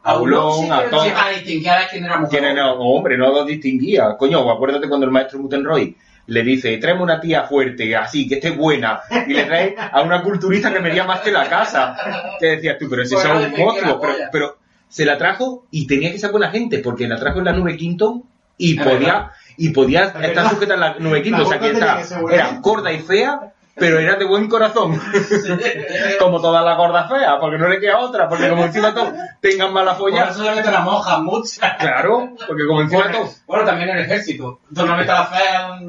a 0.03 0.09
Aulón, 0.11 0.71
a 0.71 0.83
todos. 0.89 1.07
para 1.09 1.29
distinguir 1.31 1.69
a 1.69 1.87
quién 1.89 2.05
era 2.05 2.17
mujer. 2.17 2.39
¿Quién 2.41 2.51
era? 2.57 2.73
hombre, 2.73 3.17
no 3.17 3.31
lo 3.31 3.45
distinguía. 3.45 4.15
Coño, 4.17 4.49
acuérdate 4.51 4.87
cuando 4.89 5.05
el 5.05 5.11
maestro 5.11 5.39
Mutenroy 5.39 5.95
le 6.27 6.41
dice, 6.43 6.77
tráeme 6.77 7.03
una 7.03 7.19
tía 7.21 7.43
fuerte, 7.43 7.95
así, 7.95 8.27
que 8.27 8.35
esté 8.35 8.49
buena, 8.51 8.99
y 9.27 9.33
le 9.33 9.43
trae 9.45 9.75
a 9.91 10.01
una 10.01 10.21
culturista 10.23 10.73
que 10.73 10.79
medía 10.79 11.03
más 11.05 11.21
que 11.21 11.31
la 11.31 11.47
casa. 11.47 11.95
Que 12.39 12.47
decías 12.57 12.77
tú, 12.79 12.87
pero 12.89 13.05
si 13.05 13.13
Bueno, 13.15 13.29
son 13.29 13.39
le 13.41 13.45
un 13.47 13.51
tenía 13.53 13.65
monstruo, 13.67 13.93
la 13.93 14.01
pero, 14.01 14.13
pero 14.31 14.57
se 14.87 15.05
la 15.05 15.17
trajo 15.17 15.65
y 15.71 15.85
tenía 15.87 16.11
que 16.11 16.17
ser 16.19 16.31
buena 16.31 16.49
gente, 16.49 16.79
porque 16.79 17.07
la 17.07 17.17
trajo 17.17 17.39
en 17.39 17.45
la 17.45 17.53
nube 17.53 17.77
Quinto 17.77 18.23
y 18.57 18.77
Es 18.79 18.83
podía, 18.83 18.97
verdad. 18.99 19.31
Y 19.57 19.69
podía 19.69 20.01
Es 20.01 20.07
estar 20.07 20.21
verdad. 20.21 20.49
sujeta 20.51 20.73
en 20.75 20.79
la 20.79 20.95
nube 20.99 21.21
Quinto, 21.21 21.39
La 21.39 21.45
o 21.45 21.49
sea 21.49 21.59
que 21.59 21.71
estaba- 21.71 22.01
era 22.33 22.59
gorda 22.61 22.91
y 22.91 22.99
fea, 22.99 23.53
pero 23.75 23.99
era 23.99 24.15
de 24.15 24.25
buen 24.25 24.47
corazón. 24.47 24.99
como 26.19 26.41
todas 26.41 26.63
las 26.63 26.77
gordas 26.77 27.09
feas, 27.09 27.35
porque 27.39 27.57
no 27.57 27.67
le 27.67 27.79
queda 27.79 27.99
otra, 27.99 28.27
porque 28.29 28.49
como 28.49 28.63
encima 28.65 28.93
todos 28.93 29.13
tengan 29.41 29.73
mala 29.73 29.95
Por 29.97 30.11
folla. 30.11 30.29
eso 30.29 30.43
le 30.43 30.55
meten 30.55 30.71
las 30.71 30.83
monjas 30.83 31.19
muchas. 31.21 31.73
Claro, 31.79 32.29
porque 32.47 32.65
como 32.67 32.81
encima 32.81 33.03
Bueno, 33.03 33.17
todos 33.19 33.43
bueno, 33.47 33.65
también 33.65 33.89
en 33.89 33.97
el 33.97 34.03
ejército. 34.05 34.59
Normalmente 34.71 35.11
las 35.13 35.29
feas 35.29 35.81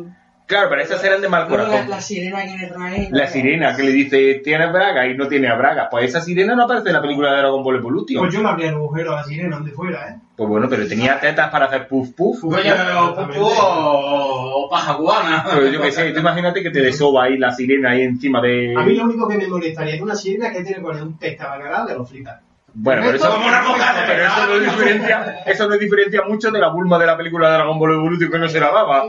Claro, 0.47 0.69
pero 0.71 0.81
esas 0.81 1.03
eran 1.03 1.21
de 1.21 1.29
mal 1.29 1.43
la, 1.43 1.49
corazón. 1.49 1.91
la 1.91 2.01
sirena 2.01 2.45
que 2.45 2.57
le 2.57 2.67
trae. 2.69 3.09
La 3.11 3.27
sirena 3.27 3.75
que 3.75 3.83
le 3.83 3.91
dice, 3.91 4.41
¿tienes 4.45 4.73
braga? 4.73 5.05
Y 5.09 5.17
no 5.17 5.27
tiene 5.27 5.53
braga. 5.57 5.89
Pues 5.91 6.05
esa 6.11 6.21
sirena 6.21 6.55
no 6.55 6.63
aparece 6.65 6.87
en 6.91 6.93
la 6.95 7.01
película 7.03 7.33
de 7.33 7.39
Dragon 7.39 7.65
Ball 7.65 7.75
Evolution. 7.79 8.21
Pues 8.23 8.33
yo 8.33 8.43
le 8.43 8.49
abría 8.51 8.69
el 8.69 8.75
agujero 8.77 9.13
a 9.15 9.17
la 9.17 9.25
sirena 9.25 9.57
donde 9.57 9.73
fuera, 9.73 10.09
¿eh? 10.09 10.17
Pues 10.37 10.49
bueno, 10.51 10.69
pero 10.69 10.87
tenía 10.87 11.19
tetas 11.19 11.49
para 11.51 11.65
hacer 11.65 11.89
puff 11.89 12.11
puff. 12.13 12.45
Oye, 12.45 12.71
o 12.71 13.15
pupu 13.15 13.41
o, 13.43 14.65
o 14.65 14.69
paja 14.69 14.95
cubana. 14.97 15.45
Pues 15.51 15.73
yo 15.73 15.81
qué 15.81 15.91
sé, 15.91 16.13
tú 16.13 16.21
imagínate 16.21 16.63
que 16.63 16.71
te 16.71 16.81
desoba 16.83 17.25
ahí 17.25 17.39
la 17.39 17.51
sirena 17.53 17.93
ahí 17.93 18.03
encima 18.03 18.43
de... 18.43 18.75
A 18.77 18.83
mí 18.83 18.95
lo 18.95 19.05
único 19.05 19.27
que 19.27 19.39
me 19.39 19.49
molestaría 19.49 19.95
de 19.95 20.03
una 20.03 20.15
sirena 20.15 20.49
es 20.49 20.53
que 20.53 20.63
tiene 20.63 20.77
que 20.77 20.83
poner 20.83 21.03
un 21.03 21.17
pez 21.19 21.39
tabacaral 21.39 21.87
de 21.87 21.95
los 21.97 22.09
fritas. 22.09 22.43
Bueno, 22.75 23.01
pero 23.07 23.17
eso, 23.17 23.35
pero 24.07 24.27
eso 24.27 24.47
no 24.47 24.59
diferencia, 24.59 25.43
eso 25.47 25.69
no 25.69 25.79
diferencia 25.79 26.23
mucho 26.29 26.51
de 26.51 26.59
la 26.61 26.69
Bulma 26.69 26.99
de 26.99 27.07
la 27.07 27.17
película 27.17 27.49
de 27.49 27.55
Dragon 27.55 27.79
Ball 27.79 27.95
Evolution 27.95 28.31
que 28.31 28.39
no 28.39 28.49
se 28.49 28.61
lavaba. 28.61 29.05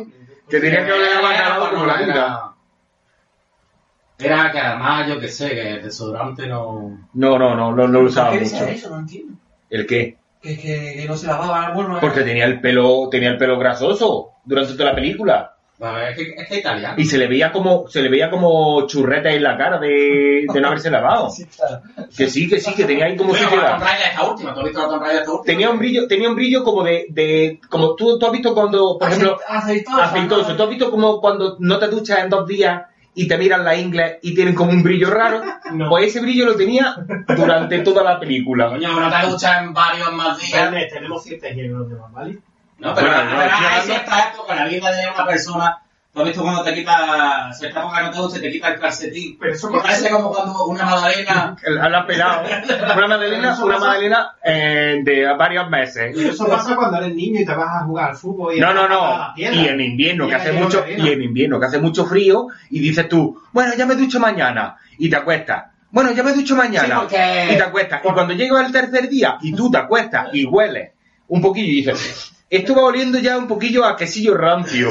Que 0.50 0.62
tenía 0.62 0.86
que 0.86 0.92
haber 0.92 1.22
lavado 1.22 1.72
como 1.72 1.86
la 1.86 1.98
puta. 1.98 2.54
Era, 4.18 4.36
era 4.44 4.52
que 4.54 4.60
además, 4.60 5.08
yo 5.10 5.20
que 5.20 5.28
sé, 5.28 5.50
que 5.50 5.72
el 5.72 5.84
desodorante 5.84 6.48
no... 6.48 7.10
No, 7.14 7.38
no, 7.38 7.56
no, 7.56 7.76
no, 7.76 7.88
no 7.90 8.02
lo 8.02 8.08
usaba 8.08 8.30
¿Por 8.30 8.40
qué 8.40 8.46
mucho. 8.46 8.58
decía 8.60 8.74
eso? 8.74 8.90
No 8.92 9.00
entiendo. 9.00 9.34
¿El 9.70 9.86
qué? 9.86 10.18
Que, 10.42 10.58
que, 10.58 10.96
que 10.98 11.06
no 11.08 11.18
se 11.18 11.28
lavaba, 11.28 11.72
bueno... 11.74 11.98
Porque 12.00 12.22
tenía 12.22 12.46
el 12.46 12.62
pelo, 12.62 13.10
tenía 13.10 13.30
el 13.30 13.38
pelo 13.38 13.58
grasoso 13.58 14.34
durante 14.46 14.74
toda 14.74 14.92
la 14.92 14.96
película. 14.96 15.58
Es 15.80 16.16
que 16.18 16.34
es 16.36 16.48
que 16.48 16.58
italiano. 16.58 16.96
Y 16.98 17.06
se 17.06 17.20
le 17.20 17.28
veía 17.28 17.52
como, 17.52 17.88
se 17.88 18.02
le 18.02 18.10
veía 18.10 18.32
como 18.32 18.88
churrete 18.88 19.36
en 19.36 19.44
la 19.44 19.56
cara 19.58 19.78
de, 19.78 20.46
de 20.52 20.62
no 20.62 20.68
haberse 20.70 20.90
lavado. 20.90 21.30
Que 22.18 22.28
sí, 22.30 22.50
que 22.50 22.60
sí, 22.60 22.74
que 22.74 22.86
tenía 22.86 23.06
ahí 23.06 23.16
como 23.16 23.30
Bueno, 23.30 23.48
si 23.50 23.56
esta 23.56 24.24
última, 24.28 24.54
¿tú 24.54 24.60
has 24.62 24.66
visto 24.66 24.98
la 25.00 25.12
esta 25.14 25.32
última? 25.32 25.44
Tenía 25.46 25.70
un 25.70 25.78
brillo, 25.78 26.08
tenía 26.08 26.30
un 26.30 26.36
brillo 26.36 26.64
como 26.64 26.84
de, 26.84 27.06
de, 27.10 27.60
como 27.70 27.96
tú, 27.96 28.18
tú 28.18 28.26
has 28.26 28.32
visto 28.32 28.56
cuando, 28.56 28.98
por 28.98 29.08
ejemplo, 29.08 29.38
Aceitoso. 29.48 30.02
aceitoso. 30.02 30.56
¿Tú 30.56 30.64
has 30.64 30.70
visto 30.70 30.90
como 30.90 31.22
cuando 31.22 31.58
no 31.60 31.78
te 31.78 31.88
duchas 31.90 32.20
en 32.20 32.30
dos 32.30 32.48
días 32.48 32.84
y 33.18 33.28
te 33.28 33.38
miran 33.38 33.66
la 33.66 33.76
ingle 33.76 34.20
y 34.22 34.34
tienen 34.36 34.54
como 34.56 34.72
un 34.72 34.84
brillo 34.84 35.10
raro? 35.10 35.42
No. 35.74 35.90
Pues 35.90 36.06
ese 36.08 36.22
brillo 36.22 36.46
lo 36.46 36.56
tenía 36.56 36.96
durante 37.36 37.80
toda 37.80 38.04
la 38.04 38.20
película. 38.20 38.70
Coño, 38.70 39.00
no 39.00 39.10
te 39.10 39.28
duchas 39.28 39.62
en 39.64 39.74
varios 39.74 40.14
más 40.14 40.38
días. 40.38 40.72
Tenemos 40.92 41.26
los 41.26 41.90
demás, 41.90 42.12
¿vale? 42.14 42.38
No, 42.80 42.94
pero 42.94 43.08
Bueno, 43.08 43.24
no, 43.24 43.30
además 43.32 43.46
estoy 43.46 43.66
hay 43.66 43.66
hablando- 43.80 43.86
cierta 43.94 44.30
época 44.32 44.56
la 44.56 44.66
vida 44.68 44.92
de 44.92 45.08
una 45.14 45.26
persona. 45.26 45.78
¿Tú 46.18 46.22
has 46.24 46.28
visto 46.30 46.42
cuando 46.42 46.64
te 46.64 46.74
quita, 46.74 47.52
época 47.62 48.02
no 48.02 48.10
te 48.10 48.18
duchas, 48.18 48.42
te 48.42 48.52
quita 48.52 48.70
el 48.70 48.80
calcetín? 48.80 49.38
Pero 49.40 49.54
eso 49.54 49.72
Que 49.72 49.78
parece 49.78 50.10
como 50.10 50.32
cuando 50.34 50.66
una 50.66 50.84
magdalena... 50.84 51.56
La 51.68 51.90
la 51.90 52.08
pelado. 52.08 52.42
Una 52.42 53.08
magdalena, 53.08 53.56
una 53.64 53.74
pasa- 53.76 53.86
magdalena 53.86 54.32
eh, 54.44 55.02
de 55.04 55.26
varios 55.38 55.70
meses. 55.70 56.18
Y 56.18 56.28
eso 56.30 56.48
pasa 56.48 56.76
cuando 56.76 56.98
eres 56.98 57.14
niño 57.14 57.40
y 57.42 57.46
te 57.46 57.54
vas 57.54 57.70
a 57.84 57.86
jugar 57.86 58.10
al 58.10 58.16
fútbol 58.16 58.56
y 58.56 58.60
No, 58.60 58.74
no, 58.74 58.88
no. 58.90 59.34
Y 59.36 59.44
en 59.46 59.80
invierno 59.80 60.28
que 60.28 60.34
hace 60.34 60.54
mucho, 60.54 60.84
y 60.90 61.08
en 61.08 61.22
invierno 61.22 61.60
que 61.60 61.68
hace 61.68 61.78
mucho 61.80 62.04
frío, 62.08 62.48
y 62.72 62.80
dices 62.80 63.08
tú, 63.08 63.40
bueno, 63.52 63.74
ya 63.78 63.86
me 63.86 63.94
ducho 63.94 64.20
mañana, 64.20 64.76
y 64.98 65.12
te 65.12 65.18
acuestas. 65.18 65.66
Bueno, 65.92 66.14
ya 66.14 66.24
me 66.24 66.34
ducho 66.34 66.56
mañana, 66.56 66.88
Sí, 66.88 66.92
porque- 67.02 67.50
y 67.54 67.58
te 67.58 67.62
acuestas. 67.64 68.02
Y 68.04 68.12
cuando 68.12 68.34
llega 68.34 68.66
el 68.66 68.72
tercer 68.72 69.08
día, 69.08 69.38
y 69.40 69.54
tú 69.54 69.70
te 69.70 69.78
acuestas 69.78 70.30
y 70.34 70.46
hueles 70.46 70.94
un 71.28 71.42
poquillo, 71.42 71.68
y 71.72 71.76
dices, 71.76 72.34
esto 72.50 72.76
va 72.76 72.84
oliendo 72.84 73.20
ya 73.20 73.38
un 73.38 73.48
poquillo 73.48 73.86
a 73.86 73.96
quesillo 73.98 74.34
rancio, 74.36 74.90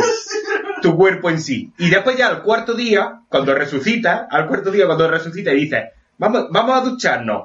tu 0.83 0.97
cuerpo 0.97 1.31
en 1.31 1.41
sí. 1.41 1.73
Y 1.79 1.89
después 1.91 2.17
ya 2.17 2.29
al 2.29 2.43
cuarto 2.43 2.75
día, 2.75 3.21
cuando 3.29 3.55
resucitas, 3.55 4.27
al 4.31 4.47
cuarto 4.47 4.71
día 4.71 4.87
cuando 4.87 5.09
resucitas 5.09 5.55
y 5.55 5.57
dices, 5.59 5.85
vamos, 6.19 6.47
vamos 6.51 6.77
a 6.77 6.81
ducharnos. 6.85 7.45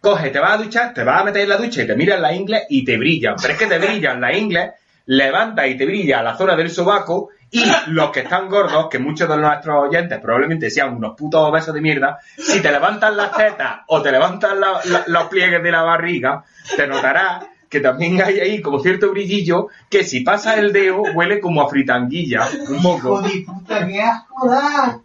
Coge, 0.00 0.30
te 0.30 0.38
vas 0.40 0.52
a 0.52 0.56
duchar, 0.62 0.92
te 0.94 1.04
vas 1.04 1.20
a 1.20 1.24
meter 1.24 1.42
en 1.42 1.48
la 1.48 1.56
ducha 1.56 1.82
y 1.82 1.86
te 1.86 1.94
miras 1.94 2.20
la 2.20 2.32
ingle 2.32 2.62
y 2.68 2.84
te 2.84 2.96
brillan. 2.96 3.36
Pero 3.40 3.52
es 3.54 3.58
que 3.58 3.66
te 3.66 3.78
brillan 3.78 4.20
la 4.20 4.36
ingle, 4.36 4.72
levanta 5.06 5.66
y 5.66 5.76
te 5.76 5.86
brilla 5.86 6.22
la 6.22 6.36
zona 6.36 6.56
del 6.56 6.70
sobaco 6.70 7.28
y 7.50 7.62
los 7.88 8.10
que 8.10 8.20
están 8.20 8.48
gordos, 8.48 8.88
que 8.88 8.98
muchos 8.98 9.28
de 9.28 9.36
nuestros 9.36 9.88
oyentes 9.88 10.18
probablemente 10.20 10.70
sean 10.70 10.96
unos 10.96 11.14
putos 11.16 11.40
obesos 11.42 11.74
de 11.74 11.80
mierda, 11.82 12.18
si 12.36 12.60
te 12.60 12.72
levantan 12.72 13.16
las 13.16 13.36
tetas 13.36 13.80
o 13.88 14.00
te 14.02 14.10
levantan 14.10 14.58
la- 14.58 14.80
los 15.06 15.24
pliegues 15.24 15.62
de 15.62 15.70
la 15.70 15.82
barriga, 15.82 16.42
te 16.76 16.86
notarás 16.86 17.44
que 17.72 17.80
también 17.80 18.20
hay 18.20 18.38
ahí 18.38 18.60
como 18.60 18.80
cierto 18.80 19.10
brillillo 19.10 19.68
que 19.88 20.04
si 20.04 20.20
pasas 20.20 20.58
el 20.58 20.74
dedo 20.74 21.00
huele 21.14 21.40
como 21.40 21.62
a 21.62 21.70
fritanguilla, 21.70 22.46
un 22.68 22.82
moco. 22.82 23.22
Hijo 23.26 23.28
de 23.28 23.40
puta, 23.46 23.86
qué 23.88 24.02
asco 24.02 24.46
da. 24.46 25.00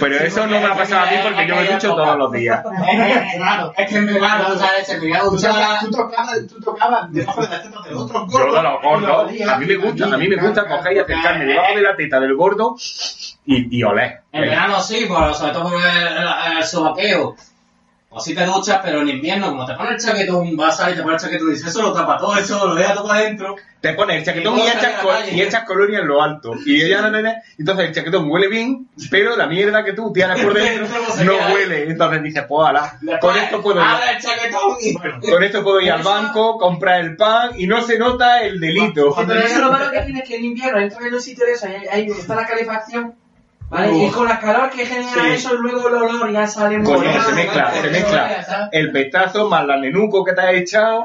Pero 0.00 0.16
eso 0.16 0.46
no 0.46 0.58
me 0.58 0.64
ha 0.64 0.74
pasado 0.74 1.06
a 1.06 1.10
mí 1.10 1.16
porque 1.22 1.46
yo 1.46 1.54
me 1.54 1.64
ducho 1.66 1.94
todos 1.94 2.16
los 2.16 2.32
días. 2.32 2.64
Claro. 3.36 3.72
Es 3.76 3.88
que 3.90 3.98
en 3.98 4.06
verano, 4.06 4.46
o 4.48 4.56
sea, 4.56 4.82
se 4.82 4.98
me 4.98 5.12
Tú 5.18 5.30
duchar... 5.30 5.52
tocabas, 5.52 5.80
tú 5.84 5.90
tocabas, 5.90 6.46
tú 6.48 6.60
tocabas 6.60 7.12
debajo 7.12 7.42
de 7.42 7.48
la 7.48 7.62
teta 7.62 7.80
de 7.86 7.94
otro 7.94 8.26
gordo. 8.26 8.46
Yo 8.48 8.54
de 8.54 8.62
los 8.62 8.82
gordos, 8.82 9.32
a 9.46 9.58
mí 9.58 9.66
me 9.66 9.76
gusta, 9.76 10.04
a 10.06 10.16
mí 10.16 10.28
me 10.28 10.36
gusta 10.36 10.66
coger 10.66 10.92
y 10.94 10.98
acercarme 11.00 11.44
debajo 11.44 11.74
de 11.74 11.82
la 11.82 11.96
teta 11.96 12.18
del 12.18 12.34
gordo 12.34 12.76
y, 13.44 13.78
y 13.78 13.82
oler. 13.82 14.20
En 14.32 14.40
verano 14.40 14.80
sí, 14.80 15.04
pero 15.06 15.34
sobre 15.34 15.52
todo 15.52 15.64
por 15.64 15.74
el, 15.74 15.86
el, 15.86 16.56
el 16.56 16.64
sobaqueo. 16.64 17.36
O 18.12 18.18
si 18.18 18.34
te 18.34 18.44
duchas, 18.44 18.80
pero 18.82 19.02
en 19.02 19.08
invierno, 19.08 19.50
como 19.50 19.64
te 19.64 19.74
pones 19.74 20.04
el 20.04 20.10
chaquetón, 20.10 20.56
vas 20.56 20.74
a 20.74 20.82
salir, 20.82 20.96
te 20.96 21.02
pones 21.04 21.22
el 21.22 21.28
chaquetón 21.30 21.48
y 21.48 21.52
dices, 21.52 21.68
eso 21.68 21.80
lo 21.82 21.92
tapa 21.92 22.18
todo, 22.18 22.36
eso 22.36 22.66
lo 22.66 22.74
deja 22.74 22.92
todo 22.94 23.06
para 23.06 23.20
adentro. 23.20 23.54
Te 23.80 23.94
pones 23.94 24.16
el 24.16 24.24
chaquetón 24.24 24.58
y 24.58 24.62
Y 24.62 24.66
echas, 24.66 24.74
cosas 24.78 25.00
co- 25.00 25.06
de 25.08 25.12
la 25.14 25.20
calle. 25.20 25.36
y 25.36 25.42
echas 25.42 25.64
colonia 25.64 25.98
en 26.00 26.08
lo 26.08 26.20
alto. 26.20 26.52
Y 26.66 26.82
ella 26.82 27.02
no 27.02 27.12
tiene, 27.12 27.36
entonces 27.56 27.86
el 27.86 27.94
chaquetón 27.94 28.28
huele 28.28 28.48
bien, 28.48 28.88
pero 29.12 29.36
la 29.36 29.46
mierda 29.46 29.84
que 29.84 29.92
tú 29.92 30.12
tienes 30.12 30.40
por 30.42 30.52
dentro 30.54 30.88
Dentro 30.88 31.24
no 31.24 31.32
ahí. 31.46 31.54
huele. 31.54 31.84
Entonces 31.88 32.22
dices, 32.24 32.44
pues 32.48 32.68
ala, 32.68 32.98
con 33.20 33.36
esto 33.36 33.62
puedo 33.62 33.80
ir, 33.80 33.86
Abre 33.86 34.10
el 34.16 34.20
chaquetón 34.20 34.76
y... 34.80 35.30
con 35.30 35.42
esto 35.44 35.62
puedo 35.62 35.80
ir 35.80 35.92
al 35.92 36.02
banco, 36.02 36.58
comprar 36.58 37.00
el 37.02 37.14
pan 37.16 37.52
y 37.58 37.68
no 37.68 37.80
se 37.80 37.96
nota 37.96 38.42
el 38.42 38.58
delito. 38.58 39.14
Pero 39.24 39.38
eso 39.38 39.60
lo 39.60 39.70
malo 39.70 39.88
que 39.92 40.00
tiene 40.00 40.18
es 40.18 40.28
que 40.28 40.34
en 40.36 40.44
invierno 40.46 40.80
entra 40.80 41.06
en 41.06 41.14
un 41.14 41.20
sitio 41.22 41.46
de 41.46 41.52
eso, 41.52 41.66
ahí, 41.68 41.86
ahí 41.92 42.06
está 42.10 42.34
la 42.34 42.44
calefacción, 42.44 43.14
¿vale? 43.70 43.92
Uf. 43.92 44.08
Y 44.08 44.10
con 44.10 44.28
la 44.28 44.38
calor 44.38 44.68
que 44.70 44.84
genera 44.84 45.10
Sí. 45.22 45.30
eso, 45.30 45.54
luego 45.54 45.88
el 45.88 45.94
olor 45.94 46.30
ya 46.32 46.46
sale 46.46 46.76
muy 46.78 46.84
Coño, 46.92 47.22
se 47.22 47.32
mezcla, 47.32 47.72
se 47.72 47.88
mezcla. 47.90 48.68
El 48.72 48.92
pestazo 48.92 49.48
más 49.48 49.64
la 49.66 49.76
nenuco 49.78 50.22
que 50.24 50.32
te 50.34 50.40
has 50.42 50.54
echado, 50.54 51.04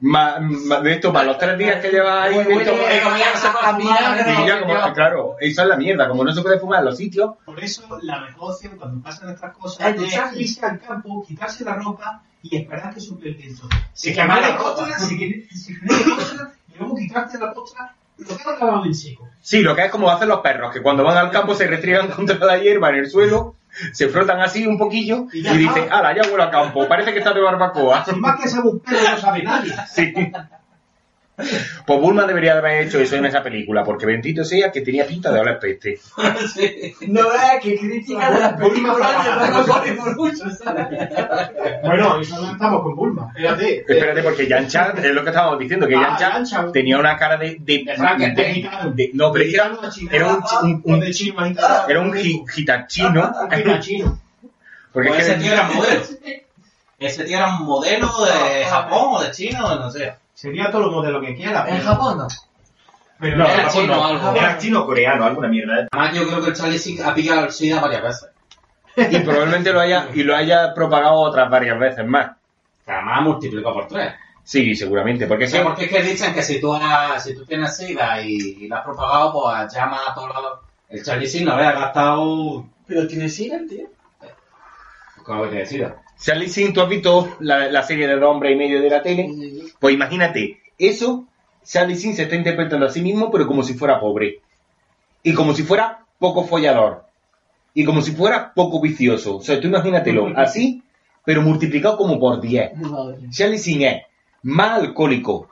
más, 0.00 0.40
más 0.40 0.82
de 0.82 0.92
esto, 0.92 1.12
más 1.12 1.24
los 1.26 1.38
tres 1.38 1.58
días 1.58 1.80
que 1.80 1.88
llevas 1.90 2.26
ahí. 2.28 2.34
Huele- 2.36 2.48
dentro. 2.58 2.74
huele 2.74 3.00
como 3.02 3.16
ya 3.16 3.32
no 3.32 3.40
se 3.40 3.48
puede 3.48 3.66
a 3.66 3.74
fumar, 3.74 3.78
vinagre, 4.16 4.42
Y 4.42 4.46
ya 4.46 4.60
como, 4.60 4.92
claro, 4.92 5.36
esa 5.40 5.62
es 5.62 5.68
la 5.68 5.76
mierda, 5.76 6.08
como 6.08 6.22
no 6.24 6.32
se 6.32 6.42
puede 6.42 6.58
fumar 6.60 6.78
en 6.80 6.84
los 6.84 6.96
sitios, 6.96 7.34
Por 7.44 7.58
eso, 7.62 7.82
la 8.02 8.20
mejor 8.20 8.52
opción 8.52 8.76
cuando 8.76 9.02
pasan 9.02 9.30
estas 9.30 9.56
cosas 9.56 9.86
Ay, 9.86 9.96
es 10.04 10.36
irse 10.40 10.64
al 10.66 10.78
campo, 10.80 11.24
quitarse 11.26 11.64
la 11.64 11.74
ropa 11.74 12.22
y 12.42 12.56
esperar 12.58 12.94
que 12.94 13.00
suple 13.00 13.30
el 13.30 13.34
viento. 13.36 13.68
Si 13.92 14.14
quemar 14.14 14.40
la 14.40 14.56
ropa. 14.56 14.74
costra, 14.76 14.98
si 14.98 15.18
genere 15.18 15.48
si 15.50 15.74
genere 15.74 16.04
costra, 16.14 16.52
y 16.74 16.78
luego 16.78 16.94
quitarte 16.96 17.38
la 17.38 17.52
postra, 17.52 17.94
lo 18.18 18.26
que 18.26 18.42
han 18.46 18.58
lavado 18.58 18.84
en 18.84 18.94
seco. 18.94 19.28
Sí, 19.40 19.60
lo 19.60 19.76
que 19.76 19.84
es 19.84 19.90
como 19.90 20.10
hacen 20.10 20.28
los 20.28 20.40
perros, 20.40 20.72
que 20.72 20.82
cuando 20.82 21.04
van 21.04 21.16
al 21.16 21.30
campo 21.30 21.54
se 21.54 21.66
restriegan 21.66 22.08
contra 22.16 22.36
la 22.44 22.58
hierba 22.58 22.90
en 22.90 22.96
el 22.96 23.10
suelo, 23.10 23.56
se 23.92 24.08
frotan 24.08 24.40
así 24.40 24.66
un 24.66 24.78
poquillo 24.78 25.26
y 25.32 25.42
dicen, 25.42 25.88
ala, 25.90 26.14
ya 26.14 26.30
huele 26.30 26.44
a 26.44 26.50
campo, 26.50 26.88
parece 26.88 27.12
que 27.12 27.18
está 27.18 27.32
de 27.32 27.42
barbacoa. 27.42 28.04
Sin 28.04 28.20
más 28.20 28.40
que 28.40 28.58
un 28.58 28.80
perro 28.80 28.98
no 29.10 29.18
sabe 29.18 29.42
nadie. 29.42 29.74
Sí. 29.88 30.12
Pues 31.86 32.00
Bulma 32.00 32.26
debería 32.26 32.52
de 32.54 32.58
haber 32.60 32.86
hecho 32.86 32.98
eso 32.98 33.16
en 33.16 33.26
esa 33.26 33.42
película, 33.42 33.84
porque 33.84 34.06
bendito 34.06 34.42
sea 34.44 34.72
que 34.72 34.80
tenía 34.80 35.06
pinta 35.06 35.30
de 35.30 35.40
oler 35.40 35.58
peste. 35.58 35.98
No 37.08 37.20
es 37.32 37.60
que 37.62 37.78
crítica 37.78 38.30
de 38.30 38.40
las 38.40 38.52
películas. 38.54 39.10
Bueno, 41.82 42.20
eso 42.20 42.40
no 42.40 42.52
estamos 42.52 42.82
con 42.82 42.96
Bulma. 42.96 43.32
Espérate. 43.36 43.80
Espérate, 43.86 44.22
porque 44.22 44.46
Yancha, 44.48 44.94
es 44.96 45.12
lo 45.12 45.22
que 45.22 45.30
estábamos 45.30 45.58
diciendo, 45.58 45.86
que 45.86 45.94
Ah, 45.94 46.16
Yancha 46.18 46.32
Yancha. 46.32 46.72
tenía 46.72 46.98
una 46.98 47.16
cara 47.16 47.36
de... 47.36 47.56
de, 47.60 47.84
De 47.84 48.30
de- 48.34 48.68
de- 48.94 49.10
no, 49.14 49.32
pero 49.32 49.44
era, 49.44 49.72
era 50.10 50.26
un, 50.28 50.42
un- 50.62 50.82
un- 50.84 51.00
de 51.00 51.10
chino 51.12 51.40
agitado. 51.40 51.88
era 51.88 52.00
un 52.00 52.12
gi- 52.12 52.44
gitachino. 52.48 53.32
Un 53.42 53.50
gitachino. 53.50 54.18
Porque 54.92 55.08
Pues 55.10 55.28
ese 55.28 55.34
tío 55.38 55.52
era 55.52 55.64
modelo. 55.64 56.00
Ese 56.98 57.24
tío 57.24 57.36
era 57.36 57.48
un 57.58 57.66
modelo 57.66 58.08
de 58.24 58.64
Japón 58.64 59.16
o 59.16 59.20
de 59.22 59.30
China, 59.30 59.60
no 59.78 59.90
sé. 59.90 60.14
Sería 60.36 60.70
todo 60.70 60.82
lo 60.82 60.90
modelo 60.92 61.18
que 61.22 61.34
quiera. 61.34 61.66
En 61.66 61.78
pero- 61.78 61.88
Japón 61.88 62.18
no. 62.18 62.28
Pero 63.18 63.36
No, 63.38 63.44
Era 63.46 63.56
Japón 63.64 63.70
chino 63.72 63.94
no. 63.94 64.00
o 64.00 64.04
algo. 64.04 64.34
Era 64.36 64.58
chino 64.58 64.80
o 64.82 64.86
coreano, 64.86 65.24
alguna 65.24 65.48
mierda. 65.48 65.80
¿eh? 65.80 65.88
Además, 65.90 66.14
yo 66.14 66.26
creo 66.28 66.42
que 66.42 66.50
el 66.50 66.54
Charlie 66.56 66.78
Sin 66.78 67.02
ha 67.02 67.14
pillado 67.14 67.44
el 67.46 67.50
SIDA 67.50 67.80
varias 67.80 68.02
veces. 68.02 68.28
y 69.10 69.18
probablemente 69.20 69.72
lo 69.72 69.80
haya, 69.80 70.08
y 70.12 70.22
lo 70.22 70.36
haya 70.36 70.74
propagado 70.74 71.14
otras 71.20 71.48
varias 71.50 71.78
veces 71.80 72.06
más. 72.06 72.32
Además 72.86 73.22
multiplica 73.22 73.72
por 73.72 73.88
tres. 73.88 74.12
Sí, 74.44 74.74
seguramente, 74.76 75.26
porque 75.26 75.44
O 75.44 75.46
sí. 75.46 75.52
sea, 75.54 75.64
porque 75.64 75.86
es 75.86 75.90
que 75.90 76.02
dicen 76.02 76.34
que 76.34 76.42
si 76.42 76.60
tú, 76.60 76.74
has- 76.74 77.24
si 77.24 77.34
tú 77.34 77.44
tienes 77.46 77.74
SIDA 77.74 78.20
y, 78.20 78.36
y 78.36 78.68
lo 78.68 78.76
has 78.76 78.84
propagado, 78.84 79.32
pues 79.32 79.72
llama 79.74 80.00
a 80.08 80.14
todos 80.14 80.28
lados. 80.28 80.60
El 80.90 81.02
Charlie 81.02 81.26
Sin 81.26 81.46
no 81.46 81.52
había 81.54 81.72
gastado. 81.72 82.66
Pero 82.86 83.06
tiene 83.08 83.28
SIDA, 83.30 83.56
el 83.56 83.68
tío. 83.68 83.86
¿Cómo 85.24 85.48
que 85.50 85.64
SIDA? 85.66 85.96
Charlie 86.20 86.48
Sin, 86.48 86.72
¿tú 86.72 86.80
has 86.80 86.88
visto 86.88 87.36
la, 87.40 87.68
la 87.68 87.82
serie 87.82 88.06
de 88.08 88.16
dos 88.16 88.30
hombres 88.30 88.52
y 88.52 88.56
medio 88.56 88.80
de 88.80 88.90
la 88.90 89.02
tele? 89.02 89.30
Pues 89.78 89.94
imagínate, 89.94 90.60
eso, 90.78 91.26
Charlie 91.64 91.96
Sin 91.96 92.14
se 92.16 92.22
está 92.24 92.34
interpretando 92.36 92.86
a 92.86 92.90
sí 92.90 93.02
mismo, 93.02 93.30
pero 93.30 93.46
como 93.46 93.62
si 93.62 93.74
fuera 93.74 94.00
pobre. 94.00 94.40
Y 95.22 95.34
como 95.34 95.54
si 95.54 95.62
fuera 95.62 96.04
poco 96.18 96.44
follador. 96.44 97.04
Y 97.74 97.84
como 97.84 98.00
si 98.00 98.12
fuera 98.12 98.54
poco 98.54 98.80
vicioso. 98.80 99.36
O 99.36 99.42
sea, 99.42 99.60
tú 99.60 99.66
imagínatelo, 99.68 100.32
así, 100.36 100.82
pero 101.24 101.42
multiplicado 101.42 101.96
como 101.98 102.18
por 102.18 102.40
10. 102.40 102.72
Charlie 103.30 103.58
Sin 103.58 103.82
es 103.82 104.02
más 104.42 104.80
alcohólico, 104.80 105.50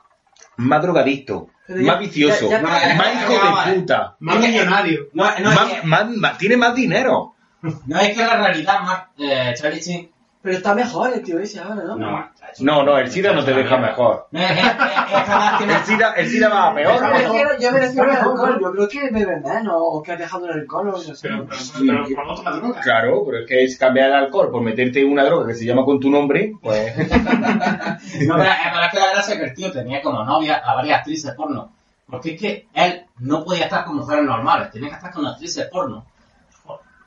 más 0.57 0.81
drogadicto, 0.81 1.49
Pero 1.67 1.81
ya- 1.81 1.87
más 1.91 1.99
vicioso, 1.99 2.49
ya- 2.49 2.61
ya- 2.61 2.95
más 2.95 3.13
hijo 3.13 3.33
de 3.71 3.75
puta, 3.79 4.15
Más 4.19 4.39
millonario. 4.39 4.99
No, 5.13 5.25
no, 5.39 5.51
más, 5.51 5.71
es 5.73 5.81
que, 5.81 5.87
más- 5.87 6.09
más- 6.09 6.37
tiene 6.37 6.57
más 6.57 6.73
dinero. 6.73 7.33
no 7.61 7.99
es 7.99 8.15
que 8.17 8.23
la 8.23 8.37
realidad 8.37 8.81
más... 8.81 9.03
Eh, 9.19 9.53
Charlie 9.55 9.81
Sheen... 9.81 10.09
Pero 10.45 10.57
está 10.57 10.75
mejor 10.75 11.11
el 11.11 11.23
tío 11.23 11.39
ese 11.39 11.59
ahora, 11.59 11.81
¿no? 11.83 11.97
No, 11.97 12.29
No, 12.59 12.83
no, 12.83 12.97
el 12.99 13.09
SIDA 13.09 13.33
no 13.33 13.43
te 13.43 13.51
deja 13.51 13.77
mejor. 13.77 14.27
No, 14.31 14.39
El 14.39 15.85
SIDA, 15.85 16.13
el 16.13 16.29
SIDA 16.29 16.49
va 16.49 16.65
a 16.65 16.69
Yo 16.69 16.73
me 16.75 16.83
peor. 16.83 17.01
refiero, 17.13 17.49
yo 17.59 17.71
me 17.71 17.79
refiero 17.79 18.11
al 18.11 18.17
alcohol. 18.17 18.59
Yo 18.61 18.71
creo 18.71 18.87
que 18.87 19.09
bebe 19.09 19.39
menos 19.41 19.73
o 19.75 20.03
que 20.03 20.11
has 20.11 20.19
dejado 20.19 20.45
el 20.45 20.59
alcohol 20.59 20.89
o 20.89 20.91
no. 20.91 20.97
Pero, 21.19 21.47
pero, 21.47 21.59
pero, 21.79 22.03
pero 22.05 22.15
¿por 22.15 22.27
no 22.27 22.35
tomas 22.35 22.55
droga? 22.61 22.81
Claro, 22.81 23.23
pero 23.25 23.39
es 23.39 23.47
que 23.47 23.63
es 23.63 23.77
cambiar 23.79 24.09
el 24.09 24.15
alcohol 24.15 24.51
por 24.51 24.61
meterte 24.61 25.03
una 25.03 25.23
droga 25.25 25.47
que 25.47 25.55
se 25.55 25.65
llama 25.65 25.83
con 25.83 25.99
tu 25.99 26.11
nombre, 26.11 26.53
pues... 26.61 26.95
No, 26.97 28.35
pero, 28.35 28.37
pero 28.37 28.85
es 28.85 28.91
que 28.91 28.99
la 28.99 29.11
gracia 29.13 29.33
es 29.33 29.39
que 29.39 29.45
el 29.45 29.53
tío 29.55 29.71
tenía 29.71 30.01
como 30.03 30.23
novia 30.23 30.57
a 30.57 30.75
varias 30.75 30.99
actrices 30.99 31.33
porno. 31.33 31.71
Porque 32.07 32.35
es 32.35 32.39
que 32.39 32.67
él 32.75 33.03
no 33.17 33.43
podía 33.43 33.63
estar 33.63 33.83
con 33.83 33.95
mujeres 33.95 34.23
normales, 34.23 34.69
tenía 34.69 34.89
que 34.89 34.95
estar 34.95 35.11
con 35.11 35.25
actrices 35.25 35.67
porno. 35.71 36.05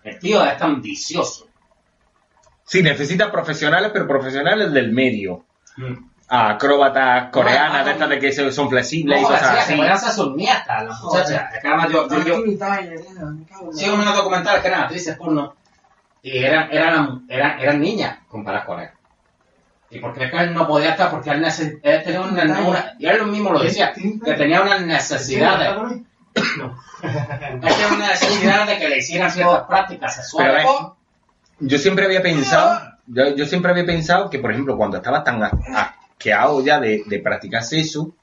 El 0.02 0.18
tío 0.18 0.44
es 0.44 0.56
tan 0.56 0.80
vicioso. 0.82 1.47
Sí, 2.68 2.82
necesita 2.82 3.32
profesionales, 3.32 3.90
pero 3.92 4.06
profesionales 4.06 4.72
del 4.72 4.92
medio. 4.92 5.44
Acróbatas 6.28 7.30
coreanas, 7.30 7.86
de 7.86 7.92
estas 7.92 8.08
de 8.10 8.18
que 8.18 8.32
son 8.52 8.68
flexibles 8.68 9.18
y 9.20 9.24
cosas 9.24 9.42
así. 9.60 9.72
ser 9.98 10.10
sus 10.12 10.36
nietas, 10.36 10.84
las 10.84 11.00
muchachas. 11.02 11.54
Es 11.54 11.62
que 11.62 11.68
además 11.68 11.88
yo, 11.90 12.08
yo, 12.08 12.24
yo, 12.24 12.34
en 12.36 12.58
la- 12.58 13.72
Sí, 13.72 13.88
unos 13.88 14.14
documentales 14.14 14.60
que 14.60 14.68
eran 14.68 14.82
actrices 14.82 15.16
porno 15.16 15.54
y 16.22 16.36
eran, 16.38 16.68
eran, 16.70 17.24
eran, 17.30 17.58
eran 17.60 17.80
niñas 17.80 18.18
comparadas 18.28 18.66
con 18.66 18.80
él. 18.80 18.90
Y 19.90 20.00
porque 20.00 20.24
es 20.24 20.30
que 20.30 20.36
él 20.36 20.52
no 20.52 20.66
podía 20.66 20.90
estar, 20.90 21.10
porque 21.10 21.30
él, 21.30 21.42
él 21.82 22.02
tenía 22.04 22.20
una, 22.20 22.42
una- 22.60 22.94
y 22.98 23.06
él 23.06 23.24
mismo 23.26 23.50
lo 23.50 23.60
decía, 23.62 23.94
que 23.94 24.34
tenía 24.34 24.60
unas 24.60 24.82
necesidades. 24.82 25.74
Él 27.02 27.60
tenía 27.60 27.88
una 27.90 28.08
necesidad 28.08 28.66
de 28.66 28.76
que 28.78 28.88
le 28.88 28.98
hicieran 28.98 29.30
ciertas 29.30 29.62
prácticas 29.66 30.14
sexuales. 30.16 30.66
Yo 31.60 31.78
siempre 31.78 32.04
había 32.04 32.22
pensado, 32.22 32.80
yo, 33.06 33.34
yo 33.34 33.46
siempre 33.46 33.70
había 33.70 33.86
pensado 33.86 34.30
que, 34.30 34.38
por 34.38 34.52
ejemplo, 34.52 34.76
cuando 34.76 34.96
estaba 34.96 35.24
tan 35.24 35.42
asqueado 35.42 36.64
ya 36.64 36.80
de, 36.80 37.02
de 37.06 37.18
practicar 37.20 37.62
sexo, 37.64 38.14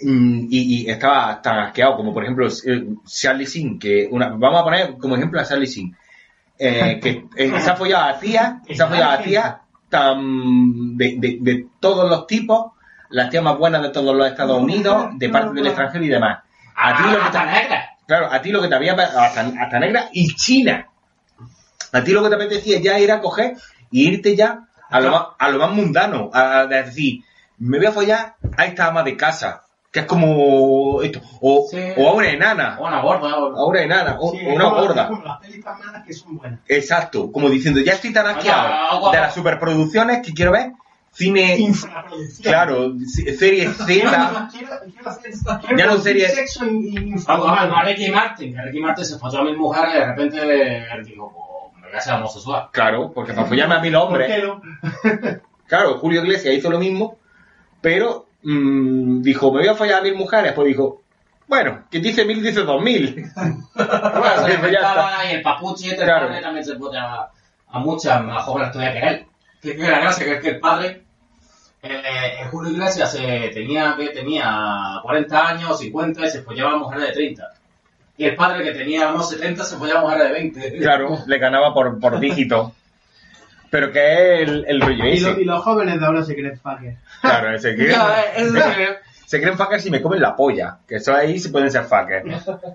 mm, 0.00 0.46
y, 0.50 0.84
y 0.84 0.90
estaba 0.90 1.40
tan 1.42 1.58
asqueado 1.58 1.96
como, 1.96 2.12
por 2.12 2.22
ejemplo, 2.24 2.48
eh, 2.48 2.86
Charlie 3.06 3.46
Sin, 3.46 3.78
que 3.78 4.08
una, 4.10 4.28
vamos 4.28 4.60
a 4.60 4.64
poner 4.64 4.96
como 4.98 5.16
ejemplo 5.16 5.40
a 5.40 5.44
Charlie 5.44 5.66
Sin, 5.66 5.96
eh, 6.58 6.98
que 7.02 7.26
eh, 7.36 7.52
se 7.60 7.70
ha 7.70 7.76
follado 7.76 8.04
a 8.04 8.18
tía, 8.18 8.60
se 8.68 8.82
ha 8.82 8.86
follado 8.86 9.12
a 9.12 9.22
tía 9.22 9.60
tan 9.88 10.96
de, 10.96 11.16
de, 11.18 11.38
de 11.40 11.66
todos 11.80 12.08
los 12.08 12.26
tipos, 12.26 12.72
las 13.10 13.30
tías 13.30 13.42
más 13.42 13.56
buenas 13.58 13.82
de 13.82 13.90
todos 13.90 14.16
los 14.16 14.26
Estados 14.26 14.60
Unidos, 14.60 15.10
de 15.16 15.28
parte 15.28 15.54
del 15.54 15.66
extranjero 15.66 16.04
y 16.04 16.08
demás. 16.08 16.40
A 16.74 16.96
ti 16.96 17.02
lo 17.10 17.18
que 17.18 17.30
te. 17.30 17.38
Claro, 18.06 18.30
a 18.30 18.40
ti 18.40 18.50
lo 18.50 18.62
que 18.62 18.68
te 18.68 18.74
había 18.74 18.92
hasta, 18.92 19.40
hasta 19.40 19.78
negra 19.80 20.08
y 20.12 20.28
China. 20.34 20.86
A 21.92 22.02
ti 22.02 22.12
lo 22.12 22.22
que 22.22 22.28
te 22.28 22.34
apetecía 22.34 22.80
ya 22.80 22.98
era 22.98 23.20
coger 23.20 23.56
y 23.90 24.08
irte 24.08 24.34
ya 24.36 24.60
a 24.90 25.00
lo 25.00 25.10
más, 25.10 25.22
a 25.38 25.48
lo 25.50 25.58
más 25.58 25.70
mundano, 25.72 26.30
a, 26.32 26.60
a 26.60 26.66
decir, 26.66 27.22
me 27.58 27.78
voy 27.78 27.86
a 27.86 27.92
follar 27.92 28.34
a 28.56 28.64
esta 28.66 28.86
ama 28.86 29.02
de 29.02 29.16
casa, 29.16 29.62
que 29.90 30.00
es 30.00 30.06
como 30.06 31.00
esto, 31.02 31.20
o, 31.40 31.66
Sí. 31.70 31.78
o 31.96 32.08
a 32.08 32.12
una 32.12 32.28
enana, 32.30 32.76
Una 32.80 33.00
gorda. 33.00 33.36
o- 33.38 33.56
a 33.56 33.66
una 33.66 33.80
enana, 33.82 34.16
o, 34.20 34.30
Sí, 34.32 34.38
o 34.46 34.54
una 34.54 34.68
gorda. 34.68 35.08
como 35.08 35.24
las 35.24 35.38
pelis 35.40 35.64
tan 35.64 35.78
malas 35.78 36.04
que 36.06 36.12
son 36.12 36.36
buenas. 36.36 36.60
Exacto, 36.68 37.32
como 37.32 37.48
diciendo, 37.48 37.80
ya 37.80 37.94
estoy 37.94 38.12
tan 38.12 38.26
asqueado 38.26 39.10
de 39.10 39.18
las 39.20 39.34
superproducciones 39.34 40.24
que 40.24 40.34
quiero 40.34 40.52
ver 40.52 40.72
cine, 41.12 41.56
Infraproducción. 41.58 42.42
claro, 42.52 42.92
se- 43.06 43.34
serie 43.36 43.66
Z, 43.72 43.86
Quiero, 43.86 44.10
quiero 44.52 45.10
hacer, 45.10 45.32
quiero 45.62 45.76
Ya 45.78 45.86
no 45.86 45.96
sería- 45.98 46.28
sexo 46.28 46.66
in- 46.66 47.16
Vamos, 47.26 47.58
a 47.58 47.82
Ricky 47.84 48.10
Martin, 48.10 48.54
Ricky 48.62 48.80
Martin 48.80 49.04
se 49.04 49.18
folló 49.18 49.38
a 49.38 49.44
mil 49.44 49.56
mujeres 49.56 49.94
y 49.94 49.98
de 49.98 50.04
repente 50.04 51.02
dijo, 51.06 51.32
homosexual. 52.14 52.68
claro, 52.72 53.12
porque 53.14 53.32
para 53.32 53.46
follarme 53.46 53.74
a 53.76 53.80
mil 53.80 53.94
hombres, 53.96 54.30
¿Por 54.42 54.60
qué 54.62 55.22
no? 55.22 55.40
Claro, 55.66 55.98
Julio 55.98 56.22
Iglesias 56.22 56.54
hizo 56.54 56.70
lo 56.70 56.78
mismo, 56.78 57.18
pero 57.80 58.26
mm, 58.42 59.20
dijo, 59.22 59.50
me 59.52 59.58
voy 59.60 59.68
a 59.68 59.74
follar 59.74 59.98
a 59.98 60.02
mil 60.02 60.14
mujeres. 60.14 60.52
Pues 60.52 60.68
dijo, 60.68 61.02
bueno, 61.48 61.84
quien 61.90 62.02
dice 62.04 62.24
mil 62.24 62.40
dice 62.42 62.62
dos 62.62 62.80
mil. 62.82 63.26
Bueno, 63.74 64.42
Pues 64.60 64.72
y 65.28 65.34
el 65.34 65.42
papuchi 65.42 65.90
este 65.90 66.04
Claro. 66.04 66.28
padre 66.28 66.40
también 66.42 66.64
se 66.64 66.76
folla 66.76 67.02
a, 67.14 67.30
a 67.70 67.78
muchas 67.80 68.22
más 68.24 68.44
jóvenes 68.44 68.72
todavía 68.72 69.00
que 69.00 69.06
él. 69.08 69.26
Que, 69.60 69.76
que 69.76 69.82
la 69.90 69.98
gracia 69.98 70.24
que 70.24 70.32
es 70.34 70.40
que 70.40 70.48
el 70.50 70.60
padre, 70.60 71.02
eh, 71.82 72.36
el 72.42 72.48
Julio 72.48 72.70
Iglesias 72.72 73.16
eh, 73.20 73.50
tenía, 73.52 73.94
que 73.98 74.08
tenía 74.10 75.00
40 75.02 75.48
años, 75.48 75.78
50 75.80 76.26
y 76.26 76.30
se 76.30 76.42
follaba 76.42 76.72
a 76.74 76.76
mujeres 76.76 77.08
de 77.08 77.12
30. 77.12 77.42
Y 78.18 78.24
el 78.24 78.34
padre 78.36 78.64
que 78.64 78.72
tenía 78.72 79.08
unos 79.12 79.28
70 79.30 79.64
se 79.64 79.76
follaba 79.76 80.00
a 80.00 80.02
mujeres 80.04 80.26
de 80.28 80.32
20. 80.32 80.78
Claro, 80.78 81.18
le 81.26 81.38
ganaba 81.38 81.74
por, 81.74 81.98
por 82.00 82.18
dígito. 82.18 82.72
Pero 83.70 83.92
que 83.92 84.42
es 84.42 84.48
el, 84.48 84.64
el 84.68 84.80
rollo 84.80 85.04
Y, 85.06 85.20
lo- 85.20 85.40
y 85.40 85.44
los 85.44 85.62
jóvenes 85.62 86.00
de 86.00 86.06
ahora 86.06 86.22
se 86.24 86.34
creen 86.34 86.58
fuckers. 86.58 86.96
Claro, 87.20 87.54
ese 87.54 87.74
que 87.76 87.88
Ya, 87.90 88.22
es 88.36 88.50
lo 88.52 88.60
que- 88.60 88.96
se 89.26 89.40
creen 89.40 89.56
fuckers 89.58 89.82
si 89.82 89.90
me 89.90 90.00
comen 90.00 90.20
la 90.22 90.34
polla. 90.36 90.78
Que 90.88 90.96
eso 90.96 91.14
ahí 91.14 91.38
sí 91.38 91.48
pueden 91.50 91.70
ser 91.70 91.82
fuckers. 91.84 92.24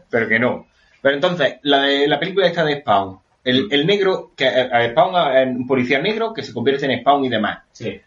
Pero 0.10 0.28
que 0.28 0.38
no. 0.38 0.68
Pero 1.02 1.16
entonces, 1.16 1.56
la, 1.64 1.84
de, 1.84 2.08
la 2.08 2.20
película 2.20 2.46
esta 2.46 2.64
de 2.66 2.82
Spawn. 2.82 3.18
El, 3.44 3.68
el 3.72 3.88
negro, 3.88 4.34
que 4.36 4.46
eh, 4.46 4.70
eh, 4.72 4.90
Spawn, 4.92 5.36
eh, 5.36 5.46
un 5.48 5.66
policía 5.66 6.00
negro 6.00 6.34
que 6.34 6.44
se 6.44 6.54
convierte 6.54 6.86
en 6.86 7.00
Spawn 7.00 7.26
y 7.26 7.30
demás. 7.30 7.60
Sí. 7.72 8.00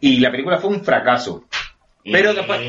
Y 0.00 0.20
la 0.20 0.30
película 0.30 0.56
fue 0.58 0.70
un 0.70 0.82
fracaso. 0.82 1.44
Pero 2.04 2.32
Y- 2.32 2.36
después- 2.36 2.60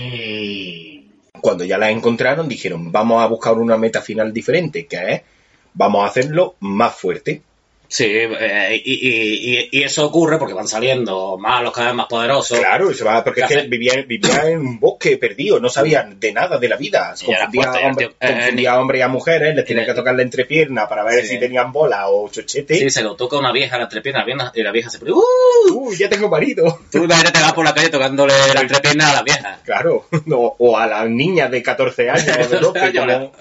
Cuando 1.42 1.64
ya 1.64 1.78
la 1.78 1.90
encontraron, 1.90 2.48
dijeron, 2.48 2.92
vamos 2.92 3.22
a 3.22 3.28
buscar 3.28 3.54
una 3.58 3.78
meta 3.78 4.02
final 4.02 4.34
diferente, 4.34 4.86
que 4.86 5.14
es, 5.14 5.22
vamos 5.74 6.04
a 6.04 6.08
hacerlo 6.08 6.56
más 6.60 6.96
fuerte. 6.96 7.42
Sí, 7.92 8.06
eh, 8.08 8.80
y, 8.86 8.94
y- 8.94 9.70
y- 9.72 9.84
eso 9.84 10.06
ocurre 10.06 10.38
porque 10.38 10.54
van 10.54 10.68
saliendo 10.68 11.40
malos 11.40 11.74
cada 11.74 11.88
vez 11.88 11.96
más 11.96 12.06
poderosos. 12.06 12.60
Claro, 12.60 12.94
se 12.94 13.04
va, 13.04 13.24
porque 13.24 13.42
es 13.42 13.48
que 13.48 13.62
vivía, 13.64 13.94
vivía 14.08 14.48
en 14.52 14.60
un 14.60 14.80
bosque 14.80 15.18
perdido, 15.18 15.60
no 15.60 15.70
sabía 15.70 16.04
de 16.04 16.32
nada 16.32 16.60
de 16.60 16.70
la 16.70 16.76
vida. 16.76 17.16
Confundía, 17.26 17.64
fuerte, 17.64 17.86
hombre- 17.88 18.06
tío. 18.10 18.16
Eh, 18.20 18.34
confundía 18.34 18.72
a 18.74 18.80
hombres 18.80 19.00
y 19.00 19.02
a 19.02 19.08
mujeres, 19.08 19.56
les 19.56 19.66
tenía 19.66 19.88
que 19.88 19.96
tocar 19.96 20.14
la 20.14 20.22
entrepierna 20.22 20.88
para 20.88 21.04
ver 21.04 21.24
sí. 21.24 21.30
si 21.30 21.40
tenían 21.40 21.72
bola 21.72 22.10
o 22.10 22.30
chochete. 22.30 22.76
Sí, 22.78 22.90
se 22.92 23.02
lo 23.02 23.16
toca 23.16 23.38
una 23.40 23.52
vieja 23.52 23.78
la 23.78 23.86
entrepierna 23.86 24.24
y 24.54 24.62
la 24.62 24.72
vieja 24.72 24.92
se 24.92 25.00
pone 25.00 25.12
¡Uh! 25.14 25.22
Uy, 25.74 25.98
ya 25.98 26.08
tengo 26.08 26.30
marido. 26.30 26.82
Tú 26.92 27.04
imagínate 27.04 27.40
vas 27.42 27.54
por 27.54 27.66
la 27.66 27.74
calle 27.74 27.90
tocándole 27.90 28.34
la 28.54 28.62
entrepierna 28.62 29.10
a 29.10 29.14
la 29.16 29.24
vieja. 29.24 29.60
Claro, 29.66 30.06
o, 30.32 30.56
o 30.60 30.78
a 30.78 30.86
las 30.86 31.10
niñas 31.10 31.50
de 31.50 31.64
14 31.64 32.08
años 32.12 32.50
de 32.52 32.58
12, 32.60 32.94
como- 32.96 33.32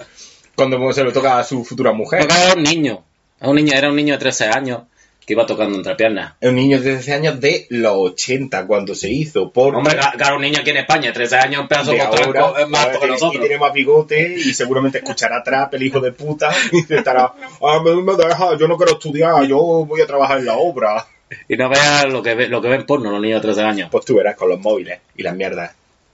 cuando 0.55 0.91
se 0.91 1.03
lo 1.03 1.13
toca 1.13 1.37
a 1.39 1.43
su 1.43 1.63
futura 1.63 1.93
mujer. 1.93 2.21
Tocaba 2.21 2.51
a 2.51 2.55
un 2.55 2.63
niño. 2.63 3.05
A 3.41 3.49
un 3.49 3.55
niño, 3.55 3.73
era 3.75 3.89
un 3.89 3.95
niño 3.95 4.13
de 4.13 4.19
13 4.19 4.45
años 4.47 4.81
que 5.25 5.33
iba 5.33 5.45
tocando 5.45 5.77
entrepiernas. 5.77 6.33
Es 6.41 6.49
un 6.49 6.55
niño 6.55 6.79
de 6.81 6.93
13 6.93 7.13
años 7.13 7.39
de 7.39 7.67
los 7.69 7.93
80 7.95 8.65
cuando 8.65 8.95
se 8.95 9.11
hizo. 9.11 9.51
Porque 9.51 9.77
Hombre, 9.77 9.97
claro, 10.17 10.37
un 10.37 10.41
niño 10.41 10.59
aquí 10.59 10.71
en 10.71 10.77
España, 10.77 11.13
13 11.13 11.35
años, 11.37 11.61
un 11.61 11.67
pedazo 11.67 11.91
de 11.91 12.01
ahora, 12.01 12.61
es 12.61 12.67
más 12.67 12.87
que 12.87 12.97
y- 13.05 13.07
y 13.07 13.11
nosotros. 13.11 13.39
tiene 13.41 13.57
más 13.59 13.71
bigote 13.73 14.33
y 14.37 14.53
seguramente 14.53 14.97
escuchará 14.97 15.43
trap 15.43 15.73
el 15.75 15.83
hijo 15.83 15.99
de 15.99 16.11
puta 16.13 16.49
y 16.71 16.91
estará, 16.93 17.31
ah, 17.61 17.81
me, 17.83 17.95
me 18.01 18.15
deja, 18.15 18.57
yo 18.57 18.67
no 18.67 18.75
quiero 18.75 18.93
estudiar, 18.93 19.43
yo 19.45 19.57
voy 19.85 20.01
a 20.01 20.07
trabajar 20.07 20.39
en 20.39 20.45
la 20.45 20.57
obra. 20.57 21.05
Y 21.47 21.55
no 21.57 21.69
veas 21.69 22.05
lo 22.11 22.23
que, 22.23 22.33
ve- 22.33 22.47
lo 22.47 22.59
que 22.59 22.69
ven 22.69 22.85
porno 22.87 23.11
los 23.11 23.21
niños 23.21 23.39
de 23.43 23.49
13 23.49 23.61
años. 23.61 23.89
Pues 23.91 24.03
tú 24.03 24.15
verás 24.15 24.35
con 24.35 24.49
los 24.49 24.59
móviles 24.59 24.99
y 25.15 25.21
las 25.21 25.35
mierdas. 25.35 25.73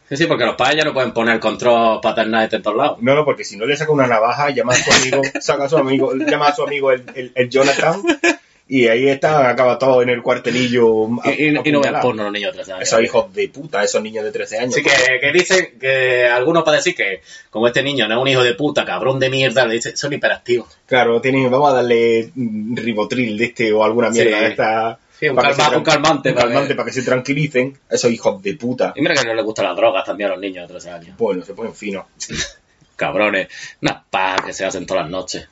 Sí, 0.09 0.17
sí, 0.17 0.25
porque 0.27 0.45
los 0.45 0.55
padres 0.55 0.77
ya 0.77 0.83
no 0.85 0.93
pueden 0.93 1.11
poner 1.13 1.39
control 1.39 1.99
paternal 2.01 2.47
en 2.51 2.61
todos 2.61 2.77
lados. 2.77 2.97
No, 3.01 3.15
no, 3.15 3.25
porque 3.25 3.43
si 3.43 3.57
no 3.57 3.65
le 3.65 3.75
saca 3.75 3.91
una 3.91 4.05
navaja, 4.07 4.51
llama 4.51 4.73
a 4.73 4.75
su 4.75 4.91
amigo, 4.91 5.21
saca 5.41 5.63
a 5.65 5.69
su 5.69 5.77
amigo, 5.77 6.13
llama 6.15 6.47
a 6.49 6.55
su 6.55 6.63
amigo 6.63 6.91
el, 6.91 7.03
el, 7.15 7.31
el 7.33 7.49
Jonathan 7.49 8.01
y 8.67 8.87
ahí 8.87 9.07
está, 9.09 9.47
acaba 9.49 9.77
todo 9.77 10.01
en 10.01 10.09
el 10.09 10.21
cuartelillo. 10.23 11.07
Y, 11.25 11.29
y- 11.29 11.47
y 11.47 11.51
no 11.51 11.59
apuñalado. 11.61 12.01
porno 12.01 12.23
los 12.23 12.31
niños 12.31 12.51
de 12.51 12.57
13 12.57 12.73
años. 12.73 12.87
Esos 12.87 13.01
hijos 13.03 13.33
de 13.33 13.47
puta, 13.49 13.83
esos 13.83 14.01
niños 14.01 14.23
de 14.25 14.31
13 14.31 14.57
años. 14.59 14.73
Así 14.75 14.83
que, 14.83 15.19
que 15.19 15.31
dicen 15.31 15.69
que 15.79 16.25
algunos 16.27 16.63
para 16.63 16.77
decir 16.77 16.95
que 16.95 17.21
como 17.51 17.67
este 17.67 17.83
niño 17.83 18.07
no 18.07 18.15
es 18.15 18.21
un 18.21 18.27
hijo 18.27 18.43
de 18.43 18.53
puta, 18.55 18.83
cabrón 18.85 19.19
de 19.19 19.29
mierda, 19.29 19.65
le 19.65 19.75
dicen, 19.75 19.95
son 19.97 20.13
hiperactivos. 20.13 20.67
Claro, 20.87 21.21
tienen, 21.21 21.49
vamos 21.49 21.71
a 21.71 21.75
darle 21.75 22.31
mm, 22.33 22.75
ribotril 22.77 23.37
de 23.37 23.45
este 23.45 23.71
o 23.73 23.83
alguna 23.83 24.09
mierda 24.09 24.37
Sí. 24.37 24.43
de 24.45 24.49
esta. 24.51 24.99
Sí, 25.19 25.29
un 25.29 25.35
calma- 25.37 25.83
calmante 25.83 26.29
un 26.29 26.35
para 26.35 26.47
calmante 26.47 26.67
que- 26.69 26.75
para 26.75 26.85
que 26.87 26.93
se 26.93 27.03
tranquilicen. 27.03 27.77
Esos 27.89 28.11
hijos 28.11 28.41
de 28.41 28.55
puta. 28.55 28.93
Y 28.95 29.01
mira 29.01 29.15
que 29.15 29.25
no 29.25 29.33
les 29.33 29.45
gustan 29.45 29.65
las 29.65 29.75
drogas 29.75 30.03
también 30.05 30.29
a 30.29 30.33
los 30.33 30.41
niños 30.41 30.67
de 30.67 30.73
13 30.73 30.89
años. 30.91 31.17
Bueno, 31.17 31.43
se 31.43 31.53
ponen 31.53 31.73
finos. 31.73 32.05
Cabrones, 32.95 33.47
unas 33.81 34.03
pajas 34.09 34.45
que 34.45 34.53
se 34.53 34.65
hacen 34.65 34.85
todas 34.85 35.03
las 35.03 35.11
noches. 35.11 35.47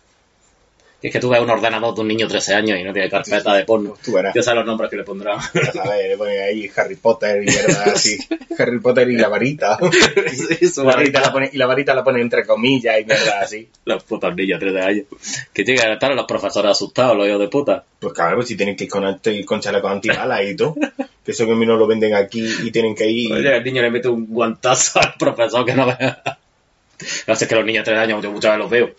Y 1.04 1.08
es 1.08 1.14
que 1.14 1.20
tú 1.20 1.28
ves 1.30 1.42
un 1.42 1.50
ordenador 1.50 1.94
de 1.94 2.00
un 2.02 2.08
niño 2.08 2.28
de 2.28 2.32
13 2.32 2.54
años 2.56 2.80
y 2.80 2.84
no 2.84 2.94
tiene 2.94 3.10
carpeta 3.10 3.54
de 3.54 3.66
porno. 3.66 3.94
Tú 4.02 4.14
verás. 4.14 4.34
Ya 4.34 4.42
sabes 4.42 4.60
los 4.60 4.66
nombres 4.66 4.90
que 4.90 4.96
le 4.96 5.04
pondrán. 5.04 5.38
A 5.38 5.90
ver, 5.90 6.10
le 6.12 6.18
ponen 6.18 6.42
ahí 6.42 6.72
Harry 6.78 6.96
Potter 6.96 7.44
y 7.44 7.46
mierda 7.46 7.84
así. 7.94 8.18
Harry 8.58 8.80
Potter 8.80 9.10
y 9.10 9.18
la 9.18 9.28
varita. 9.28 9.78
Sí, 10.32 10.66
su 10.70 10.82
La 10.86 10.96
varita 10.96 11.20
varita. 11.20 11.22
la 11.22 11.32
pone- 11.34 11.50
y 11.52 11.58
la 11.58 11.66
varita 11.66 11.94
la 11.94 12.04
pone 12.06 12.22
entre 12.22 12.46
comillas 12.46 12.96
y 13.02 13.06
mierda 13.06 13.42
así. 13.42 13.68
Los 13.84 14.04
putos 14.06 14.34
niños 14.34 14.62
de 14.62 14.72
13 14.72 14.82
años. 14.88 15.06
Que 15.52 15.64
llegan 15.66 15.90
a 15.92 15.94
estar 15.96 16.16
los 16.16 16.26
profesores 16.26 16.72
asustados, 16.72 17.18
los 17.18 17.28
hijos 17.28 17.40
de 17.42 17.48
puta. 17.50 17.84
Pues 18.00 18.14
claro, 18.14 18.38
pues 18.38 18.48
si 18.48 18.56
tienen 18.56 18.76
que 18.78 18.86
ir 18.86 18.90
con, 18.90 19.20
con 19.46 19.60
chaleco 19.60 19.90
antibalas 19.90 20.42
y 20.46 20.56
todo. 20.56 20.74
que 21.26 21.32
eso 21.32 21.46
que 21.46 21.52
a 21.52 21.56
mí 21.56 21.66
no 21.66 21.76
lo 21.76 21.86
venden 21.86 22.16
aquí 22.16 22.48
y 22.64 22.72
tienen 22.72 22.96
que 22.96 23.10
ir. 23.10 23.34
Oye, 23.34 23.58
el 23.58 23.64
niño 23.64 23.82
le 23.82 23.92
mete 23.92 24.08
un 24.08 24.26
guantazo 24.28 25.02
al 25.02 25.16
profesor 25.20 25.66
que 25.66 25.74
no 25.74 25.86
vea. 25.86 26.22
No 27.28 27.36
sé, 27.36 27.44
es 27.44 27.50
que 27.50 27.56
los 27.56 27.66
niños 27.66 27.84
de 27.86 27.92
tres 27.92 28.00
años 28.02 28.24
yo 28.24 28.32
muchas 28.32 28.52
veces 28.52 28.60
los 28.60 28.70
veo. 28.72 28.92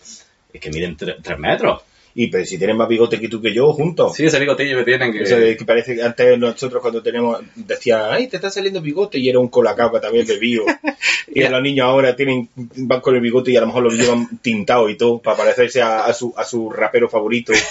Es 0.53 0.61
que 0.61 0.69
miden 0.69 0.95
tre- 0.95 1.17
tres 1.21 1.39
metros. 1.39 1.81
Y 2.17 2.27
pero 2.27 2.45
si 2.45 2.57
tienen 2.57 2.77
más 2.77 2.87
bigote 2.87 3.19
que 3.19 3.27
tú 3.27 3.41
que 3.41 3.53
yo, 3.53 3.73
juntos. 3.73 4.15
Sí, 4.15 4.25
ese 4.25 4.39
bigotillo 4.39 4.77
que 4.77 4.83
tienen 4.85 5.11
que... 5.11 5.19
De 5.19 5.57
que 5.57 5.65
parece 5.65 5.95
que 5.95 6.01
antes 6.01 6.39
nosotros 6.39 6.81
cuando 6.81 7.03
tenemos, 7.03 7.41
decía, 7.55 8.09
ay, 8.11 8.27
te 8.27 8.37
está 8.37 8.49
saliendo 8.49 8.79
bigote 8.81 9.19
y 9.19 9.27
era 9.27 9.37
un 9.39 9.49
colacao 9.49 9.91
que 9.91 9.99
también 9.99 10.25
bebido. 10.25 10.63
y 11.27 11.41
los 11.43 11.61
niños 11.61 11.85
ahora 11.85 12.15
tienen, 12.15 12.47
van 12.55 13.01
con 13.01 13.15
el 13.15 13.21
bigote 13.21 13.51
y 13.51 13.57
a 13.57 13.61
lo 13.61 13.67
mejor 13.67 13.83
lo 13.83 13.89
llevan 13.89 14.39
tintado 14.41 14.89
y 14.89 14.95
todo 14.95 15.19
para 15.19 15.35
parecerse 15.35 15.81
a, 15.81 16.05
a 16.05 16.13
su, 16.13 16.33
a 16.37 16.45
su 16.45 16.69
rapero 16.69 17.09
favorito. 17.09 17.51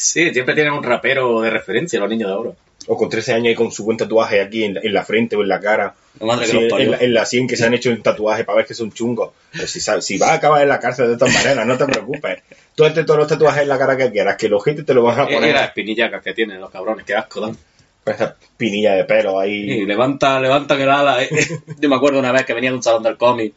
Sí, 0.00 0.32
siempre 0.32 0.54
tienen 0.54 0.72
un 0.72 0.82
rapero 0.82 1.42
de 1.42 1.50
referencia 1.50 2.00
los 2.00 2.08
niños 2.08 2.28
de 2.30 2.34
ahora. 2.34 2.50
O 2.86 2.96
con 2.96 3.10
13 3.10 3.34
años 3.34 3.52
y 3.52 3.54
con 3.54 3.70
su 3.70 3.84
buen 3.84 3.98
tatuaje 3.98 4.40
aquí 4.40 4.64
en, 4.64 4.72
la- 4.72 4.80
en 4.82 4.94
la 4.94 5.04
frente 5.04 5.36
o 5.36 5.42
en 5.42 5.48
la 5.48 5.60
cara. 5.60 5.94
Madre 6.20 6.46
Sí, 6.46 6.56
en, 6.56 6.90
la, 6.90 6.96
en 6.96 7.12
la 7.12 7.26
100 7.26 7.46
que 7.46 7.56
se 7.58 7.66
han 7.66 7.74
hecho 7.74 7.90
un 7.90 8.00
tatuaje 8.00 8.44
para 8.44 8.56
ver 8.56 8.66
que 8.66 8.72
son 8.72 8.90
chungos. 8.92 9.32
Pero 9.52 9.66
si, 9.66 9.78
si 9.78 10.16
vas 10.16 10.30
a 10.30 10.34
acabar 10.34 10.62
en 10.62 10.70
la 10.70 10.80
cárcel 10.80 11.08
de 11.08 11.18
todas 11.18 11.34
maneras, 11.34 11.66
no 11.66 11.76
te 11.76 11.84
preocupes. 11.84 12.38
Tú 12.74 12.84
hazte 12.84 13.04
todos 13.04 13.18
los 13.20 13.28
tatuajes 13.28 13.62
en 13.62 13.68
la 13.68 13.78
cara 13.78 13.96
que 13.96 14.10
quieras, 14.10 14.36
que 14.36 14.48
los 14.48 14.64
gente 14.64 14.84
te 14.84 14.94
lo 14.94 15.02
van 15.02 15.20
a 15.20 15.30
Y 15.30 15.34
poner. 15.34 15.54
las 15.54 15.64
espinillacas 15.68 16.22
que 16.22 16.32
tienen 16.34 16.60
los 16.60 16.70
cabrones, 16.70 17.04
qué 17.04 17.14
asco 17.14 17.40
dan. 17.40 17.56
Con 18.04 18.14
esa 18.14 18.34
pinilla 18.56 18.94
de 18.94 19.04
pelo 19.04 19.38
ahí. 19.38 19.70
Y 19.70 19.86
levanta, 19.86 20.40
levantan 20.40 20.80
el 20.80 20.88
ala. 20.90 21.22
eh. 21.22 21.28
Yo 21.78 21.88
me 21.88 21.96
acuerdo 21.96 22.18
una 22.18 22.32
vez 22.32 22.44
que 22.46 22.54
venía 22.54 22.70
de 22.70 22.76
un 22.76 22.82
salón 22.82 23.02
del 23.02 23.18
cómic, 23.18 23.52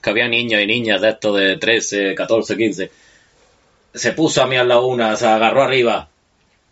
que 0.00 0.10
había 0.10 0.28
niños 0.28 0.60
y 0.60 0.66
niñas 0.66 1.00
de 1.00 1.08
estos 1.10 1.36
de 1.36 1.56
13, 1.56 2.14
14, 2.14 2.56
15. 2.56 2.90
Se 3.94 4.12
puso 4.12 4.42
a 4.42 4.46
mí 4.46 4.56
a 4.56 4.64
la 4.64 4.78
una, 4.80 5.16
se 5.16 5.26
agarró 5.26 5.62
arriba, 5.62 6.08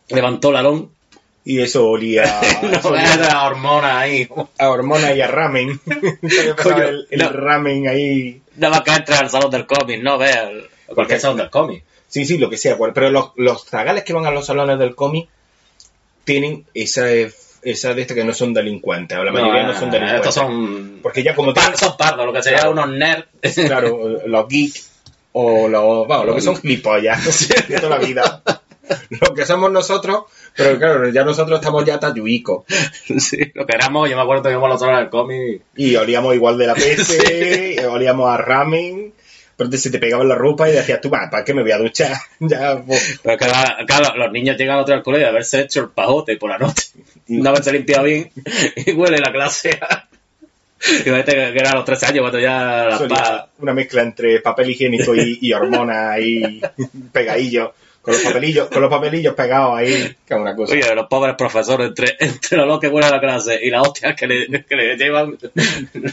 levantó 0.09 0.51
el 0.51 0.57
alón. 0.57 0.91
Y 1.43 1.61
eso 1.63 1.89
olía, 1.89 2.23
No, 2.63 2.71
eso 2.71 2.89
olía 2.91 3.15
era 3.15 3.45
hormona 3.47 3.99
ahí. 4.01 4.29
a 4.59 4.69
hormonas 4.71 5.17
y 5.17 5.21
a 5.23 5.27
ramen. 5.27 5.81
Coño, 6.63 6.83
el, 6.83 7.07
el 7.11 7.19
no. 7.19 7.31
ramen 7.33 7.89
ahí. 7.89 8.41
Nada 8.57 8.75
más 8.77 8.83
que 8.83 8.91
entra 8.93 9.19
al 9.19 9.31
salón 9.31 9.51
del 9.51 9.67
cómic, 9.67 10.03
no 10.03 10.19
veas. 10.19 10.51
Cualquier 10.95 11.21
salón 11.21 11.37
del 11.39 11.51
cómic. 11.51 11.85
Sí, 12.09 12.25
sí, 12.25 12.39
lo 12.39 12.51
que 12.51 12.57
sea. 12.57 12.77
Pero 12.95 13.11
los, 13.11 13.31
los 13.37 13.65
zagales 13.65 14.05
que 14.05 14.13
van 14.13 14.27
a 14.27 14.31
los 14.31 14.47
salones 14.47 14.79
del 14.79 14.95
cómic 14.95 15.29
tienen 16.25 16.65
esa, 16.75 17.07
esa 17.63 17.95
de 17.95 18.03
estas 18.03 18.17
que 18.17 18.25
no 18.25 18.33
son 18.35 18.53
delincuentes. 18.55 19.17
O 19.19 19.25
la 19.25 19.33
mayoría 19.33 19.65
no, 19.65 19.73
son 19.79 19.91
delincuentes. 19.91 20.17
Estos 20.29 20.35
son. 20.35 20.99
Porque 21.03 21.23
ya 21.23 21.35
como 21.35 21.55
par- 21.55 21.77
son 21.77 21.97
pardos, 21.97 22.27
lo 22.27 22.33
que 22.33 22.43
sería 22.43 22.59
Claro. 22.61 22.73
unos 22.73 22.89
nerds. 22.91 23.27
claro, 23.67 23.99
los 24.27 24.49
geeks 24.49 24.91
o 25.33 25.69
los, 25.69 26.09
vamos, 26.09 26.27
lo 26.27 26.35
que 26.35 26.41
son 26.41 26.57
gilipollas 26.57 27.49
de 27.69 27.79
toda 27.81 27.99
la 27.99 28.05
vida. 28.05 28.43
Lo 29.21 29.33
que 29.35 29.47
somos 29.47 29.71
nosotros, 29.71 30.25
pero 30.57 30.77
claro, 30.77 31.09
ya 31.11 31.23
nosotros 31.23 31.61
estamos 31.61 31.85
ya 31.85 32.01
tayuicos. 32.01 32.65
sí, 33.19 33.39
lo 33.55 33.65
que 33.65 33.75
éramos, 33.77 34.11
yo 34.11 34.17
me 34.17 34.23
acuerdo 34.23 34.43
que 34.43 34.51
íbamos 34.51 34.67
a 34.67 34.71
los 34.71 34.81
salones 34.81 35.03
del 35.03 35.11
cómic. 35.11 35.63
Y 35.77 35.95
olíamos 35.95 36.35
igual 36.35 36.59
de 36.59 36.67
la 36.67 36.75
peste, 36.75 37.87
olíamos 37.87 38.29
a 38.29 38.37
ramen, 38.37 39.13
pero 39.69 39.77
se 39.77 39.91
te 39.91 39.99
pegaba 39.99 40.25
la 40.25 40.35
ropa 40.35 40.69
y 40.69 40.73
decías 40.73 41.01
tú, 41.03 41.11
"Va, 41.11 41.29
¿para 41.31 41.45
qué 41.45 41.53
me 41.53 41.61
voy 41.63 41.73
a 41.73 41.79
duchar? 41.79 42.13
ya, 42.41 42.83
pues, 42.83 43.21
Pero 43.23 43.37
que, 43.37 43.45
claro, 43.87 44.17
los 44.17 44.33
niños 44.33 44.57
llegan 44.57 44.79
a 44.79 44.81
otro 44.81 44.95
al 44.95 45.03
colegio 45.03 45.27
de 45.27 45.31
haberse 45.31 45.61
hecho 45.61 45.81
el 45.81 45.89
pajote 45.91 46.37
por 46.39 46.49
la 46.51 46.57
noche, 46.59 46.89
no 47.29 47.51
haberse 47.51 47.73
limpiado 47.73 48.05
bien, 48.05 48.31
y 48.87 48.93
huele 48.93 49.19
la 49.19 49.31
clase. 49.33 49.79
a- 49.83 50.07
Y 50.83 51.03
que 51.03 51.11
eran 51.11 51.75
los 51.75 51.85
13 51.85 52.07
años 52.07 52.21
cuando 52.23 52.41
ya 52.41 52.99
pa... 53.07 53.51
una 53.59 53.75
mezcla 53.75 54.01
entre 54.01 54.41
papel 54.41 54.71
higiénico 54.71 55.15
y, 55.15 55.39
y 55.43 55.53
hormonas 55.53 56.13
ahí 56.13 56.59
pegadillos, 57.13 57.71
con 58.03 58.15
los 58.15 58.23
papelillos, 58.23 58.69
con 58.69 58.81
los 58.83 58.91
papelillos 58.91 59.35
pegados 59.35 59.77
ahí, 59.77 60.17
que 60.27 60.35
es 60.35 60.41
una 60.41 60.57
cosa. 60.57 60.73
Oye, 60.73 60.95
los 60.95 61.07
pobres 61.07 61.35
profesores, 61.37 61.89
entre, 61.89 62.17
entre 62.19 62.59
lo 62.67 62.81
que 62.81 62.89
huele 62.89 63.07
a 63.07 63.11
la 63.11 63.21
clase 63.21 63.59
y 63.63 63.71
la 63.71 63.83
hostia 63.83 64.15
que 64.15 64.27
le, 64.27 64.65
que 64.65 64.77
le 64.77 64.97
llevan, 64.97 65.37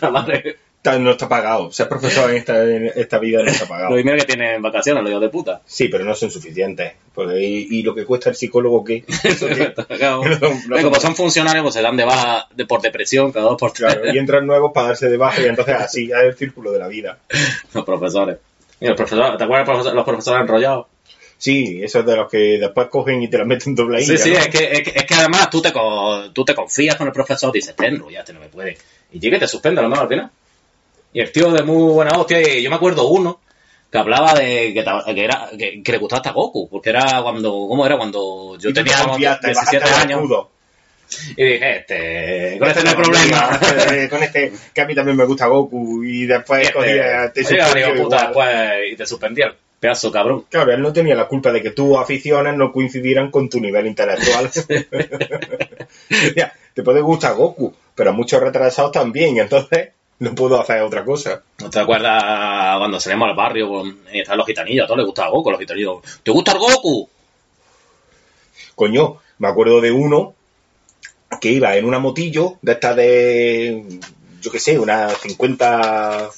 la 0.02 0.10
madre. 0.12 0.58
No 1.02 1.12
está 1.12 1.28
pagado, 1.28 1.70
ser 1.74 1.90
profesor 1.90 2.30
en 2.32 2.38
esta, 2.38 2.64
en 2.64 2.90
esta 2.96 3.20
vida 3.20 3.40
no 3.44 3.50
está 3.50 3.64
Los 3.64 3.70
pagado. 3.70 3.96
dinero 3.98 4.18
que 4.20 4.24
tienen 4.26 4.62
vacaciones, 4.62 5.04
los 5.04 5.10
hijos 5.12 5.22
de 5.22 5.28
puta. 5.28 5.62
Sí, 5.66 5.90
pero 5.90 6.06
no 6.06 6.16
son 6.16 6.32
suficientes. 6.32 6.94
Porque, 7.14 7.42
y, 7.44 7.68
y 7.70 7.84
lo 7.84 7.94
que 7.94 8.06
cuesta 8.06 8.30
el 8.30 8.38
psicólogo, 8.38 8.86
¿qué? 8.86 9.04
Claro. 9.98 10.22
no 10.24 10.38
son- 10.40 10.82
como 10.84 10.96
son 10.96 11.16
funcionarios, 11.16 11.64
pues 11.64 11.74
se 11.74 11.82
dan 11.82 11.98
de 11.98 12.06
baja 12.06 12.48
de, 12.56 12.66
por 12.66 12.82
depresión 12.82 13.34
cada 13.34 13.48
dos 13.48 13.58
por 13.58 13.74
tres. 13.74 13.96
Claro, 13.96 14.14
y 14.14 14.18
entran 14.18 14.48
nuevos 14.48 14.72
para 14.74 14.88
darse 14.90 15.10
de 15.10 15.18
baja 15.18 15.42
y 15.42 15.46
entonces 15.48 15.76
así 15.76 16.06
es 16.12 16.18
el 16.24 16.36
círculo 16.38 16.72
de 16.72 16.80
la 16.80 16.88
vida. 16.88 17.18
Los 17.74 17.84
profesores. 17.84 18.38
Mira, 18.80 18.92
los 18.92 18.98
profesores, 18.98 19.38
¿te 19.40 19.44
acuerdas 19.44 19.68
los 19.86 19.94
los 19.94 20.06
profesores 20.06 20.42
enrollados? 20.42 20.86
Sí, 21.38 21.80
eso 21.84 22.00
es 22.00 22.06
de 22.06 22.16
los 22.16 22.30
que 22.32 22.38
después 22.60 22.88
cogen 22.88 23.22
y 23.22 23.28
te 23.28 23.38
los 23.38 23.46
meten 23.48 23.76
doble. 23.76 24.02
Sí, 24.02 24.18
sí, 24.18 24.32
es 24.34 24.48
que, 24.48 24.72
es, 24.72 24.82
que, 24.82 24.94
es 25.00 25.06
que 25.06 25.14
además 25.14 25.50
tú 25.52 25.62
te, 25.62 25.72
co- 25.72 26.32
tú 26.34 26.44
te 26.44 26.56
confías 26.56 26.96
con 26.96 27.06
el 27.08 27.14
profesor, 27.14 27.52
dices, 27.52 27.76
te 27.76 27.86
enrollaste, 27.88 28.34
no 28.34 28.40
me 28.40 28.48
puede. 28.50 28.76
Y 29.12 29.20
llega 29.20 29.38
y 29.38 29.40
te 29.40 29.48
suspende 29.48 29.82
lo 29.82 29.88
mejor 29.90 30.04
al 30.06 30.10
final. 30.10 30.32
Y 31.14 31.20
el 31.22 31.32
tío 31.32 31.52
de 31.52 31.62
muy 31.64 31.94
buena 31.94 32.18
hostia, 32.20 32.42
y 32.58 32.64
yo 32.64 32.70
me 32.72 32.76
acuerdo 32.76 33.08
uno 33.08 33.40
que 33.92 33.98
hablaba 33.98 34.34
de 34.34 34.74
que, 34.74 34.80
era 35.24 35.50
que, 35.58 35.82
que 35.84 35.92
le 35.92 35.98
gustaba 36.00 36.18
hasta 36.20 36.32
Goku, 36.32 36.68
porque 36.70 36.90
era 36.90 37.22
cuando, 37.22 37.52
¿cómo 37.52 37.86
era? 37.86 37.98
Cuando 37.98 38.58
yo 38.60 38.70
Y 38.70 38.74
te 38.74 38.84
tenía 38.84 39.04
confiaste, 39.04 39.48
17 39.48 39.78
bajaste 39.86 39.96
el 39.96 40.02
años. 40.10 40.22
escudo. 40.24 40.50
Y 41.38 41.44
dije, 41.46 41.78
este, 41.78 42.58
con 42.60 42.68
este 42.68 42.84
no 42.84 42.90
hay 42.90 42.96
problema. 42.96 43.60
Eh, 43.94 44.08
con 44.10 44.24
este, 44.24 44.52
que 44.74 44.82
a 44.82 44.86
mí 44.86 44.94
también 44.96 45.16
me 45.16 45.24
gusta 45.26 45.46
Goku. 45.46 46.04
Y 46.04 46.26
después 46.26 46.70
cogía, 46.72 47.32
te 47.32 47.42
Este, 47.42 47.56
suspendió 47.64 47.94
digo, 47.94 48.04
puta, 48.06 48.30
igual. 48.32 48.58
después, 48.58 48.92
y 48.92 48.96
te 48.98 49.06
suspendía 49.06 49.46
el 49.46 49.54
pedazo 49.80 50.12
cabrón. 50.12 50.46
Claro, 50.50 50.72
él 50.72 50.82
no 50.82 50.94
tenía 50.94 51.16
la 51.16 51.28
culpa 51.28 51.52
de 51.52 51.62
que 51.62 51.72
tus 51.72 51.98
aficiones 51.98 52.56
no 52.56 52.72
coincidieran 52.72 53.32
con 53.32 53.50
tu 53.50 53.60
nivel 53.60 53.88
intelectual. 53.88 54.50
Ya, 56.36 56.54
te 56.74 56.84
puede 56.84 57.02
gustar 57.02 57.36
Goku, 57.36 57.74
pero 57.94 58.12
a 58.12 58.14
muchos 58.14 58.42
retrasados 58.42 58.92
también, 58.92 59.38
entonces 59.38 59.90
no 60.20 60.34
puedo 60.34 60.60
hacer 60.60 60.82
otra 60.82 61.04
cosa. 61.04 61.44
¿No 61.60 61.70
te 61.70 61.80
acuerdas 61.80 62.78
cuando 62.78 63.00
salimos 63.00 63.30
al 63.30 63.36
barrio 63.36 63.84
y 64.12 64.20
estaban 64.20 64.38
los 64.38 64.48
gitanillos? 64.48 64.86
A 64.86 64.88
todos 64.88 65.00
les 65.00 65.06
gustaba 65.06 65.30
Goku, 65.30 65.52
los 65.52 65.60
gitanillos. 65.60 65.98
¿Te 66.24 66.32
gusta 66.32 66.54
el 66.54 66.60
Goku? 66.60 67.10
Coño, 68.76 69.18
me 69.40 69.48
acuerdo 69.48 69.82
de 69.82 69.92
uno 69.92 70.34
que 71.42 71.52
iba 71.52 71.76
en 71.76 71.86
una 71.86 72.00
motillo 72.00 72.58
de 72.62 72.72
esta 72.72 72.94
de, 72.96 74.00
yo 74.42 74.52
qué 74.52 74.60
sé, 74.60 74.80
unas 74.80 75.18
50, 75.20 76.30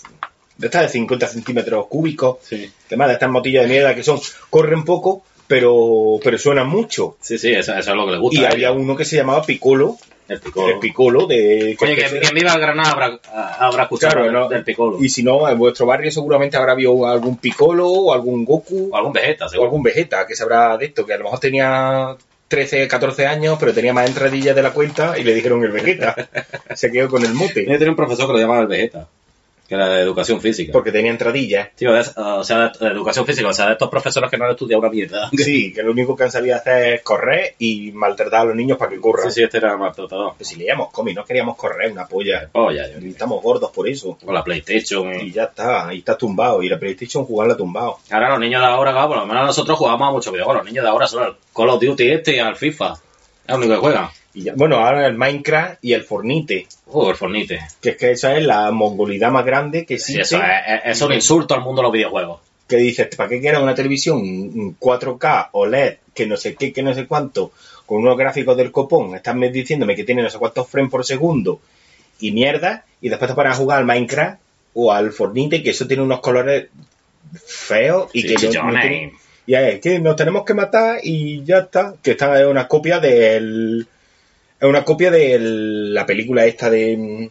de 0.60 0.68
estas 0.68 0.84
de 0.84 0.90
50 0.90 1.27
centímetros 1.27 1.88
cúbicos, 1.88 2.38
Sí. 2.44 2.72
además 2.88 3.07
de 3.07 3.14
estas 3.15 3.30
motillas 3.31 3.64
de 3.64 3.69
mierda 3.69 3.95
que 3.95 4.03
son, 4.03 4.19
corren 4.52 4.84
poco, 4.86 5.23
pero, 5.48 6.19
pero 6.23 6.38
suenan 6.38 6.68
mucho. 6.69 7.18
Sí, 7.22 7.38
sí, 7.40 7.52
eso, 7.52 7.73
eso 7.76 7.90
es 7.91 7.95
lo 7.98 8.06
que 8.06 8.11
les 8.11 8.22
gusta. 8.22 8.41
Y 8.41 8.45
había 8.45 8.72
uno 8.72 8.95
que 8.95 9.06
se 9.06 9.15
llamaba 9.15 9.41
Piccolo, 9.44 9.98
el 10.27 10.40
Piccolo. 10.40 10.68
el 10.73 10.80
Piccolo 10.80 11.26
de... 11.26 11.76
Coño, 11.80 11.95
que 11.95 12.03
quien 12.03 12.36
viva 12.36 12.56
Granada 12.57 12.91
habrá, 12.91 13.19
habrá 13.57 13.84
escuchado 13.84 14.11
Claro, 14.14 14.26
del- 14.26 14.34
¿no? 14.34 14.48
del 14.49 14.64
Piccolo. 14.64 14.98
Y 15.03 15.10
si 15.10 15.23
no, 15.23 15.49
en 15.49 15.57
vuestro 15.57 15.88
barrio 15.88 16.11
seguramente 16.11 16.56
habrá 16.57 16.73
habido 16.73 17.07
algún 17.07 17.38
Piccolo 17.38 17.88
o 17.90 18.14
algún 18.14 18.45
Goku 18.45 18.90
O 18.91 18.95
algún 18.95 19.11
Vegeta, 19.14 19.45
o 19.45 19.49
seguro. 19.49 19.69
algún 19.69 19.81
Vegeta 19.81 20.27
que 20.27 20.36
sabrá 20.36 20.77
de 20.77 20.86
esto, 20.86 21.03
que 21.06 21.14
a 21.14 21.18
lo 21.18 21.23
mejor 21.23 21.40
tenía 21.40 22.15
13, 22.48 22.88
14 22.88 23.26
años, 23.26 23.57
pero 23.60 23.73
tenía 23.73 23.94
más 23.94 24.07
entradillas 24.07 24.56
de 24.56 24.61
la 24.61 24.72
cuenta 24.72 25.18
y 25.18 25.23
le 25.23 25.34
dijeron 25.34 25.64
el 25.64 25.72
Vegeta. 25.72 26.15
Se 26.76 26.91
quedó 26.91 27.10
con 27.10 27.23
el 27.23 27.30
Yo 27.30 27.34
mote, 27.34 27.64
tenía 27.64 27.90
un 27.90 27.95
profesor 27.95 28.27
que 28.27 28.34
lo 28.34 28.40
llamaba 28.40 28.61
el 28.61 28.68
Vegeta, 28.68 29.07
que 29.70 29.76
era 29.76 29.88
de 29.88 30.02
educación 30.02 30.41
física. 30.41 30.74
porque 30.74 30.91
tenía 30.91 31.12
entradillas. 31.12 31.70
Tío, 31.76 31.94
de- 31.94 32.04
o 32.16 32.44
sea, 32.44 32.72
de, 32.80 32.88
educación 32.88 33.24
física, 33.26 33.48
o 33.48 33.54
sea, 33.54 33.68
de 33.68 33.74
estos 33.74 33.88
profesores 33.88 34.30
que 34.32 34.38
no 34.38 34.46
han 34.46 34.52
estudiado 34.52 34.82
una 34.82 34.90
mierda. 34.90 35.30
Sí, 35.38 35.72
que 35.76 35.84
lo 35.84 35.91
único 35.91 36.16
que 36.16 36.24
han 36.24 36.32
sabido 36.32 36.56
hacer 36.56 36.96
es 36.96 37.02
correr 37.04 37.54
y 37.60 37.91
maltratar 37.91 38.41
a 38.41 38.46
los 38.46 38.56
niños 38.56 38.80
para 38.80 38.90
que 38.90 39.00
corran. 39.00 39.32
Sí, 39.32 39.36
sí, 39.36 39.44
este 39.44 39.58
era 39.60 39.78
maltratador. 39.78 40.34
Pues 40.36 40.50
si 40.50 40.56
leíamos 40.56 40.91
cómics, 40.91 41.18
no 41.18 41.24
queríamos 41.24 41.56
correr, 41.56 41.91
una 41.91 42.08
polla. 42.08 42.50
Oh, 42.54 42.72
ya, 42.72 42.88
ya. 42.88 42.96
Estamos 42.98 43.44
gordos 43.44 43.70
por 43.70 43.88
eso. 43.88 44.18
Con 44.26 44.34
la 44.34 44.44
PlayStation. 44.44 45.14
Y 45.22 45.32
ya 45.32 45.44
está, 45.44 45.88
ahí 45.88 46.00
está 46.00 46.18
tumbado. 46.18 46.64
Y 46.64 46.70
la 46.70 46.80
PlayStation 46.80 47.24
jugarla 47.26 47.56
tumbado. 47.56 48.00
Ahora 48.10 48.30
los 48.32 48.40
niños 48.40 48.62
de 48.62 48.68
ahora, 48.68 48.91
claro, 48.91 49.10
por 49.10 49.18
lo 49.18 49.26
menos 49.28 49.46
nosotros 49.46 49.78
jugamos 49.78 50.10
a 50.10 50.12
muchos 50.12 50.34
videojuegos. 50.34 50.64
Los 50.64 50.72
niños 50.72 50.84
de 50.84 50.90
ahora 50.90 51.06
son 51.06 51.24
al 51.24 51.38
Call 51.56 51.70
of 51.70 51.80
Duty 51.80 52.12
este 52.12 52.36
y 52.36 52.40
al 52.40 52.56
FIFA. 52.56 52.94
Es 52.94 53.00
lo 53.50 53.58
único 53.58 53.74
que 53.76 53.80
juegan. 53.80 54.10
Y 54.34 54.43
ya, 54.43 54.53
bueno, 54.56 54.77
ahora 54.77 55.07
el 55.07 55.15
Minecraft 55.18 55.84
y 55.84 55.93
el 55.93 56.03
Fornite. 56.03 56.68
Uh, 56.88 57.10
el 57.10 57.15
Fornite. 57.15 57.60
Que 57.81 57.89
es 57.89 57.97
que 57.97 58.11
esa 58.11 58.38
es 58.38 58.43
la 58.45 58.69
mongolidad 58.72 59.31
más 59.31 59.43
grande 59.45 59.85
que 59.85 59.97
Sí, 59.97 60.18
existe. 60.19 60.35
eso 60.38 60.43
es, 60.45 60.81
es- 60.97 61.01
un 61.01 61.14
insulto 61.14 61.53
al 61.56 61.61
mundo 61.61 61.81
de 61.81 61.84
los 61.88 61.93
videojuegos. 61.93 62.41
que 62.68 62.76
dices, 62.77 63.07
¿para 63.15 63.27
qué 63.27 63.41
quieres 63.41 63.60
una 63.60 63.73
televisión 63.73 64.19
en 64.19 64.76
4K 64.77 65.49
OLED, 65.53 65.95
que 66.14 66.27
no 66.27 66.38
sé 66.38 66.53
qué, 66.53 66.72
que 66.72 66.84
no 66.84 66.93
sé 66.93 67.07
cuánto, 67.07 67.51
con 67.88 67.97
unos 67.97 68.15
gráficos 68.15 68.56
del 68.56 68.72
copón? 68.72 69.15
Estás 69.15 69.35
me- 69.35 69.49
diciéndome 69.49 69.95
que 69.95 70.03
tiene 70.03 70.22
no 70.22 70.30
sé 70.30 70.38
cuántos 70.38 70.69
frames 70.69 70.91
por 70.91 71.03
segundo 71.03 71.60
y 72.19 72.31
mierda, 72.31 72.85
y 73.01 73.10
después 73.10 73.27
te 73.31 73.34
pones 73.34 73.53
a 73.53 73.56
jugar 73.56 73.80
al 73.80 73.85
Minecraft 73.85 74.39
o 74.76 74.91
al 74.93 75.11
Fortnite, 75.11 75.64
que 75.64 75.72
eso 75.72 75.88
tiene 75.88 76.03
unos 76.03 76.19
colores 76.19 76.68
feos 77.45 78.10
y 78.14 78.22
Sí, 78.22 78.35
que 78.35 78.49
no- 78.49 78.72
no 78.72 78.80
tiene- 78.80 79.14
y 79.47 79.56
es 79.56 79.80
que 79.80 79.99
nos 79.99 80.15
tenemos 80.15 80.45
que 80.45 80.53
matar 80.53 80.99
y 81.01 81.43
ya 81.43 81.60
está, 81.60 81.95
que 82.03 82.11
esta 82.11 82.39
es 82.39 82.45
una 82.45 82.68
copia 82.68 82.99
del... 82.99 83.88
Es 84.60 84.68
una 84.68 84.84
copia 84.84 85.10
de 85.11 85.38
la 85.40 86.06
película 86.06 86.45
esta 86.45 86.69
de... 86.69 87.30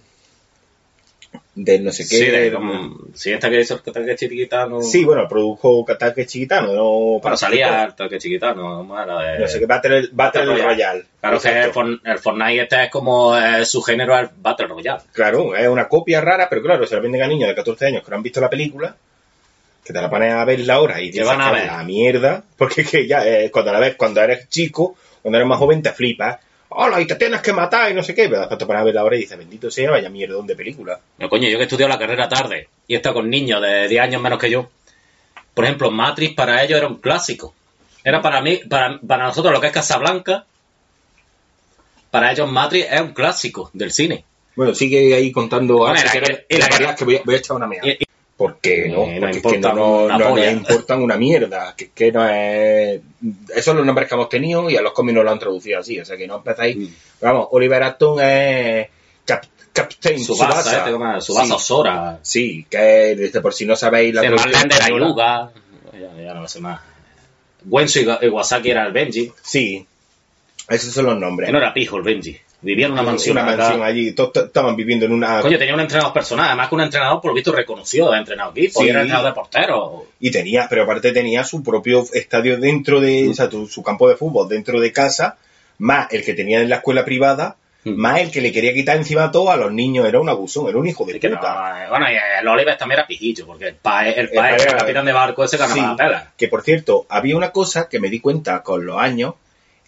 del 1.55 1.85
no 1.85 1.93
sé 1.93 2.05
qué. 2.09 2.17
Sí, 2.17 2.25
de 2.27 2.53
como- 2.53 2.97
sí, 3.15 3.33
esta 3.33 3.51
que 3.51 3.61
hizo 3.61 3.75
el 3.85 3.93
Taque 3.93 4.17
Chiquitano. 4.17 4.81
Sí, 4.81 5.05
bueno, 5.05 5.29
produjo 5.29 5.85
Ataque 5.91 6.25
Chiquitano, 6.25 6.73
no 6.73 7.21
Pero 7.23 7.37
salía 7.37 7.93
Taque 7.97 8.19
Chiquitano. 8.19 8.83
De- 8.83 9.39
No 9.41 9.49
sé 9.49 9.59
qué, 9.59 9.67
Battle, 9.67 10.09
Battle 10.13 10.45
Royale. 10.63 11.05
Claro 11.21 11.41
que 11.41 11.49
el, 11.49 12.01
el 12.05 12.19
Fortnite 12.19 12.63
este 12.63 12.85
es 12.85 12.91
como 12.91 13.37
eh, 13.37 13.65
su 13.67 13.83
género 13.83 14.15
al 14.15 14.31
Battle 14.37 14.69
Royale. 14.69 15.03
Claro, 15.13 15.55
es 15.55 15.69
una 15.69 15.87
copia 15.89 16.21
rara, 16.23 16.49
pero 16.49 16.63
claro, 16.63 16.87
se 16.87 16.95
la 16.95 17.03
venden 17.03 17.23
a 17.23 17.27
niños 17.29 17.49
de 17.49 17.55
14 17.55 17.87
años 17.87 18.05
que 18.05 18.11
no 18.11 18.17
han 18.17 18.23
visto 18.23 18.41
la 18.41 18.49
película, 18.49 18.97
que 19.85 19.93
te 19.93 20.01
la 20.01 20.09
pones 20.09 20.33
a 20.33 20.45
ver 20.47 20.61
la 20.61 20.81
hora 20.81 21.01
y 21.03 21.11
¿Qué 21.11 21.19
te 21.21 21.25
van 21.25 21.41
a 21.43 21.51
ver? 21.53 21.67
la 21.67 21.83
mierda, 21.85 22.43
porque 22.57 22.83
es 22.83 22.91
que 22.91 23.07
ya 23.07 23.27
eh, 23.27 23.51
cuando 23.51 23.73
la 23.73 23.81
ves, 23.81 23.97
cuando 23.97 24.23
eres 24.23 24.49
chico, 24.49 24.97
cuando 25.21 25.37
eres 25.39 25.49
más 25.49 25.59
joven 25.59 25.83
te 25.83 25.93
flipas. 25.93 26.39
Hola, 26.71 27.01
y 27.01 27.07
te 27.07 27.15
tienes 27.17 27.41
que 27.41 27.53
matar 27.53 27.91
y 27.91 27.95
no 27.95 28.03
sé 28.03 28.15
qué, 28.15 28.29
pero 28.29 28.41
después 28.41 28.59
te 28.59 28.67
pones 28.67 28.83
a 28.83 28.85
ver 28.85 28.95
la 28.95 29.05
hora 29.05 29.17
y 29.17 29.21
dices, 29.21 29.39
bendito 29.39 29.71
sea, 29.71 29.91
vaya 29.91 30.11
mierdón 30.11 30.47
de 30.47 30.55
película. 30.55 31.01
No, 31.19 31.29
coño, 31.29 31.49
yo 31.49 31.57
que 31.57 31.63
he 31.63 31.67
estudiado 31.67 31.89
la 31.93 31.99
carrera 31.99 32.29
tarde 32.29 32.69
y 32.87 32.95
he 32.95 32.97
estado 32.99 33.15
con 33.17 33.31
niños 33.31 33.63
de 33.63 33.89
10 33.89 34.03
años 34.03 34.21
menos 34.21 34.39
que 34.39 34.51
yo. 34.51 34.69
Por 35.55 35.65
ejemplo, 35.65 35.91
Matrix 35.91 36.35
para 36.35 36.63
ellos 36.63 36.77
era 36.79 36.87
un 36.87 36.97
clásico. 36.99 37.55
Era 38.05 38.21
para 38.21 38.41
mí, 38.43 38.61
para, 38.69 38.99
para 39.01 39.25
nosotros 39.25 39.53
lo 39.53 39.61
que 39.61 39.69
es 39.69 39.73
Casablanca, 39.73 40.45
para 42.11 42.33
ellos 42.33 42.51
Matrix 42.51 42.87
es 42.93 43.01
un 43.01 43.13
clásico 43.13 43.71
del 43.73 43.91
cine. 43.91 44.25
Bueno, 44.55 44.75
sigue 44.75 45.15
ahí 45.15 45.33
contando. 45.33 45.79
Bueno, 45.79 45.95
y 46.01 46.05
la 46.05 46.11
si 46.11 46.19
que- 46.21 47.05
voy 47.05 47.17
a, 47.17 47.23
voy 47.25 47.35
a 47.35 47.39
echar 47.39 47.57
una 47.57 47.67
mea. 47.67 47.81
Y- 48.39 48.43
¿Por 48.45 48.59
qué 48.61 48.89
no? 48.89 49.03
Eh, 49.05 49.15
no 49.17 49.21
Porque 49.27 49.37
es 49.39 49.43
que 49.43 49.59
no, 49.59 50.09
no 50.09 50.29
polla. 50.31 50.51
importan 50.53 51.03
una 51.03 51.17
mierda. 51.17 51.75
Que, 51.77 51.91
que 51.91 52.13
no 52.13 52.29
es. 52.29 53.01
Esos 53.51 53.65
son 53.65 53.77
los 53.79 53.85
nombres 53.87 54.09
que 54.09 54.15
hemos 54.15 54.29
tenido 54.29 54.71
y 54.71 54.77
a 54.77 54.81
los 54.83 54.93
cómics 54.93 55.15
nos 55.17 55.25
lo 55.25 55.31
han 55.33 55.39
traducido 55.41 55.81
así. 55.81 55.99
O 55.99 56.05
sea 56.05 56.17
que 56.17 56.27
no 56.29 56.37
empezáis. 56.37 56.77
Mm. 56.77 56.87
Vamos, 57.23 57.49
Oliver 57.51 57.83
Atom 57.83 58.21
es. 58.21 58.87
Cap, 59.25 59.45
Captain 59.73 60.23
Subasa, 60.25 60.51
Tsubasa. 60.61 60.79
este, 60.79 60.93
¿cómo 60.93 61.17
es? 61.17 61.25
Subasa 61.25 61.59
Sí. 61.59 61.65
Sora. 61.65 62.19
Sí, 62.23 62.67
que 62.71 62.79
desde 62.79 63.41
por 63.41 63.53
si 63.55 63.67
no 63.67 63.75
sabéis 63.77 64.15
la 64.15 64.23
traducción 64.23 64.71
española. 64.71 65.51
Ya, 65.93 66.23
ya 66.23 66.35
no 66.35 66.43
lo 66.43 66.49
sé 66.49 66.61
más. 66.61 66.81
Wensu 67.67 68.01
Iwasaki 68.23 68.71
era 68.71 68.87
el 68.87 68.93
Benji. 68.93 69.33
Sí, 69.43 69.85
esos 70.69 70.95
son 70.95 71.07
los 71.07 71.19
nombres. 71.19 71.51
No 71.51 71.59
era 71.59 71.75
pijo 71.75 71.97
el 71.97 72.03
Benji. 72.05 72.39
Vivía 72.61 72.87
en 72.87 72.93
una 72.93 73.03
mansión. 73.03 73.37
Una 73.39 73.47
acá. 73.53 73.57
mansión 73.63 73.83
allí. 73.85 74.13
Todos 74.13 74.47
estaban 74.47 74.75
viviendo 74.75 75.07
en 75.07 75.13
una. 75.13 75.41
Coño, 75.43 75.59
tenía 75.59 75.75
un 75.75 75.81
entrenador 75.81 76.13
personal. 76.13 76.47
Además 76.49 76.69
que 76.69 76.75
un 76.75 76.81
entrenador, 76.81 77.21
por 77.21 77.31
lo 77.31 77.35
visto, 77.35 77.53
reconoció 77.53 78.11
de. 78.11 78.25
Sí. 78.25 78.85
Y 78.85 78.89
era 78.89 79.01
entrenador 79.03 79.27
de 79.31 79.33
portero. 79.35 80.05
Y 80.19 80.31
tenía, 80.33 80.67
pero 80.69 80.83
aparte 80.83 81.13
tenía 81.13 81.45
su 81.45 81.63
propio 81.63 82.05
estadio 82.13 82.57
dentro 82.59 83.01
de, 83.01 83.29
o 83.29 83.35
sea, 83.35 83.49
tu- 83.49 83.67
su 83.69 83.83
campo 83.83 84.09
de 84.09 84.17
fútbol 84.17 84.49
dentro 84.49 84.81
de 84.81 84.93
casa, 84.93 85.37
más 85.79 86.13
el 86.13 86.25
que 86.25 86.35
tenía 86.35 86.61
en 86.61 86.69
la 86.69 86.77
escuela 86.77 87.05
privada, 87.05 87.57
Mm. 87.85 87.91
más 87.95 88.21
el 88.23 88.33
que 88.33 88.41
le 88.41 88.51
quería 88.51 88.75
quitar 88.75 88.97
encima 88.97 89.31
todo 89.31 89.53
a 89.53 89.57
los 89.57 89.73
niños. 89.73 90.05
Era 90.05 90.19
un 90.19 90.29
abusón, 90.29 90.69
era 90.69 90.79
un 90.79 90.87
hijo 90.89 91.05
de 91.05 91.13
Así 91.13 91.21
que 91.21 91.29
no, 91.29 91.37
puta. 91.37 91.85
eh, 91.85 91.89
bueno, 91.89 92.07
y 92.11 92.17
el 92.41 92.49
Oliver 92.49 92.77
también 92.77 92.99
era 92.99 93.07
pijillo, 93.07 93.47
porque 93.47 93.69
el 93.69 93.75
pae, 93.77 94.11
el 94.15 94.19
El 94.27 94.31
pae 94.31 94.57
el 94.57 94.61
era- 94.63 94.77
capitán 94.79 95.05
de 95.07 95.13
barco 95.13 95.45
ese 95.45 95.57
ganaba 95.59 95.75
Sí, 95.75 95.81
la 95.87 95.97
pela. 95.97 96.33
que 96.37 96.49
por 96.49 96.63
cierto, 96.63 97.07
había 97.09 97.37
una 97.37 97.53
cosa 97.53 97.89
que 97.89 98.01
me 98.01 98.11
di 98.11 98.19
cuenta 98.19 98.65
con 98.65 98.85
los 98.85 98.99
años, 98.99 99.35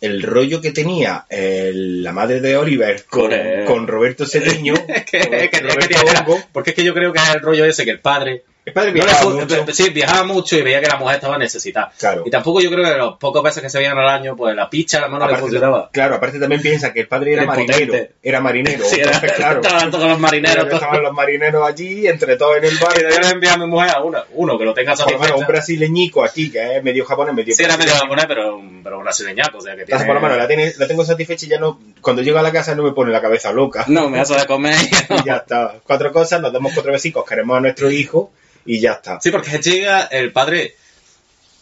el 0.00 0.22
rollo 0.22 0.60
que 0.60 0.72
tenía 0.72 1.26
el- 1.28 2.02
la 2.02 2.12
madre 2.12 2.40
de 2.40 2.56
Oliver 2.56 3.04
con, 3.04 3.86
Roberto 3.86 4.26
Cediño, 4.26 4.74
que, 5.10 5.18
que- 5.20 5.50
que 5.50 5.60
Roberto 5.60 5.98
Hongo. 6.20 6.40
porque 6.52 6.70
es 6.70 6.76
que 6.76 6.84
yo 6.84 6.94
creo 6.94 7.12
que 7.12 7.18
es 7.20 7.34
el 7.34 7.40
rollo 7.40 7.64
ese 7.64 7.84
que 7.84 7.90
el 7.90 8.00
padre. 8.00 8.42
El 8.64 8.72
padre 8.74 8.90
no 8.92 8.98
le 8.98 9.04
viajaba 9.04 9.30
fu- 9.32 9.40
mucho. 9.40 9.72
Sí, 9.72 9.90
viajaba 9.90 10.24
mucho 10.24 10.56
y 10.56 10.62
veía 10.62 10.80
que 10.80 10.86
la 10.88 10.96
mujer 10.96 11.14
estaba 11.16 11.38
necesitada. 11.38 11.90
Claro. 11.98 12.22
Y 12.26 12.30
tampoco 12.30 12.60
yo 12.60 12.70
creo 12.70 12.84
que 12.84 12.96
los 12.96 13.16
pocos 13.16 13.42
veces 13.42 13.62
que 13.62 13.70
se 13.70 13.78
veían 13.78 13.96
al 13.98 14.08
año, 14.08 14.36
pues 14.36 14.54
la 14.54 14.68
picha 14.68 14.98
a 14.98 15.00
la 15.02 15.08
mano 15.08 15.24
le 15.26 15.32
Aparte- 15.32 15.40
funcionaba. 15.42 15.88
claro, 15.92 16.16
aparte 16.16 16.38
también 16.38 16.60
piensa 16.60 16.92
que 16.92 17.00
el 17.00 17.08
padre 17.08 17.32
era 17.32 17.42
Era 17.44 17.50
marinero, 17.52 17.94
era 18.22 18.40
marinero, 18.40 18.84
Sí, 18.84 19.00
era, 19.00 19.12
entonces 19.12 19.32
claro, 19.32 19.60
estaba 19.62 19.90
con 19.90 20.08
los 20.08 20.18
marineros. 20.20 20.64
todo. 20.66 20.74
estaban 20.76 21.02
los 21.02 21.12
marineros 21.12 21.66
allí, 21.68 22.06
entre 22.06 22.36
todos 22.36 22.56
en 22.58 22.64
el 22.64 22.76
bar, 22.78 22.92
Y 22.98 23.02
le 23.22 23.28
envié 23.30 23.50
a 23.50 23.56
mi 23.56 23.66
mujer 23.66 23.90
a 23.96 24.02
uno, 24.02 24.18
uno 24.34 24.58
que 24.58 24.64
lo 24.64 24.74
tenga 24.74 24.92
lo 24.94 24.98
menos 25.06 25.12
un 25.14 25.20
satisfecho. 25.20 25.46
brasileñico 25.48 26.22
aquí, 26.24 26.50
que 26.50 26.76
es 26.76 26.82
medio 26.84 27.04
japonés, 27.04 27.34
medio 27.34 27.54
Sí, 27.54 27.62
era 27.62 27.76
medio 27.76 27.94
japonés, 27.94 28.26
pero, 28.26 28.60
pero 28.84 29.00
brasileñaco, 29.00 29.58
o 29.58 29.60
sea 29.62 29.74
que 29.74 29.84
tiene... 29.84 30.04
por 30.04 30.20
menos 30.20 30.36
la, 30.36 30.46
tiene- 30.46 30.72
la 30.76 30.86
tengo 30.86 31.04
satisfecha 31.04 31.46
y 31.46 31.48
ya 31.48 31.58
no, 31.58 31.80
cuando 32.00 32.22
llego 32.22 32.38
a 32.38 32.42
la 32.42 32.52
casa 32.52 32.74
no 32.74 32.82
me 32.82 32.92
pone 32.92 33.10
la 33.10 33.20
cabeza 33.22 33.52
loca. 33.52 33.84
No, 33.88 34.08
me 34.10 34.20
hace 34.20 34.34
de 34.34 34.46
comer. 34.46 34.74
Y 35.10 35.24
ya 35.24 35.36
está. 35.36 35.74
Cuatro 35.86 36.12
cosas, 36.12 36.40
nos 36.40 36.52
damos 36.52 36.72
cuatro 36.74 36.92
besicos, 36.92 37.24
queremos 37.26 37.56
a 37.56 37.60
nuestro 37.60 37.90
hijo 37.90 38.32
y 38.66 38.80
ya 38.80 38.92
está. 38.92 39.20
Sí, 39.20 39.30
porque 39.30 39.58
llega 39.58 40.02
el 40.04 40.32
padre, 40.32 40.74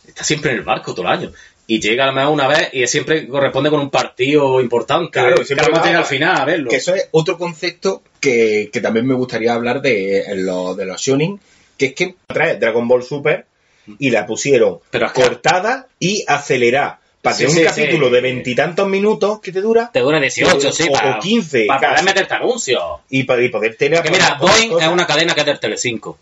está 0.06 0.24
siempre 0.24 0.52
en 0.52 0.58
el 0.58 0.62
barco 0.64 0.94
todo 0.94 1.06
el 1.06 1.12
año. 1.12 1.32
Y 1.66 1.80
llega 1.80 2.04
a 2.04 2.06
lo 2.06 2.12
mejor 2.14 2.32
una 2.32 2.48
vez 2.48 2.70
y 2.72 2.86
siempre 2.86 3.28
corresponde 3.28 3.68
con 3.68 3.80
un 3.80 3.90
partido 3.90 4.58
importante. 4.60 5.10
Claro, 5.10 5.36
que 5.36 5.44
siempre 5.44 5.68
va- 5.70 5.84
llega 5.84 5.98
al 5.98 6.04
final 6.06 6.36
a 6.40 6.44
verlo. 6.46 6.70
Que 6.70 6.76
eso 6.76 6.94
es 6.94 7.08
otro 7.10 7.36
concepto 7.36 8.02
que, 8.20 8.70
que 8.72 8.80
también 8.80 9.06
me 9.06 9.14
gustaría 9.14 9.52
hablar 9.52 9.82
de, 9.82 10.22
en 10.22 10.46
lo- 10.46 10.74
de 10.74 10.86
los 10.86 11.00
shonen, 11.00 11.38
que 11.76 11.86
es 11.86 11.94
que 11.94 12.14
trae 12.26 12.56
Dragon 12.56 12.88
Ball 12.88 13.02
Super 13.02 13.44
y 13.98 14.08
la 14.10 14.24
pusieron 14.26 14.78
Pero 14.90 15.12
que- 15.12 15.22
cortada 15.22 15.88
y 16.00 16.24
acelerada. 16.26 17.00
Para 17.20 17.34
Sí, 17.36 17.44
que 17.44 17.50
un 17.50 17.56
sí. 17.58 17.64
capítulo 17.64 18.08
de 18.10 18.20
veintitantos 18.20 18.88
minutos 18.88 19.40
que 19.40 19.50
te 19.52 19.60
dura 19.60 19.90
Te 19.92 19.98
dura 20.00 20.20
18, 20.20 20.70
sí, 20.72 20.86
o, 20.88 20.92
para, 20.92 21.16
o 21.16 21.20
15 21.20 21.64
para 21.66 21.90
poder 21.90 22.04
meterte 22.04 22.32
anuncios. 22.34 22.82
y, 23.10 23.24
para, 23.24 23.42
y 23.42 23.48
poder 23.48 23.74
tener 23.76 23.98
Porque 23.98 24.12
mira, 24.12 24.38
Boeing 24.40 24.80
es 24.80 24.88
una 24.88 25.04
cadena 25.06 25.34
que 25.34 25.40
es 25.40 25.46
del 25.46 25.58
Telecinco. 25.60 26.16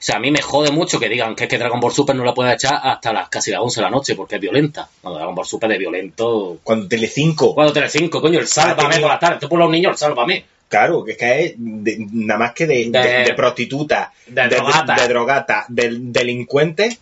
O 0.00 0.02
sea, 0.02 0.16
a 0.16 0.18
mí 0.18 0.30
me 0.30 0.40
jode 0.40 0.70
mucho 0.70 0.98
que 0.98 1.10
digan 1.10 1.34
que 1.36 1.44
es 1.44 1.50
que 1.50 1.58
Dragon 1.58 1.78
Ball 1.78 1.92
Super 1.92 2.16
no 2.16 2.24
la 2.24 2.32
puede 2.32 2.54
echar 2.54 2.80
hasta 2.82 3.12
las 3.12 3.28
casi 3.28 3.50
las 3.50 3.60
11 3.60 3.80
de 3.80 3.84
la 3.84 3.90
noche 3.90 4.14
porque 4.14 4.36
es 4.36 4.40
violenta. 4.40 4.88
No, 5.04 5.12
Dragon 5.12 5.34
Ball 5.34 5.44
Super 5.46 5.70
es 5.72 5.78
violento. 5.78 6.58
Cuando 6.62 6.88
Telecinco 6.88 7.54
Cuando 7.54 7.72
Telecinco, 7.74 8.18
coño, 8.20 8.38
el 8.38 8.46
Sálvame 8.46 8.98
por 8.98 9.08
la 9.10 9.18
tarde. 9.18 9.36
Tú 9.40 9.48
por 9.50 9.58
los 9.58 9.70
niños, 9.70 9.92
el 9.92 9.98
Sálvame. 9.98 10.42
Claro, 10.68 11.04
que 11.04 11.12
es 11.12 11.18
que 11.18 11.44
es 11.44 11.54
de- 11.58 12.06
nada 12.12 12.38
más 12.38 12.52
que 12.52 12.66
de, 12.66 12.88
De- 12.90 12.98
de- 12.98 13.24
de 13.24 13.34
prostituta, 13.34 14.10
de 14.26 14.48
drogata. 14.48 14.94
de, 14.94 15.08
drogata, 15.08 15.64
del 15.68 16.10
delincuente, 16.12 16.96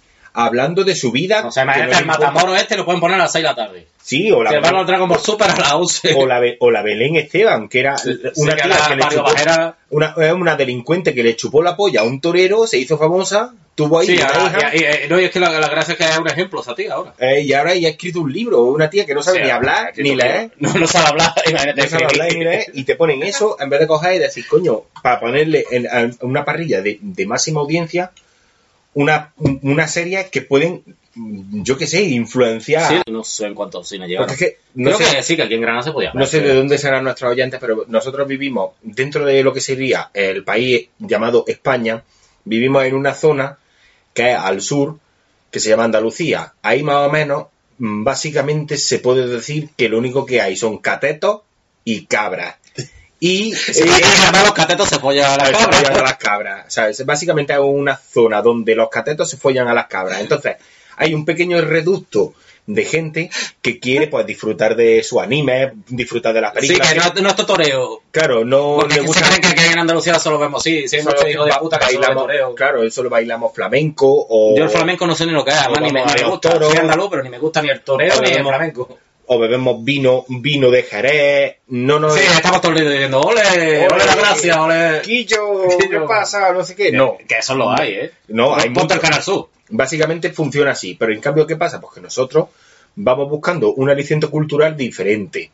hablando 0.46 0.84
de 0.84 0.94
su 0.96 1.10
vida. 1.12 1.46
O 1.46 1.50
sea, 1.50 1.64
no 1.64 1.72
imagínate 1.72 1.98
el. 2.00 2.06
Matamoro 2.06 2.56
este 2.56 2.76
lo 2.76 2.84
pueden 2.84 3.00
poner 3.00 3.16
a 3.16 3.24
las 3.24 3.32
6 3.32 3.42
de 3.42 3.48
la 3.48 3.54
tarde. 3.54 3.86
Sí, 4.02 4.30
o 4.32 4.42
la, 4.42 4.50
Que 4.50 4.58
van 4.60 4.86
Dragon 4.86 5.06
Ball 5.08 5.18
Super 5.20 5.50
a 5.50 5.56
las 5.56 5.72
11. 5.72 6.14
o, 6.14 6.26
la, 6.26 6.40
Be- 6.40 6.56
o 6.60 6.70
la 6.70 6.80
Belén 6.82 7.16
Esteban, 7.16 7.68
que 7.68 7.80
era 7.80 7.94
una 8.36 8.56
tía 8.56 8.78
que 8.88 8.96
le 8.96 9.02
chupó, 9.10 9.30
una, 9.90 10.14
una 10.34 10.56
delincuente 10.56 11.14
que 11.14 11.22
le 11.22 11.36
chupó 11.36 11.62
la 11.62 11.76
polla 11.76 12.00
a 12.00 12.04
un 12.04 12.18
torero, 12.20 12.66
se 12.66 12.78
hizo 12.78 12.96
famosa, 12.96 13.52
tuvo 13.74 13.98
ahí 13.98 14.06
Sí, 14.06 14.18
ahora- 14.22 14.70
y, 14.74 14.78
y- 14.78 15.08
no, 15.10 15.20
y 15.20 15.24
es 15.24 15.30
que 15.30 15.40
la, 15.40 15.50
la 15.60 15.68
gracia 15.68 15.92
es 15.92 15.98
que 15.98 16.04
es 16.04 16.18
un 16.18 16.26
ejemplo 16.26 16.62
esa 16.62 16.74
tía 16.74 16.94
ahora. 16.94 17.12
eh, 17.18 17.42
y 17.42 17.52
ahora 17.52 17.74
ella 17.74 17.88
ha 17.88 17.90
escrito 17.90 18.20
un 18.22 18.32
libro, 18.32 18.62
una 18.62 18.88
tía 18.88 19.04
que 19.04 19.14
no 19.14 19.22
sabe 19.22 19.38
Sí, 19.40 19.44
ni 19.44 19.50
hablar, 19.50 19.92
ni 19.98 20.14
leer. 20.16 20.52
No, 20.58 20.72
no 20.72 20.86
sabe 20.86 21.08
hablar, 21.08 21.34
imagínate. 21.46 21.82
No 21.82 21.88
sabe 21.88 22.04
hablar 22.06 22.32
ni 22.32 22.44
leer, 22.44 22.64
y 22.72 22.84
te 22.84 22.96
ponen 22.96 23.22
eso 23.22 23.58
en 23.60 23.68
vez 23.68 23.80
de 23.80 23.86
coger 23.86 24.14
y 24.14 24.18
decir, 24.20 24.46
coño, 24.48 24.84
para 25.02 25.20
ponerle 25.20 25.66
en, 25.70 25.86
a 25.86 26.10
una 26.22 26.46
parrilla 26.46 26.80
de, 26.80 26.98
de 27.02 27.26
máxima 27.26 27.60
audiencia 27.60 28.10
una, 28.98 29.32
una 29.62 29.86
serie 29.86 30.28
que 30.28 30.42
pueden, 30.42 30.82
yo 31.14 31.78
qué 31.78 31.86
sé, 31.86 32.02
influenciar. 32.02 32.88
Sí, 32.88 33.12
no 33.12 33.22
sé 33.22 33.46
en 33.46 33.54
cuántos 33.54 33.88
cines 33.88 34.08
llegaron. 34.08 34.28
Es 34.28 34.36
que 34.36 34.58
no 34.74 34.90
Creo 34.90 35.08
sé, 35.08 35.16
que 35.16 35.22
sí, 35.22 35.36
que 35.36 35.42
aquí 35.42 35.54
en 35.54 35.60
Granada 35.60 35.84
se 35.84 35.92
podía 35.92 36.10
ver. 36.10 36.20
no 36.20 36.26
sé 36.26 36.40
de 36.40 36.52
dónde 36.52 36.78
serán 36.78 37.04
nuestros 37.04 37.30
oyentes, 37.30 37.60
pero 37.60 37.84
nosotros 37.86 38.26
vivimos 38.26 38.72
dentro 38.82 39.24
de 39.24 39.44
lo 39.44 39.52
que 39.52 39.60
sería 39.60 40.10
el 40.12 40.42
país 40.42 40.88
llamado 40.98 41.44
España, 41.46 42.02
vivimos 42.44 42.82
en 42.84 42.94
una 42.96 43.14
zona 43.14 43.58
que 44.12 44.32
es 44.32 44.36
al 44.36 44.60
sur, 44.60 44.98
que 45.52 45.60
se 45.60 45.68
llama 45.68 45.84
Andalucía. 45.84 46.54
Ahí 46.62 46.82
más 46.82 47.06
o 47.06 47.10
menos, 47.12 47.46
mm, 47.78 48.02
básicamente 48.02 48.76
se 48.78 48.98
puede 48.98 49.28
decir 49.28 49.68
que 49.76 49.88
lo 49.88 49.98
único 49.98 50.26
que 50.26 50.40
hay 50.40 50.56
son 50.56 50.78
catetos 50.78 51.42
y 51.84 52.06
cabras. 52.06 52.56
Y 53.20 53.52
Sí, 53.54 53.82
eh, 53.82 54.02
además 54.22 54.44
los 54.44 54.52
catetos 54.54 54.88
se 54.88 54.98
follan 54.98 55.40
a 55.40 55.46
se 55.46 55.52
las 56.02 56.16
cabras. 56.18 56.66
O 56.66 56.70
sea, 56.70 56.88
es 56.88 57.04
básicamente 57.04 57.52
es 57.52 57.58
una 57.58 57.96
zona 57.96 58.42
donde 58.42 58.74
los 58.74 58.88
catetos 58.88 59.28
se 59.30 59.36
follan 59.36 59.68
a 59.68 59.74
las 59.74 59.86
cabras. 59.86 60.20
Entonces, 60.20 60.56
hay 60.96 61.14
un 61.14 61.24
pequeño 61.24 61.60
reducto 61.60 62.34
de 62.66 62.84
gente 62.84 63.30
que 63.62 63.80
quiere 63.80 64.08
pues 64.08 64.26
disfrutar 64.26 64.76
de 64.76 65.02
su 65.02 65.18
anime, 65.22 65.72
disfrutar 65.88 66.34
de 66.34 66.42
las 66.42 66.52
Sí, 66.52 66.68
películas. 66.76 67.12
que 67.12 67.22
no, 67.22 67.22
no 67.22 67.28
es 67.30 67.46
toreo. 67.46 68.02
Claro, 68.10 68.44
no 68.44 68.76
Porque 68.80 68.96
le 68.96 69.00
gusta. 69.00 69.24
se 69.24 69.40
creen 69.40 69.54
que, 69.56 69.62
que 69.62 69.70
en 69.72 69.78
Andalucía 69.78 70.18
solo 70.18 70.38
vemos, 70.38 70.62
sí, 70.62 70.86
sí, 70.86 71.00
solo 71.00 71.26
hijos 71.26 71.46
de 71.46 71.52
puta 71.54 71.78
que 71.78 71.86
solo 71.86 71.98
bailamos, 72.00 72.22
toreo. 72.24 72.54
claro, 72.54 72.90
solo 72.90 73.08
bailamos 73.08 73.54
flamenco 73.54 74.06
o, 74.28 74.54
Yo 74.54 74.64
el 74.64 74.70
flamenco 74.70 75.06
no 75.06 75.14
sé 75.14 75.24
ni 75.24 75.32
lo 75.32 75.42
que 75.46 75.50
es, 75.52 75.56
además 75.56 75.80
ni 75.80 75.92
me, 75.92 76.04
ni 76.04 76.22
gusta. 76.24 76.50
toros. 76.50 76.68
Soy 76.68 76.78
andaluz, 76.78 77.08
pero 77.10 77.22
ni 77.22 77.30
me 77.30 77.38
gusta 77.38 77.62
ni 77.62 77.70
el 77.70 77.80
toreo 77.80 78.20
ni 78.20 78.28
el 78.32 78.42
flamenco. 78.44 78.98
O 79.28 79.38
bebemos 79.38 79.84
vino, 79.84 80.24
vino 80.28 80.70
de 80.70 80.82
Jerez. 80.82 81.56
No 81.68 81.98
nos 82.00 82.14
Sí, 82.14 82.20
estamos 82.24 82.60
todos 82.60 82.80
diciendo, 82.80 83.20
ole, 83.20 83.86
ole 83.86 84.04
la 84.06 84.14
gracia, 84.16 84.62
ole. 84.62 85.02
Quillo, 85.02 85.68
¿qué 85.78 85.86
Quillo. 85.88 86.06
pasa? 86.06 86.52
No 86.52 86.64
sé 86.64 86.74
qué. 86.74 86.92
No, 86.92 87.16
Que 87.28 87.36
eso 87.38 87.54
lo 87.54 87.70
hay, 87.70 87.92
¿eh? 87.92 88.10
no, 88.28 88.54
hay 88.56 88.70
Ponte 88.70 88.94
el. 88.94 89.00
Canal 89.00 89.22
Sur. 89.22 89.48
Básicamente 89.70 90.30
funciona 90.30 90.70
así, 90.72 90.94
pero 90.94 91.12
en 91.12 91.20
cambio, 91.20 91.46
¿qué 91.46 91.56
pasa? 91.56 91.80
Pues 91.80 91.94
que 91.94 92.00
nosotros 92.00 92.48
vamos 92.96 93.28
buscando 93.28 93.72
un 93.74 93.90
aliciente 93.90 94.26
cultural 94.28 94.76
diferente. 94.76 95.50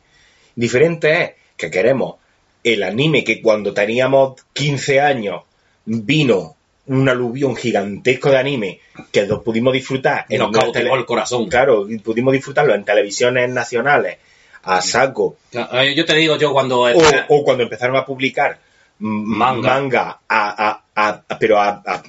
Diferente 0.55 1.21
es 1.23 1.31
que 1.57 1.69
queremos 1.69 2.15
el 2.63 2.81
anime 2.83 3.23
que 3.23 3.41
cuando 3.41 3.73
teníamos 3.73 4.41
15 4.53 5.01
años 5.01 5.43
vino 5.85 6.55
un 6.87 7.09
aluvión 7.09 7.55
gigantesco 7.55 8.29
de 8.29 8.37
anime 8.37 8.79
que 9.11 9.25
lo 9.25 9.41
pudimos 9.43 9.73
disfrutar 9.73 10.25
Y 10.29 10.37
nos 10.37 10.51
cautivó 10.51 10.95
el 10.95 11.05
corazón. 11.05 11.47
Claro, 11.49 11.89
y 11.89 11.97
pudimos 11.99 12.33
disfrutarlo 12.33 12.73
en 12.75 12.85
televisiones 12.85 13.49
nacionales 13.49 14.17
a 14.63 14.81
saco. 14.81 15.37
Eh, 15.51 15.93
Yo 15.95 16.05
te 16.05 16.15
digo, 16.15 16.37
yo 16.37 16.51
cuando... 16.53 16.81
O, 16.81 16.91
o 17.29 17.43
cuando 17.43 17.63
empezaron 17.63 17.95
a 17.95 18.05
publicar 18.05 18.59
Manga. 18.97 19.69
manga 19.73 20.19
a, 20.29 20.81
a- 20.95 21.23
pero 21.37 21.59
a, 21.59 21.83
a, 21.85 22.01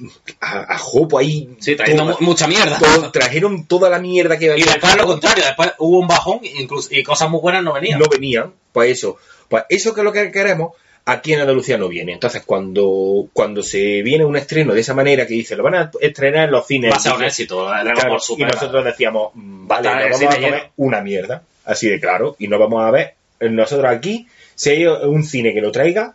a, 0.73 0.77
jopo 0.77 1.17
ahí. 1.19 1.49
Sí, 1.59 1.75
toda- 1.75 2.03
mu- 2.05 2.15
mucha 2.21 2.47
mierda. 2.47 2.79
todo- 2.79 3.11
trajeron 3.11 3.65
toda 3.67 3.89
la 3.89 3.99
mierda 3.99 4.37
que 4.39 4.45
Y 4.45 4.49
había. 4.49 4.65
después 4.65 4.95
lo 4.95 5.05
contrario, 5.05 5.43
después 5.45 5.73
hubo 5.79 5.99
un 5.99 6.07
bajón 6.07 6.39
incluso, 6.43 6.87
y 6.91 7.03
cosas 7.03 7.29
muy 7.29 7.41
buenas 7.41 7.61
no 7.63 7.73
venían. 7.73 7.99
no 7.99 8.05
venían, 8.09 8.53
pues 8.71 8.91
eso, 8.91 9.17
pues 9.49 9.65
eso 9.67 9.93
que 9.93 9.99
es 10.01 10.05
lo 10.05 10.13
que 10.13 10.31
queremos, 10.31 10.71
aquí 11.07 11.33
en 11.33 11.39
Andalucía 11.39 11.77
no 11.77 11.87
viene. 11.87 12.13
Entonces, 12.13 12.43
cuando, 12.45 13.27
cuando 13.31 13.63
se 13.63 14.01
viene 14.03 14.25
un 14.25 14.35
estreno 14.35 14.73
de 14.73 14.81
esa 14.81 14.93
manera 14.93 15.25
que 15.25 15.33
dice, 15.33 15.55
lo 15.55 15.63
van 15.63 15.75
a 15.75 15.91
estrenar 16.01 16.45
en 16.45 16.51
los 16.51 16.67
cines. 16.67 16.91
Va 16.91 16.97
a 16.97 16.99
ser 16.99 17.13
un 17.13 17.23
éxito, 17.23 17.65
Ball 17.65 18.19
y 18.37 18.43
nosotros 18.43 18.85
decíamos, 18.85 19.31
mm, 19.33 19.67
vale, 19.67 20.09
nos 20.09 20.19
vamos 20.19 20.35
a 20.35 20.35
comer 20.35 20.51
lleno. 20.51 20.71
una 20.75 21.01
mierda, 21.01 21.43
así 21.65 21.89
de 21.89 21.99
claro, 21.99 22.35
y 22.39 22.47
no 22.49 22.59
vamos 22.59 22.83
a 22.83 22.91
ver, 22.91 23.15
nosotros 23.39 23.89
aquí, 23.89 24.27
si 24.53 24.69
hay 24.71 24.85
un 24.85 25.23
cine 25.23 25.53
que 25.53 25.61
lo 25.61 25.71
traiga, 25.71 26.13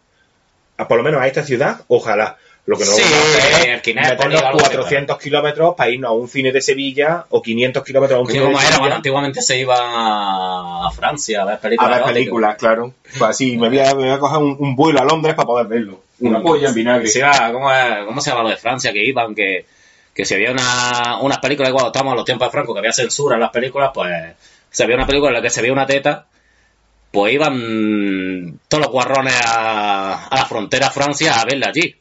a, 0.77 0.89
por 0.89 0.99
lo 0.99 1.03
menos 1.03 1.23
a 1.23 1.27
esta 1.27 1.43
ciudad, 1.43 1.81
ojalá. 1.89 2.37
Lo 2.65 2.77
que 2.77 2.85
no 2.85 2.93
Sí, 2.93 3.03
vamos 3.03 3.17
a 3.35 3.39
hacer 3.39 3.69
el 3.71 3.75
es 3.77 3.83
Kinect, 3.83 4.09
meternos 4.11 4.25
ponía 4.37 4.49
algo 4.49 4.59
que 4.59 4.65
400 4.77 5.19
kilómetros 5.19 5.75
para 5.75 5.91
irnos 5.91 6.09
a 6.11 6.13
un 6.13 6.29
cine 6.29 6.53
de 6.53 6.61
Sevilla 6.61 7.27
o 7.31 7.43
500 7.43 7.83
kilómetros 7.83 8.19
a 8.19 8.21
un 8.21 8.29
cine 8.29 8.45
de 8.45 8.55
Sevilla. 8.57 8.79
bueno, 8.79 8.95
antiguamente 8.97 9.43
se 9.43 9.59
iba 9.59 10.87
a 10.87 10.91
Francia 10.93 11.43
a 11.43 11.45
ver 11.45 11.59
películas. 11.59 11.93
A 11.93 11.97
ver 11.97 12.15
películas, 12.15 12.57
claro. 12.57 12.95
Pues 13.19 13.31
así, 13.31 13.57
me 13.57 13.69
voy 13.69 13.81
a, 13.81 13.87
me 13.95 14.03
voy 14.05 14.11
a 14.11 14.19
coger 14.19 14.39
un, 14.39 14.57
un 14.61 14.77
vuelo 14.77 15.01
a 15.01 15.05
Londres 15.05 15.35
para 15.35 15.47
poder 15.47 15.67
verlo. 15.67 16.01
Una 16.21 16.41
polla 16.41 16.69
en 16.69 16.75
vinagre. 16.75 17.09
Se 17.09 17.19
iba- 17.19 17.53
¿cómo, 17.53 17.73
es- 17.73 18.05
cómo 18.07 18.21
se 18.21 18.31
llama 18.31 18.45
lo 18.45 18.51
de 18.51 18.57
Francia? 18.57 18.93
Que 18.93 19.05
iban, 19.05 19.35
que, 19.35 19.67
que 20.15 20.25
si 20.25 20.35
había 20.35 20.53
una, 20.53 21.19
unas 21.21 21.39
películas, 21.39 21.73
cuando 21.73 21.89
estábamos 21.89 22.13
en 22.13 22.17
los 22.19 22.25
tiempos 22.25 22.47
de 22.47 22.53
Franco, 22.53 22.73
que 22.75 22.79
había 22.79 22.93
censura 22.93 23.35
en 23.35 23.41
las 23.41 23.51
películas, 23.51 23.91
pues 23.93 24.09
se 24.71 24.85
había 24.85 24.95
una 24.95 25.07
película 25.07 25.31
en 25.31 25.35
la 25.35 25.43
que 25.43 25.51
se 25.51 25.61
veía 25.61 25.73
una 25.73 25.87
teta, 25.87 26.27
pues 27.11 27.33
iban 27.35 28.61
todos 28.69 28.85
los 28.85 28.93
guarrones 28.93 29.35
a, 29.45 30.27
a 30.29 30.37
la 30.37 30.47
frontera 30.47 30.87
a 30.87 30.91
Francia 30.91 31.41
a 31.41 31.45
verla 31.45 31.67
allí. 31.69 31.95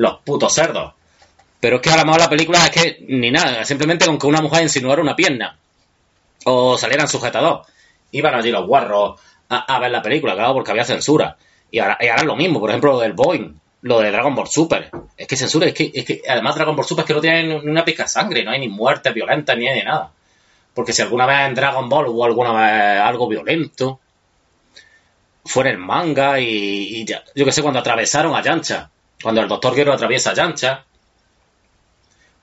Los 0.00 0.20
putos 0.24 0.54
cerdos. 0.54 0.94
Pero 1.60 1.76
es 1.76 1.82
que 1.82 1.90
a 1.90 1.96
lo 1.98 2.06
mejor 2.06 2.20
la 2.22 2.30
película 2.30 2.64
es 2.64 2.70
que 2.70 3.04
ni 3.06 3.30
nada, 3.30 3.64
simplemente 3.66 4.06
con 4.06 4.18
que 4.18 4.26
una 4.26 4.40
mujer 4.40 4.62
insinuara 4.62 5.02
una 5.02 5.14
pierna 5.14 5.58
o 6.46 6.78
salieran 6.78 7.06
sujetador. 7.06 7.64
Iban 8.12 8.34
allí 8.34 8.50
los 8.50 8.66
guarros 8.66 9.20
a, 9.50 9.74
a 9.74 9.78
ver 9.78 9.90
la 9.90 10.00
película, 10.00 10.34
claro, 10.34 10.54
porque 10.54 10.70
había 10.70 10.84
censura. 10.86 11.36
Y 11.70 11.80
ahora, 11.80 11.98
y 12.00 12.06
ahora 12.08 12.22
es 12.22 12.26
lo 12.26 12.34
mismo, 12.34 12.60
por 12.60 12.70
ejemplo, 12.70 12.92
lo 12.92 13.00
del 13.00 13.12
Boeing, 13.12 13.54
lo 13.82 14.00
de 14.00 14.10
Dragon 14.10 14.34
Ball 14.34 14.48
Super. 14.48 14.90
Es 15.18 15.26
que 15.26 15.36
censura, 15.36 15.66
es 15.66 15.74
que, 15.74 15.90
es 15.94 16.04
que 16.06 16.22
además 16.26 16.54
Dragon 16.54 16.74
Ball 16.74 16.86
Super 16.86 17.02
es 17.02 17.06
que 17.06 17.14
no 17.14 17.20
tiene 17.20 17.42
ni 17.44 17.54
una 17.70 17.84
pizca 17.84 18.04
de 18.04 18.08
sangre, 18.08 18.42
no 18.42 18.52
hay 18.52 18.60
ni 18.60 18.68
muerte 18.68 19.12
violenta 19.12 19.54
ni 19.54 19.66
de 19.68 19.84
nada. 19.84 20.10
Porque 20.72 20.94
si 20.94 21.02
alguna 21.02 21.26
vez 21.26 21.40
en 21.46 21.54
Dragon 21.54 21.90
Ball 21.90 22.06
hubo 22.08 22.24
alguna 22.24 22.52
vez 22.54 23.00
algo 23.02 23.28
violento, 23.28 24.00
fue 25.44 25.64
en 25.64 25.70
el 25.72 25.78
manga 25.78 26.40
y, 26.40 26.46
y 27.00 27.04
ya- 27.04 27.22
yo 27.34 27.44
que 27.44 27.52
sé, 27.52 27.60
cuando 27.60 27.80
atravesaron 27.80 28.34
a 28.34 28.42
Yancha, 28.42 28.88
cuando 29.22 29.40
el 29.40 29.48
Doctor 29.48 29.74
Guerrero 29.74 29.94
atraviesa 29.94 30.34
Yancha, 30.34 30.84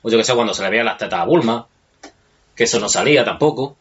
o 0.02 0.10
yo 0.10 0.18
que 0.18 0.24
sé, 0.24 0.34
cuando 0.34 0.54
se 0.54 0.64
le 0.64 0.70
veían 0.70 0.86
las 0.86 0.98
tetas 0.98 1.20
a 1.20 1.26
Bulma, 1.26 1.68
que 2.56 2.64
eso 2.64 2.80
no 2.80 2.90
salía 2.90 3.26
tampoco, 3.26 3.76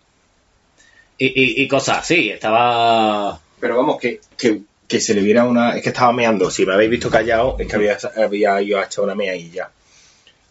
y, 1.19 1.63
y, 1.63 1.69
cosas 1.69 1.99
así, 1.99 2.31
estaba... 2.31 3.41
Pero 3.59 3.79
vamos, 3.79 3.99
que, 3.99 4.21
que, 4.37 5.01
se 5.01 5.15
le 5.15 5.23
viera 5.23 5.45
una... 5.45 5.75
Es 5.75 5.83
que 5.83 5.89
estaba 5.89 6.13
meando. 6.13 6.51
Si 6.51 6.67
me 6.67 6.75
habéis 6.75 6.91
visto 6.91 7.09
callado, 7.09 7.57
es 7.59 7.67
que 7.67 7.75
había, 7.75 7.97
había 8.17 8.55
a 8.55 8.85
echar 8.85 9.05
una 9.05 9.15
mea 9.15 9.35
y 9.35 9.51
ya. 9.51 9.71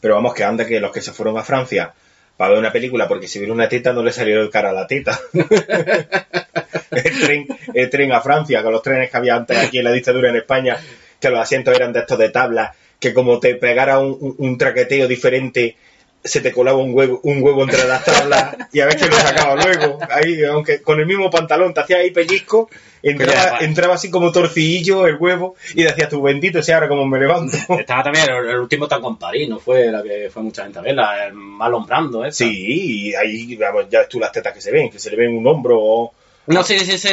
Pero 0.01 0.15
vamos, 0.15 0.34
que 0.34 0.43
anda 0.43 0.65
que 0.65 0.80
los 0.80 0.91
que 0.91 1.01
se 1.01 1.11
fueron 1.11 1.38
a 1.38 1.43
Francia 1.43 1.93
para 2.38 2.49
ver 2.49 2.59
una 2.59 2.72
película 2.72 3.07
porque 3.07 3.27
si 3.27 3.39
vieron 3.39 3.55
una 3.55 3.69
teta 3.69 3.93
no 3.93 4.03
le 4.03 4.11
salió 4.11 4.41
el 4.41 4.49
cara 4.49 4.72
a 4.72 4.73
la 4.73 4.88
teta. 4.88 5.19
el, 6.91 7.19
tren, 7.22 7.47
el 7.73 7.89
tren 7.89 8.11
a 8.11 8.22
Francia, 8.22 8.61
con 8.63 8.73
los 8.73 8.81
trenes 8.81 9.09
que 9.09 9.17
había 9.17 9.35
antes 9.35 9.57
aquí 9.57 9.77
en 9.77 9.85
la 9.85 9.91
dictadura 9.91 10.30
en 10.30 10.38
España, 10.38 10.77
que 11.19 11.29
los 11.29 11.39
asientos 11.39 11.75
eran 11.75 11.93
de 11.93 11.99
estos 11.99 12.17
de 12.17 12.29
tabla, 12.29 12.73
que 12.99 13.13
como 13.13 13.39
te 13.39 13.55
pegara 13.55 13.99
un, 13.99 14.17
un- 14.19 14.35
un 14.37 14.57
traqueteo 14.57 15.07
diferente, 15.07 15.75
se 16.23 16.41
te 16.41 16.51
colaba 16.51 16.79
un 16.79 16.91
huevo, 16.95 17.19
un 17.23 17.43
huevo 17.43 17.61
entre 17.63 17.87
las 17.87 18.03
tablas 18.03 18.55
y 18.73 18.79
a 18.79 18.87
ver 18.87 18.95
que 18.97 19.05
lo 19.07 19.15
sacaba 19.15 19.55
luego. 19.63 19.99
Ahí, 20.09 20.43
aunque 20.43 20.81
con 20.81 20.99
el 20.99 21.05
mismo 21.05 21.29
pantalón 21.29 21.71
te 21.73 21.81
hacía 21.81 21.97
ahí 21.97 22.09
pellizco, 22.09 22.67
entraba, 23.03 23.59
entraba 23.59 23.93
así 23.93 24.09
como 24.09 24.31
torcillo 24.31 25.05
el 25.05 25.17
huevo 25.17 25.55
y 25.75 25.83
decías 25.83 26.09
tú 26.09 26.23
bendito 26.23 26.63
sea 26.63 26.77
ahora 26.77 26.87
como 26.87 27.05
me 27.05 27.19
levanto. 27.19 27.55
Estaba 27.79 28.01
también 28.03 28.25
el, 28.27 28.49
el 28.49 28.57
último 28.59 28.87
tango 28.87 29.09
en 29.09 29.17
París, 29.17 29.47
no 29.47 29.59
fue 29.59 29.91
la 29.91 30.01
que 30.01 30.31
fue 30.31 30.41
mucha 30.41 30.63
gente 30.63 30.79
a 30.79 30.81
verla, 30.81 31.27
el 31.27 31.33
Marlon 31.33 31.85
Brando, 31.85 32.25
¿eh? 32.25 32.31
Sí, 32.31 33.09
y 33.09 33.13
ahí 33.13 33.55
vamos, 33.55 33.85
ya 33.91 33.99
ves 33.99 34.09
tú 34.09 34.19
las 34.19 34.31
tetas 34.31 34.51
que 34.53 34.61
se 34.61 34.71
ven, 34.71 34.89
que 34.89 34.97
se 34.97 35.11
le 35.11 35.17
ven 35.17 35.37
un 35.37 35.45
hombro 35.45 35.77
o... 35.79 36.13
No, 36.47 36.63
sí, 36.63 36.77
sí, 36.80 36.97
sí, 36.97 36.97
sí 36.97 37.07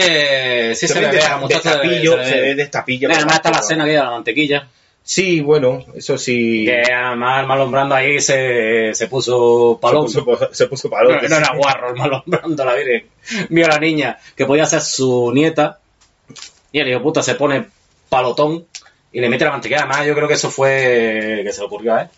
se, 0.89 1.01
ve 1.01 1.09
de, 1.09 1.21
la 1.21 1.39
muchacha. 1.39 1.81
se 1.81 2.41
ve 2.41 2.55
de 2.55 2.67
tapillo. 2.67 3.09
Además 3.11 3.37
está 3.37 3.51
la 3.51 3.59
aquella 3.59 3.85
de 3.85 3.95
la 3.95 4.11
mantequilla. 4.11 4.69
Sí, 5.05 5.41
bueno, 5.41 5.85
eso 5.97 6.17
sí. 6.17 6.65
Que 6.67 6.93
además 6.93 7.41
el 7.41 7.47
Marlon 7.47 7.73
Brando 7.73 7.95
ahí 7.95 8.21
se, 8.21 8.95
se 8.95 9.09
puso 9.09 9.79
palón. 9.81 10.09
Se 10.09 10.23
puso, 10.23 10.49
se 10.53 10.67
puso 10.67 10.89
palón. 10.89 11.19
No, 11.23 11.29
no 11.29 11.37
era 11.37 11.55
guarro 11.57 11.91
el 11.91 11.97
Marlon 11.97 12.23
Brando, 12.27 12.65
la 12.65 12.75
virgen. 12.75 13.07
Vio 13.49 13.67
a 13.67 13.71
la 13.71 13.79
niña 13.79 14.19
que 14.37 14.47
podía 14.47 14.67
ser 14.67 14.81
su 14.81 15.33
nieta 15.33 15.79
y 16.71 16.81
el 16.81 16.89
hijo 16.89 17.03
puta 17.03 17.23
se 17.23 17.35
pone 17.35 17.67
palotón 18.09 18.67
y 19.13 19.21
le 19.21 19.29
mete 19.29 19.45
la 19.45 19.53
mantequilla. 19.53 19.81
Además 19.81 20.07
yo 20.07 20.15
creo 20.15 20.29
que 20.29 20.35
eso 20.35 20.51
fue 20.51 21.41
que 21.45 21.53
se 21.53 21.61
le 21.61 21.67
ocurrió 21.67 21.95
a 21.95 22.03
él. 22.03 22.09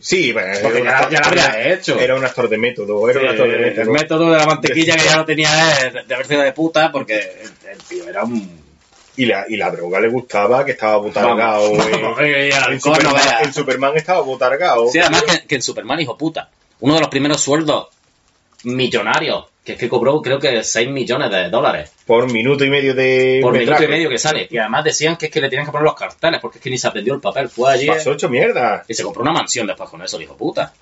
Sí, 0.00 0.30
bueno, 0.32 0.52
Porque 0.62 0.82
ya- 0.84 0.98
actor- 0.98 1.10
ya 1.12 1.20
lo 1.20 1.26
había 1.26 1.44
era- 1.46 1.72
hecho. 1.74 1.98
Era 1.98 2.14
un 2.16 2.24
actor 2.24 2.48
de 2.48 2.58
método, 2.58 3.08
era 3.08 3.20
un 3.20 3.28
actor 3.28 3.48
de 3.50 3.58
método. 3.58 3.82
el 3.82 3.90
método 3.90 4.30
de 4.32 4.38
la 4.38 4.46
mantequilla 4.46 4.96
que 4.96 5.04
ya 5.04 5.16
lo 5.16 5.24
tenía 5.24 5.48
de, 5.54 6.02
de 6.04 6.14
haber 6.14 6.26
sido 6.26 6.42
de 6.42 6.52
puta 6.52 6.92
porque 6.92 7.14
el, 7.18 7.70
el 7.72 7.78
tío 7.78 8.08
era 8.08 8.24
un... 8.24 8.64
Y 9.18 9.24
la, 9.24 9.46
y 9.48 9.56
la 9.56 9.70
droga 9.70 9.98
le 9.98 10.08
gustaba, 10.08 10.62
que 10.62 10.72
estaba 10.72 10.98
botargado. 10.98 11.72
Vamos, 11.72 11.86
eh. 12.20 12.50
no 12.52 13.40
en 13.42 13.52
Superman 13.54 13.96
estaba 13.96 14.20
botargado. 14.20 14.88
Sí, 14.90 14.98
además 14.98 15.22
que, 15.22 15.46
que 15.46 15.54
en 15.54 15.62
Superman, 15.62 15.98
hijo 16.00 16.18
puta, 16.18 16.50
uno 16.80 16.94
de 16.94 17.00
los 17.00 17.08
primeros 17.08 17.40
sueldos 17.40 17.88
millonarios, 18.64 19.46
que 19.66 19.72
es 19.72 19.78
que 19.78 19.88
cobró 19.88 20.22
creo 20.22 20.38
que 20.38 20.62
6 20.62 20.88
millones 20.88 21.28
de 21.28 21.50
dólares 21.50 21.90
Por 22.06 22.32
minuto 22.32 22.64
y 22.64 22.70
medio 22.70 22.94
de. 22.94 23.40
por 23.42 23.52
minuto 23.52 23.82
y 23.82 23.88
medio 23.88 24.08
que 24.08 24.16
sale. 24.16 24.46
Y 24.48 24.58
además 24.58 24.84
decían 24.84 25.16
que 25.16 25.26
es 25.26 25.32
que 25.32 25.40
le 25.40 25.48
tenían 25.48 25.66
que 25.66 25.72
poner 25.72 25.84
los 25.84 25.96
carteles 25.96 26.40
porque 26.40 26.58
es 26.58 26.62
que 26.64 26.70
ni 26.70 26.78
se 26.78 26.86
aprendió 26.86 27.12
el 27.14 27.20
papel. 27.20 27.48
Fue 27.48 27.72
allí 27.72 27.88
Pasó 27.88 28.12
hecho 28.12 28.28
mierda. 28.28 28.84
y 28.86 28.94
se 28.94 29.02
compró 29.02 29.22
una 29.22 29.32
mansión 29.32 29.66
después 29.66 29.90
con 29.90 30.00
eso, 30.02 30.16
el 30.18 30.22
hijo 30.22 30.36
puta. 30.36 30.72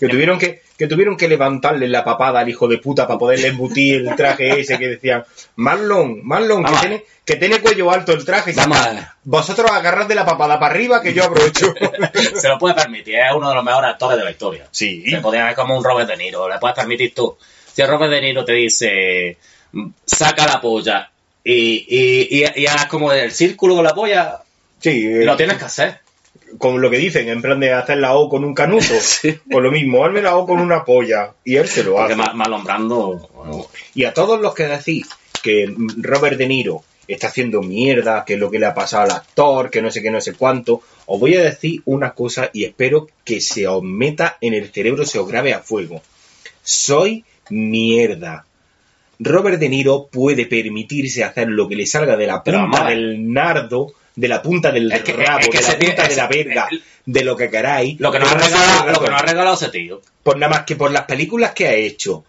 Que 0.00 0.08
tuvieron 0.08 0.38
que, 0.38 0.62
que 0.76 0.86
tuvieron 0.88 1.16
que 1.16 1.28
levantarle 1.28 1.86
la 1.86 2.02
papada 2.02 2.40
al 2.40 2.48
hijo 2.48 2.66
de 2.66 2.78
puta 2.78 3.06
para 3.06 3.18
poderle 3.18 3.48
embutir 3.48 3.96
el 4.00 4.16
traje 4.16 4.58
ese 4.58 4.78
que 4.78 4.88
decían, 4.88 5.24
Marlon, 5.56 6.26
Marlon, 6.26 6.58
que 6.58 6.64
Vamos 6.64 6.80
tiene, 6.80 7.04
que 7.24 7.36
tiene 7.36 7.60
cuello 7.60 7.90
alto 7.92 8.12
el 8.12 8.24
traje. 8.24 8.52
Vamos 8.56 8.78
a 8.78 8.92
ver. 8.92 9.02
Vosotros 9.24 9.70
agarrad 9.70 10.06
de 10.06 10.14
la 10.14 10.24
papada 10.24 10.58
para 10.58 10.74
arriba 10.74 11.02
que 11.02 11.12
yo 11.12 11.24
aprovecho. 11.24 11.72
se 12.34 12.48
lo 12.48 12.58
puede 12.58 12.74
permitir, 12.74 13.16
es 13.16 13.32
uno 13.36 13.50
de 13.50 13.54
los 13.54 13.62
mejores 13.64 13.90
actores 13.90 14.18
de 14.18 14.24
la 14.24 14.30
historia. 14.30 14.66
Sí. 14.70 15.04
Se 15.08 15.18
podía 15.18 15.44
ver 15.44 15.54
como 15.54 15.76
un 15.76 15.84
Robert 15.84 16.08
De 16.08 16.16
Niro, 16.16 16.48
le 16.48 16.58
puedes 16.58 16.74
permitir 16.74 17.14
tú. 17.14 17.36
Si 17.74 17.82
Robert 17.82 18.10
De 18.12 18.20
Niro 18.20 18.44
te 18.44 18.52
dice, 18.52 19.36
saca 20.04 20.46
la 20.46 20.60
polla 20.60 21.10
y, 21.44 21.86
y, 21.88 22.44
y, 22.44 22.66
como 22.88 23.12
el 23.12 23.32
círculo 23.32 23.74
con 23.76 23.84
la 23.84 23.94
polla, 23.94 24.38
Sí, 24.80 25.06
eh, 25.06 25.24
lo 25.24 25.36
tienes 25.36 25.58
que 25.58 25.64
hacer. 25.64 26.00
con 26.58 26.80
lo 26.80 26.90
que 26.90 26.96
dicen, 26.98 27.28
en 27.28 27.40
plan 27.40 27.58
de 27.60 27.72
hacer 27.72 27.98
la 27.98 28.14
O 28.16 28.28
con 28.28 28.44
un 28.44 28.54
canuto. 28.54 28.84
Pues 29.22 29.62
lo 29.62 29.70
mismo, 29.70 30.04
hazme 30.04 30.22
la 30.22 30.36
O 30.36 30.46
con 30.46 30.58
una 30.60 30.84
polla. 30.84 31.32
Y 31.44 31.56
él 31.56 31.68
se 31.68 31.84
lo 31.84 31.92
Porque 31.94 32.14
hace. 32.14 32.16
Ma- 32.22 32.32
Marlon 32.34 32.64
Brando, 32.64 33.30
bueno, 33.34 33.66
Y 33.94 34.04
a 34.04 34.12
todos 34.12 34.40
los 34.40 34.54
que 34.54 34.64
decís 34.66 35.06
que 35.42 35.72
Robert 35.98 36.36
De 36.36 36.46
Niro 36.46 36.82
está 37.08 37.28
haciendo 37.28 37.62
mierda, 37.62 38.24
que 38.24 38.34
es 38.34 38.40
lo 38.40 38.50
que 38.50 38.58
le 38.58 38.66
ha 38.66 38.74
pasado 38.74 39.04
al 39.04 39.10
actor, 39.12 39.70
que 39.70 39.82
no 39.82 39.90
sé 39.90 40.02
qué, 40.02 40.10
no 40.10 40.20
sé 40.20 40.34
cuánto, 40.34 40.82
os 41.06 41.18
voy 41.20 41.34
a 41.36 41.42
decir 41.42 41.82
una 41.84 42.12
cosa 42.12 42.48
y 42.52 42.64
espero 42.64 43.08
que 43.24 43.40
se 43.40 43.66
os 43.66 43.82
meta 43.82 44.36
en 44.40 44.54
el 44.54 44.70
cerebro, 44.72 45.04
se 45.04 45.18
os 45.18 45.26
grabe 45.28 45.52
a 45.54 45.58
fuego. 45.60 46.00
Soy 46.62 47.24
mierda. 47.52 48.44
Robert 49.18 49.58
De 49.58 49.68
Niro 49.68 50.08
puede 50.10 50.46
permitirse 50.46 51.22
hacer 51.22 51.48
lo 51.48 51.68
que 51.68 51.76
le 51.76 51.86
salga 51.86 52.16
de 52.16 52.26
la 52.26 52.42
punta 52.42 52.84
del 52.86 53.32
nardo, 53.32 53.92
de 54.16 54.28
la 54.28 54.42
punta 54.42 54.72
del 54.72 54.90
Es 54.90 55.02
que- 55.02 55.12
rabo, 55.12 55.38
es 55.40 55.48
que 55.48 55.58
de 55.58 55.62
la 55.68 55.78
punta 55.78 56.08
de 56.08 56.16
la 56.16 56.26
verga, 56.26 56.68
de 57.06 57.24
lo 57.24 57.36
que 57.36 57.48
queráis. 57.50 58.00
lo 58.00 58.10
que 58.10 58.18
nos 58.18 58.30
ha 58.32 58.34
regalado, 58.34 58.86
no 58.86 58.92
lo 58.92 59.00
que 59.00 59.10
nos 59.10 59.22
ha 59.22 59.24
regalado 59.26 59.54
ese 59.56 59.68
tío. 59.68 60.00
Pues 60.22 60.36
nada 60.38 60.50
más 60.50 60.62
que 60.64 60.76
por 60.76 60.90
las 60.90 61.02
películas 61.04 61.52
que 61.52 61.66
ha 61.68 61.74
hecho. 61.74 62.24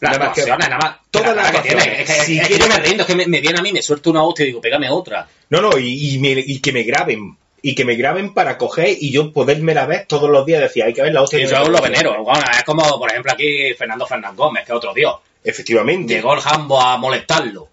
Las 0.00 0.12
Nada 0.18 0.26
más 0.26 0.34
que- 0.34 0.46
nada 0.50 0.78
más. 0.78 0.96
todas 1.10 1.36
la 1.36 1.42
las 1.44 1.52
que 1.52 1.68
tiene. 1.68 2.02
Es 2.02 2.06
que, 2.06 2.12
Si 2.24 2.36
es 2.38 2.42
que 2.42 2.54
quiere- 2.56 2.62
yo 2.64 2.68
me 2.68 2.80
rindo, 2.80 3.02
es 3.02 3.06
que 3.06 3.14
me, 3.14 3.26
me 3.26 3.40
viene 3.40 3.58
a 3.58 3.62
mí, 3.62 3.72
me 3.72 3.80
suelto 3.80 4.10
una 4.10 4.22
hostia 4.24 4.42
y 4.44 4.46
digo, 4.48 4.60
pégame 4.60 4.90
otra. 4.90 5.26
No, 5.50 5.60
no, 5.62 5.78
y, 5.78 6.14
y 6.14 6.18
me- 6.18 6.32
y 6.44 6.58
que 6.58 6.72
me 6.72 6.82
graben. 6.82 7.36
Y 7.66 7.74
que 7.74 7.86
me 7.86 7.94
graben 7.94 8.34
para 8.34 8.58
coger 8.58 8.88
y 9.00 9.10
yo 9.10 9.32
poderme 9.32 9.72
la 9.72 9.86
ver 9.86 10.04
todos 10.06 10.28
los 10.28 10.44
días. 10.44 10.60
Decía, 10.60 10.84
hay 10.84 10.92
que 10.92 11.00
ver 11.00 11.14
la 11.14 11.22
hostia. 11.22 11.38
Y 11.40 11.46
yo 11.46 11.66
lo 11.66 11.80
venero. 11.80 12.22
Bueno, 12.22 12.42
es 12.54 12.62
como, 12.64 12.82
por 12.98 13.10
ejemplo, 13.10 13.32
aquí 13.32 13.72
Fernando 13.72 14.06
Fernández 14.06 14.36
Gómez, 14.36 14.66
que 14.66 14.72
es 14.72 14.76
otro 14.76 14.92
dios. 14.92 15.14
Efectivamente. 15.42 16.12
Llegó 16.12 16.34
el 16.34 16.40
jambo 16.40 16.78
a 16.78 16.98
molestarlo. 16.98 17.68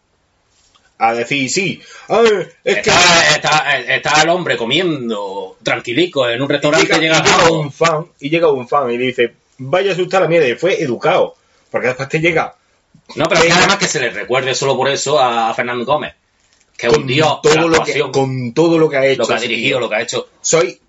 A 0.98 1.14
decir, 1.14 1.50
sí. 1.50 1.82
Ay, 2.08 2.26
es 2.64 2.76
que. 2.76 2.90
Está, 2.90 3.36
está, 3.36 3.78
está 3.80 4.22
el 4.22 4.30
hombre 4.30 4.56
comiendo 4.56 5.58
tranquilico 5.62 6.30
en 6.30 6.42
un 6.42 6.50
Y 6.50 6.54
restaurante 6.54 6.86
llega, 6.88 7.00
llega 7.00 7.18
y 7.18 7.22
llega 7.24 7.36
jambo. 7.38 7.60
un 7.60 7.72
fan, 7.74 8.06
y 8.22 8.30
llega 8.30 8.50
un 8.50 8.68
fan 8.70 8.92
y 8.92 8.98
dice, 8.98 9.34
vaya 9.58 9.90
a 9.90 9.94
asustar 9.94 10.22
a 10.22 10.24
la 10.24 10.30
mierda. 10.30 10.48
Y 10.48 10.56
fue 10.56 10.82
educado. 10.82 11.36
Porque 11.70 11.88
después 11.88 12.08
te 12.08 12.20
llega. 12.22 12.56
No, 13.16 13.26
pero 13.26 13.36
es 13.36 13.42
que 13.42 13.48
Venga. 13.48 13.58
además 13.58 13.78
que 13.78 13.88
se 13.88 14.00
le 14.00 14.10
recuerde 14.12 14.56
solo 14.56 14.78
por 14.78 14.88
eso 14.90 15.20
a 15.20 15.54
Fernando 15.54 15.84
Gómez. 15.84 16.14
Que 16.82 16.90
un 16.90 16.96
con 16.96 17.08
de 17.08 17.16
todo 17.22 17.68
lo 17.68 17.84
que 17.84 18.00
con 18.12 18.54
todo 18.54 18.78
lo 18.80 18.90
que 18.90 18.98
ha 18.98 19.06
hecho 19.06 19.22
lo 19.22 19.28
que 19.28 19.34
ha 19.36 19.40
dirigido, 19.40 19.80
lo 19.80 19.88
que 19.90 19.96
ha 19.96 20.02
hecho. 20.02 20.28
soy 20.42 20.80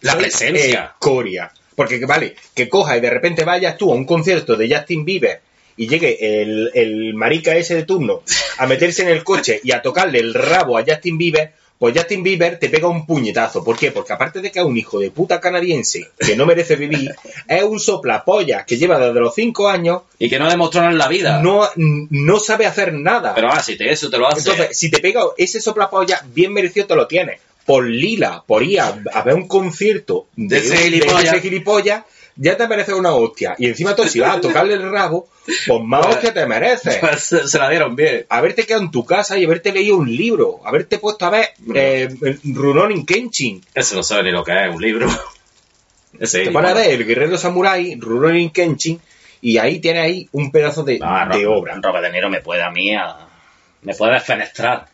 La 0.00 0.12
soy 0.12 0.20
presencia. 0.22 0.92
escoria. 0.94 1.52
Porque 1.76 1.98
que 1.98 2.06
vale, 2.06 2.34
que 2.54 2.68
coja 2.68 2.96
y 2.96 3.00
de 3.00 3.10
repente 3.10 3.44
vayas 3.44 3.76
tú 3.76 3.92
a 3.92 3.94
un 3.94 4.04
concierto 4.04 4.56
de 4.56 4.74
Justin 4.74 5.04
Bieber 5.04 5.40
y 5.76 5.88
llegue 5.88 6.42
el, 6.42 6.70
el 6.74 7.14
marica 7.14 7.56
ese 7.56 7.74
de 7.74 7.82
turno 7.84 8.22
a 8.58 8.66
meterse 8.66 9.02
en 9.02 9.08
el 9.08 9.24
coche 9.24 9.60
y 9.64 9.72
a 9.72 9.82
tocarle 9.82 10.18
el 10.20 10.34
rabo 10.34 10.78
a 10.78 10.84
Justin 10.86 11.18
Bieber, 11.18 11.52
pues 11.78 11.94
Justin 11.96 12.22
Bieber 12.22 12.58
te 12.58 12.68
pega 12.68 12.88
un 12.88 13.04
puñetazo. 13.04 13.62
¿Por 13.64 13.76
qué? 13.76 13.90
Porque 13.90 14.12
aparte 14.12 14.40
de 14.40 14.50
que 14.50 14.60
es 14.60 14.64
un 14.64 14.76
hijo 14.76 14.98
de 14.98 15.10
puta 15.10 15.40
canadiense 15.40 16.08
que 16.18 16.36
no 16.36 16.46
merece 16.46 16.76
vivir, 16.76 17.14
es 17.48 17.62
un 17.64 17.80
soplapollas 17.80 18.64
que 18.64 18.76
lleva 18.78 18.98
desde 18.98 19.20
los 19.20 19.34
5 19.34 19.68
años, 19.68 20.02
Y 20.18 20.30
que 20.30 20.38
no 20.38 20.48
demostró 20.48 20.80
nada 20.80 20.92
en 20.92 20.98
la 20.98 21.08
vida. 21.08 21.40
no, 21.42 21.68
no 21.76 22.38
sabe 22.38 22.66
hacer 22.66 22.94
nada. 22.94 23.34
Pero 23.34 23.48
ah, 23.50 23.60
si 23.60 23.76
te, 23.76 23.90
eso 23.90 24.08
te 24.08 24.18
lo 24.18 24.28
hace. 24.28 24.38
Entonces, 24.38 24.78
si 24.78 24.90
te 24.90 25.00
pega 25.00 25.22
ese 25.36 25.60
soplapollas, 25.60 26.22
bien 26.32 26.52
merecido 26.52 26.86
te 26.86 26.96
lo 26.96 27.06
tienes. 27.06 27.40
Por 27.66 27.86
lila, 27.86 28.44
por 28.46 28.62
ir 28.62 28.80
a, 28.80 29.02
a 29.12 29.22
ver 29.22 29.34
un 29.34 29.48
concierto 29.48 30.26
de, 30.36 30.60
De 30.60 30.66
ese 30.66 30.74
de 30.76 30.82
gilipollas. 30.82 31.24
ese 31.24 31.40
gilipollas, 31.40 32.04
ya 32.36 32.56
te 32.56 32.66
merece 32.68 32.94
una 32.94 33.12
hostia. 33.14 33.54
Y 33.58 33.66
encima 33.66 33.94
tú, 33.94 34.04
si 34.08 34.20
vas 34.20 34.36
a 34.36 34.40
tocarle 34.40 34.74
el 34.74 34.90
rabo, 34.90 35.28
pues 35.66 35.80
más 35.82 36.06
hostia 36.06 36.32
te 36.34 36.46
mereces. 36.46 36.96
Pues 36.96 37.22
se, 37.50 37.58
la 37.58 37.70
dieron 37.70 37.94
bien. 37.96 38.26
Haberte 38.28 38.64
quedado 38.64 38.82
en 38.82 38.90
tu 38.90 39.04
casa 39.04 39.38
y 39.38 39.44
haberte 39.44 39.72
leído 39.72 39.96
un 39.96 40.14
libro. 40.14 40.60
Haberte 40.64 40.98
puesto 40.98 41.26
a 41.26 41.30
ver 41.30 41.50
eh, 41.74 42.08
Rurouni 42.44 43.04
Kenshin. 43.04 43.62
Ese 43.74 43.94
no 43.94 44.02
sabe 44.02 44.24
ni 44.24 44.30
lo 44.32 44.42
que 44.44 44.52
es 44.52 44.74
un 44.74 44.80
libro. 44.82 45.08
Ese 46.18 46.44
Te 46.44 46.50
pones 46.52 46.70
a 46.70 46.74
ver 46.74 46.90
el 46.90 47.04
guerrero 47.06 47.36
samurái, 47.36 47.96
Rurouni 47.96 48.50
Kenshin, 48.50 49.00
y 49.40 49.58
ahí 49.58 49.80
tienes 49.80 50.02
ahí 50.04 50.28
un 50.32 50.50
pedazo 50.52 50.84
de, 50.84 50.98
Ah, 51.02 51.28
de 51.30 51.44
Ro- 51.44 51.58
obra. 51.58 51.78
Robert 51.82 52.04
De 52.06 52.12
Niro 52.12 52.30
me 52.30 52.40
puede 52.40 52.62
a 52.62 52.70
mí 52.70 52.94
a- 52.94 53.16
me 53.82 53.94
puede 53.94 54.12
desfenestrar. 54.14 54.86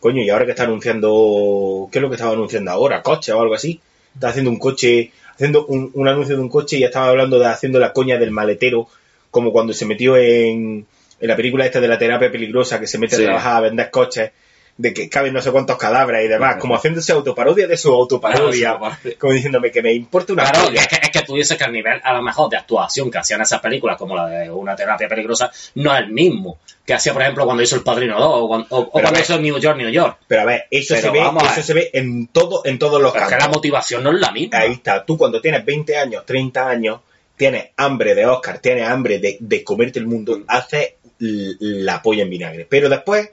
Coño, 0.00 0.22
y 0.22 0.28
ahora 0.30 0.44
que 0.44 0.50
está 0.50 0.64
anunciando, 0.64 1.88
¿qué 1.90 1.98
es 1.98 2.02
lo 2.02 2.08
que 2.10 2.16
estaba 2.16 2.32
anunciando 2.32 2.70
ahora? 2.72 3.02
¿Coche 3.02 3.32
o 3.32 3.40
algo 3.40 3.54
así? 3.54 3.80
Está 4.14 4.28
haciendo 4.28 4.50
un 4.50 4.58
coche, 4.58 5.12
haciendo 5.34 5.66
un, 5.66 5.90
un 5.94 6.08
anuncio 6.08 6.36
de 6.36 6.42
un 6.42 6.48
coche 6.48 6.76
y 6.78 6.84
estaba 6.84 7.08
hablando 7.08 7.38
de 7.38 7.46
haciendo 7.46 7.78
la 7.78 7.92
coña 7.92 8.18
del 8.18 8.30
maletero, 8.30 8.88
como 9.30 9.52
cuando 9.52 9.72
se 9.72 9.84
metió 9.86 10.16
en, 10.16 10.86
en 11.20 11.28
la 11.28 11.36
película 11.36 11.66
esta 11.66 11.80
de 11.80 11.88
la 11.88 11.98
terapia 11.98 12.30
peligrosa, 12.30 12.78
que 12.80 12.86
se 12.86 12.98
mete 12.98 13.16
Sí. 13.16 13.22
a 13.22 13.26
trabajar 13.26 13.56
a 13.56 13.60
vender 13.60 13.90
coches, 13.90 14.30
de 14.76 14.92
que 14.92 15.08
caben 15.08 15.32
no 15.32 15.40
sé 15.40 15.52
cuántos 15.52 15.76
cadáveres 15.78 16.24
y 16.24 16.28
demás, 16.28 16.56
como 16.56 16.74
haciéndose 16.74 17.12
autoparodia 17.12 17.68
de 17.68 17.76
su 17.76 17.92
autoparodia, 17.92 18.76
Claro, 18.76 18.96
sí, 19.02 19.14
como 19.14 19.32
diciéndome 19.32 19.70
que 19.70 19.82
me 19.82 19.92
importa 19.92 20.32
una 20.32 20.50
Claro, 20.50 20.68
es 20.74 20.88
que, 20.88 20.96
es 20.96 21.10
que 21.10 21.20
tú 21.22 21.36
dices 21.36 21.56
que 21.56 21.62
el 21.64 21.72
nivel, 21.72 22.00
a 22.02 22.12
lo 22.12 22.22
mejor, 22.22 22.50
de 22.50 22.56
actuación 22.56 23.08
que 23.10 23.18
hacían 23.18 23.40
esas 23.40 23.60
películas, 23.60 23.96
como 23.96 24.16
la 24.16 24.26
de 24.26 24.50
una 24.50 24.74
terapia 24.74 25.06
peligrosa, 25.08 25.50
no 25.76 25.94
es 25.94 26.00
el 26.00 26.10
mismo 26.10 26.58
que 26.84 26.92
hacía, 26.92 27.12
por 27.12 27.22
ejemplo, 27.22 27.44
cuando 27.44 27.62
hizo 27.62 27.76
El 27.76 27.82
Padrino 27.82 28.18
2 28.18 28.28
o 28.32 28.48
cuando, 28.48 28.66
o- 28.70 28.78
o 28.80 28.90
cuando 28.90 29.08
a 29.10 29.12
ver. 29.12 29.20
hizo 29.22 29.38
New 29.38 29.58
York, 29.58 29.76
New 29.78 29.90
York. 29.90 30.18
Pero 30.26 30.42
a 30.42 30.44
ver, 30.44 30.64
eso 30.70 30.94
Pero 30.94 31.06
se 31.06 31.10
ve, 31.10 31.20
eso 31.20 31.32
ver. 31.54 31.62
se 31.64 31.74
ve 31.74 31.90
en 31.94 32.26
todo, 32.26 32.62
en 32.64 32.78
todos 32.78 33.00
los 33.00 33.12
Pero 33.12 33.26
es 33.26 33.32
que 33.32 33.38
la 33.38 33.48
motivación 33.48 34.02
no 34.02 34.10
es 34.12 34.20
la 34.20 34.32
misma. 34.32 34.58
Ahí 34.58 34.72
está. 34.72 35.04
Tú 35.04 35.16
cuando 35.16 35.40
tienes 35.40 35.64
20 35.64 35.96
años, 35.96 36.26
30 36.26 36.68
años, 36.68 37.00
tienes 37.36 37.66
hambre 37.76 38.14
de 38.16 38.26
Oscar, 38.26 38.58
tienes 38.58 38.88
hambre 38.88 39.18
de, 39.20 39.36
de 39.40 39.62
comerte 39.64 39.98
el 40.00 40.06
mundo, 40.08 40.40
haces 40.48 40.94
l- 41.20 41.54
la 41.60 42.02
polla 42.02 42.24
en 42.24 42.30
vinagre. 42.30 42.66
Pero 42.68 42.88
después 42.88 43.30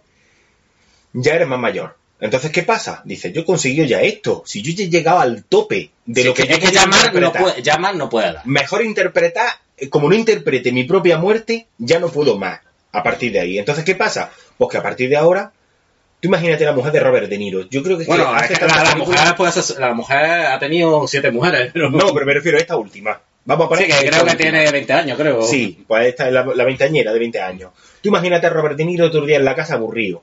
ya 1.13 1.35
eres 1.35 1.47
más 1.47 1.59
mayor. 1.59 1.95
Entonces, 2.19 2.51
¿qué 2.51 2.61
pasa? 2.63 3.01
Dice, 3.03 3.31
yo 3.31 3.41
he 3.41 3.45
conseguido 3.45 3.83
ya 3.85 4.01
esto. 4.01 4.43
Si 4.45 4.61
yo 4.61 4.73
ya 4.73 4.83
he 4.85 4.89
llegado 4.89 5.19
al 5.19 5.43
tope 5.43 5.89
de 6.05 6.21
Sí, 6.21 6.27
lo 6.27 6.33
que, 6.35 6.45
yo 6.45 6.53
es 6.55 6.59
que 6.59 6.87
más 6.87 7.11
no 7.13 7.31
puede, 7.33 7.77
más 7.79 7.95
no 7.95 8.09
puede 8.09 8.33
dar. 8.33 8.45
mejor 8.45 8.83
interpretar, 8.83 9.47
eh, 9.77 9.89
como 9.89 10.07
no 10.07 10.13
interprete 10.15 10.71
mi 10.71 10.83
propia 10.83 11.17
muerte, 11.17 11.65
ya 11.79 11.99
no 11.99 12.09
puedo 12.09 12.37
más 12.37 12.59
a 12.91 13.01
partir 13.01 13.31
de 13.31 13.39
ahí. 13.39 13.57
Entonces, 13.57 13.83
¿qué 13.83 13.95
pasa? 13.95 14.29
Pues 14.57 14.69
que 14.71 14.77
a 14.77 14.83
partir 14.83 15.09
de 15.09 15.17
ahora, 15.17 15.51
tú 16.19 16.27
imagínate 16.27 16.63
la 16.63 16.73
mujer 16.73 16.91
de 16.91 16.99
Robert 16.99 17.27
De 17.27 17.37
Niro. 17.39 17.67
Yo 17.71 17.81
creo 17.81 17.97
que, 17.97 18.03
Bueno, 18.05 18.37
es 18.39 18.47
que 18.59 18.65
la, 18.67 18.95
mujer 18.95 20.19
la 20.29 20.53
ha 20.53 20.59
tenido 20.59 21.07
siete 21.07 21.31
mujeres. 21.31 21.71
pero- 21.73 21.89
No, 21.89 22.13
pero 22.13 22.25
me 22.27 22.33
refiero 22.35 22.59
a 22.59 22.61
esta 22.61 22.77
última. 22.77 23.19
Vamos 23.45 23.65
a 23.65 23.69
poner 23.69 23.85
Sí, 23.85 23.91
que 23.91 23.97
creo 23.97 24.11
que 24.11 24.31
última. 24.31 24.37
tiene 24.37 24.71
20 24.71 24.93
años, 24.93 25.17
creo. 25.17 25.41
Sí, 25.41 25.83
pues 25.87 26.05
esta 26.05 26.27
es 26.27 26.33
la, 26.33 26.45
la 26.45 26.63
veinteañera 26.63 27.11
de 27.11 27.17
20 27.17 27.41
años. 27.41 27.71
Tú 27.99 28.09
imagínate 28.09 28.45
a 28.45 28.51
Robert 28.51 28.75
De 28.77 28.85
Niro 28.85 29.07
otro 29.07 29.25
día 29.25 29.37
en 29.37 29.45
la 29.45 29.55
casa 29.55 29.73
aburrido. 29.73 30.21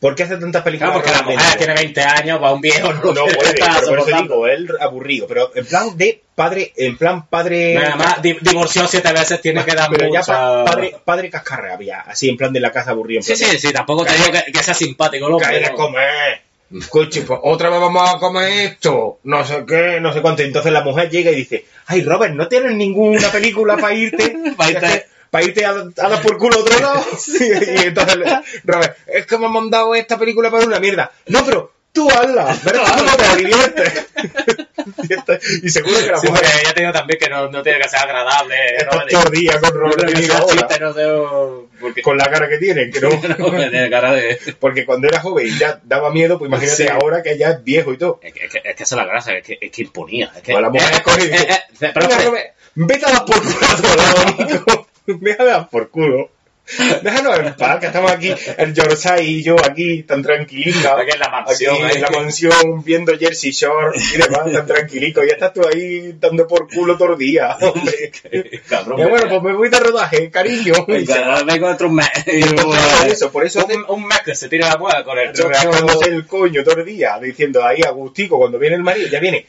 ¿Por 0.00 0.14
qué 0.14 0.22
hace 0.22 0.36
tantas 0.36 0.62
películas? 0.62 0.92
Claro, 0.92 1.04
porque 1.04 1.18
la 1.18 1.22
mujer 1.42 1.58
tiene 1.58 1.74
20 1.74 2.00
años, 2.02 2.40
va 2.40 2.52
un 2.52 2.60
viejo, 2.60 2.92
no, 2.92 3.12
No 3.12 3.24
puede, 3.24 3.34
pero 3.54 3.66
por 3.66 3.76
eso 3.76 3.84
soportando. 3.86 4.22
digo, 4.22 4.46
él 4.46 4.68
aburrido. 4.80 5.26
Pero 5.26 5.50
en 5.56 5.66
plan 5.66 5.96
de 5.96 6.22
padre, 6.36 6.72
en 6.76 6.96
plan 6.96 7.26
padre... 7.26 7.74
Nada 7.74 7.96
más, 7.96 8.22
di- 8.22 8.38
divorció 8.40 8.86
siete 8.86 9.12
veces, 9.12 9.40
tiene 9.40 9.64
que 9.64 9.74
dar 9.74 9.90
pero 9.90 10.08
ya 10.12 10.20
pa- 10.22 10.64
padre, 10.64 10.94
padre 11.04 11.30
cascarrabia, 11.30 12.02
así 12.06 12.28
en 12.28 12.36
plan 12.36 12.52
de 12.52 12.60
la 12.60 12.70
casa 12.70 12.92
aburrido. 12.92 13.22
Sí, 13.22 13.34
sí, 13.34 13.58
sí, 13.58 13.72
tampoco 13.72 14.04
te 14.04 14.12
digo 14.12 14.26
que, 14.30 14.52
que 14.52 14.62
sea 14.62 14.74
simpático, 14.74 15.28
¿no? 15.28 15.36
"Cállate 15.38 15.66
a 15.66 15.72
comer. 15.72 16.42
Pues 16.90 17.24
otra 17.42 17.70
vez 17.70 17.80
vamos 17.80 18.14
a 18.14 18.18
comer 18.18 18.52
esto, 18.66 19.18
no 19.24 19.42
sé 19.44 19.64
qué, 19.66 19.98
no 20.00 20.12
sé 20.12 20.20
cuánto. 20.20 20.42
Entonces 20.42 20.70
la 20.70 20.82
mujer 20.82 21.08
llega 21.10 21.30
y 21.32 21.34
dice, 21.36 21.64
ay 21.86 22.02
Robert, 22.02 22.34
¿no 22.34 22.46
tienes 22.46 22.72
ninguna 22.74 23.30
película 23.32 23.76
para 23.78 23.94
irte? 23.94 24.34
Pa' 24.56 24.70
irte. 24.70 25.06
Para 25.30 25.44
irte 25.44 25.64
a, 25.64 25.70
a 25.70 26.08
dar 26.08 26.22
por 26.22 26.38
culo 26.38 26.56
a 26.56 26.60
otro 26.60 26.78
lado. 26.80 27.04
y 27.40 27.86
entonces, 27.86 28.16
Robert, 28.64 28.96
es 29.06 29.26
que 29.26 29.38
me 29.38 29.46
han 29.46 29.52
mandado 29.52 29.94
esta 29.94 30.18
película 30.18 30.50
para 30.50 30.64
una 30.64 30.80
mierda. 30.80 31.10
No, 31.26 31.44
pero 31.44 31.72
tú 31.92 32.08
hazla, 32.10 32.56
verás 32.64 32.92
cómo 32.92 33.16
te 33.16 33.36
diviertes. 33.36 34.06
y, 35.62 35.68
seguro 35.70 35.98
que 35.98 36.06
la 36.06 36.18
Sí, 36.18 36.28
mujer 36.28 36.44
ya 36.64 36.74
te 36.74 36.80
digo 36.80 36.92
también 36.92 37.18
que 37.18 37.28
no, 37.28 37.48
no 37.50 37.62
tiene 37.62 37.78
que 37.80 37.88
ser 37.88 38.00
agradable. 38.00 38.54
está 38.78 38.96
¿no? 38.96 39.06
todo 39.06 39.30
día 39.30 39.60
con 39.60 39.74
No 39.74 39.80
Robert 39.80 40.04
Niro 40.14 40.20
sea 40.20 40.38
ahora, 40.38 40.52
chiste, 40.68 40.80
no 40.80 41.68
porque... 41.80 42.02
con 42.02 42.16
la 42.18 42.24
cara 42.30 42.48
que 42.48 42.58
tiene, 42.58 42.90
que 42.90 43.00
no... 43.00 43.08
no, 43.10 43.50
tiene 43.70 43.90
cara 43.90 44.12
de... 44.12 44.38
Porque 44.58 44.84
cuando 44.86 45.08
era 45.08 45.20
joven 45.20 45.48
ya 45.58 45.80
daba 45.84 46.10
miedo, 46.10 46.38
pues 46.38 46.48
imagínate 46.48 46.84
Sí. 46.84 46.88
ahora 46.88 47.22
que 47.22 47.36
ya 47.38 47.50
es 47.50 47.64
viejo 47.64 47.92
y 47.92 47.98
todo. 47.98 48.20
Es 48.22 48.32
que, 48.32 48.44
es 48.46 48.52
que, 48.52 48.58
es 48.64 48.76
que 48.76 48.82
esa 48.82 48.94
es 48.94 48.98
la 48.98 49.04
gracia, 49.06 49.36
es 49.38 49.44
que, 49.44 49.58
es 49.60 49.70
que 49.70 49.82
imponía. 49.82 50.30
Es 50.36 50.42
que, 50.42 50.52
la 50.52 50.70
mujer 50.70 50.92
eh, 50.92 51.02
eh, 51.22 51.46
eh, 51.48 51.58
eh, 51.80 51.90
pero- 51.94 52.08
"Venga, 52.08 52.24
Robert, 52.24 52.54
vete 52.74 53.06
a 53.06 53.10
dar 53.10 53.24
por 53.24 53.40
culo 53.40 53.56
a 53.60 54.86
a 55.38 55.44
dar 55.44 55.68
por 55.68 55.90
culo. 55.90 56.30
Déjanos 57.02 57.38
en 57.38 57.54
paz, 57.54 57.80
que 57.80 57.86
estamos 57.86 58.12
aquí, 58.12 58.30
el 58.58 58.74
Yorkshire 58.74 59.22
y 59.24 59.42
yo 59.42 59.56
aquí, 59.58 60.02
tan 60.02 60.22
tranquilitos. 60.22 60.84
Aquí 60.84 61.12
en 61.12 61.18
la 61.18 61.30
mansión, 61.30 61.76
Aquí 61.76 61.84
ahí. 61.84 61.96
en 61.96 62.02
la 62.02 62.10
mansión, 62.10 62.84
viendo 62.84 63.16
Jersey 63.16 63.52
Shore 63.52 63.96
y 63.96 64.18
demás, 64.18 64.52
tan 64.52 64.66
tranquilitos. 64.66 65.24
Y 65.24 65.28
ya 65.28 65.32
estás 65.32 65.54
tú 65.54 65.62
ahí 65.66 66.12
dando 66.20 66.46
por 66.46 66.68
culo 66.68 66.98
todo 66.98 67.14
el 67.14 67.18
día, 67.18 67.56
hombre. 67.62 68.12
Cabrón, 68.68 69.00
Y 69.00 69.04
bueno, 69.04 69.28
pues 69.30 69.42
me 69.44 69.52
voy 69.54 69.70
de 69.70 69.80
rodaje, 69.80 70.30
cariño. 70.30 70.74
Vengo 70.86 71.76
un 71.86 71.94
mes. 71.94 72.10
Por 72.62 73.08
eso, 73.08 73.32
por 73.32 73.46
eso 73.46 73.66
un, 73.66 73.96
un 73.96 74.06
mes 74.06 74.20
que 74.22 74.34
se 74.34 74.50
tira 74.50 74.68
la 74.68 74.76
muela 74.76 75.02
con 75.04 75.18
el 75.18 75.34
rascándose 75.34 76.10
el 76.10 76.26
coño 76.26 76.62
todo 76.62 76.80
el 76.80 76.84
día, 76.84 77.18
diciendo 77.18 77.64
ahí 77.64 77.80
Agustico, 77.80 78.36
cuando 78.36 78.58
viene 78.58 78.76
el 78.76 78.82
marido, 78.82 79.08
ya 79.08 79.20
viene 79.20 79.46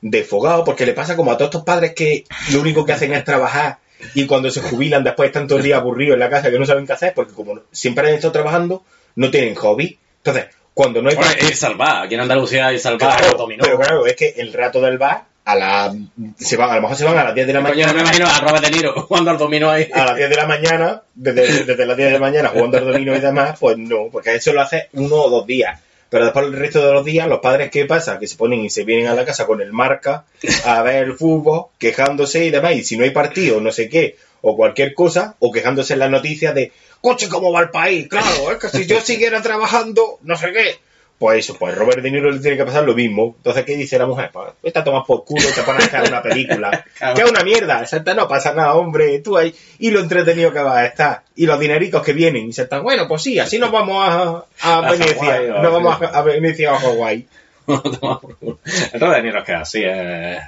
desfogado, 0.00 0.62
porque 0.62 0.86
le 0.86 0.92
pasa 0.92 1.16
como 1.16 1.32
a 1.32 1.36
todos 1.36 1.48
estos 1.48 1.64
padres 1.64 1.94
que 1.94 2.24
lo 2.52 2.60
único 2.60 2.86
que 2.86 2.92
hacen 2.92 3.12
es 3.12 3.24
trabajar 3.24 3.78
y 4.14 4.26
cuando 4.26 4.50
se 4.50 4.60
jubilan 4.62 5.04
después 5.04 5.28
están 5.28 5.46
todo 5.46 5.58
el 5.58 5.64
día 5.64 5.76
aburridos 5.76 6.14
en 6.14 6.20
la 6.20 6.30
casa 6.30 6.50
que 6.50 6.58
no 6.58 6.66
saben 6.66 6.86
qué 6.86 6.92
hacer, 6.92 7.12
porque 7.14 7.34
como 7.34 7.60
siempre 7.72 8.08
han 8.08 8.14
estado 8.14 8.32
trabajando, 8.32 8.84
no 9.16 9.30
tienen 9.30 9.54
hobby. 9.54 9.98
Entonces, 10.18 10.46
cuando 10.74 11.02
no 11.02 11.10
hay... 11.10 11.16
Bueno, 11.16 11.32
y 11.40 11.54
salvar, 11.54 12.04
aquí 12.04 12.14
en 12.14 12.20
Andalucía 12.20 12.68
hay 12.68 12.78
salvar, 12.78 13.18
Claro, 13.18 13.36
dominó. 13.36 13.62
pero 13.64 13.78
claro, 13.78 14.06
es 14.06 14.16
que 14.16 14.34
el 14.36 14.52
rato 14.52 14.80
del 14.80 14.98
bar, 14.98 15.24
a 15.44 15.54
la, 15.56 15.94
se 16.38 16.56
van, 16.56 16.70
a 16.70 16.76
lo 16.76 16.82
mejor 16.82 16.96
se 16.96 17.04
van 17.04 17.18
a 17.18 17.24
las 17.24 17.34
10 17.34 17.46
de 17.46 17.52
la 17.54 17.60
Coño, 17.62 17.86
no 17.86 17.94
me 17.94 18.02
mañana. 18.02 18.02
imagino 18.02 18.26
a 18.28 18.40
Robert 18.40 18.64
De 18.64 18.70
Niro 18.70 18.92
jugando 19.08 19.30
al 19.30 19.38
dominó 19.38 19.70
ahí. 19.70 19.88
A 19.92 20.04
las 20.04 20.16
10 20.16 20.30
de 20.30 20.36
la 20.36 20.46
mañana, 20.46 21.02
desde, 21.14 21.64
desde 21.64 21.86
las 21.86 21.96
10 21.96 22.08
de 22.08 22.12
la 22.12 22.20
mañana 22.20 22.48
jugando 22.50 22.78
al 22.78 22.84
dominó 22.86 23.16
y 23.16 23.20
demás, 23.20 23.56
pues 23.58 23.76
no, 23.78 24.08
porque 24.12 24.34
eso 24.34 24.52
lo 24.52 24.60
hace 24.60 24.88
uno 24.92 25.16
o 25.16 25.30
dos 25.30 25.46
días. 25.46 25.80
Pero 26.10 26.24
después 26.24 26.46
el 26.46 26.52
resto 26.54 26.84
de 26.84 26.92
los 26.92 27.04
días, 27.04 27.28
los 27.28 27.38
padres, 27.38 27.70
¿qué 27.70 27.86
pasa? 27.86 28.18
Que 28.18 28.26
se 28.26 28.36
ponen 28.36 28.60
y 28.60 28.68
se 28.68 28.84
vienen 28.84 29.06
a 29.06 29.14
la 29.14 29.24
casa 29.24 29.46
con 29.46 29.60
el 29.60 29.72
marca 29.72 30.24
a 30.64 30.82
ver 30.82 31.04
el 31.04 31.16
fútbol, 31.16 31.66
quejándose 31.78 32.44
y 32.44 32.50
demás. 32.50 32.74
Y 32.74 32.82
si 32.82 32.96
no 32.96 33.04
hay 33.04 33.10
partido, 33.10 33.60
no 33.60 33.70
sé 33.70 33.88
qué, 33.88 34.16
o 34.42 34.56
cualquier 34.56 34.92
cosa, 34.92 35.36
o 35.38 35.52
quejándose 35.52 35.92
en 35.92 36.00
las 36.00 36.10
noticias 36.10 36.54
de, 36.54 36.72
coche, 37.00 37.28
¿cómo 37.28 37.52
va 37.52 37.60
el 37.60 37.70
país? 37.70 38.08
Claro, 38.08 38.50
es 38.50 38.58
que 38.58 38.68
si 38.68 38.86
yo 38.86 39.00
siguiera 39.00 39.40
trabajando, 39.40 40.18
no 40.22 40.36
sé 40.36 40.52
qué. 40.52 40.78
Pues 41.20 41.40
eso, 41.40 41.58
pues 41.58 41.76
Robert 41.76 42.00
De 42.00 42.10
Niro 42.10 42.30
le 42.30 42.40
tiene 42.40 42.56
que 42.56 42.64
pasar 42.64 42.82
lo 42.82 42.94
mismo. 42.94 43.34
Entonces, 43.36 43.66
¿qué 43.66 43.76
dice 43.76 43.98
la 43.98 44.06
mujer? 44.06 44.30
Pues 44.32 44.54
esta 44.62 44.82
tomas 44.82 45.04
por 45.06 45.22
culo, 45.26 45.44
te 45.54 45.60
pones 45.60 45.92
a 45.92 46.02
una 46.02 46.22
película. 46.22 46.70
que 47.14 47.20
es 47.20 47.30
una 47.30 47.42
mierda, 47.42 47.82
exacta, 47.82 48.14
no 48.14 48.26
pasa 48.26 48.54
nada, 48.54 48.72
hombre, 48.72 49.18
tú 49.18 49.36
ahí. 49.36 49.54
Y 49.80 49.90
lo 49.90 50.00
entretenido 50.00 50.50
que 50.50 50.60
va 50.60 50.78
a 50.78 50.86
estar. 50.86 51.24
Y 51.36 51.44
los 51.44 51.60
dinericos 51.60 52.02
que 52.02 52.14
vienen. 52.14 52.48
Y 52.48 52.54
se 52.54 52.62
están, 52.62 52.82
bueno, 52.82 53.06
pues 53.06 53.20
sí, 53.20 53.38
así 53.38 53.58
nos 53.58 53.70
vamos 53.70 54.02
a, 54.02 54.46
a 54.62 54.80
Venecia. 54.90 55.42
Nos 55.60 55.70
vamos 55.70 56.00
a, 56.00 56.06
a 56.06 56.22
Venecia 56.22 56.72
o 56.72 56.76
a 56.76 56.80
Hawái. 56.80 57.26
Robert 57.66 59.16
De 59.16 59.22
Niro 59.22 59.40
es 59.40 59.44
que 59.44 59.52
así 59.52 59.84
es. 59.84 60.40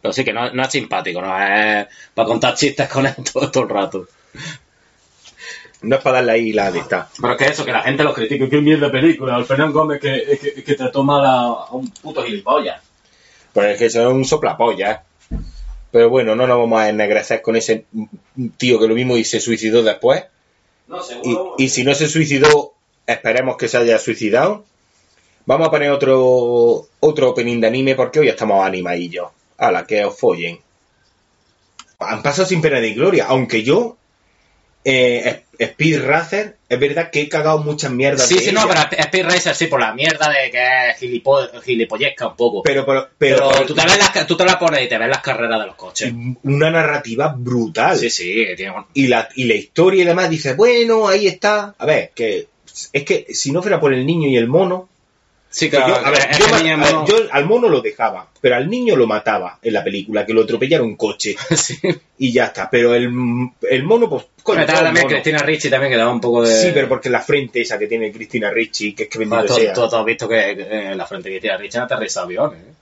Pero 0.00 0.14
sí 0.14 0.24
que 0.24 0.32
no, 0.32 0.50
no 0.50 0.62
es 0.62 0.70
simpático, 0.70 1.20
no 1.20 1.38
es 1.38 1.88
para 2.14 2.26
contar 2.26 2.54
chistes 2.54 2.88
con 2.88 3.04
él 3.04 3.14
todo, 3.30 3.50
todo 3.50 3.64
el 3.64 3.68
rato. 3.68 4.08
No 5.86 5.96
es 5.96 6.02
para 6.02 6.16
darle 6.16 6.32
ahí 6.32 6.52
la 6.52 6.70
lista. 6.70 7.08
Pero 7.20 7.32
es 7.34 7.38
que 7.38 7.44
eso, 7.46 7.64
que 7.64 7.72
la 7.72 7.82
gente 7.82 8.02
lo 8.04 8.12
critique, 8.12 8.48
qué 8.48 8.60
mierda 8.60 8.86
de 8.86 8.92
película. 8.92 9.36
El 9.36 9.44
Fernán 9.44 9.72
Gómez 9.72 10.00
que, 10.00 10.38
que, 10.40 10.62
que 10.64 10.74
te 10.74 10.88
toma 10.90 11.20
la- 11.22 11.44
a 11.46 11.70
un 11.72 11.88
puto 11.90 12.22
gilipollas. 12.24 12.80
Pues 13.52 13.68
es 13.72 13.78
que 13.78 13.86
eso 13.86 14.00
es 14.08 14.12
un 14.14 14.24
soplapolla. 14.24 15.04
Pero 15.90 16.10
bueno, 16.10 16.34
no 16.34 16.46
nos 16.46 16.58
vamos 16.58 16.80
a 16.80 16.88
ennegrecer 16.88 17.40
con 17.40 17.56
ese 17.56 17.86
tío 18.58 18.78
que 18.78 18.88
lo 18.88 18.94
mismo 18.94 19.16
y 19.16 19.24
se 19.24 19.40
suicidó 19.40 19.82
después. 19.82 20.24
No, 20.88 20.98
Y, 21.58 21.64
y 21.64 21.68
si 21.68 21.84
no 21.84 21.94
se 21.94 22.08
suicidó 22.08 22.74
esperemos 23.06 23.56
que 23.56 23.68
se 23.68 23.78
haya 23.78 23.98
suicidado. 23.98 24.64
Vamos 25.46 25.68
a 25.68 25.70
poner 25.70 25.90
otro 25.90 26.88
otro 27.00 27.30
opening 27.30 27.60
de 27.60 27.68
anime 27.68 27.94
porque 27.94 28.18
hoy 28.20 28.28
estamos 28.28 28.66
animadillos. 28.66 29.28
A 29.58 29.70
la 29.70 29.86
que 29.86 30.04
os 30.04 30.18
follen. 30.18 30.58
Han 32.00 32.22
pasado 32.22 32.46
sin 32.46 32.60
pena 32.60 32.78
ni 32.80 32.92
gloria, 32.92 33.24
aunque 33.26 33.62
yo, 33.62 33.96
eh, 34.84 35.44
Speed 35.58 36.02
Racer, 36.04 36.56
es 36.68 36.78
verdad 36.80 37.10
que 37.10 37.22
he 37.22 37.28
cagado 37.28 37.58
muchas 37.58 37.90
mierdas. 37.90 38.26
Sí, 38.28 38.38
sí, 38.38 38.52
no, 38.52 38.66
pero 38.68 38.80
Speed 38.90 39.24
Racer 39.24 39.54
sí, 39.54 39.66
por 39.66 39.80
la 39.80 39.92
mierda 39.94 40.28
de 40.30 40.50
que 40.50 40.90
es 40.90 41.00
gilipo- 41.00 41.62
gilipollesca 41.62 42.28
un 42.28 42.36
poco. 42.36 42.62
Pero, 42.62 42.84
pero, 42.86 43.08
pero- 43.18 43.48
Pero 43.50 43.66
tú, 43.66 43.74
te 43.74 43.82
ves 43.84 43.98
las, 43.98 44.26
tú 44.26 44.36
te 44.36 44.44
la 44.44 44.58
pones 44.58 44.82
y 44.84 44.88
te 44.88 44.98
ves 44.98 45.08
las 45.08 45.20
carreras 45.20 45.60
de 45.60 45.66
los 45.66 45.74
coches. 45.76 46.12
una 46.42 46.70
narrativa 46.70 47.34
brutal. 47.36 47.96
Sí, 47.98 48.10
sí, 48.10 48.46
tiene 48.56 48.74
Y 48.94 49.06
la, 49.08 49.28
y 49.34 49.44
la 49.44 49.54
historia 49.54 50.02
y 50.02 50.06
demás 50.06 50.28
dice, 50.30 50.54
bueno, 50.54 51.08
ahí 51.08 51.26
está. 51.26 51.74
A 51.78 51.86
ver, 51.86 52.10
que 52.14 52.46
es 52.92 53.04
que 53.04 53.26
si 53.34 53.52
no 53.52 53.62
fuera 53.62 53.80
por 53.80 53.92
el 53.94 54.04
niño 54.04 54.28
y 54.28 54.36
el 54.36 54.48
mono. 54.48 54.88
Sí, 55.48 55.70
que 55.70 55.76
claro, 55.76 55.94
yo, 56.00 56.06
a 56.06 56.10
ver, 56.10 56.20
yo 56.38 56.46
que 56.46 56.70
a 56.70 57.04
yo 57.06 57.16
al 57.30 57.46
mono 57.46 57.68
lo 57.68 57.80
dejaba, 57.80 58.28
pero 58.40 58.56
al 58.56 58.68
niño 58.68 58.94
lo 58.96 59.06
mataba 59.06 59.58
en 59.62 59.72
la 59.72 59.82
película, 59.82 60.26
que 60.26 60.34
lo 60.34 60.42
atropellara 60.42 60.82
un 60.82 60.96
coche. 60.96 61.36
Y 62.18 62.32
ya 62.32 62.46
está. 62.46 62.70
Pero 62.70 62.94
el, 62.94 63.10
el 63.70 63.82
mono, 63.84 64.08
pues, 64.08 64.24
coño, 64.42 64.60
Estaba 64.60 64.84
también. 64.84 65.06
Cristina 65.06 65.38
Ricci 65.38 65.68
también 65.68 65.92
que 65.92 65.98
daba 65.98 66.10
un 66.12 66.20
poco 66.20 66.42
de... 66.42 66.54
Sí, 66.62 66.70
pero 66.72 66.88
porque 66.88 67.10
la 67.10 67.20
frente 67.20 67.60
esa 67.60 67.78
que 67.78 67.86
tiene 67.86 68.10
Cristina 68.10 68.50
Ricci, 68.50 68.94
que 68.94 69.02
es 69.02 69.08
que 69.10 69.18
bendito 69.18 69.52
Ah, 69.52 69.56
sea. 69.56 69.72
tú- 69.74 69.84
has 69.84 70.04
visto 70.06 70.26
que 70.26 70.56
que 70.56 70.62
en 70.92 70.96
la 70.96 71.04
frente 71.06 71.28
de 71.28 71.34
Cristina 71.38 71.58
Ricci 71.58 71.76
han 71.76 71.84
aterrizado 71.84 72.24
aviones. 72.26 72.60
¿eh? 72.60 72.72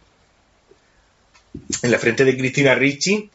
en 1.83 1.91
la 1.91 1.99
frente 1.99 2.25
de 2.25 2.37
Cristina 2.37 2.75
Ricci, 2.75 3.29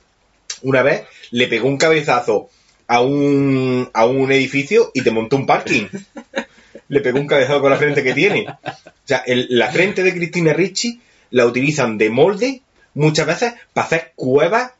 una 0.63 0.83
vez 0.83 1.03
le 1.31 1.47
pegó 1.47 1.67
un 1.67 1.77
cabezazo 1.77 2.49
a 2.87 3.01
un, 3.01 3.89
a 3.93 4.05
un 4.05 4.31
edificio 4.31 4.91
y 4.93 5.01
te 5.03 5.11
montó 5.11 5.35
un 5.35 5.45
parking. 5.45 5.87
le 6.89 6.99
pegó 7.01 7.19
un 7.19 7.27
cabezazo 7.27 7.61
con 7.61 7.71
la 7.71 7.77
frente 7.77 8.03
que 8.03 8.13
tiene. 8.13 8.45
O 8.49 8.81
sea, 9.05 9.23
el- 9.25 9.47
la 9.49 9.71
frente 9.71 10.03
de 10.03 10.13
Cristina 10.13 10.53
Ricci 10.53 10.99
la 11.31 11.45
utilizan 11.45 11.97
de 11.97 12.09
molde 12.09 12.61
muchas 12.95 13.25
veces 13.27 13.53
para 13.73 13.87
hacer 13.87 14.11
cuevas, 14.15 14.71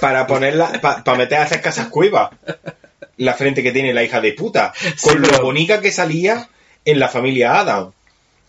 para 0.00 0.26
ponerla, 0.26 0.80
para 0.80 1.18
meter 1.18 1.38
a 1.38 1.42
hacer 1.42 1.60
casas 1.60 1.88
cuevas. 1.88 2.30
La 3.16 3.34
frente 3.34 3.62
que 3.62 3.72
tiene 3.72 3.92
la 3.92 4.02
hija 4.02 4.20
de 4.20 4.32
puta. 4.32 4.72
Con 5.02 5.20
lo 5.20 5.42
bonita 5.42 5.80
que 5.80 5.92
salía 5.92 6.48
en 6.84 6.98
la 6.98 7.08
familia 7.08 7.58
Adam. 7.60 7.92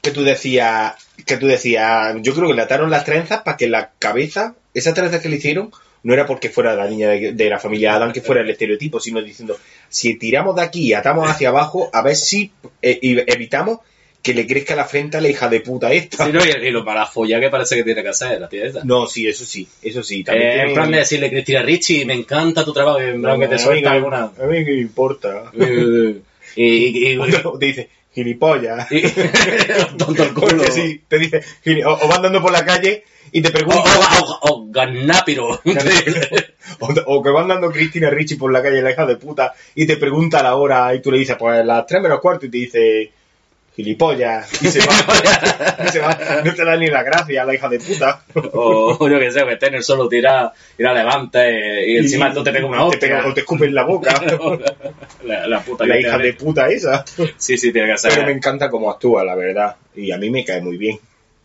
Que 0.02 0.11
tú 0.11 0.24
decías, 0.24 0.94
que 1.26 1.38
tú 1.38 1.48
decías, 1.48 2.15
yo 2.22 2.34
creo 2.34 2.48
que 2.49 2.53
le 2.53 2.61
ataron 2.61 2.90
las 2.91 3.06
trenzas 3.06 3.41
para 3.41 3.57
que 3.57 3.68
la 3.68 3.91
cabeza, 3.99 4.53
esas 4.74 4.94
trenzas 4.94 5.22
que 5.22 5.30
le 5.30 5.38
hicieron, 5.38 5.72
no 6.04 6.14
era 6.14 6.26
porque 6.26 6.50
fuera 6.50 6.76
la 6.76 6.88
niña 6.88 7.10
de, 7.10 7.32
de 7.34 7.50
la 7.50 7.60
familia 7.60 7.96
Adam 7.96 8.12
que 8.14 8.22
fuera 8.22 8.42
el 8.42 8.50
estereotipo, 8.50 9.00
sino 9.00 9.22
diciendo, 9.22 9.58
si 9.90 10.16
tiramos 10.16 10.56
de 10.56 10.62
aquí 10.64 10.88
y 10.88 10.94
atamos 10.94 11.30
hacia 11.30 11.50
abajo, 11.50 11.90
a 11.94 12.02
ver 12.02 12.16
si 12.16 12.52
eh, 12.82 13.00
y 13.02 13.18
evitamos 13.32 13.80
que 14.22 14.34
le 14.34 14.48
crezca 14.48 14.74
la 14.74 14.86
frente 14.86 15.18
a 15.18 15.22
la 15.22 15.28
hija 15.28 15.50
de 15.50 15.60
puta 15.60 15.92
esta. 15.92 16.26
Sí, 16.26 16.32
no, 16.32 16.40
y, 16.46 16.50
y 16.68 16.72
lo 16.72 16.84
mala 16.86 17.06
folla 17.06 17.42
que 17.42 17.50
parece 17.50 17.76
que 17.76 17.84
tiene 17.84 18.02
que 18.04 18.08
hacer 18.10 18.40
la 18.40 18.48
tía 18.48 18.64
esa. 18.66 18.82
No, 18.86 19.06
sí, 19.06 19.28
eso 19.28 19.44
sí, 19.46 19.68
eso 19.82 20.02
sí. 20.02 20.24
También 20.24 20.48
Eh, 20.48 20.54
tiene- 20.54 20.68
en 20.70 20.74
plan 20.76 20.92
de 20.92 20.98
decirle 21.00 21.30
Cristina 21.30 21.62
Ricci, 21.62 22.06
me 22.06 22.14
encanta 22.14 22.64
tu 22.64 22.72
trabajo, 22.72 23.02
en 23.02 23.22
plan 23.22 23.38
que 23.40 23.48
te 23.48 23.56
a 23.56 23.58
mí 23.58 23.64
suelta 23.64 23.92
alguna... 23.92 24.24
A 24.40 24.46
mí 24.46 24.64
que 24.64 24.72
me 24.72 24.80
importa. 24.82 25.52
y, 25.54 26.22
y, 26.56 27.12
y- 27.14 27.18
Otro 27.18 27.58
te 27.60 27.66
dice, 27.66 27.90
gilipollas. 28.14 28.88
tonto 29.98 30.24
el 30.24 30.34
culo. 30.34 30.48
Porque 30.58 30.72
sí, 30.72 31.02
te 31.08 31.20
dice, 31.20 31.42
o, 31.86 31.92
o 31.92 32.08
va 32.08 32.16
andando 32.16 32.42
por 32.42 32.52
la 32.52 32.64
calle 32.66 33.04
y 33.34 33.41
te 33.41 33.49
O, 33.49 33.51
pregunta... 33.51 33.81
o, 33.84 34.47
o, 34.49 34.53
o 34.53 34.65
gannápiro. 34.69 35.60
O, 37.05 37.22
que 37.23 37.30
va 37.30 37.41
andando 37.41 37.72
Cristina 37.72 38.10
Ricci 38.10 38.35
por 38.35 38.51
la 38.51 38.61
calle, 38.64 38.81
la 38.81 38.91
hija 38.91 39.05
de 39.05 39.15
puta, 39.18 39.53
y 39.76 39.85
te 39.85 39.97
pregunta 39.97 40.41
la 40.43 40.55
hora 40.55 40.93
y 40.95 41.01
tú 41.01 41.11
le 41.11 41.19
dices, 41.19 41.35
pues 41.38 41.65
las 41.65 41.85
3 41.85 42.01
menos 42.01 42.19
cuarto, 42.19 42.45
y 42.45 42.49
te 42.49 42.57
dice, 42.57 43.11
gilipollas, 43.76 44.61
y 44.61 44.68
se 44.68 44.80
va. 44.80 44.93
y 45.85 45.89
se 45.89 45.99
va. 45.99 46.18
No 46.43 46.53
te 46.53 46.64
da 46.65 46.76
ni 46.77 46.88
la 46.88 47.03
gracia, 47.03 47.43
la 47.45 47.53
hija 47.55 47.69
de 47.69 47.80
puta. 47.80 48.23
o, 48.53 49.10
yo 49.10 49.19
que 49.19 49.31
sé, 49.31 49.43
que 49.45 49.53
esté 49.53 49.68
en 49.68 49.76
el 49.76 49.84
suelo 49.84 50.07
tira, 50.07 50.51
tira 50.77 50.93
levante 50.93 51.89
y 51.89 51.97
encima 51.97 52.34
tú 52.34 52.43
te 52.43 52.51
pega 52.51 52.65
una 52.68 52.77
te 52.77 52.84
hostia. 52.84 52.99
pega- 53.10 53.27
o 53.27 53.34
te 53.34 53.39
escupe 53.41 53.65
en 53.65 53.76
la 53.76 53.84
boca. 53.84 54.14
la, 55.26 55.47
la 55.47 55.60
puta 55.61 55.85
la 55.85 55.99
hija 55.99 56.18
te- 56.18 56.23
de 56.23 56.34
puta 56.34 56.69
esa. 56.69 57.03
Sí, 57.38 57.57
sí, 57.57 57.72
tiene 57.72 57.91
que 57.91 57.97
ser. 57.97 58.11
Pero 58.14 58.26
me 58.26 58.31
encanta 58.34 58.69
cómo 58.69 58.89
actúa, 58.91 59.23
la 59.23 59.35
verdad. 59.35 59.76
Y 59.95 60.11
a 60.11 60.18
mí 60.18 60.30
me 60.30 60.43
cae 60.45 60.61
muy 60.61 60.77
bien. 60.77 60.99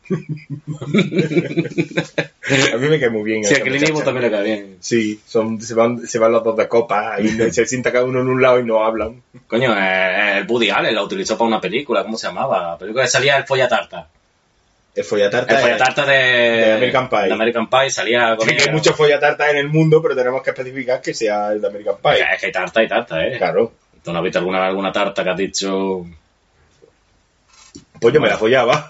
a 2.72 2.76
mí 2.76 2.88
me 2.88 2.98
cae 3.00 3.10
muy 3.10 3.22
bien. 3.24 3.44
Sí, 3.44 3.54
a 3.54 3.60
Clint. 3.60 3.82
Eastwood 3.82 4.04
también 4.04 4.24
le 4.24 4.30
cae 4.30 4.42
bien. 4.44 4.76
Sí, 4.80 5.20
son, 5.26 5.60
se, 5.60 5.74
van, 5.74 6.06
se 6.06 6.18
van 6.18 6.32
los 6.32 6.42
dos 6.42 6.56
de 6.56 6.68
copa 6.68 7.20
y 7.20 7.28
se 7.52 7.66
sienta 7.66 7.92
cada 7.92 8.04
uno 8.04 8.20
en 8.20 8.28
un 8.28 8.40
lado 8.40 8.58
y 8.58 8.64
no 8.64 8.84
hablan. 8.84 9.22
Coño, 9.46 9.74
eh, 9.76 10.38
el 10.38 10.46
Woody 10.46 10.70
Allen 10.70 10.94
la 10.94 11.02
utilizó 11.02 11.36
para 11.36 11.48
una 11.48 11.60
película, 11.60 12.02
¿cómo 12.02 12.16
se 12.16 12.26
llamaba? 12.28 12.70
La 12.72 12.78
película 12.78 13.04
que 13.04 13.10
salía 13.10 13.36
el 13.36 13.44
Follatarta. 13.44 14.08
El 14.94 15.04
follatarta. 15.04 15.54
El 15.54 15.60
Follatarta 15.60 16.06
de, 16.06 16.16
de 16.16 16.72
American 16.72 17.08
Pie. 17.08 17.22
de 17.26 17.32
American 17.32 17.70
Pie 17.70 17.90
salía 17.90 18.34
con 18.36 18.48
Sí, 18.48 18.54
que 18.56 18.62
ella. 18.62 18.70
hay 18.70 18.74
muchos 18.76 18.96
follatartas 18.96 19.50
en 19.50 19.58
el 19.58 19.68
mundo, 19.68 20.02
pero 20.02 20.16
tenemos 20.16 20.42
que 20.42 20.50
especificar 20.50 21.00
que 21.00 21.14
sea 21.14 21.52
el 21.52 21.60
de 21.60 21.68
American 21.68 21.96
Pie. 22.02 22.24
Es 22.34 22.40
que 22.40 22.46
hay 22.46 22.52
tarta 22.52 22.82
y 22.82 22.88
tarta, 22.88 23.24
¿eh? 23.24 23.36
Claro. 23.38 23.72
¿Tú 24.02 24.10
no 24.12 24.18
has 24.18 24.24
visto 24.24 24.40
alguna, 24.40 24.66
alguna 24.66 24.90
tarta 24.90 25.22
que 25.22 25.30
has 25.30 25.36
dicho 25.36 26.04
Pues 28.00 28.12
yo 28.12 28.20
me 28.20 28.28
la 28.28 28.38
follaba. 28.38 28.88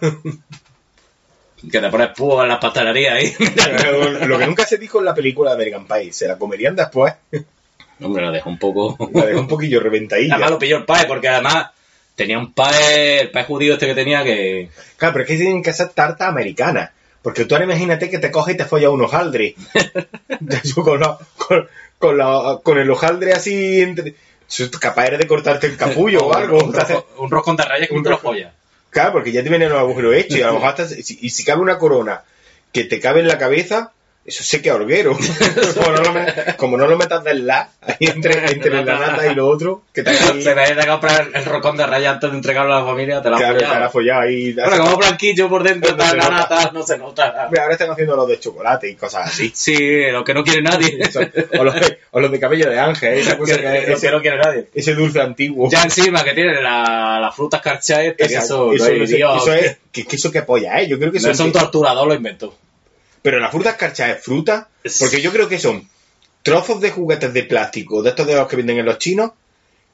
Que 1.71 1.81
te 1.81 1.89
pones 1.91 2.09
púa 2.17 2.45
en 2.45 2.49
las 2.51 2.59
pastelerías 2.59 3.15
ahí? 3.15 3.35
Lo 4.27 4.39
que 4.39 4.47
nunca 4.47 4.65
se 4.65 4.79
dijo 4.79 4.99
en 5.01 5.05
la 5.07 5.15
película 5.15 5.51
de 5.51 5.55
American 5.57 5.87
Pie, 5.87 6.13
se 6.13 6.29
la 6.29 6.37
comerían 6.39 6.77
después. 6.77 7.15
Hombre, 8.01 8.25
la 8.25 8.31
dejo 8.31 8.49
un 8.49 8.59
poco... 8.59 8.97
La 9.13 9.27
dejó 9.27 9.41
un 9.41 9.49
poquillo 9.49 9.81
reventadilla. 9.81 10.35
Además 10.35 10.51
lo 10.53 10.59
pilló 10.61 10.77
el 10.79 10.85
pie, 10.85 11.05
porque 11.09 11.29
además 11.29 11.71
tenía 12.15 12.39
un 12.39 12.53
pie, 12.53 13.23
el 13.23 13.31
pie 13.33 13.45
judío 13.45 13.73
este 13.75 13.87
que 13.87 13.95
tenía 13.97 14.23
que... 14.23 14.69
Claro, 14.97 15.15
pero 15.15 15.25
es 15.25 15.29
que 15.31 15.37
tienen 15.37 15.63
que 15.65 15.73
ser 15.73 15.89
tarta 15.89 16.29
americana. 16.29 16.93
Porque 17.23 17.45
tú 17.45 17.57
ahora 17.57 17.65
imagínate 17.65 18.09
que 18.09 18.21
te 18.21 18.31
coges 18.31 18.55
y 18.55 18.59
te 18.59 18.65
follas 18.67 18.91
un 18.93 19.03
hojaldre. 19.03 19.57
Con, 20.75 21.01
la- 21.01 21.19
con, 21.37 21.69
con, 21.99 22.17
la- 22.19 22.61
con 22.63 22.79
el 22.79 22.91
hojaldre 22.91 23.33
así 23.33 23.81
entre... 23.81 24.15
Capaz 24.81 25.07
eres 25.07 25.19
de 25.19 25.27
cortarte 25.27 25.67
el 25.67 25.77
capullo 25.77 26.21
o 26.21 26.33
algo. 26.35 26.59
Un, 26.65 26.73
rosco- 26.73 27.05
un 27.19 27.31
roscón 27.31 27.57
de 27.57 27.65
rayas 27.65 27.89
que 27.89 27.93
Un 27.95 27.99
un 27.99 28.05
te 28.05 28.11
lo 28.11 28.17
rosco. 28.17 28.33
Porque 29.13 29.33
ya 29.33 29.43
te 29.43 29.49
vienen 29.49 29.71
los 29.71 29.79
agujeros 29.79 30.15
hechos 30.15 30.39
y 30.39 30.43
a 30.43 30.49
lo 30.49 30.55
mejor 30.55 30.69
hasta, 30.69 30.87
y 30.95 31.31
si 31.31 31.45
cabe 31.45 31.63
una 31.63 31.79
corona 31.79 32.23
que 32.73 32.85
te 32.85 33.01
cabe 33.01 33.21
en 33.21 33.29
la 33.29 33.39
cabeza, 33.39 33.93
eso 34.29 34.45
se 34.45 34.63
queda 34.63 34.75
horguero. 34.77 35.17
como, 35.75 35.91
no 35.93 36.03
lo 36.03 36.13
met- 36.15 36.57
como 36.57 36.77
no 36.77 36.87
lo 36.87 36.97
metas 36.97 37.25
del 37.25 37.47
la, 37.47 37.71
ahí 37.83 37.97
entre, 38.01 38.33
entre 38.53 38.71
la 38.85 38.99
nata 38.99 39.27
y 39.31 39.35
lo 39.35 39.49
otro, 39.49 39.83
que 39.93 40.03
te 40.03 40.11
haga 40.11 40.33
ahí, 40.33 40.43
Se 40.49 40.55
me 40.55 40.75
de 40.75 40.87
comprar 40.87 41.29
el 41.35 41.45
roscón 41.45 41.77
de 41.77 41.87
rayas 41.87 42.15
antes 42.15 42.31
de 42.31 42.37
entregarlo 42.37 42.75
a 42.75 42.81
la 42.81 42.87
familia, 42.87 43.21
te 43.23 43.31
la 43.31 43.37
has 43.37 43.43
claro, 43.43 43.55
te 43.59 43.65
follado. 43.65 43.77
hará 43.77 43.91
follado 43.91 44.21
ahí. 44.23 44.53
Bueno, 44.53 44.79
como 44.85 44.97
blanquillo 44.99 45.49
por 45.49 45.63
dentro, 45.63 45.97
No 45.97 46.15
la 46.15 46.29
nata, 46.29 46.71
no 46.73 46.83
se 46.83 46.99
nota. 46.99 47.45
Hombre, 47.45 47.61
ahora 47.61 47.73
están 47.73 47.91
haciendo 47.91 48.15
los 48.17 48.29
de 48.29 48.39
chocolate 48.39 48.89
y 48.91 48.95
cosas 48.95 49.27
así. 49.29 49.51
Sí, 49.55 49.77
lo 50.13 50.23
que 50.25 50.35
no 50.35 50.45
quiere 50.45 50.63
nadie. 50.63 50.99
Eso, 51.01 51.21
o, 51.59 51.65
los 51.65 51.75
de, 51.75 51.99
o 52.13 52.21
los 52.21 52.31
de 52.31 52.39
cabello 52.41 52.71
de 52.71 52.79
ángel, 52.79 53.15
esa 53.19 53.37
cosa 53.39 53.57
Que- 53.57 53.63
que, 53.63 53.81
lo 53.81 53.87
que 53.87 53.93
ese, 53.95 54.11
no 54.11 54.21
quiere 54.21 54.39
nadie. 54.39 54.69
ese 54.75 54.95
dulce 54.95 55.21
antiguo. 55.21 55.69
Ya 55.71 55.83
encima 55.83 56.23
que 56.23 56.35
tiene 56.35 56.61
la, 56.61 57.19
las 57.21 57.35
frutas 57.35 57.61
carchadas, 57.63 58.15
que 58.17 58.25
eso, 58.25 58.73
eso, 58.73 58.93
no 58.93 59.07
sé, 59.07 59.17
Dios, 59.17 59.43
eso 59.43 59.53
es, 59.55 59.79
que, 59.91 60.05
que 60.07 60.17
eso 60.17 60.31
que 60.31 60.43
polla, 60.43 60.79
¿eh? 60.81 60.87
Yo 60.89 60.99
creo 60.99 61.11
que 61.11 61.19
no 61.19 61.23
son, 61.23 61.31
es 61.33 61.41
un 61.41 61.53
torturador, 61.53 62.07
lo 62.07 62.15
inventó. 62.15 62.55
Pero 63.29 63.41
la 63.41 63.51
fruta 63.51 63.73
escarcha 63.73 64.11
es 64.11 64.25
fruta, 64.25 64.69
porque 64.99 65.21
yo 65.21 65.31
creo 65.31 65.51
que 65.51 65.59
son 65.59 65.87
trozos 66.43 66.81
de 66.81 66.91
juguetes 66.91 67.35
de 67.35 67.43
plástico, 67.43 68.03
de 68.03 68.09
estos 68.09 68.27
de 68.27 68.35
los 68.35 68.49
que 68.49 68.57
venden 68.57 68.79
en 68.79 68.87
los 68.87 68.97
chinos, 68.97 69.33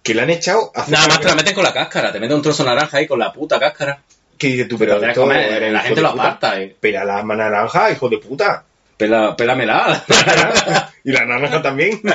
que 0.04 0.14
le 0.14 0.22
han 0.22 0.30
echado 0.30 0.70
a 0.72 0.86
Nada 0.86 1.08
más 1.08 1.18
te 1.18 1.26
la 1.26 1.34
meten 1.34 1.52
con 1.52 1.64
la 1.64 1.72
cáscara, 1.72 2.12
te 2.12 2.20
meten 2.20 2.36
un 2.36 2.42
trozo 2.42 2.62
de 2.62 2.68
naranja 2.68 2.98
ahí 2.98 3.08
con 3.08 3.18
la 3.18 3.32
puta 3.32 3.58
cáscara. 3.58 4.00
¿Qué 4.38 4.46
dices 4.46 4.68
tú? 4.68 4.78
Pero 4.78 5.00
la 5.00 5.08
esto 5.08 5.32
eres 5.32 5.72
la 5.72 5.80
gente 5.80 6.00
lo 6.00 6.10
aparta, 6.10 6.60
eh. 6.60 6.76
Pela 6.78 7.04
la 7.04 7.24
naranja, 7.24 7.90
hijo 7.90 8.08
de 8.08 8.18
puta. 8.18 8.62
Pela, 8.96 9.34
pélamela. 9.34 10.04
y 11.02 11.10
la 11.10 11.24
naranja 11.24 11.60
también. 11.60 12.00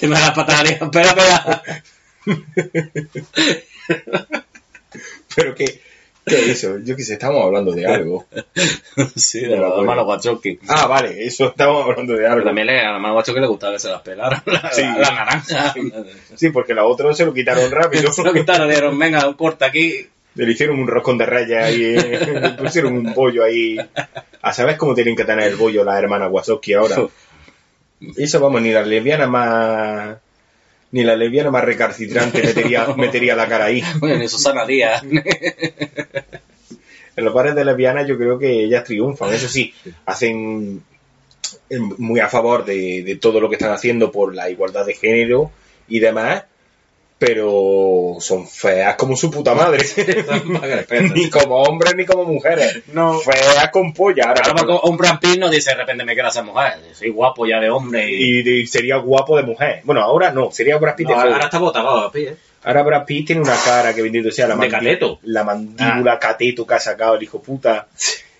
te 0.00 0.08
me 0.08 0.18
das 0.18 0.30
patadas, 0.30 0.78
pélamela. 0.90 1.62
Pero 5.36 5.54
que, 5.54 5.89
¿qué 6.30 6.50
eso? 6.52 6.78
Yo 6.82 6.96
qué 6.96 7.02
sé, 7.02 7.12
estamos 7.14 7.44
hablando 7.44 7.72
de 7.72 7.86
algo. 7.86 8.26
sí, 9.16 9.40
de 9.40 9.56
los 9.56 9.78
hermanos 9.78 10.06
Wachowski. 10.06 10.58
Ah, 10.68 10.86
vale, 10.86 11.24
eso 11.26 11.48
estamos 11.48 11.84
hablando 11.84 12.12
de 12.14 12.20
Pero 12.20 12.32
algo. 12.32 12.44
también 12.46 12.66
le, 12.68 12.80
a 12.80 12.84
los 12.88 12.94
hermanos 12.96 13.16
Wachowski 13.18 13.40
le 13.40 13.46
gustaba 13.46 13.72
que 13.74 13.78
se 13.80 13.88
las 13.90 14.00
pelaran. 14.02 14.42
La, 14.46 14.72
Sí. 14.72 14.82
la, 14.82 14.98
la 14.98 15.10
naranja. 15.12 15.74
Sí, 16.36 16.50
porque 16.50 16.72
la 16.74 16.84
otra 16.84 17.12
se 17.14 17.26
lo 17.26 17.34
quitaron 17.34 17.70
rápido. 17.70 18.12
Se 18.12 18.22
lo 18.22 18.32
quitaron, 18.32 18.66
le 18.68 18.74
dieron, 18.74 18.98
venga, 18.98 19.32
corta 19.36 19.66
aquí. 19.66 20.06
Le 20.36 20.50
hicieron 20.50 20.78
un 20.78 20.86
roscón 20.86 21.18
de 21.18 21.26
raya 21.26 21.70
y 21.70 21.82
eh, 21.82 22.40
le 22.40 22.50
pusieron 22.50 22.92
un 22.96 23.12
bollo 23.14 23.42
ahí. 23.44 23.76
A 24.42 24.52
saber 24.52 24.76
cómo 24.76 24.94
tienen 24.94 25.16
que 25.16 25.24
tener 25.24 25.48
el 25.48 25.56
bollo 25.56 25.82
las 25.84 25.98
hermanas 25.98 26.28
Wazowski 26.30 26.72
ahora. 26.74 26.96
Eso 28.16 28.40
vamos, 28.40 28.62
ni 28.62 28.70
la 28.72 28.82
lesbiana 28.82 29.26
más. 29.26 30.16
Ni 30.92 31.04
la 31.04 31.14
lesbiana 31.16 31.50
más 31.50 31.62
recalcitrante 31.64 32.42
metería, 32.42 32.86
metería 32.96 33.36
la 33.36 33.46
cara 33.48 33.66
ahí. 33.66 33.82
Bueno, 33.98 34.16
ni 34.18 34.26
Susana 34.28 34.64
Díaz. 34.66 35.02
En 37.16 37.24
los 37.24 37.34
bares 37.34 37.54
de 37.54 37.64
lesbianas 37.64 38.06
yo 38.06 38.16
creo 38.16 38.38
que 38.38 38.64
ellas 38.64 38.84
triunfan. 38.84 39.32
Eso 39.32 39.48
sí, 39.48 39.74
hacen 40.06 40.82
eh, 41.68 41.78
muy 41.98 42.20
a 42.20 42.28
favor 42.28 42.64
de, 42.64 43.02
de 43.04 43.16
todo 43.16 43.40
lo 43.40 43.48
que 43.48 43.56
están 43.56 43.72
haciendo 43.72 44.10
por 44.12 44.34
la 44.34 44.48
igualdad 44.50 44.86
de 44.86 44.94
género 44.94 45.50
y 45.88 45.98
demás. 46.00 46.44
pero 47.18 48.16
son 48.20 48.46
feas 48.48 48.96
como 48.96 49.14
su 49.14 49.30
puta 49.30 49.54
madre. 49.54 49.84
ni 51.14 51.28
como 51.28 51.62
hombres 51.62 51.94
ni 51.94 52.06
como 52.06 52.24
mujeres. 52.24 52.82
No. 52.94 53.18
Feas 53.18 53.68
con 53.70 53.92
polla. 53.92 54.24
Ahora, 54.28 54.40
Claro, 54.42 54.66
porque 54.66 54.88
un 54.88 54.96
Brad 54.96 55.20
Pitt 55.20 55.38
no 55.38 55.50
dice 55.50 55.70
de 55.70 55.76
repente 55.76 56.04
me 56.04 56.14
quiero 56.14 56.30
ser 56.30 56.44
mujer. 56.44 56.74
Soy 56.94 57.10
guapo 57.10 57.46
ya 57.46 57.60
de 57.60 57.68
hombre 57.68 58.10
y... 58.10 58.40
y, 58.40 58.60
y 58.62 58.66
sería 58.66 58.96
guapo 58.96 59.36
de 59.36 59.42
mujer. 59.42 59.80
Bueno, 59.84 60.00
ahora 60.02 60.30
no, 60.30 60.50
sería 60.50 60.78
Brad 60.78 60.96
Pitt 60.96 61.08
No, 61.08 61.14
de 61.14 61.20
ahora, 61.20 61.32
ahora 61.34 61.44
está 61.44 61.58
botado, 61.58 62.10
Brad 62.10 62.16
¿eh? 62.22 62.36
Ahora 62.62 62.82
Brad 62.82 63.04
Pitt 63.06 63.28
tiene 63.28 63.42
una 63.42 63.56
cara 63.56 63.94
que 63.94 64.02
bendito 64.02 64.30
sea 64.30 64.48
la 64.48 64.56
De 64.56 64.68
cateto. 64.68 65.18
La 65.24 65.44
mandíbula 65.44 66.18
cateto 66.18 66.66
que 66.66 66.74
ha 66.74 66.80
sacado 66.80 67.16
el 67.16 67.22
hijo 67.22 67.42
puta. 67.42 67.88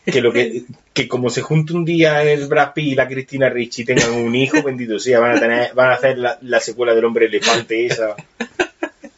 Que 0.05 0.21
lo 0.21 0.33
que, 0.33 0.63
que 0.93 1.07
como 1.07 1.31
se 1.31 1.43
junta 1.43 1.75
un 1.75 1.85
día 1.85 2.23
el 2.23 2.47
Brad 2.47 2.73
Pitt 2.73 2.87
y 2.87 2.95
la 2.95 3.07
Cristina 3.07 3.49
Ricci 3.49 3.85
tengan 3.85 4.13
un 4.13 4.35
hijo, 4.35 4.63
bendito 4.65 4.99
sea, 4.99 5.21
van 5.21 5.37
a 5.37 5.41
tener, 5.41 5.75
van 5.75 5.91
a 5.91 5.95
hacer 5.95 6.19
la, 6.19 6.39
la 6.43 6.61
secuela 6.61 6.95
del 6.95 7.05
hombre 7.05 7.27
elefante 7.27 7.87
esa. 7.87 8.17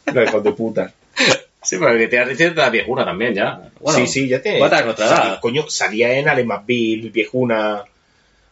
Los 0.05 0.29
hijos 0.29 0.43
de 0.43 0.51
puta. 0.51 0.93
Sí, 1.63 1.77
pero 1.79 1.97
que 1.97 2.07
te 2.07 2.25
dice 2.25 2.53
la 2.53 2.69
viejuna 2.69 3.05
también 3.05 3.33
ya. 3.33 3.71
Bueno, 3.79 3.99
sí, 3.99 4.07
sí, 4.07 4.27
ya 4.27 4.41
tiene. 4.41 4.59
¿cuánta 4.59 4.79
es 4.79 4.85
nuestra 4.85 5.07
edad? 5.07 5.39
Coño, 5.39 5.69
salía 5.69 6.17
en 6.17 6.27
Alemannville, 6.27 7.09
viejuna, 7.09 7.83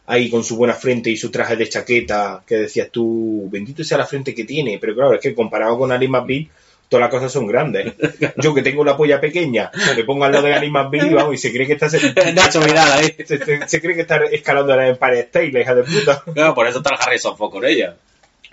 ahí 0.06 0.28
con 0.30 0.42
su 0.44 0.56
buena 0.56 0.74
frente 0.74 1.10
y 1.10 1.16
su 1.16 1.30
traje 1.30 1.56
de 1.56 1.68
chaqueta, 1.68 2.42
que 2.46 2.56
decías 2.56 2.88
tú, 2.90 3.48
bendito 3.50 3.84
sea 3.84 3.98
la 3.98 4.06
frente 4.06 4.34
que 4.34 4.44
tiene, 4.44 4.78
pero 4.80 4.94
claro, 4.94 5.14
es 5.14 5.20
que 5.20 5.34
comparado 5.34 5.78
con 5.78 5.92
Alemannville, 5.92 6.48
todas 6.88 7.02
las 7.04 7.10
cosas 7.10 7.32
son 7.32 7.46
grandes. 7.46 7.92
Yo 8.36 8.52
que 8.52 8.62
tengo 8.62 8.84
la 8.84 8.96
polla 8.96 9.20
pequeña, 9.20 9.70
me 9.96 10.04
pongo 10.04 10.24
al 10.24 10.32
lado 10.32 10.46
de 10.46 10.54
Alemannville 10.54 11.06
y 11.06 11.14
vamos, 11.14 11.34
y 11.34 11.38
se 11.38 11.52
cree 11.52 11.66
que 11.66 11.74
está... 11.74 11.88
Se, 13.26 13.38
se- 13.38 13.68
se 13.68 13.80
cree 13.80 13.94
que 13.94 14.02
está 14.02 14.16
escalando 14.24 14.76
la 14.76 14.88
Empire 14.88 15.20
State, 15.20 15.52
la 15.52 15.60
hija 15.60 15.74
de 15.74 15.82
puta. 15.84 16.22
Claro, 16.34 16.54
por 16.54 16.66
eso 16.66 16.78
está 16.78 16.90
el 16.94 17.00
Harrison 17.00 17.36
Ford 17.36 17.50
con 17.52 17.64
ella. 17.64 17.96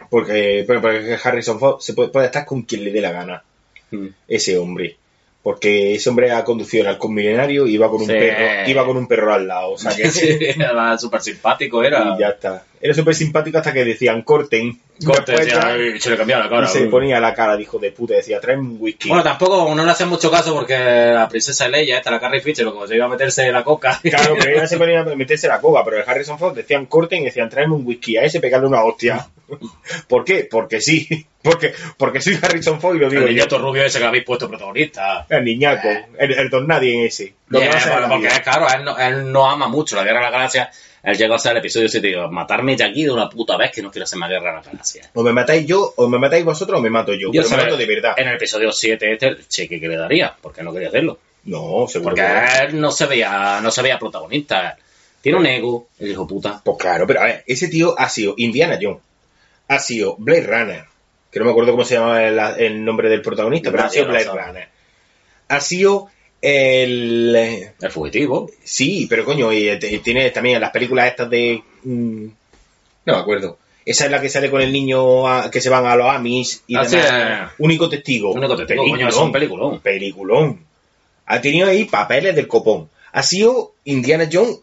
Porque, 0.09 0.63
porque 0.65 1.17
Harrison 1.21 1.59
Ford 1.59 1.80
se 1.81 1.93
puede, 1.93 2.09
puede 2.09 2.27
estar 2.27 2.45
con 2.45 2.61
quien 2.63 2.84
le 2.85 2.91
dé 2.91 3.01
la 3.01 3.11
gana. 3.11 3.43
Mm. 3.91 4.05
ese 4.27 4.55
hombre. 4.59 4.97
Porque 5.41 5.95
ese 5.95 6.10
hombre 6.10 6.32
ha 6.32 6.44
conducido 6.44 6.82
el 6.84 6.90
halcón 6.90 7.14
milenario 7.14 7.66
y 7.66 7.74
iba 7.76 7.90
con 7.90 8.02
un 8.02 8.07
Sí. 8.07 8.14
perro, 8.14 8.70
iba 8.70 8.86
con 8.86 8.98
un 8.98 9.07
perro 9.07 9.34
al 9.34 9.48
lado. 9.48 9.72
O 9.72 9.78
sea 9.78 9.95
que 9.95 10.07
Sí, 10.11 10.38
era 10.41 10.98
súper 10.98 11.22
simpático, 11.22 11.84
era. 11.84 12.14
y 12.16 12.20
ya 12.20 12.30
está. 12.30 12.64
Era 12.82 12.94
súper 12.94 13.16
simpático 13.16 13.57
hasta 13.57 13.74
que 13.74 13.86
decían 13.86 14.22
corten. 14.24 14.80
Corte, 15.05 15.31
decía, 15.31 15.77
ya- 15.77 15.99
se 15.99 16.09
le 16.09 16.17
cambiaba 16.17 16.43
la 16.43 16.49
cara. 16.49 16.65
y 16.65 16.67
se 16.67 16.85
ponía 16.88 17.19
la 17.19 17.34
cara 17.34 17.55
de 17.55 17.63
hijo 17.63 17.80
de 17.80 17.91
puta, 17.91 18.15
decía, 18.15 18.39
trae 18.39 18.57
un 18.57 18.77
whisky. 18.80 19.07
Bueno, 19.09 19.23
tampoco 19.23 19.73
no 19.73 19.85
le 19.85 19.91
hacen 19.91 20.09
mucho 20.09 20.30
caso 20.30 20.53
porque 20.53 20.77
la 20.77 21.27
princesa 21.30 21.67
Leia, 21.67 21.97
esta, 21.97 22.11
la 22.11 22.19
Carrie 22.19 22.41
Fisher, 22.41 22.65
como 22.65 22.85
se 22.88 22.95
iba 22.95 23.05
a 23.05 23.09
meterse 23.09 23.51
la 23.51 23.63
coca. 23.63 23.99
Claro, 24.03 24.35
pero 24.38 24.51
ella 24.55 24.67
se 24.67 24.77
ponía 24.80 24.99
a 25.01 25.03
meterse 25.15 25.47
la 25.47 25.61
coca, 25.61 25.84
pero 25.85 25.97
el 25.97 26.03
Harrison 26.09 26.38
Ford 26.38 26.55
decían 26.55 26.85
corten 26.88 27.21
y 27.21 27.26
decían 27.26 27.49
tráeme 27.49 27.76
un 27.76 27.85
whisky, 27.85 28.17
a 28.17 28.23
ese 28.23 28.39
pegarle 28.39 28.67
una 28.67 28.84
hostia. 28.84 29.27
¿Por 30.07 30.23
qué? 30.26 30.47
Porque 30.49 30.81
sí. 30.81 31.07
Porque, 31.41 31.73
porque 31.95 32.19
soy 32.19 32.38
Harrison 32.41 32.81
Ford 32.81 32.97
y 32.97 32.99
lo 32.99 33.09
digo 33.09 33.21
el 33.21 33.30
yo. 33.30 33.34
niñato 33.34 33.57
rubio 33.59 33.81
ese 33.85 33.97
que 33.99 34.03
habéis 34.05 34.26
puesto 34.26 34.49
protagonista. 34.49 35.26
El 35.30 35.45
niñaco, 35.45 35.88
el, 36.17 36.34
el 36.38 36.49
don 36.49 36.67
nadie 36.67 36.93
en 36.95 37.05
ese. 37.07 37.34
Lo 37.47 37.61
Yeah, 37.61 38.07
porque 38.09 38.27
es 38.27 38.41
claro, 38.41 38.67
él 38.76 38.84
no, 38.84 38.97
él 38.99 39.31
no 39.31 39.49
ama 39.49 39.69
mucho 39.69 39.95
la 39.95 40.03
guerra 40.03 40.19
de 40.19 40.26
la 40.26 40.31
galaxia. 40.31 40.69
Él 41.03 41.17
llegó 41.17 41.35
a 41.35 41.39
ser 41.39 41.53
el 41.53 41.59
episodio 41.59 41.88
7 41.88 42.07
y 42.07 42.11
digo, 42.11 42.30
matarme 42.30 42.76
ya 42.76 42.88
aquí 42.88 43.03
de 43.03 43.11
una 43.11 43.30
puta 43.30 43.55
vez 43.57 43.71
que 43.71 43.81
no 43.81 43.91
quiero 43.91 44.03
hacer 44.03 44.19
más 44.19 44.30
guerra 44.30 44.51
de 44.51 44.57
la 44.57 44.61
galaxia. 44.61 45.09
O 45.13 45.23
me 45.23 45.31
matáis 45.31 45.65
yo, 45.65 45.93
o 45.95 46.07
me 46.09 46.19
matáis 46.19 46.43
vosotros, 46.43 46.80
o 46.80 46.81
me 46.81 46.89
mato 46.89 47.13
yo. 47.13 47.31
pero 47.31 47.49
me 47.49 47.57
mato 47.57 47.77
de 47.77 47.85
verdad. 47.85 48.13
En 48.17 48.27
el 48.27 48.35
episodio 48.35 48.71
7 48.71 49.13
este, 49.13 49.27
el 49.27 49.47
cheque 49.47 49.80
que 49.80 49.88
le 49.88 49.97
daría, 49.97 50.35
porque 50.41 50.61
no 50.61 50.73
quería 50.73 50.89
hacerlo. 50.89 51.19
No, 51.45 51.88
seguro 51.88 52.11
Porque 52.15 52.21
que 52.21 52.65
él 52.65 52.81
no 52.81 52.91
se 52.91 53.05
veía, 53.05 53.59
no 53.61 53.71
se 53.71 53.81
veía 53.81 53.97
protagonista. 53.97 54.77
Tiene 55.21 55.38
un 55.38 55.45
ego, 55.45 55.88
el 55.99 56.11
hijo 56.11 56.27
puta. 56.27 56.61
Pues 56.63 56.77
claro, 56.77 57.07
pero 57.07 57.21
a 57.21 57.26
ver, 57.26 57.43
ese 57.47 57.67
tío 57.69 57.95
ha 57.97 58.09
sido 58.09 58.34
Indiana 58.38 58.77
Jones, 58.81 58.99
ha 59.67 59.80
sido 59.80 60.15
Blade 60.17 60.47
Runner, 60.47 60.85
que 61.31 61.39
no 61.39 61.45
me 61.45 61.51
acuerdo 61.51 61.71
cómo 61.71 61.85
se 61.85 61.95
llamaba 61.95 62.23
el, 62.23 62.39
el 62.57 62.84
nombre 62.85 63.09
del 63.09 63.21
protagonista, 63.21 63.71
pero 63.71 63.84
ha 63.84 63.89
sido 63.89 64.07
Blade. 64.07 64.26
Runner. 64.26 64.67
Ha 65.47 65.59
sido 65.61 66.09
el... 66.41 67.36
El 67.82 67.91
fugitivo. 67.91 68.49
Sí, 68.64 69.07
pero 69.10 69.26
coño, 69.26 69.52
y 69.53 69.78
t- 69.80 69.99
tiene 69.99 70.30
también 70.32 70.60
las 70.61 70.72
películas 70.72 71.07
estas 71.07 71.30
de... 71.30 71.61
mm, 71.84 72.26
no 73.06 73.14
me 73.14 73.20
acuerdo. 73.20 73.57
Esa 73.86 74.06
es 74.06 74.11
la 74.11 74.22
que 74.22 74.30
sale 74.30 74.49
con 74.52 74.61
el 74.61 74.72
niño 74.72 75.28
a- 75.28 75.49
que 75.49 75.61
se 75.61 75.70
van 75.70 75.86
a 75.86 75.95
los 75.95 76.07
Amis 76.10 76.64
y 76.68 76.76
Ah, 76.76 76.86
sí, 76.86 76.95
demás. 76.98 77.52
Único 77.57 77.90
testigo. 77.90 78.32
Único 78.34 78.56
testigo, 78.56 78.84
coño, 78.88 79.07
es 79.07 79.16
un 79.16 79.32
peliculón. 79.32 79.80
Peliculón. 79.80 80.60
Ha 81.26 81.41
tenido 81.41 81.68
ahí 81.68 81.86
papeles 81.86 82.36
del 82.36 82.48
copón. 82.48 82.90
Ha 83.11 83.24
sido 83.24 83.74
Indiana 83.86 84.30
Jones 84.32 84.60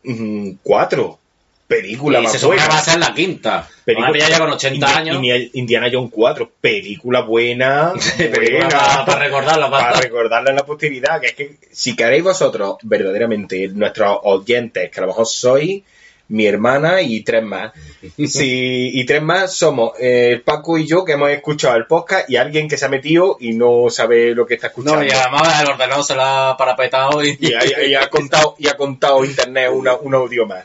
4. 0.63 1.19
Película 1.67 2.21
y 2.21 2.23
más 2.23 2.33
se 2.33 2.39
supone 2.39 2.59
que 2.59 2.65
buena. 2.67 2.75
va 2.77 2.81
a 2.81 2.85
ser 2.85 2.99
la 3.01 3.13
quinta. 3.15 3.69
Película- 3.85 4.13
Película, 4.13 4.31
ya 4.37 4.39
con 4.45 4.51
80 4.53 4.87
Indi- 4.87 4.97
años. 4.97 5.17
Indi- 5.19 5.51
Indiana 5.55 5.89
Jones 5.93 6.11
4, 6.13 6.51
película 6.61 7.21
buena, 7.23 7.93
película 8.19 8.61
buena, 8.61 8.69
para- 8.69 9.05
para 9.05 9.25
recordarla, 9.25 9.71
para- 9.71 9.89
para 9.91 10.01
recordarla 10.01 10.51
en 10.51 10.57
la 10.57 10.65
posteridad, 10.67 11.21
que 11.21 11.27
es 11.27 11.33
que 11.35 11.57
si 11.73 11.97
queréis 11.97 12.23
vosotros, 12.23 12.77
verdaderamente, 12.83 13.69
nuestros 13.69 14.19
oyentes, 14.23 14.91
que 14.91 15.01
a 15.01 15.03
lo 15.03 15.07
mejor 15.09 15.27
sois 15.27 15.83
mi 16.29 16.45
hermana 16.47 17.03
y 17.03 17.23
tres 17.23 17.43
más, 17.43 17.73
si, 18.17 18.91
y 19.01 19.05
tres 19.05 19.23
más 19.23 19.53
somos 19.55 19.93
eh, 20.01 20.41
Paco 20.45 20.79
y 20.79 20.87
yo 20.87 21.05
que 21.05 21.13
hemos 21.13 21.31
escuchado 21.31 21.77
el 21.77 21.87
podcast 21.87 22.29
y 22.31 22.37
alguien 22.37 22.69
que 22.69 22.77
se 22.77 22.85
ha 22.85 22.89
metido 22.89 23.37
y 23.41 23.53
no 23.55 23.91
sabe 23.91 24.35
lo 24.35 24.47
que 24.47 24.55
está 24.55 24.69
escuchando. 24.69 25.01
No, 25.01 25.07
y 25.07 25.11
además 25.11 25.61
el 25.63 25.69
ordenador 25.69 26.05
se 26.05 26.15
la 26.15 26.51
ha 26.51 26.57
parapetado 26.57 27.25
y... 27.25 27.37
y, 27.41 27.53
ha, 27.55 27.85
y 27.87 27.95
ha 27.95 28.09
contado 28.09 28.55
y 28.59 28.69
ha 28.69 28.77
contado 28.77 29.25
internet 29.25 29.71
una- 29.73 29.95
un 29.97 30.15
audio 30.15 30.47
más. 30.47 30.65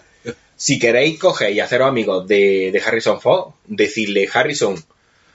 Si 0.62 0.78
queréis 0.78 1.18
coger 1.18 1.54
y 1.54 1.60
haceros 1.60 1.88
amigos 1.88 2.28
de, 2.28 2.70
de 2.72 2.82
Harrison 2.86 3.20
Ford, 3.20 3.54
decirle 3.66 4.30
Harrison, 4.32 4.76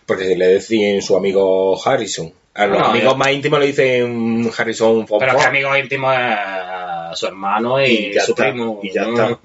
porque 0.07 0.36
le 0.36 0.47
decían 0.47 1.03
su 1.03 1.16
amigo 1.16 1.77
Harrison. 1.85 2.32
A 2.55 2.66
los 2.66 2.78
No, 2.78 2.85
amigos 2.86 3.12
yo- 3.15 3.16
más 3.19 3.32
íntimos 3.32 3.59
le 3.59 3.66
dicen 3.66 4.48
Harrison 4.57 5.05
Ford. 5.09 5.19
Pero 5.19 5.32
que 5.32 5.39
Ford. 5.39 5.48
amigo 5.48 5.77
íntimo 5.77 6.12
es 6.12 7.19
su 7.19 7.27
hermano 7.27 7.82
y, 7.85 8.12
su 8.24 8.31
está, 8.32 8.51
primo. 8.51 8.78
y 8.85 8.93
ya 8.93 9.03
¿no? 9.05 9.31
está. 9.31 9.39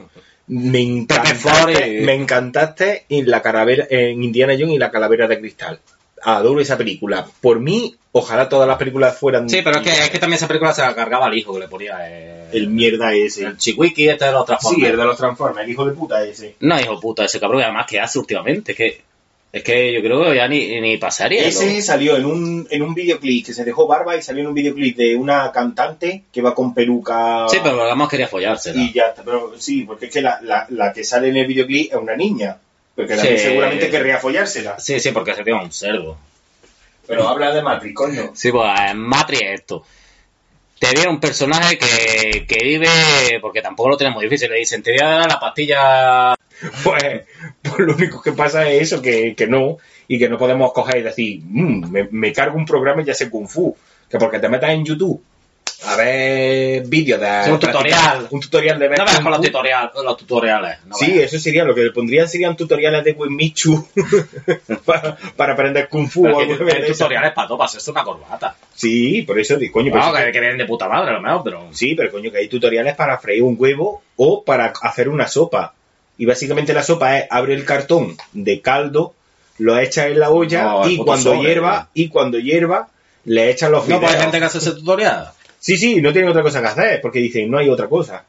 Me 0.47 0.81
encantaste, 0.81 2.01
me 2.01 2.13
encantaste 2.13 3.05
en 3.09 3.31
la 3.31 3.41
calavera, 3.41 3.87
en 3.89 4.21
Indiana 4.23 4.53
Jones 4.53 4.75
y 4.75 4.77
la 4.77 4.91
calavera 4.91 5.27
de 5.27 5.39
cristal. 5.39 5.79
Adoro 6.23 6.59
esa 6.61 6.77
película. 6.77 7.25
Por 7.41 7.59
mí, 7.59 7.95
ojalá 8.11 8.49
todas 8.49 8.67
las 8.67 8.77
películas 8.77 9.17
fueran 9.17 9.49
Sí, 9.49 9.61
pero 9.63 9.77
es 9.77 9.83
que, 9.83 9.89
es 9.89 10.09
que 10.09 10.19
también 10.19 10.37
esa 10.37 10.47
película 10.47 10.73
se 10.73 10.81
la 10.81 10.93
cargaba 10.95 11.27
al 11.27 11.37
hijo 11.37 11.53
que 11.53 11.59
le 11.61 11.67
ponía 11.67 11.97
eh, 12.09 12.47
el 12.53 12.69
mierda 12.69 13.13
ese. 13.13 13.45
el 13.45 13.57
chihuiki 13.57 14.07
este 14.09 14.25
de 14.25 14.31
los 14.31 14.41
Sí, 14.41 14.47
Transformers. 14.47 14.91
el 14.91 14.97
de 14.99 15.05
los 15.05 15.17
Transformers, 15.17 15.65
el 15.65 15.71
hijo 15.71 15.85
de 15.85 15.91
puta 15.93 16.23
ese. 16.23 16.55
No, 16.59 16.79
hijo 16.79 16.99
puta, 16.99 17.25
ese 17.25 17.39
cabrón, 17.39 17.61
y 17.61 17.63
además, 17.63 17.85
¿qué 17.89 17.99
hace 17.99 18.19
últimamente? 18.19 18.71
Es 18.73 18.77
que, 18.77 19.01
es 19.53 19.63
que 19.63 19.93
yo 19.93 20.01
creo 20.01 20.23
que 20.29 20.35
ya 20.35 20.47
ni, 20.47 20.79
ni 20.79 20.97
pasaría. 20.97 21.45
Ese 21.45 21.81
salió 21.81 22.15
en 22.15 22.25
un, 22.25 22.67
en 22.69 22.81
un 22.83 22.93
videoclip 22.93 23.45
que 23.45 23.53
se 23.53 23.65
dejó 23.65 23.85
barba 23.87 24.15
y 24.15 24.21
salió 24.21 24.41
en 24.43 24.47
un 24.47 24.53
videoclip 24.53 24.95
de 24.95 25.15
una 25.15 25.51
cantante 25.51 26.23
que 26.31 26.41
va 26.41 26.55
con 26.55 26.73
peluca. 26.73 27.47
Sí, 27.49 27.57
pero 27.61 27.81
además 27.83 28.07
quería 28.09 28.27
follársela. 28.29 28.81
Y 28.81 28.93
ya 28.93 29.07
está, 29.07 29.23
pero 29.23 29.53
sí, 29.57 29.83
porque 29.83 30.05
es 30.05 30.13
que 30.13 30.21
la, 30.21 30.39
la, 30.41 30.65
la 30.69 30.93
que 30.93 31.03
sale 31.03 31.29
en 31.29 31.35
el 31.37 31.47
videoclip 31.47 31.91
es 31.91 31.97
una 31.99 32.15
niña. 32.15 32.57
Porque 32.95 33.15
también 33.15 33.37
Sí. 33.37 33.43
seguramente 33.45 33.89
querría 33.89 34.17
follársela. 34.17 34.79
Sí, 34.79 34.99
sí, 34.99 35.11
porque 35.11 35.33
tío 35.43 35.57
es 35.57 35.63
un 35.63 35.71
cerdo. 35.71 36.17
Pero 37.07 37.27
habla 37.27 37.51
de 37.53 37.61
Matrix, 37.61 37.95
coño. 37.95 38.31
Sí, 38.33 38.51
pues 38.51 38.69
en 38.89 38.97
Matrix 38.99 39.41
es 39.41 39.59
esto. 39.61 39.83
Te 40.79 40.91
viene 40.93 41.09
un 41.09 41.19
personaje 41.19 41.77
que, 41.77 42.45
que 42.47 42.63
vive, 42.65 42.87
porque 43.41 43.61
tampoco 43.61 43.89
lo 43.89 43.97
tenemos 43.97 44.21
difícil, 44.21 44.49
le 44.49 44.57
dicen, 44.57 44.81
te 44.81 44.91
voy 44.91 44.99
a 45.01 45.09
dar 45.19 45.29
la 45.29 45.39
pastilla... 45.39 46.35
Pues, 46.83 47.21
pues 47.63 47.79
lo 47.79 47.95
único 47.95 48.21
que 48.21 48.33
pasa 48.33 48.69
es 48.69 48.83
eso, 48.83 49.01
que, 49.01 49.33
que 49.35 49.47
no, 49.47 49.77
y 50.07 50.19
que 50.19 50.29
no 50.29 50.37
podemos 50.37 50.71
coger 50.73 50.97
y 50.99 51.01
decir, 51.01 51.39
"Mm, 51.43 51.89
me, 51.89 52.07
me 52.11 52.31
cargo 52.31 52.55
un 52.55 52.67
programa 52.67 53.01
y 53.01 53.05
ya 53.05 53.15
sé 53.15 53.31
Kung 53.31 53.47
Fu. 53.47 53.75
Que 54.07 54.19
porque 54.19 54.37
te 54.37 54.47
metas 54.47 54.69
en 54.69 54.85
YouTube 54.85 55.23
a 55.83 55.95
ver 55.95 56.83
vídeos 56.87 57.19
de... 57.19 57.43
Sí, 57.45 57.51
un 57.51 57.59
tutorial. 57.59 58.27
Un 58.29 58.39
tutorial 58.39 58.79
de 58.79 58.87
ver 58.87 58.99
No 58.99 59.05
veas 59.05 59.19
con 59.19 59.31
los, 59.31 59.41
tutorial, 59.41 59.91
los 60.03 60.17
tutoriales. 60.17 60.77
no 60.85 60.95
Sí, 60.95 61.19
eso 61.19 61.39
sería, 61.39 61.63
lo 61.63 61.73
que 61.73 61.81
le 61.81 61.91
pondrían 61.91 62.27
serían 62.29 62.55
tutoriales 62.55 63.03
de 63.03 63.13
Winmichu 63.13 63.87
para, 64.85 65.17
para 65.35 65.53
aprender 65.53 65.89
Kung 65.89 66.07
Fu. 66.07 66.23
Pero 66.23 66.37
o 66.37 66.39
algo 66.41 66.65
de 66.65 66.71
eso. 66.79 66.93
tutoriales 66.93 67.33
para 67.33 67.47
todo, 67.47 67.57
para 67.57 67.67
hacerse 67.67 67.91
una 67.91 68.03
corbata. 68.03 68.55
Sí, 68.75 69.23
por 69.23 69.39
eso, 69.39 69.55
coño, 69.71 69.91
pero 69.91 70.13
que, 70.13 70.31
que 70.31 70.39
vienen 70.39 70.57
de 70.57 70.65
puta 70.65 70.87
madre, 70.87 71.11
a 71.11 71.13
lo 71.13 71.21
mejor, 71.21 71.41
pero... 71.43 71.67
sí, 71.71 71.95
pero 71.95 72.11
coño, 72.11 72.31
que 72.31 72.37
hay 72.39 72.47
tutoriales 72.47 72.95
para 72.95 73.17
freír 73.17 73.43
un 73.43 73.55
huevo 73.57 74.01
o 74.17 74.43
para 74.43 74.73
hacer 74.83 75.09
una 75.09 75.27
sopa. 75.27 75.73
Y 76.17 76.25
básicamente 76.25 76.73
la 76.73 76.83
sopa 76.83 77.17
es 77.17 77.27
abre 77.31 77.55
el 77.55 77.65
cartón 77.65 78.15
de 78.33 78.61
caldo, 78.61 79.13
lo 79.57 79.79
echas 79.79 80.07
en 80.07 80.19
la 80.19 80.29
olla 80.29 80.63
No, 80.63 80.89
y 80.89 80.97
cuando 80.97 81.41
hierva, 81.41 81.89
y 81.93 82.09
cuando 82.09 82.37
hierva, 82.39 82.89
le 83.25 83.49
echas 83.49 83.69
los 83.71 83.81
No, 83.81 83.85
fideos. 83.85 84.01
pues 84.01 84.15
hay 84.15 84.21
gente 84.21 84.39
que 84.39 84.45
hace 84.45 84.57
ese 84.59 84.71
tutorial. 84.71 85.31
Sí, 85.61 85.77
sí, 85.77 86.01
no 86.01 86.11
tienen 86.11 86.29
otra 86.31 86.41
cosa 86.43 86.59
que 86.59 86.67
hacer, 86.67 87.01
porque 87.01 87.19
dicen, 87.19 87.49
no 87.49 87.57
hay 87.59 87.69
otra 87.69 87.87
cosa. 87.87 88.25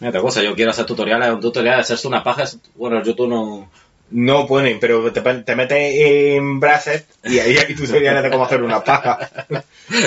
Mira, 0.00 0.10
otra 0.10 0.20
cosa, 0.20 0.42
yo 0.42 0.54
quiero 0.54 0.72
hacer 0.72 0.84
tutoriales, 0.84 1.30
un 1.30 1.40
tutorial 1.40 1.76
de 1.76 1.80
hacerse 1.82 2.06
una 2.08 2.22
paja, 2.22 2.44
bueno, 2.74 3.02
YouTube 3.02 3.28
no... 3.28 3.70
No 4.14 4.46
ponen, 4.46 4.78
pero 4.78 5.10
te, 5.10 5.22
te 5.22 5.56
metes 5.56 5.78
en 5.96 6.60
Brasset 6.60 7.06
y 7.24 7.38
ahí 7.38 7.56
hay 7.56 7.74
tutoriales 7.74 8.22
de 8.22 8.30
cómo 8.30 8.44
hacer 8.44 8.62
una 8.62 8.84
paja. 8.84 9.18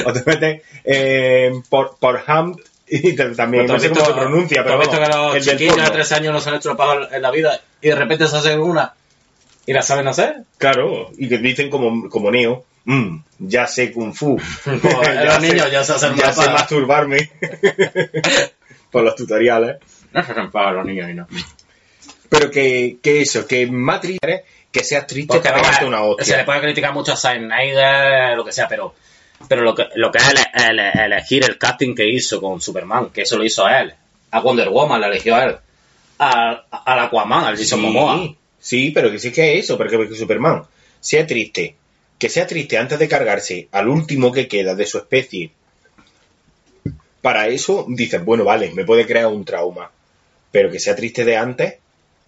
o 0.05 0.13
te 0.13 0.21
metes 0.27 0.61
en 0.83 1.63
por, 1.63 1.97
por 1.97 2.21
Ham 2.27 2.55
y 2.87 3.13
te- 3.15 3.29
también, 3.33 3.65
no 3.65 3.79
sé 3.79 3.89
cómo 3.89 4.05
se 4.05 4.13
pronuncia, 4.13 4.63
pero 4.63 4.77
visto 4.77 4.99
que 4.99 5.07
los 5.07 5.33
chiquillos 5.43 5.75
de. 5.77 5.89
13 5.91 6.15
años 6.15 6.33
no 6.33 6.39
se 6.39 6.49
han 6.49 6.55
hecho 6.57 6.69
una 6.69 6.77
paja 6.77 7.15
en 7.15 7.21
la 7.23 7.31
vida 7.31 7.59
y 7.81 7.87
de 7.87 7.95
repente 7.95 8.27
se 8.27 8.35
hacen 8.37 8.59
una 8.59 8.93
y 9.65 9.73
la 9.73 9.81
saben 9.81 10.07
hacer. 10.07 10.35
Claro, 10.59 11.09
y 11.17 11.27
que 11.27 11.39
dicen 11.39 11.71
como, 11.71 12.07
como 12.07 12.29
Neo. 12.29 12.63
Mm, 12.85 13.17
ya 13.39 13.67
sé 13.67 13.91
Kung 13.91 14.13
Fu. 14.13 14.39
Los 14.65 15.41
niños 15.41 15.71
ya 15.71 15.83
se 15.83 15.93
ya 16.15 16.31
sé 16.31 16.41
para- 16.41 16.53
masturbarme. 16.53 17.31
Por 18.91 19.03
los 19.03 19.15
tutoriales. 19.15 19.77
No 20.13 20.23
se 20.23 20.31
hacen 20.31 20.49
para 20.51 20.71
los 20.71 20.85
niños 20.85 21.09
y 21.09 21.13
no. 21.13 21.27
Pero 22.29 22.49
que, 22.49 22.97
que 23.03 23.21
eso, 23.21 23.45
que 23.45 23.67
Matrix, 23.67 24.19
¿eh? 24.25 24.43
que 24.71 24.83
seas 24.83 25.05
triste 25.07 25.27
Porque 25.33 25.49
te 25.49 25.55
una 25.55 25.73
se 25.73 25.85
le 25.89 25.95
hostia. 25.97 26.45
puede 26.45 26.61
criticar 26.61 26.93
mucho 26.93 27.11
a 27.13 27.17
Snyder, 27.17 28.35
lo 28.37 28.45
que 28.45 28.51
sea, 28.53 28.67
pero 28.67 28.93
pero 29.49 29.63
lo 29.63 29.75
que, 29.75 29.87
lo 29.95 30.11
que 30.11 30.19
es 30.19 30.29
ele- 30.53 30.91
elegir 31.05 31.43
el 31.43 31.57
casting 31.57 31.93
que 31.93 32.07
hizo 32.07 32.39
con 32.39 32.61
Superman, 32.61 33.09
que 33.09 33.23
eso 33.23 33.37
lo 33.37 33.43
hizo 33.43 33.67
él. 33.67 33.93
A 34.31 34.39
Wonder 34.39 34.69
Woman 34.69 35.01
la 35.01 35.07
eligió 35.07 35.37
él. 35.41 35.57
A, 36.19 36.63
al 36.85 36.99
Aquaman, 36.99 37.43
al 37.45 37.57
Jason 37.57 37.81
Momoa. 37.81 38.17
Sí, 38.17 38.37
sí, 38.59 38.91
pero 38.91 39.11
que 39.11 39.19
sí 39.19 39.31
que 39.33 39.57
es 39.57 39.65
eso, 39.65 39.77
porque, 39.77 39.97
porque 39.97 40.15
Superman 40.15 40.63
sea 41.01 41.27
triste, 41.27 41.75
que 42.17 42.29
sea 42.29 42.47
triste 42.47 42.77
antes 42.77 42.99
de 42.99 43.07
cargarse 43.07 43.67
al 43.71 43.87
último 43.87 44.31
que 44.31 44.47
queda 44.47 44.75
de 44.75 44.85
su 44.85 44.97
especie. 44.97 45.51
Para 47.21 47.47
eso 47.47 47.85
dices, 47.89 48.23
bueno, 48.23 48.43
vale, 48.43 48.71
me 48.73 48.85
puede 48.85 49.05
crear 49.05 49.27
un 49.27 49.45
trauma, 49.45 49.91
pero 50.51 50.71
que 50.71 50.79
sea 50.79 50.95
triste 50.95 51.25
de 51.25 51.37
antes, 51.37 51.75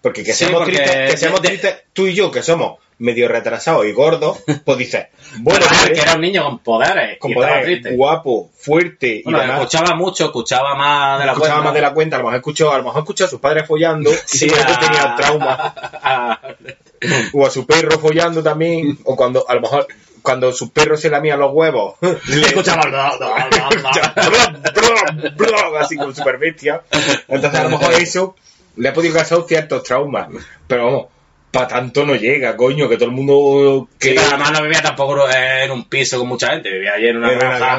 porque 0.02 0.24
que 0.24 0.32
Sí, 0.32 0.44
seamos 0.44 0.60
porque 0.60 0.78
tristes, 0.78 1.10
que 1.10 1.16
seamos 1.16 1.42
tristes 1.42 1.76
tú 1.92 2.06
y 2.06 2.14
yo, 2.14 2.30
que 2.30 2.42
somos 2.42 2.78
medio 2.98 3.28
retrasados 3.28 3.86
y 3.86 3.92
gordos, 3.92 4.38
pues 4.64 4.78
dices, 4.78 5.06
bueno, 5.38 5.64
que 5.86 6.00
era 6.00 6.14
un 6.14 6.20
niño 6.20 6.42
con 6.44 6.58
poderes. 6.58 7.18
con 7.18 7.30
y 7.30 7.34
estaba 7.34 7.52
poder 7.52 7.64
triste. 7.64 7.90
guapo, 7.96 8.50
fuerte 8.56 9.22
Bueno, 9.24 9.38
y 9.38 9.42
demás. 9.42 9.58
escuchaba 9.60 9.94
mucho, 9.94 10.24
escuchaba 10.26 10.74
más 10.74 11.18
de 11.20 11.26
la 11.26 11.32
escuchaba 11.32 11.54
cuenta. 11.56 11.64
más 11.64 11.74
de 11.74 11.80
la 11.80 11.94
cuenta, 11.94 12.16
a 12.16 12.18
lo 12.18 12.24
mejor 12.24 12.36
escuchó, 12.38 12.72
a 12.72 12.78
lo 12.78 12.84
mejor 12.84 13.00
escuchó 13.00 13.24
a 13.24 13.28
sus 13.28 13.40
padres 13.40 13.66
follando 13.66 14.10
y 14.10 14.14
Sí, 14.26 14.38
simplemente 14.38 14.72
a- 14.74 14.80
tenía 14.80 15.14
trauma. 15.16 15.74
o 17.32 17.46
a 17.46 17.50
su 17.50 17.64
perro 17.66 17.98
follando 18.00 18.42
también, 18.42 18.98
o 19.04 19.14
cuando 19.14 19.44
a 19.48 19.54
lo 19.54 19.60
mejor 19.60 19.86
cuando 20.20 20.52
su 20.52 20.70
perro 20.72 20.96
se 20.96 21.08
lamía 21.08 21.36
los 21.36 21.52
huevos, 21.54 21.94
le 22.28 22.40
escuchaba 22.46 22.82
así 25.80 25.96
como 25.96 26.12
super 26.12 26.38
bestia. 26.38 26.82
Entonces 27.28 27.60
a 27.60 27.64
lo 27.64 27.70
mejor 27.70 27.94
eso 27.94 28.34
le 28.76 28.88
ha 28.88 28.92
podido 28.92 29.14
causar 29.14 29.42
ciertos 29.46 29.82
traumas, 29.82 30.28
pero 30.66 30.84
vamos, 30.86 31.06
para 31.50 31.66
tanto 31.68 32.04
no 32.04 32.14
llega, 32.14 32.56
coño, 32.56 32.88
que 32.88 32.96
todo 32.96 33.06
el 33.08 33.14
mundo 33.14 33.88
Sí, 33.98 34.08
que 34.10 34.14
pero 34.16 34.28
además 34.28 34.52
no 34.52 34.62
vivía 34.62 34.82
tampoco 34.82 35.16
en 35.30 35.70
un 35.70 35.84
piso 35.88 36.18
con 36.18 36.28
mucha 36.28 36.50
gente, 36.50 36.70
vivía 36.70 36.92
allí 36.94 37.08
en 37.08 37.16
una 37.16 37.30
granja 37.30 37.78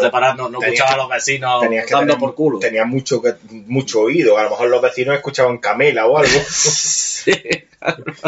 separada, 0.00 0.34
no, 0.34 0.48
no 0.48 0.60
escuchaba 0.60 0.88
que- 0.90 0.94
a 0.94 0.96
los 0.98 1.08
vecinos 1.08 1.60
tenías 1.60 1.86
que 1.86 1.94
dando 1.94 2.14
tener- 2.14 2.20
por 2.20 2.34
culo. 2.34 2.58
tenía 2.58 2.84
mucho 2.84 3.22
que- 3.22 3.34
mucho 3.66 4.00
oído, 4.00 4.36
a 4.38 4.42
lo 4.42 4.50
mejor 4.50 4.68
los 4.70 4.82
vecinos 4.82 5.14
escuchaban 5.14 5.58
camela 5.58 6.06
o 6.06 6.18
algo. 6.18 6.30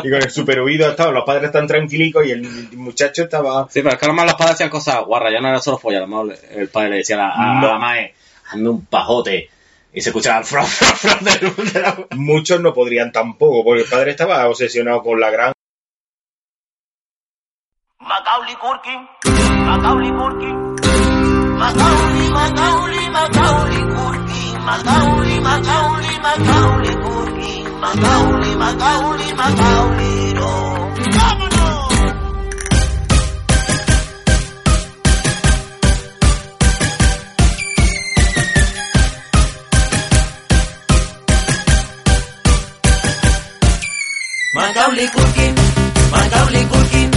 Y 0.05 0.10
con 0.10 0.23
el 0.23 0.31
super 0.31 0.60
oído 0.60 0.89
estaban, 0.90 1.14
los 1.14 1.24
padres 1.24 1.44
están 1.44 1.66
tranquilicos 1.66 2.27
y 2.27 2.31
el 2.31 2.43
muchacho 2.73 3.23
estaba 3.24 3.66
Sí, 3.70 3.81
pero 3.82 3.94
es 3.94 3.98
que 3.98 4.05
a 4.05 4.09
lo 4.09 4.14
mejor 4.14 4.27
los 4.28 4.36
padres 4.36 4.55
hacían 4.55 4.68
cosas 4.70 5.02
guarras, 5.05 5.32
ya 5.32 5.40
no 5.40 5.48
era 5.48 5.60
solo 5.60 5.78
follar, 5.78 6.02
a 6.02 6.06
lo 6.06 6.09
mejor 6.24 6.39
el 6.55 6.68
padre 6.68 6.90
le 6.90 6.97
decía 6.98 7.16
a, 7.27 7.31
a, 7.56 7.60
No. 7.60 7.66
la 7.68 7.78
mae, 7.78 8.14
hazme 8.51 8.68
un 8.68 8.85
pajote, 8.85 9.48
y 9.97 10.02
se 10.02 10.10
escuchaba 10.10 10.40
el 10.40 10.44
fro, 10.44 10.62
fro, 10.62 10.89
fro 10.89 11.14
de, 11.23 11.73
de 11.73 11.81
la... 11.81 11.97
muchos 12.16 12.60
no 12.60 12.74
podrían 12.74 13.10
tampoco, 13.12 13.64
porque 13.64 13.82
el 13.82 13.89
padre 13.89 14.10
estaba 14.10 14.47
obsesionado 14.47 15.02
con 15.02 15.18
la 15.18 15.31
gran 15.31 15.52
Macaulay 17.98 18.55
Culkin, 18.56 19.09
Macaulay 19.64 20.10
Culkin, 20.10 20.56
Macaulay, 21.56 22.31
Macaulay, 22.31 23.10
Macaulay 23.10 23.82
Culkin, 23.97 24.60
Macaulay, 24.66 25.40
Macaulay, 25.40 26.20
Macaulay 26.20 26.97
Culkin, 26.97 27.81
Macaulay, 27.81 28.56
Macaulay, 28.56 29.35
Macaulay, 29.35 30.35
no. 30.35 31.55
Macaulay 44.76 45.08
Culkin, 45.08 45.54
Macaulay 46.12 46.64
Culkin, 46.66 47.10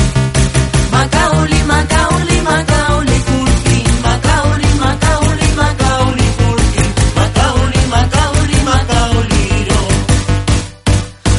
Macaulay, 0.94 1.64
Macaulay, 1.72 2.42
Macaulay 2.48 3.20
Culkin, 3.28 3.86
Macaulay, 4.06 4.74
Macaulay, 4.84 5.52
Macaulay 5.60 6.30
Culkin, 6.40 6.90
Macaulay, 7.18 7.84
Macaulay, 7.94 8.60
Macaulay, 8.64 9.68
no. 9.68 9.80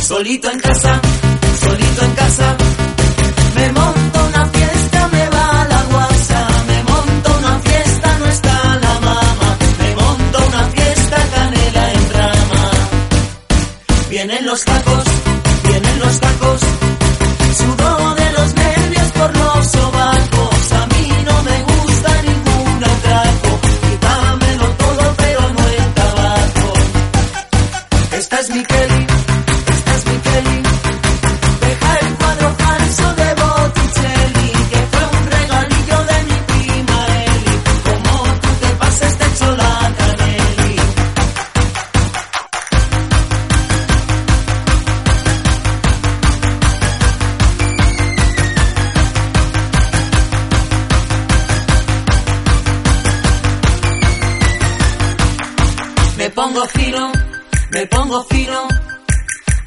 Solito 0.03 0.51
en 0.51 0.61
casa, 0.61 1.01
solito 1.65 2.05
en 2.05 2.13
casa, 2.13 2.57
me 3.57 3.73
monto 3.73 4.19
una 4.29 4.45
fiesta, 4.45 5.09
me 5.09 5.25
va 5.31 5.67
la 5.73 5.83
guasa, 5.85 6.49
me 6.69 6.83
monto 6.85 7.29
una 7.39 7.59
fiesta, 7.61 8.19
no 8.19 8.27
está 8.27 8.77
la 8.85 8.95
mama, 9.09 9.49
me 9.79 9.89
monto 9.97 10.39
una 10.49 10.65
fiesta, 10.69 11.17
canela 11.35 11.93
en 11.95 12.11
rama. 12.13 12.71
Vienen 14.11 14.45
los 14.45 14.63
tacos, 14.67 14.90
los 16.11 16.19
tacos, 16.19 16.70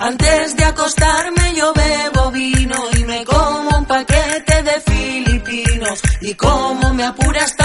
Antes 0.06 0.58
de 0.58 0.66
acostarme 0.66 1.56
yo 1.56 1.72
bebo 1.74 2.30
vino 2.32 2.76
y 2.94 3.06
me 3.06 3.24
como 3.24 3.78
un 3.78 3.86
paquete 3.86 4.62
de 4.62 4.82
filipinos. 4.82 6.02
Y 6.20 6.34
como 6.34 6.94
me 6.94 7.06
apura 7.06 7.42
hasta 7.42 7.63